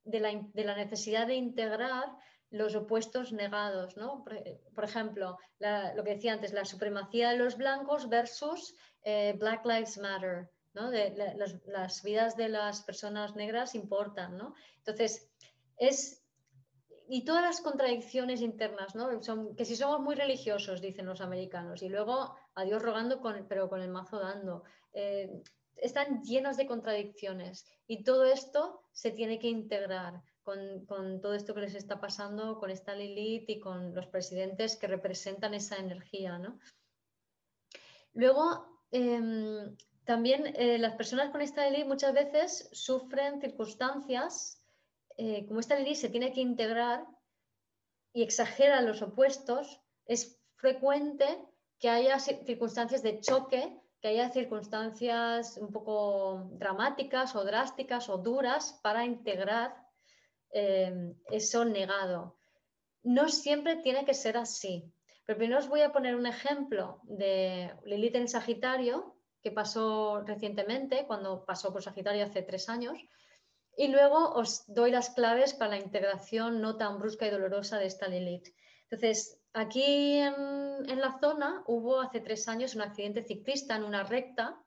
de 0.06 0.20
la, 0.64 0.76
necesidad 0.78 1.28
de 1.28 1.36
integrar 1.36 2.16
los 2.50 2.76
opuestos 2.76 3.34
negados, 3.34 3.98
¿no? 3.98 4.24
Por, 4.24 4.86
ejemplo, 4.86 5.38
lo 5.60 6.04
que 6.06 6.16
decía 6.16 6.32
antes, 6.32 6.54
la 6.54 6.64
supremacía 6.64 7.32
de 7.32 7.40
los 7.40 7.58
blancos 7.58 8.08
versus 8.08 8.74
eh, 9.04 9.36
Black 9.38 9.66
Lives 9.66 9.98
Matter, 9.98 10.50
¿no? 10.74 10.92
las, 11.66 12.04
vidas 12.04 12.38
de 12.38 12.48
las 12.48 12.84
personas 12.84 13.36
negras 13.36 13.76
importan, 13.76 14.38
¿no? 14.38 14.56
Entonces, 14.78 15.30
es... 15.76 16.24
Y 17.12 17.26
todas 17.26 17.42
las 17.42 17.62
contradicciones 17.62 18.42
internas, 18.42 18.94
¿no? 18.94 19.22
Son, 19.24 19.56
que 19.56 19.66
si 19.66 19.76
somos 19.76 20.00
muy 20.00 20.14
religiosos, 20.14 20.80
dicen 20.80 21.08
los 21.08 21.22
americanos, 21.22 21.82
y 21.82 21.90
luego 21.90 22.36
a 22.54 22.64
Dios 22.64 22.82
rogando, 22.82 23.20
con, 23.20 23.48
pero 23.50 23.68
con 23.68 23.82
el 23.82 23.90
mazo 23.90 24.20
dando. 24.20 24.64
Eh, 24.94 25.42
están 25.82 26.22
llenos 26.24 26.58
de 26.58 26.68
contradicciones 26.68 27.66
y 27.88 28.04
todo 28.04 28.26
esto 28.26 28.84
se 28.92 29.12
tiene 29.12 29.40
que 29.40 29.48
integrar 29.48 30.22
con, 30.44 31.22
todo 31.22 31.34
esto 31.34 31.54
que 31.54 31.62
les 31.62 31.76
está 31.76 32.00
pasando 32.00 32.60
con 32.60 32.72
esta 32.72 32.96
Lilith 32.96 33.50
y 33.50 33.60
con 33.60 33.94
los 33.94 34.08
presidentes 34.08 34.78
que 34.78 34.88
representan 34.88 35.54
esa 35.54 35.78
energía. 35.78 36.40
Luego, 38.14 38.66
em, 38.92 39.76
también 40.06 40.48
eh, 40.56 40.80
las 40.80 40.96
personas 40.96 41.30
con 41.30 41.42
esta 41.42 41.70
Lilith 41.70 41.88
muchas 41.88 42.14
veces 42.14 42.70
sufren 42.72 43.40
circunstancias, 43.40 44.59
eh, 45.22 45.46
como 45.48 45.60
esta 45.60 45.76
Lilith 45.76 45.98
se 45.98 46.08
tiene 46.08 46.32
que 46.32 46.40
integrar 46.40 47.06
y 48.14 48.24
exagera 48.24 48.82
los 48.82 49.02
opuestos, 49.02 49.82
es 50.06 50.40
frecuente 50.56 51.26
que 51.78 51.90
haya 51.90 52.18
circunstancias 52.20 53.04
de 53.04 53.20
choque 53.20 53.80
que 54.02 54.08
haya 54.08 54.30
circunstancias 54.30 55.58
un 55.58 55.74
poco 55.74 56.50
dramáticas 56.54 57.36
o 57.36 57.44
drásticas 57.44 58.08
o 58.08 58.18
duras 58.18 58.80
para 58.82 59.06
integrar 59.06 59.76
eh, 60.52 61.14
eso 61.30 61.66
negado. 61.66 62.40
No 63.04 63.28
siempre 63.28 63.76
tiene 63.78 64.06
que 64.06 64.14
ser 64.14 64.38
así. 64.38 64.90
Pero 65.26 65.38
primero 65.38 65.60
os 65.60 65.68
voy 65.68 65.82
a 65.82 65.92
poner 65.92 66.16
un 66.16 66.28
ejemplo 66.28 67.02
de 67.04 67.74
Lilith 67.84 68.16
en 68.16 68.30
Sagitario, 68.30 69.16
que 69.42 69.52
pasó 69.52 70.22
recientemente, 70.22 71.06
cuando 71.06 71.46
pasó 71.46 71.72
por 71.72 71.84
Sagitario 71.84 72.26
hace 72.26 72.42
tres 72.42 72.70
años, 72.70 72.98
y 73.80 73.88
luego 73.88 74.34
os 74.34 74.64
doy 74.68 74.92
las 74.92 75.10
claves 75.10 75.54
para 75.54 75.72
la 75.72 75.78
integración 75.78 76.62
no 76.62 76.76
tan 76.78 77.00
brusca 77.00 77.26
y 77.26 77.32
dolorosa 77.32 77.78
de 77.80 77.88
esta 77.88 78.08
Lilith. 78.08 78.50
Entonces, 78.84 79.40
Aquí 79.54 80.20
en, 80.20 81.00
la 81.00 81.18
zona 81.20 81.64
hubo 81.66 82.02
hace 82.02 82.20
tres 82.20 82.48
años 82.48 82.76
un 82.76 82.82
accidente 82.82 83.24
ciclista 83.24 83.76
en 83.76 83.84
una 83.84 84.04
recta 84.04 84.62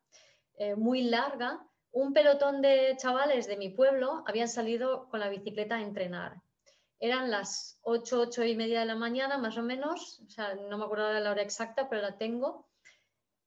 eh, 0.55 0.75
muy 0.75 1.03
larga. 1.03 1.65
Un 1.93 2.13
pelotón 2.13 2.63
de 2.63 2.97
chavales 2.99 3.47
de 3.47 3.57
mi 3.57 3.71
pueblo 3.71 4.25
habían 4.27 4.49
salido 4.49 5.09
con 5.09 5.21
la 5.21 5.29
bicicleta 5.29 5.77
a 5.77 5.83
entrenar. 5.83 6.43
Eran 6.99 7.31
las 7.31 7.79
ocho, 7.83 8.21
ocho 8.21 8.45
y 8.45 8.57
media 8.57 8.81
de 8.81 8.87
la 8.87 8.97
mañana, 8.97 9.39
más 9.39 9.57
o 9.57 9.63
menos, 9.63 10.21
o 10.27 10.31
sea, 10.31 10.55
no 10.55 10.79
me 10.79 10.85
acuerdo 10.85 11.09
de 11.09 11.21
la 11.21 11.31
hora 11.31 11.43
exacta, 11.43 11.89
pero 11.89 12.03
la 12.03 12.17
tengo. 12.17 12.69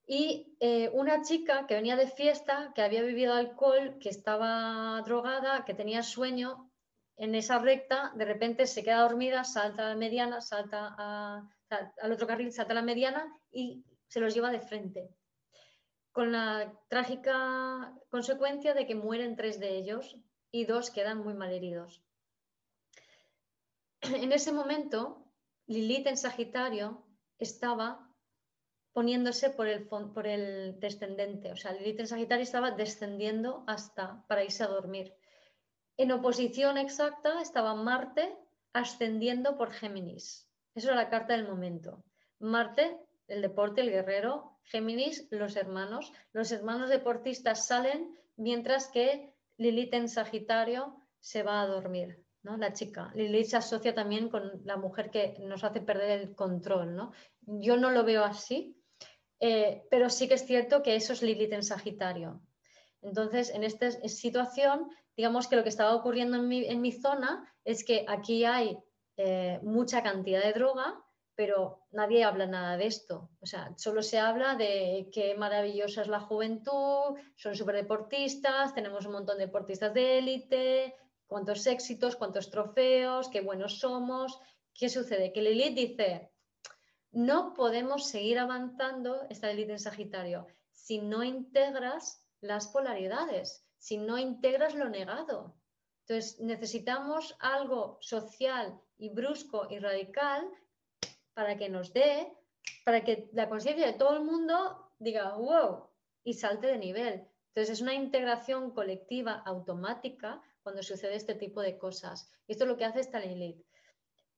Y 0.06 0.56
eh, 0.60 0.88
una 0.92 1.22
chica 1.22 1.66
que 1.66 1.74
venía 1.74 1.96
de 1.96 2.08
fiesta, 2.08 2.72
que 2.74 2.82
había 2.82 3.02
bebido 3.02 3.34
alcohol, 3.34 3.98
que 4.00 4.08
estaba 4.08 5.02
drogada, 5.04 5.64
que 5.64 5.74
tenía 5.74 6.04
sueño, 6.04 6.70
en 7.16 7.34
esa 7.34 7.58
recta, 7.58 8.12
de 8.14 8.24
repente 8.24 8.66
se 8.66 8.84
queda 8.84 9.00
dormida, 9.00 9.42
salta 9.42 9.86
a 9.86 9.88
la 9.90 9.96
mediana, 9.96 10.40
salta 10.40 11.48
al 11.68 12.12
otro 12.12 12.26
carril, 12.26 12.52
salta 12.52 12.72
a 12.72 12.76
la 12.76 12.82
mediana 12.82 13.26
y 13.50 13.84
se 14.06 14.20
los 14.20 14.34
lleva 14.34 14.50
de 14.50 14.60
frente. 14.60 15.08
Con 16.12 16.32
la 16.32 16.72
trágica 16.88 17.94
consecuencia 18.10 18.74
de 18.74 18.86
que 18.86 18.94
mueren 18.94 19.34
tres 19.34 19.58
de 19.58 19.76
ellos 19.76 20.16
y 20.50 20.66
dos 20.66 20.90
quedan 20.90 21.18
muy 21.18 21.34
mal 21.34 21.52
heridos. 21.52 22.02
En 24.02 24.32
ese 24.32 24.52
momento, 24.52 25.24
Lilith 25.66 26.06
en 26.06 26.16
Sagitario 26.16 27.06
estaba 27.38 28.05
poniéndose 28.96 29.50
por 29.50 29.68
el, 29.68 29.86
por 29.86 30.26
el 30.26 30.80
descendente, 30.80 31.52
o 31.52 31.56
sea, 31.56 31.74
Lilith 31.74 32.00
en 32.00 32.06
Sagitario 32.06 32.42
estaba 32.42 32.70
descendiendo 32.70 33.62
hasta 33.66 34.24
para 34.26 34.42
irse 34.42 34.64
a 34.64 34.68
dormir. 34.68 35.12
En 35.98 36.12
oposición 36.12 36.78
exacta 36.78 37.42
estaba 37.42 37.74
Marte 37.74 38.34
ascendiendo 38.72 39.58
por 39.58 39.70
Géminis. 39.70 40.48
Eso 40.74 40.88
era 40.88 40.96
la 40.96 41.10
carta 41.10 41.34
del 41.34 41.46
momento. 41.46 42.04
Marte, 42.38 42.96
el 43.28 43.42
deporte, 43.42 43.82
el 43.82 43.90
guerrero, 43.90 44.56
Géminis, 44.62 45.28
los 45.30 45.56
hermanos. 45.56 46.10
Los 46.32 46.50
hermanos 46.50 46.88
deportistas 46.88 47.66
salen 47.66 48.16
mientras 48.36 48.88
que 48.88 49.34
Lilith 49.58 49.92
en 49.92 50.08
Sagitario 50.08 50.96
se 51.20 51.42
va 51.42 51.60
a 51.60 51.66
dormir. 51.66 52.24
¿no? 52.42 52.56
La 52.56 52.72
chica. 52.72 53.12
Lilith 53.14 53.48
se 53.48 53.58
asocia 53.58 53.94
también 53.94 54.30
con 54.30 54.62
la 54.64 54.78
mujer 54.78 55.10
que 55.10 55.34
nos 55.40 55.64
hace 55.64 55.82
perder 55.82 56.22
el 56.22 56.34
control, 56.34 56.94
¿no? 56.94 57.12
Yo 57.42 57.76
no 57.76 57.90
lo 57.90 58.04
veo 58.04 58.24
así, 58.24 58.76
eh, 59.40 59.86
pero 59.90 60.10
sí 60.10 60.28
que 60.28 60.34
es 60.34 60.46
cierto 60.46 60.82
que 60.82 60.96
eso 60.96 61.12
es 61.12 61.22
Lilith 61.22 61.52
en 61.52 61.62
Sagitario. 61.62 62.40
Entonces, 63.02 63.50
en 63.50 63.64
esta 63.64 63.90
situación, 63.90 64.90
digamos 65.16 65.48
que 65.48 65.56
lo 65.56 65.62
que 65.62 65.68
estaba 65.68 65.94
ocurriendo 65.94 66.36
en 66.36 66.80
mi, 66.80 66.92
zona 66.92 67.52
es 67.64 67.84
que 67.84 68.04
aquí 68.08 68.44
hay 68.44 68.78
eh, 69.16 69.60
mucha 69.62 70.02
cantidad 70.02 70.42
de 70.42 70.52
droga, 70.52 71.02
pero 71.34 71.86
nadie 71.92 72.24
habla 72.24 72.46
nada 72.46 72.76
de 72.76 72.86
esto. 72.86 73.30
O 73.40 73.46
sea, 73.46 73.72
solo 73.76 74.02
se 74.02 74.18
habla 74.18 74.54
de 74.54 75.10
qué 75.12 75.34
maravillosa 75.34 76.02
es 76.02 76.08
la 76.08 76.20
juventud, 76.20 77.18
son 77.36 77.54
súper 77.54 77.76
deportistas, 77.76 78.74
tenemos 78.74 79.04
un 79.06 79.12
montón 79.12 79.38
de 79.38 79.46
deportistas 79.46 79.92
de 79.92 80.18
élite, 80.18 80.94
cuántos 81.26 81.66
éxitos, 81.66 82.16
cuántos 82.16 82.50
trofeos, 82.50 83.28
qué 83.28 83.40
buenos 83.42 83.78
somos. 83.78 84.40
¿Qué 84.74 84.88
sucede? 84.88 85.32
Que 85.32 85.42
Lilith 85.42 85.74
dice, 85.74 86.30
no 87.16 87.54
podemos 87.54 88.10
seguir 88.10 88.38
avanzando, 88.38 89.26
esta 89.30 89.50
Lilith 89.50 89.70
en 89.70 89.78
Sagitario, 89.78 90.46
si 90.70 90.98
no 90.98 91.24
integras 91.24 92.22
las 92.42 92.68
polaridades, 92.68 93.66
si 93.78 93.96
no 93.96 94.18
integras 94.18 94.74
lo 94.74 94.90
negado. 94.90 95.56
Entonces, 96.02 96.38
necesitamos 96.40 97.34
algo 97.40 97.96
social 98.02 98.78
y 98.98 99.08
brusco 99.08 99.66
y 99.70 99.78
radical 99.78 100.46
para 101.32 101.56
que 101.56 101.70
nos 101.70 101.94
dé, 101.94 102.30
para 102.84 103.02
que 103.02 103.30
la 103.32 103.48
conciencia 103.48 103.86
de 103.86 103.94
todo 103.94 104.14
el 104.18 104.22
mundo 104.22 104.92
diga, 104.98 105.36
wow, 105.36 105.88
y 106.22 106.34
salte 106.34 106.66
de 106.66 106.76
nivel. 106.76 107.26
Entonces 107.48 107.70
es 107.70 107.80
una 107.80 107.94
integración 107.94 108.72
colectiva 108.72 109.42
automática 109.46 110.42
cuando 110.62 110.82
sucede 110.82 111.14
este 111.14 111.34
tipo 111.34 111.62
de 111.62 111.78
cosas. 111.78 112.30
Y 112.46 112.52
esto 112.52 112.64
es 112.64 112.68
lo 112.68 112.76
que 112.76 112.84
hace 112.84 113.00
esta 113.00 113.20
Lilith. 113.20 113.64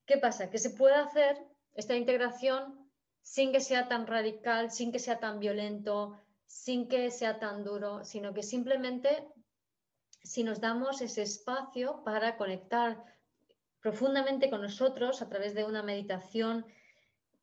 ¿Qué 0.07 0.17
pasa? 0.19 0.49
Que 0.49 0.59
se 0.59 0.71
puede 0.71 0.95
hacer 0.95 1.45
esta 1.75 1.97
integración 1.97 2.91
sin 3.23 3.53
que 3.53 3.61
sea 3.61 3.89
tan 3.89 4.07
radical, 4.07 4.71
sin 4.71 4.91
que 4.91 4.99
sea 4.99 5.21
tan 5.21 5.39
violento, 5.39 6.19
sin 6.47 6.89
que 6.89 7.11
sea 7.11 7.39
tan 7.39 7.65
duro, 7.65 8.05
sino 8.05 8.33
que 8.33 8.43
simplemente 8.43 9.29
si 10.23 10.45
nos 10.45 10.61
damos 10.61 11.01
ese 11.01 11.23
espacio 11.23 12.03
para 12.05 12.37
conectar 12.37 13.05
profundamente 13.81 14.51
con 14.51 14.63
nosotros 14.63 15.23
a 15.23 15.29
través 15.29 15.55
de 15.55 15.65
una 15.65 15.83
meditación 15.83 16.67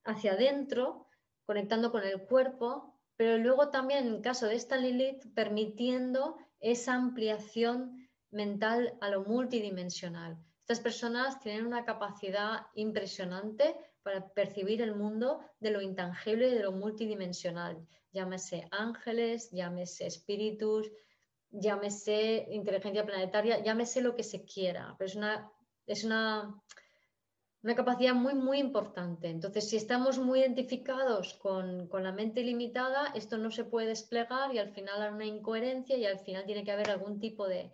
hacia 0.03 0.33
adentro, 0.33 1.07
conectando 1.45 1.91
con 1.91 2.03
el 2.03 2.21
cuerpo, 2.25 2.95
pero 3.15 3.37
luego 3.37 3.69
también 3.69 4.07
en 4.07 4.13
el 4.15 4.21
caso 4.21 4.47
de 4.47 4.55
esta 4.55 4.77
Lilith, 4.77 5.33
permitiendo 5.33 6.37
esa 6.59 6.95
ampliación 6.95 8.09
mental 8.31 8.97
a 9.01 9.09
lo 9.09 9.23
multidimensional. 9.23 10.37
Estas 10.61 10.79
personas 10.79 11.39
tienen 11.39 11.65
una 11.65 11.85
capacidad 11.85 12.67
impresionante 12.73 13.75
para 14.05 14.29
percibir 14.29 14.83
el 14.83 14.93
mundo 14.93 15.41
de 15.59 15.71
lo 15.71 15.81
intangible 15.81 16.49
y 16.49 16.53
de 16.53 16.61
lo 16.61 16.71
multidimensional. 16.71 17.75
Llámese 18.11 18.67
ángeles, 18.69 19.49
llámese 19.51 20.05
espíritus, 20.05 20.91
llámese 21.49 22.45
inteligencia 22.51 23.03
planetaria, 23.03 23.63
llámese 23.63 24.01
lo 24.01 24.15
que 24.15 24.23
se 24.23 24.45
quiera. 24.45 24.95
Pero 24.99 25.07
es 25.09 25.15
una, 25.15 25.51
es 25.87 26.03
una 26.03 26.61
una 27.65 27.73
capacidad 27.73 28.13
muy, 28.13 28.35
muy 28.35 28.59
importante. 28.59 29.27
Entonces, 29.27 29.67
si 29.67 29.75
estamos 29.75 30.19
muy 30.19 30.41
identificados 30.41 31.33
con, 31.33 31.89
la 31.91 32.11
mente 32.11 32.43
limitada, 32.43 33.07
esto 33.15 33.39
no 33.39 33.49
se 33.49 33.63
puede 33.63 33.87
desplegar 33.87 34.53
y 34.53 34.59
al 34.59 34.69
final 34.69 35.01
hay 35.01 35.11
una 35.11 35.25
incoherencia 35.25 35.97
y 35.97 36.05
al 36.05 36.19
final 36.19 36.45
tiene 36.45 36.63
que 36.63 36.71
haber 36.71 36.91
algún 36.91 37.19
tipo 37.19 37.47
de, 37.47 37.71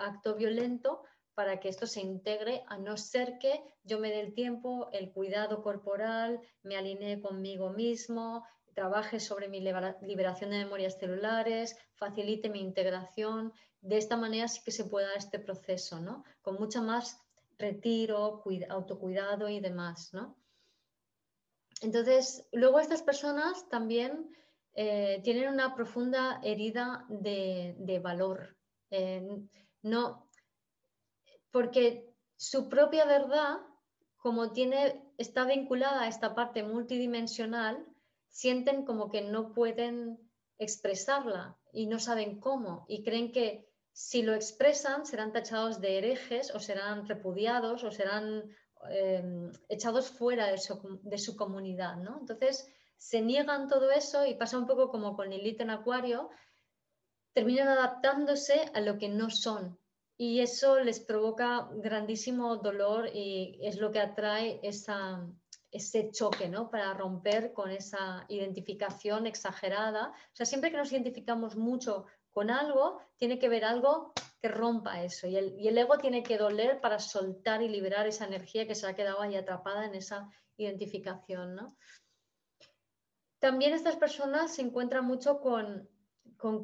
acto 0.00 0.36
violento 0.36 1.02
para 1.34 1.60
que 1.60 1.68
esto 1.68 1.86
se 1.86 2.00
integre, 2.00 2.62
a 2.68 2.78
no 2.78 2.96
ser 2.96 3.38
que 3.38 3.62
yo 3.82 3.98
me 3.98 4.10
dé 4.10 4.20
el 4.20 4.34
tiempo, 4.34 4.88
el 4.92 5.10
cuidado 5.10 5.62
corporal, 5.62 6.40
me 6.62 6.76
alinee 6.76 7.20
conmigo 7.20 7.70
mismo, 7.70 8.44
trabaje 8.74 9.20
sobre 9.20 9.48
mi 9.48 9.60
liberación 9.60 10.50
de 10.50 10.58
memorias 10.58 10.98
celulares, 10.98 11.76
facilite 11.94 12.48
mi 12.48 12.60
integración. 12.60 13.52
De 13.80 13.96
esta 13.96 14.16
manera 14.16 14.48
sí 14.48 14.60
que 14.64 14.70
se 14.70 14.84
puede 14.84 15.06
dar 15.06 15.16
este 15.16 15.38
proceso, 15.38 16.00
¿no? 16.00 16.24
Con 16.42 16.56
mucha 16.56 16.80
más 16.80 17.20
retiro, 17.58 18.42
autocuidado 18.68 19.48
y 19.48 19.60
demás, 19.60 20.12
¿no? 20.12 20.36
Entonces, 21.80 22.46
luego 22.52 22.80
estas 22.80 23.02
personas 23.02 23.68
también 23.68 24.30
eh, 24.74 25.20
tienen 25.22 25.52
una 25.52 25.74
profunda 25.74 26.40
herida 26.42 27.04
de, 27.08 28.00
valor. 28.02 28.56
Eh, 28.90 29.28
no, 29.82 30.23
porque 31.54 32.12
su 32.34 32.68
propia 32.68 33.04
verdad, 33.04 33.60
como 34.16 34.50
tiene, 34.50 35.08
está 35.18 35.44
vinculada 35.44 36.02
a 36.02 36.08
esta 36.08 36.34
parte 36.34 36.64
multidimensional, 36.64 37.86
sienten 38.28 38.84
como 38.84 39.08
que 39.08 39.22
no 39.22 39.54
pueden 39.54 40.18
expresarla 40.58 41.56
y 41.72 41.86
no 41.86 42.00
saben 42.00 42.40
cómo 42.40 42.84
y 42.88 43.04
creen 43.04 43.30
que 43.30 43.70
si 43.92 44.22
lo 44.22 44.34
expresan, 44.34 45.06
serán 45.06 45.30
tachados 45.30 45.80
de 45.80 45.98
herejes 45.98 46.52
o 46.52 46.58
serán 46.58 47.06
repudiados 47.06 47.84
o 47.84 47.92
serán 47.92 48.50
em, 48.90 49.52
echados 49.68 50.08
fuera 50.10 50.48
de 50.48 51.18
su, 51.18 51.36
comunidad, 51.36 51.98
¿no? 51.98 52.18
Entonces, 52.18 52.68
se 52.96 53.20
niegan 53.20 53.68
todo 53.68 53.92
eso 53.92 54.26
y 54.26 54.34
pasa 54.34 54.58
un 54.58 54.66
poco 54.66 54.90
como 54.90 55.14
con 55.14 55.30
Lilith 55.30 55.60
en 55.60 55.70
Acuario, 55.70 56.30
terminan 57.32 57.68
adaptándose 57.68 58.72
a 58.74 58.80
lo 58.80 58.98
que 58.98 59.08
no 59.08 59.30
son. 59.30 59.78
Y 60.16 60.40
eso 60.40 60.78
les 60.80 61.00
provoca 61.00 61.68
grandísimo 61.74 62.56
dolor 62.56 63.08
y 63.12 63.58
es 63.62 63.78
lo 63.78 63.90
que 63.90 64.00
atrae 64.00 64.60
ese 64.62 66.10
choque, 66.12 66.48
¿no? 66.48 66.70
Para 66.70 66.94
romper 66.94 67.52
con 67.52 67.70
esa 67.70 68.24
identificación 68.28 69.26
exagerada. 69.26 70.10
O 70.10 70.36
sea, 70.36 70.46
siempre 70.46 70.70
que 70.70 70.76
nos 70.76 70.92
identificamos 70.92 71.56
mucho 71.56 72.06
con 72.30 72.50
algo, 72.50 73.00
tiene 73.16 73.38
que 73.38 73.48
ver 73.48 73.64
algo 73.64 74.12
que 74.44 74.48
rompa 74.48 75.02
eso. 75.02 75.26
Y 75.26 75.36
el, 75.36 75.78
ego 75.78 75.96
tiene 75.96 76.22
que 76.22 76.36
doler 76.36 76.80
para 76.80 76.98
soltar 76.98 77.62
y 77.62 77.68
liberar 77.68 78.06
esa 78.06 78.26
energía 78.26 78.66
que 78.66 78.74
se 78.74 78.86
ha 78.86 78.94
quedado 78.94 79.22
ahí 79.22 79.36
atrapada 79.36 79.86
en 79.86 79.94
esa 79.94 80.28
identificación. 80.56 81.54
¿no? 81.54 81.76
También 83.38 83.72
estas 83.72 83.96
personas 83.96 84.54
se 84.54 84.62
encuentran 84.62 85.06
mucho 85.06 85.40
con, 85.40 85.88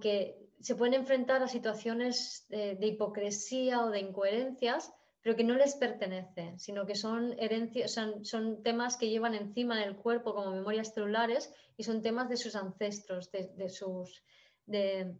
que 0.01 0.50
se 0.61 0.75
pueden 0.75 0.95
enfrentar 0.95 1.43
a 1.43 1.49
situaciones 1.49 2.47
de, 2.49 2.79
hipocresía 2.81 3.85
o 3.85 3.91
de 3.91 4.01
incoherencias, 4.01 4.93
pero 5.23 5.37
que 5.37 5.45
no 5.45 5.55
les 5.55 5.75
pertenecen, 5.75 6.59
sino 6.59 6.87
que 6.87 6.95
son, 6.95 7.35
herencias, 7.39 7.99
son, 8.23 8.63
temas 8.63 8.97
que 8.97 9.11
llevan 9.11 9.35
encima 9.35 9.79
del 9.79 9.97
cuerpo 9.97 10.35
como 10.35 10.53
memorias 10.53 10.95
celulares 10.95 11.53
y 11.77 11.85
son 11.85 12.03
temas 12.03 12.29
de 12.29 12.37
sus 12.37 12.57
ancestros, 12.57 13.31
de, 13.31 13.69
sus, 13.69 14.23
de, 14.67 15.15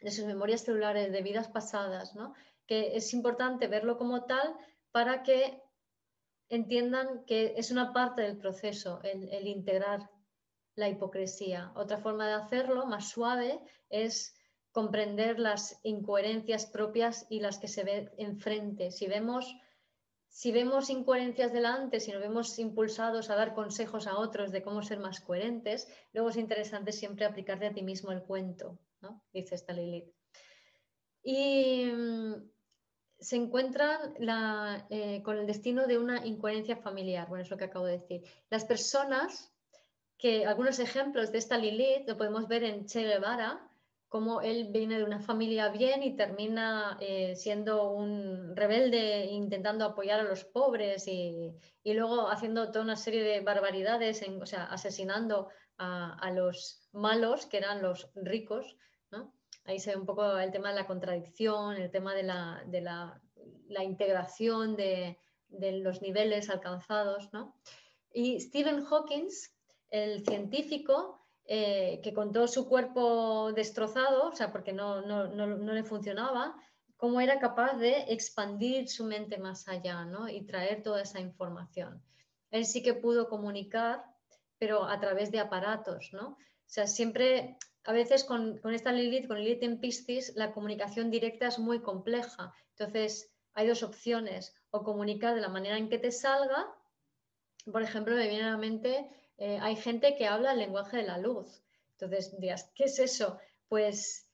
de 0.00 0.10
sus 0.10 0.24
memorias 0.24 0.62
celulares 0.62 1.12
de 1.12 1.22
vidas 1.22 1.48
pasadas, 1.48 2.14
¿no? 2.14 2.34
que 2.66 2.96
es 2.96 3.12
importante 3.14 3.68
verlo 3.68 3.96
como 3.96 4.24
tal 4.24 4.56
para 4.90 5.22
que 5.22 5.62
entiendan 6.48 7.24
que 7.24 7.54
es 7.56 7.70
una 7.70 7.92
parte 7.92 8.22
del 8.22 8.36
proceso 8.36 9.00
el, 9.02 9.46
integrar 9.46 10.10
la 10.74 10.88
hipocresía. 10.88 11.72
Otra 11.74 11.98
forma 11.98 12.26
de 12.26 12.34
hacerlo, 12.34 12.86
más 12.86 13.08
suave, 13.08 13.60
es 13.88 14.34
comprender 14.76 15.38
las 15.38 15.80
incoherencias 15.84 16.66
propias 16.66 17.26
y 17.30 17.40
las 17.40 17.56
que 17.58 17.66
se 17.66 17.82
ven 17.82 18.10
enfrente. 18.18 18.90
Si 18.90 19.06
vemos, 19.06 19.56
si 20.28 20.52
vemos 20.52 20.90
incoherencias 20.90 21.50
delante, 21.50 21.98
si 21.98 22.12
nos 22.12 22.20
vemos 22.20 22.58
impulsados 22.58 23.30
a 23.30 23.36
dar 23.36 23.54
consejos 23.54 24.06
a 24.06 24.18
otros 24.18 24.52
de 24.52 24.62
cómo 24.62 24.82
ser 24.82 24.98
más 24.98 25.20
coherentes, 25.20 25.88
luego 26.12 26.28
es 26.28 26.36
interesante 26.36 26.92
siempre 26.92 27.24
aplicarte 27.24 27.66
a 27.66 27.72
ti 27.72 27.82
mismo 27.82 28.12
el 28.12 28.22
cuento 28.22 28.78
dice 29.32 29.54
esta 29.54 29.72
Lilith. 29.72 30.12
Y 31.22 31.86
mm, 31.86 32.34
se 33.18 33.36
encuentran 33.36 34.14
eh, 34.90 35.22
con 35.22 35.38
el 35.38 35.46
destino 35.46 35.86
de 35.86 35.98
una 35.98 36.26
incoherencia 36.26 36.76
familiar. 36.76 37.28
Bueno, 37.28 37.44
es 37.44 37.50
lo 37.50 37.56
que 37.56 37.64
acabo 37.64 37.86
de 37.86 37.98
decir. 37.98 38.22
Las 38.50 38.64
personas 38.64 39.52
que 40.18 40.46
algunos 40.46 40.78
ejemplos 40.78 41.32
de 41.32 41.38
esta 41.38 41.58
Lilith 41.58 42.06
lo 42.06 42.16
podemos 42.16 42.46
ver 42.48 42.64
en 42.64 42.86
Che 42.86 43.02
Guevara, 43.02 43.70
como 44.16 44.40
él 44.40 44.68
viene 44.70 44.96
de 44.96 45.04
una 45.04 45.20
familia 45.20 45.68
bien 45.68 46.02
y 46.02 46.16
termina 46.16 46.96
eh, 47.02 47.36
siendo 47.36 47.90
un 47.90 48.56
rebelde 48.56 49.26
intentando 49.26 49.84
apoyar 49.84 50.20
a 50.20 50.22
los 50.22 50.42
pobres 50.42 51.06
y, 51.06 51.52
luego 51.84 52.30
haciendo 52.30 52.72
toda 52.72 52.82
una 52.82 52.96
serie 52.96 53.22
de 53.22 53.42
barbaridades, 53.42 54.24
o 54.40 54.46
sea, 54.46 54.64
asesinando 54.64 55.50
a, 55.76 56.30
los 56.34 56.88
malos, 56.92 57.44
que 57.44 57.58
eran 57.58 57.82
los 57.82 58.08
ricos, 58.14 58.78
Ahí 59.66 59.80
se 59.80 59.90
ve 59.90 59.96
un 59.98 60.06
poco 60.06 60.38
el 60.38 60.50
tema 60.50 60.70
de 60.70 60.76
la 60.76 60.86
contradicción, 60.86 61.76
el 61.76 61.90
tema 61.90 62.14
de 62.14 62.22
la, 62.22 63.20
integración 63.84 64.76
de, 64.76 65.18
los 65.50 66.00
niveles 66.00 66.48
alcanzados. 66.48 67.28
Y 68.14 68.40
Stephen 68.40 68.82
Hawking, 68.82 69.28
el 69.90 70.24
científico, 70.24 71.25
eh, 71.48 72.00
que 72.02 72.12
con 72.12 72.32
todo 72.32 72.48
su 72.48 72.68
cuerpo 72.68 73.52
destrozado, 73.52 74.30
o 74.30 74.34
sea, 74.34 74.50
porque 74.50 74.72
no, 74.72 75.02
no, 75.02 75.56
le 75.56 75.84
funcionaba, 75.84 76.56
cómo 76.96 77.20
era 77.20 77.38
capaz 77.38 77.76
de 77.76 78.06
expandir 78.08 78.88
su 78.88 79.04
mente 79.04 79.38
más 79.38 79.68
allá 79.68 80.04
¿no? 80.04 80.28
y 80.28 80.44
traer 80.44 80.82
toda 80.82 81.02
esa 81.02 81.20
información. 81.20 82.02
Él 82.50 82.66
sí 82.66 82.82
que 82.82 82.94
pudo 82.94 83.28
comunicar, 83.28 84.04
pero 84.58 84.84
a 84.84 84.98
través 84.98 85.30
de 85.30 85.40
aparatos, 85.40 86.10
¿no? 86.12 86.30
O 86.30 86.68
sea, 86.68 86.86
siempre, 86.86 87.58
a 87.84 87.92
veces 87.92 88.24
con, 88.24 88.58
con 88.58 88.74
esta 88.74 88.90
Lilith, 88.90 89.28
con 89.28 89.38
Lilith 89.38 89.62
en 89.62 89.78
Piscis, 89.78 90.34
la 90.34 90.52
comunicación 90.52 91.10
directa 91.10 91.48
es 91.48 91.58
muy 91.58 91.80
compleja. 91.80 92.52
Entonces, 92.70 93.30
hay 93.52 93.68
dos 93.68 93.82
opciones, 93.82 94.54
o 94.70 94.82
comunicar 94.82 95.34
de 95.34 95.40
la 95.40 95.48
manera 95.48 95.78
en 95.78 95.88
que 95.88 95.98
te 95.98 96.10
salga, 96.10 96.66
por 97.70 97.82
ejemplo, 97.82 98.14
me 98.14 98.28
viene 98.28 98.44
a 98.44 98.50
la 98.52 98.56
mente, 98.56 99.08
eh, 99.38 99.58
hay 99.60 99.76
gente 99.76 100.16
que 100.16 100.26
habla 100.26 100.52
el 100.52 100.58
lenguaje 100.58 100.98
de 100.98 101.04
la 101.04 101.18
luz. 101.18 101.62
Entonces 101.92 102.38
dirás, 102.38 102.70
¿qué 102.74 102.84
es 102.84 102.98
eso? 102.98 103.38
Pues 103.68 104.28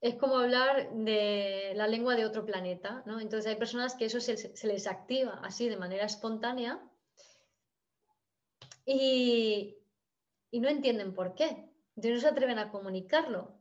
es 0.00 0.14
como 0.16 0.38
hablar 0.38 0.92
de 0.92 1.72
la 1.74 1.86
lengua 1.86 2.14
de 2.14 2.24
otro 2.24 2.44
planeta, 2.44 3.02
¿no? 3.06 3.20
Entonces 3.20 3.50
hay 3.50 3.56
personas 3.56 3.94
que 3.94 4.06
eso 4.06 4.20
se, 4.20 4.54
les 4.66 4.86
activa 4.86 5.40
así 5.42 5.68
de 5.68 5.76
manera 5.76 6.04
espontánea 6.04 6.80
y, 8.84 9.76
y 10.50 10.60
no 10.60 10.68
entienden 10.68 11.14
por 11.14 11.34
qué. 11.34 11.68
Entonces 11.96 12.14
no 12.14 12.20
se 12.20 12.28
atreven 12.28 12.58
a 12.58 12.70
comunicarlo. 12.70 13.58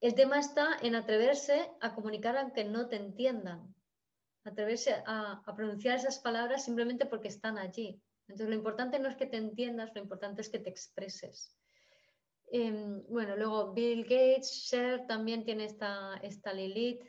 El 0.00 0.14
tema 0.14 0.38
está 0.38 0.76
en 0.80 0.94
atreverse 0.94 1.72
a 1.80 1.94
comunicar 1.94 2.36
aunque 2.36 2.64
no 2.64 2.88
te 2.88 2.96
entiendan, 2.96 3.74
atreverse 4.44 5.02
a, 5.06 5.42
pronunciar 5.56 5.96
esas 5.96 6.20
palabras 6.20 6.64
simplemente 6.64 7.06
porque 7.06 7.28
están 7.28 7.58
allí. 7.58 8.00
Entonces 8.28 8.48
lo 8.48 8.54
importante 8.54 8.98
no 8.98 9.08
es 9.08 9.16
que 9.16 9.26
te 9.26 9.38
entiendas, 9.38 9.90
lo 9.94 10.02
importante 10.02 10.42
es 10.42 10.48
que 10.48 10.58
te 10.58 10.70
expreses. 10.70 11.56
Em, 12.50 13.02
bueno, 13.08 13.36
luego 13.36 13.72
Bill 13.72 14.04
Gates, 14.04 14.66
Cher 14.68 15.06
también 15.06 15.44
tiene 15.44 15.64
esta, 15.64 16.18
esta 16.22 16.52
Lilith. 16.52 17.02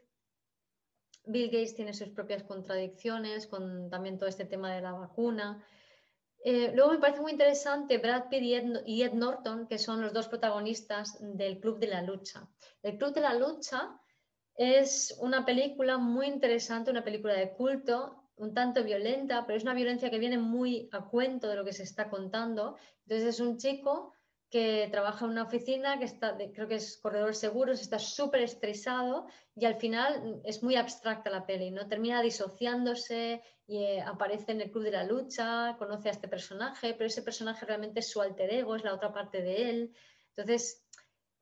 Bill 1.26 1.50
Gates 1.50 1.76
tiene 1.76 1.94
sus 1.94 2.10
propias 2.10 2.44
contradicciones 2.44 3.48
con 3.48 3.90
también 3.90 4.18
todo 4.18 4.30
este 4.30 4.46
tema 4.46 4.74
de 4.74 4.82
la 4.82 4.94
vacuna. 4.94 5.64
Eh, 6.44 6.72
luego 6.74 6.92
me 6.92 7.00
parece 7.00 7.22
muy 7.22 7.34
interesante 7.34 7.98
Brad 7.98 8.30
Pitt 8.30 8.44
y 8.86 9.04
Ed, 9.04 9.14
Norton, 9.14 9.68
que 9.68 9.78
son 9.78 10.02
los 10.02 10.14
dos 10.14 10.28
protagonistas 10.28 11.18
del 11.20 11.60
Club 11.60 11.80
de 11.80 11.88
la 11.88 12.02
Lucha. 12.02 12.48
El 12.82 12.98
Club 12.98 13.14
de 13.14 13.22
la 13.22 13.34
Lucha 13.34 14.00
es 14.56 15.16
una 15.20 15.46
película 15.46 15.98
muy 15.98 16.28
interesante, 16.28 16.92
una 16.92 17.04
película 17.04 17.34
de 17.34 17.52
culto, 17.52 18.19
un 18.40 18.54
tanto 18.54 18.84
violenta, 18.84 19.46
pero 19.46 19.58
es 19.58 19.64
una 19.64 19.74
violencia 19.74 20.10
que 20.10 20.18
viene 20.18 20.38
muy 20.38 20.90
a 20.92 21.02
cuento 21.02 21.48
de 21.48 21.56
lo 21.56 21.66
que 21.66 21.74
se 21.74 21.84
está 21.84 22.10
contando. 22.10 22.78
Entonces 23.04 23.36
es 23.36 23.40
un 23.40 23.58
chico 23.58 24.14
que 24.50 24.88
trabaja 24.92 25.26
en 25.26 25.32
una 25.32 25.44
oficina, 25.44 26.00
que 26.00 26.06
está, 26.06 26.36
creo 26.38 26.68
que 26.68 26.76
es 26.76 26.98
corredor 26.98 27.36
seguros, 27.36 27.82
está 27.82 28.00
súper 28.00 28.42
estresado 28.42 29.28
y 29.56 29.66
al 29.66 29.76
final 29.76 30.42
es 30.44 30.64
muy 30.64 30.76
abstracta 30.76 31.30
la 31.30 31.46
peli, 31.46 31.70
¿no? 31.70 31.88
Termina 31.88 32.22
disociándose 32.22 33.44
y 33.68 33.84
eh, 33.84 34.02
aparece 34.02 34.54
en 34.54 34.62
el 34.62 34.72
club 34.72 34.86
de 34.86 34.92
la 34.92 35.04
lucha, 35.04 35.76
conoce 35.78 36.10
a 36.10 36.14
este 36.14 36.28
personaje, 36.28 36.94
pero 36.94 37.08
ese 37.08 37.22
personaje 37.22 37.66
realmente 37.66 38.00
es 38.00 38.10
su 38.10 38.22
alter 38.22 38.52
ego, 38.52 38.76
es 38.76 38.84
la 38.84 38.96
otra 38.96 39.14
parte 39.14 39.44
de 39.44 39.70
él. 39.70 39.96
Entonces, 40.36 40.84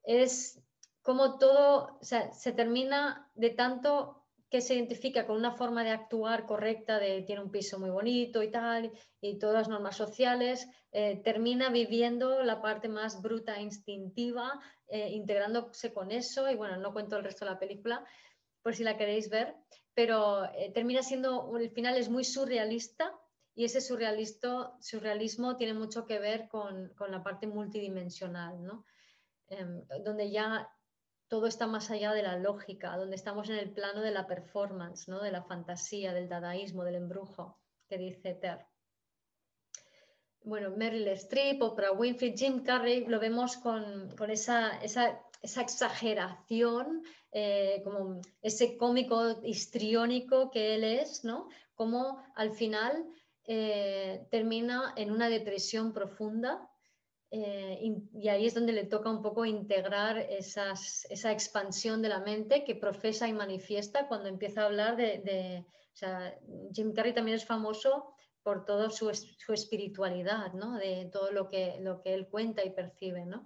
es 0.04 0.62
como 1.02 1.38
todo, 1.38 2.00
se 2.02 2.52
termina 2.52 3.32
de 3.36 3.52
tanto 3.52 4.27
que 4.50 4.62
se 4.62 4.76
identifica 4.76 5.26
con 5.26 5.36
una 5.36 5.52
forma 5.52 5.84
de 5.84 5.90
actuar 5.90 6.46
correcta, 6.46 7.00
tiene 7.26 7.42
un 7.42 7.52
piso 7.52 7.80
muy 7.80 7.90
bonito 7.90 8.42
y 8.42 8.50
tal, 8.50 8.92
y 9.20 9.38
todas 9.38 9.56
las 9.56 9.68
normas 9.68 9.98
sociales, 9.98 10.68
eh, 10.92 11.22
termina 11.24 11.70
viviendo 11.70 12.44
la 12.44 12.62
parte 12.62 12.88
más 12.88 13.22
bruta, 13.22 13.58
e 13.58 13.64
instintiva, 13.64 14.60
eh, 14.88 15.10
integrándose 15.10 15.94
con 15.94 16.12
eso, 16.12 16.50
y 16.50 16.56
bueno, 16.56 16.78
no 16.78 16.94
cuento 16.94 17.18
el 17.18 17.26
resto 17.26 17.44
de 17.44 17.52
la 17.52 17.60
película, 17.60 18.06
por 18.62 18.74
si 18.74 18.84
la 18.84 18.98
queréis 18.98 19.30
ver, 19.30 19.54
pero 19.94 20.46
eh, 20.46 20.72
termina 20.74 21.04
siendo, 21.04 21.58
el 21.58 21.70
final 21.72 21.98
es 21.98 22.10
muy 22.10 22.24
surrealista, 22.24 23.14
y 23.54 23.66
ese 23.66 23.82
surrealismo 23.82 25.56
tiene 25.58 25.74
mucho 25.74 26.06
que 26.06 26.20
ver 26.20 26.48
con, 26.48 26.90
con 26.96 27.12
la 27.12 27.24
parte 27.24 27.48
multidimensional, 27.48 28.64
¿no? 28.64 28.86
Em, 29.50 29.84
donde 30.04 30.30
ya 30.30 30.70
todo 31.28 31.48
está 31.48 31.68
más 31.68 31.92
allá 31.92 32.14
de 32.14 32.24
la 32.24 32.38
lógica, 32.38 32.96
donde 32.96 33.16
estamos 33.16 33.50
en 33.50 33.58
el 33.58 33.72
plano 33.72 34.02
de 34.02 34.12
la 34.12 34.28
performance, 34.28 35.08
¿no? 35.08 35.22
de 35.22 35.32
la 35.32 35.44
fantasía, 35.44 36.14
del 36.14 36.30
dadaísmo, 36.30 36.84
del 36.84 36.96
embrujo, 36.96 37.60
que 37.88 37.98
dice 37.98 38.34
Ter. 38.34 38.66
Bueno, 40.44 40.72
Meryl 40.72 41.08
Streep, 41.10 41.62
Oprah 41.62 41.92
Winfrey, 41.92 42.38
Jim 42.38 42.64
Carrey, 42.64 43.06
lo 43.06 43.20
vemos 43.20 43.58
con, 43.58 44.16
esa, 44.30 44.80
exageración, 45.42 47.04
eh, 47.34 47.82
como 47.84 48.22
ese 48.42 48.78
cómico 48.78 49.42
histriónico 49.44 50.50
que 50.50 50.76
él 50.76 50.86
es, 50.86 51.26
¿no? 51.26 51.50
Como 51.76 52.24
al 52.36 52.52
final 52.52 53.06
eh, 53.44 54.26
termina 54.32 54.94
en 54.96 55.12
una 55.12 55.28
depresión 55.28 55.92
profunda 55.92 56.70
eh, 57.30 57.80
y 58.14 58.30
ahí 58.30 58.46
es 58.46 58.54
donde 58.54 58.72
le 58.72 58.86
toca 58.86 59.10
un 59.10 59.22
poco 59.22 59.44
integrar 59.46 60.18
esa 60.18 61.32
expansión 61.32 62.02
de 62.02 62.10
la 62.10 62.20
mente 62.20 62.64
que 62.64 62.76
profesa 62.76 63.28
y 63.28 63.34
manifiesta 63.34 64.08
cuando 64.08 64.30
empieza 64.30 64.62
a 64.62 64.66
hablar 64.68 64.96
de... 64.96 65.66
o 65.68 65.96
sea, 65.96 66.38
Jim 66.74 66.94
Carrey 66.94 67.14
también 67.14 67.36
es 67.36 67.46
famoso 67.46 68.14
por 68.44 68.64
toda 68.64 68.90
su, 68.90 69.10
espiritualidad, 69.10 70.54
¿no? 70.54 70.78
de 70.78 71.10
todo 71.12 71.34
lo 71.34 71.50
que, 71.50 71.80
lo 71.82 72.02
que 72.02 72.14
él 72.14 72.30
cuenta 72.30 72.64
y 72.64 72.70
percibe. 72.70 73.26
¿no? 73.26 73.46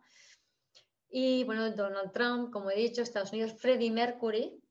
Y 1.10 1.44
bueno, 1.46 1.72
Donald 1.72 2.12
Trump, 2.12 2.52
como 2.52 2.70
he 2.70 2.76
dicho, 2.76 3.02
Estados 3.02 3.32
Unidos, 3.32 3.54
Freddie 3.60 3.90
Mercury, 3.90 4.62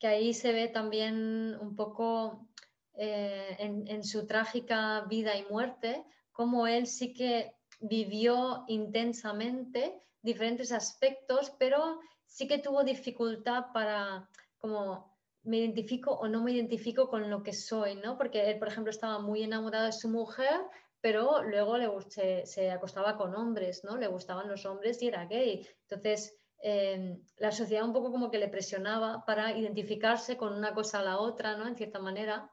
que 0.00 0.08
ahí 0.08 0.34
se 0.34 0.52
ve 0.52 0.66
también 0.66 1.56
un 1.60 1.76
poco 1.76 2.48
eh, 2.94 3.54
en, 3.60 3.86
en 3.86 4.02
su 4.02 4.26
trágica 4.26 5.02
vida 5.02 5.36
y 5.36 5.44
muerte, 5.44 6.04
como 6.32 6.66
él 6.66 6.88
sí 6.88 7.14
que 7.14 7.55
vivió 7.78 8.64
intensamente 8.68 10.02
diferentes 10.22 10.72
aspectos, 10.72 11.52
pero 11.58 12.00
sí 12.26 12.48
que 12.48 12.58
tuvo 12.58 12.84
dificultad 12.84 13.66
para 13.72 14.28
como 14.58 15.16
me 15.46 15.58
identifico 15.58 16.12
o 16.12 16.26
no 16.26 16.42
me 16.42 16.52
identifico 16.52 17.08
con 17.08 17.30
lo 17.30 17.42
que 17.42 17.52
soy, 17.52 17.94
¿no? 17.94 18.18
Porque 18.18 18.50
él, 18.50 18.58
por 18.58 18.68
ejemplo, 18.68 18.90
estaba 18.90 19.20
muy 19.20 19.44
enamorado 19.44 19.86
de 19.86 19.92
su 19.92 20.08
mujer, 20.08 20.60
pero 21.00 21.42
luego 21.44 21.78
le, 21.78 21.88
se, 22.08 22.44
se 22.46 22.70
acostaba 22.72 23.16
con 23.16 23.34
hombres, 23.36 23.84
¿no? 23.84 23.96
Le 23.96 24.08
gustaban 24.08 24.48
los 24.48 24.66
hombres 24.66 25.00
y 25.02 25.08
era 25.08 25.26
gay. 25.26 25.64
Entonces, 25.82 26.36
em, 26.58 27.22
la 27.36 27.52
sociedad 27.52 27.84
un 27.84 27.92
poco 27.92 28.10
como 28.10 28.28
que 28.28 28.38
le 28.38 28.48
presionaba 28.48 29.24
para 29.24 29.56
identificarse 29.56 30.36
con 30.36 30.52
una 30.52 30.74
cosa 30.74 30.98
a 30.98 31.04
la 31.04 31.18
otra, 31.18 31.56
¿no? 31.56 31.68
En 31.68 31.76
cierta 31.76 32.00
manera. 32.00 32.50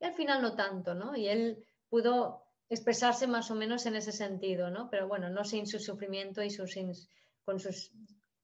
Y 0.00 0.04
al 0.04 0.14
final 0.14 0.42
no 0.42 0.56
tanto, 0.56 0.94
¿no? 0.94 1.16
Y 1.16 1.28
él 1.28 1.64
pudo 1.88 2.47
expresarse 2.70 3.26
más 3.26 3.50
o 3.50 3.54
menos 3.54 3.86
en 3.86 3.96
ese 3.96 4.12
sentido, 4.12 4.70
¿no? 4.70 4.90
Pero 4.90 5.08
bueno, 5.08 5.30
no 5.30 5.44
sin 5.44 5.66
su 5.66 5.78
sufrimiento 5.78 6.42
y 6.42 6.50
sus, 6.50 6.76
con 7.44 7.58
sus 7.58 7.92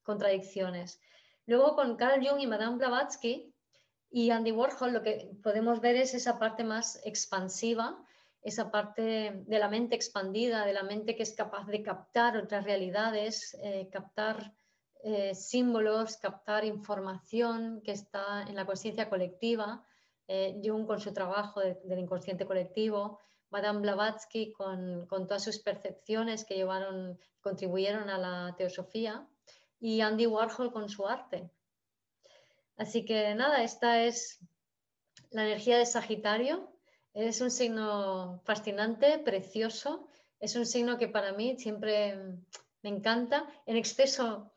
contradicciones. 0.03 1.01
Luego 1.47 1.75
con 1.75 1.97
Carl 1.97 2.27
Jung 2.27 2.41
y 2.41 2.47
Madame 2.47 2.79
Blavatsky 2.79 3.55
y 4.11 4.31
Andy 4.31 4.53
Warhol 4.53 4.93
lo 4.93 5.03
que 5.03 5.31
podemos 5.43 5.81
ver 5.81 5.97
es 5.97 6.15
esa 6.15 6.39
parte 6.39 6.65
más 6.65 7.01
expansiva, 7.05 8.03
esa 8.43 8.71
parte 8.71 9.43
de 9.47 9.59
la 9.59 9.69
mente 9.69 9.95
expandida, 9.95 10.65
de 10.65 10.73
la 10.73 10.83
mente 10.83 11.17
que 11.17 11.23
es 11.23 11.35
capaz 11.35 11.67
de 11.67 11.83
captar 11.83 12.37
otras 12.37 12.65
realidades, 12.65 13.59
eh, 13.63 13.89
captar 13.91 14.55
eh, 15.03 15.35
símbolos, 15.35 16.17
captar 16.17 16.65
información 16.65 17.83
que 17.83 17.93
está 17.93 18.43
en 18.43 18.57
la 18.57 18.65
conciencia 18.65 19.11
colectiva, 19.11 19.85
eh, 20.29 20.61
Jung 20.65 20.87
con 20.87 21.01
su 21.01 21.13
trabajo 21.13 21.61
del 21.61 21.99
inconsciente 21.99 22.47
colectivo, 22.47 23.21
Madame 23.55 23.83
Blavatsky 23.83 24.51
con, 24.51 25.07
todas 25.07 25.45
sus 25.45 25.61
percepciones 25.61 26.45
que 26.45 26.57
llevaron, 26.57 27.21
contribuyeron 27.41 28.11
a 28.11 28.19
la 28.19 28.55
teosofía 28.59 29.29
y 29.79 30.01
Andy 30.01 30.27
Warhol 30.27 30.73
con 30.73 30.89
su 30.89 31.07
arte. 31.07 31.49
Así 32.77 33.05
que 33.05 33.33
nada, 33.37 33.63
esta 33.63 34.03
es 34.03 34.41
la 35.31 35.45
energía 35.45 35.79
de 35.79 35.87
Sagitario. 35.87 36.69
Es 37.13 37.41
un 37.41 37.53
signo 37.53 38.41
fascinante, 38.45 39.21
precioso. 39.21 40.09
Es 40.41 40.57
un 40.57 40.67
signo 40.67 40.99
que 40.99 41.07
para 41.07 41.33
mí 41.33 41.57
siempre 41.57 42.17
me 42.83 42.91
encanta. 42.91 43.47
En 43.67 43.77
exceso 43.77 44.53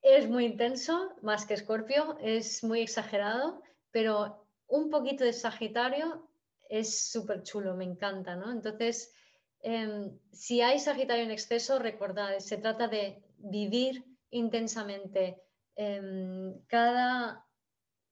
es 0.00 0.28
muy 0.28 0.44
intenso, 0.44 1.10
más 1.22 1.44
que 1.44 1.54
Escorpio, 1.54 2.16
es 2.20 2.62
muy 2.62 2.82
exagerado, 2.82 3.60
pero 3.90 4.46
un 4.68 4.90
poquito 4.90 5.24
de 5.24 5.32
Sagitario 5.32 6.25
es 6.68 7.10
súper 7.10 7.42
chulo, 7.42 7.74
me 7.76 7.84
encanta, 7.84 8.36
¿no? 8.36 8.50
Entonces, 8.50 9.12
em, 9.60 10.18
si 10.32 10.60
hay 10.60 10.78
Sagitario 10.78 11.24
en 11.24 11.30
exceso, 11.30 11.78
recordad, 11.78 12.38
se 12.38 12.58
trata 12.58 12.88
de 12.88 13.22
vivir 13.38 14.04
intensamente 14.30 15.42
em, 15.78 16.58
cada 16.68 17.46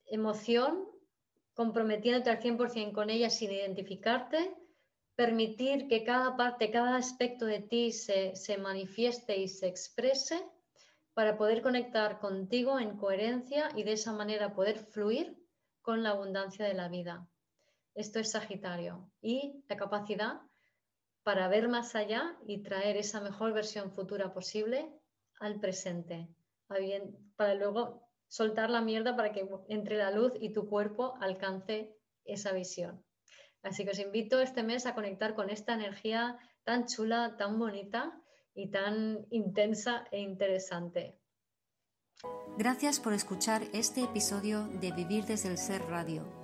emoción, 0.06 0.86
comprometiéndote 1.54 2.30
al 2.30 2.40
100% 2.40 2.92
con 2.92 3.08
ella 3.10 3.30
sin 3.30 3.50
identificarte, 3.52 4.54
permitir 5.16 5.88
que 5.88 6.04
cada 6.04 6.36
parte, 6.36 6.70
cada 6.70 6.96
aspecto 6.96 7.46
de 7.46 7.60
ti 7.60 7.92
se, 7.92 8.36
se 8.36 8.58
manifieste 8.58 9.38
y 9.38 9.48
se 9.48 9.66
exprese, 9.68 10.42
para 11.14 11.38
poder 11.38 11.62
conectar 11.62 12.18
contigo 12.18 12.78
en 12.78 12.96
coherencia 12.96 13.70
y 13.76 13.84
de 13.84 13.92
esa 13.92 14.12
manera 14.12 14.54
poder 14.54 14.80
fluir 14.80 15.38
con 15.80 16.02
la 16.02 16.10
abundancia 16.10 16.66
de 16.66 16.74
la 16.74 16.88
vida. 16.88 17.28
Esto 17.94 18.18
es 18.18 18.32
Sagitario 18.32 19.10
y 19.20 19.64
la 19.68 19.76
capacidad 19.76 20.40
para 21.22 21.48
ver 21.48 21.68
más 21.68 21.94
allá 21.94 22.36
y 22.46 22.62
traer 22.62 22.96
esa 22.96 23.20
mejor 23.20 23.52
versión 23.52 23.92
futura 23.92 24.34
posible 24.34 24.92
al 25.40 25.58
presente, 25.60 26.28
para 27.36 27.54
luego 27.54 28.08
soltar 28.28 28.70
la 28.70 28.80
mierda 28.80 29.16
para 29.16 29.32
que 29.32 29.48
entre 29.68 29.96
la 29.96 30.10
luz 30.10 30.32
y 30.40 30.52
tu 30.52 30.68
cuerpo 30.68 31.14
alcance 31.20 31.96
esa 32.24 32.52
visión. 32.52 33.04
Así 33.62 33.84
que 33.84 33.92
os 33.92 33.98
invito 33.98 34.40
este 34.40 34.62
mes 34.62 34.86
a 34.86 34.94
conectar 34.94 35.34
con 35.34 35.48
esta 35.48 35.74
energía 35.74 36.38
tan 36.64 36.86
chula, 36.86 37.36
tan 37.38 37.58
bonita 37.58 38.20
y 38.54 38.70
tan 38.70 39.26
intensa 39.30 40.04
e 40.10 40.20
interesante. 40.20 41.18
Gracias 42.58 43.00
por 43.00 43.12
escuchar 43.12 43.62
este 43.72 44.02
episodio 44.02 44.68
de 44.80 44.92
Vivir 44.92 45.24
desde 45.24 45.48
el 45.48 45.58
Ser 45.58 45.82
Radio. 45.82 46.43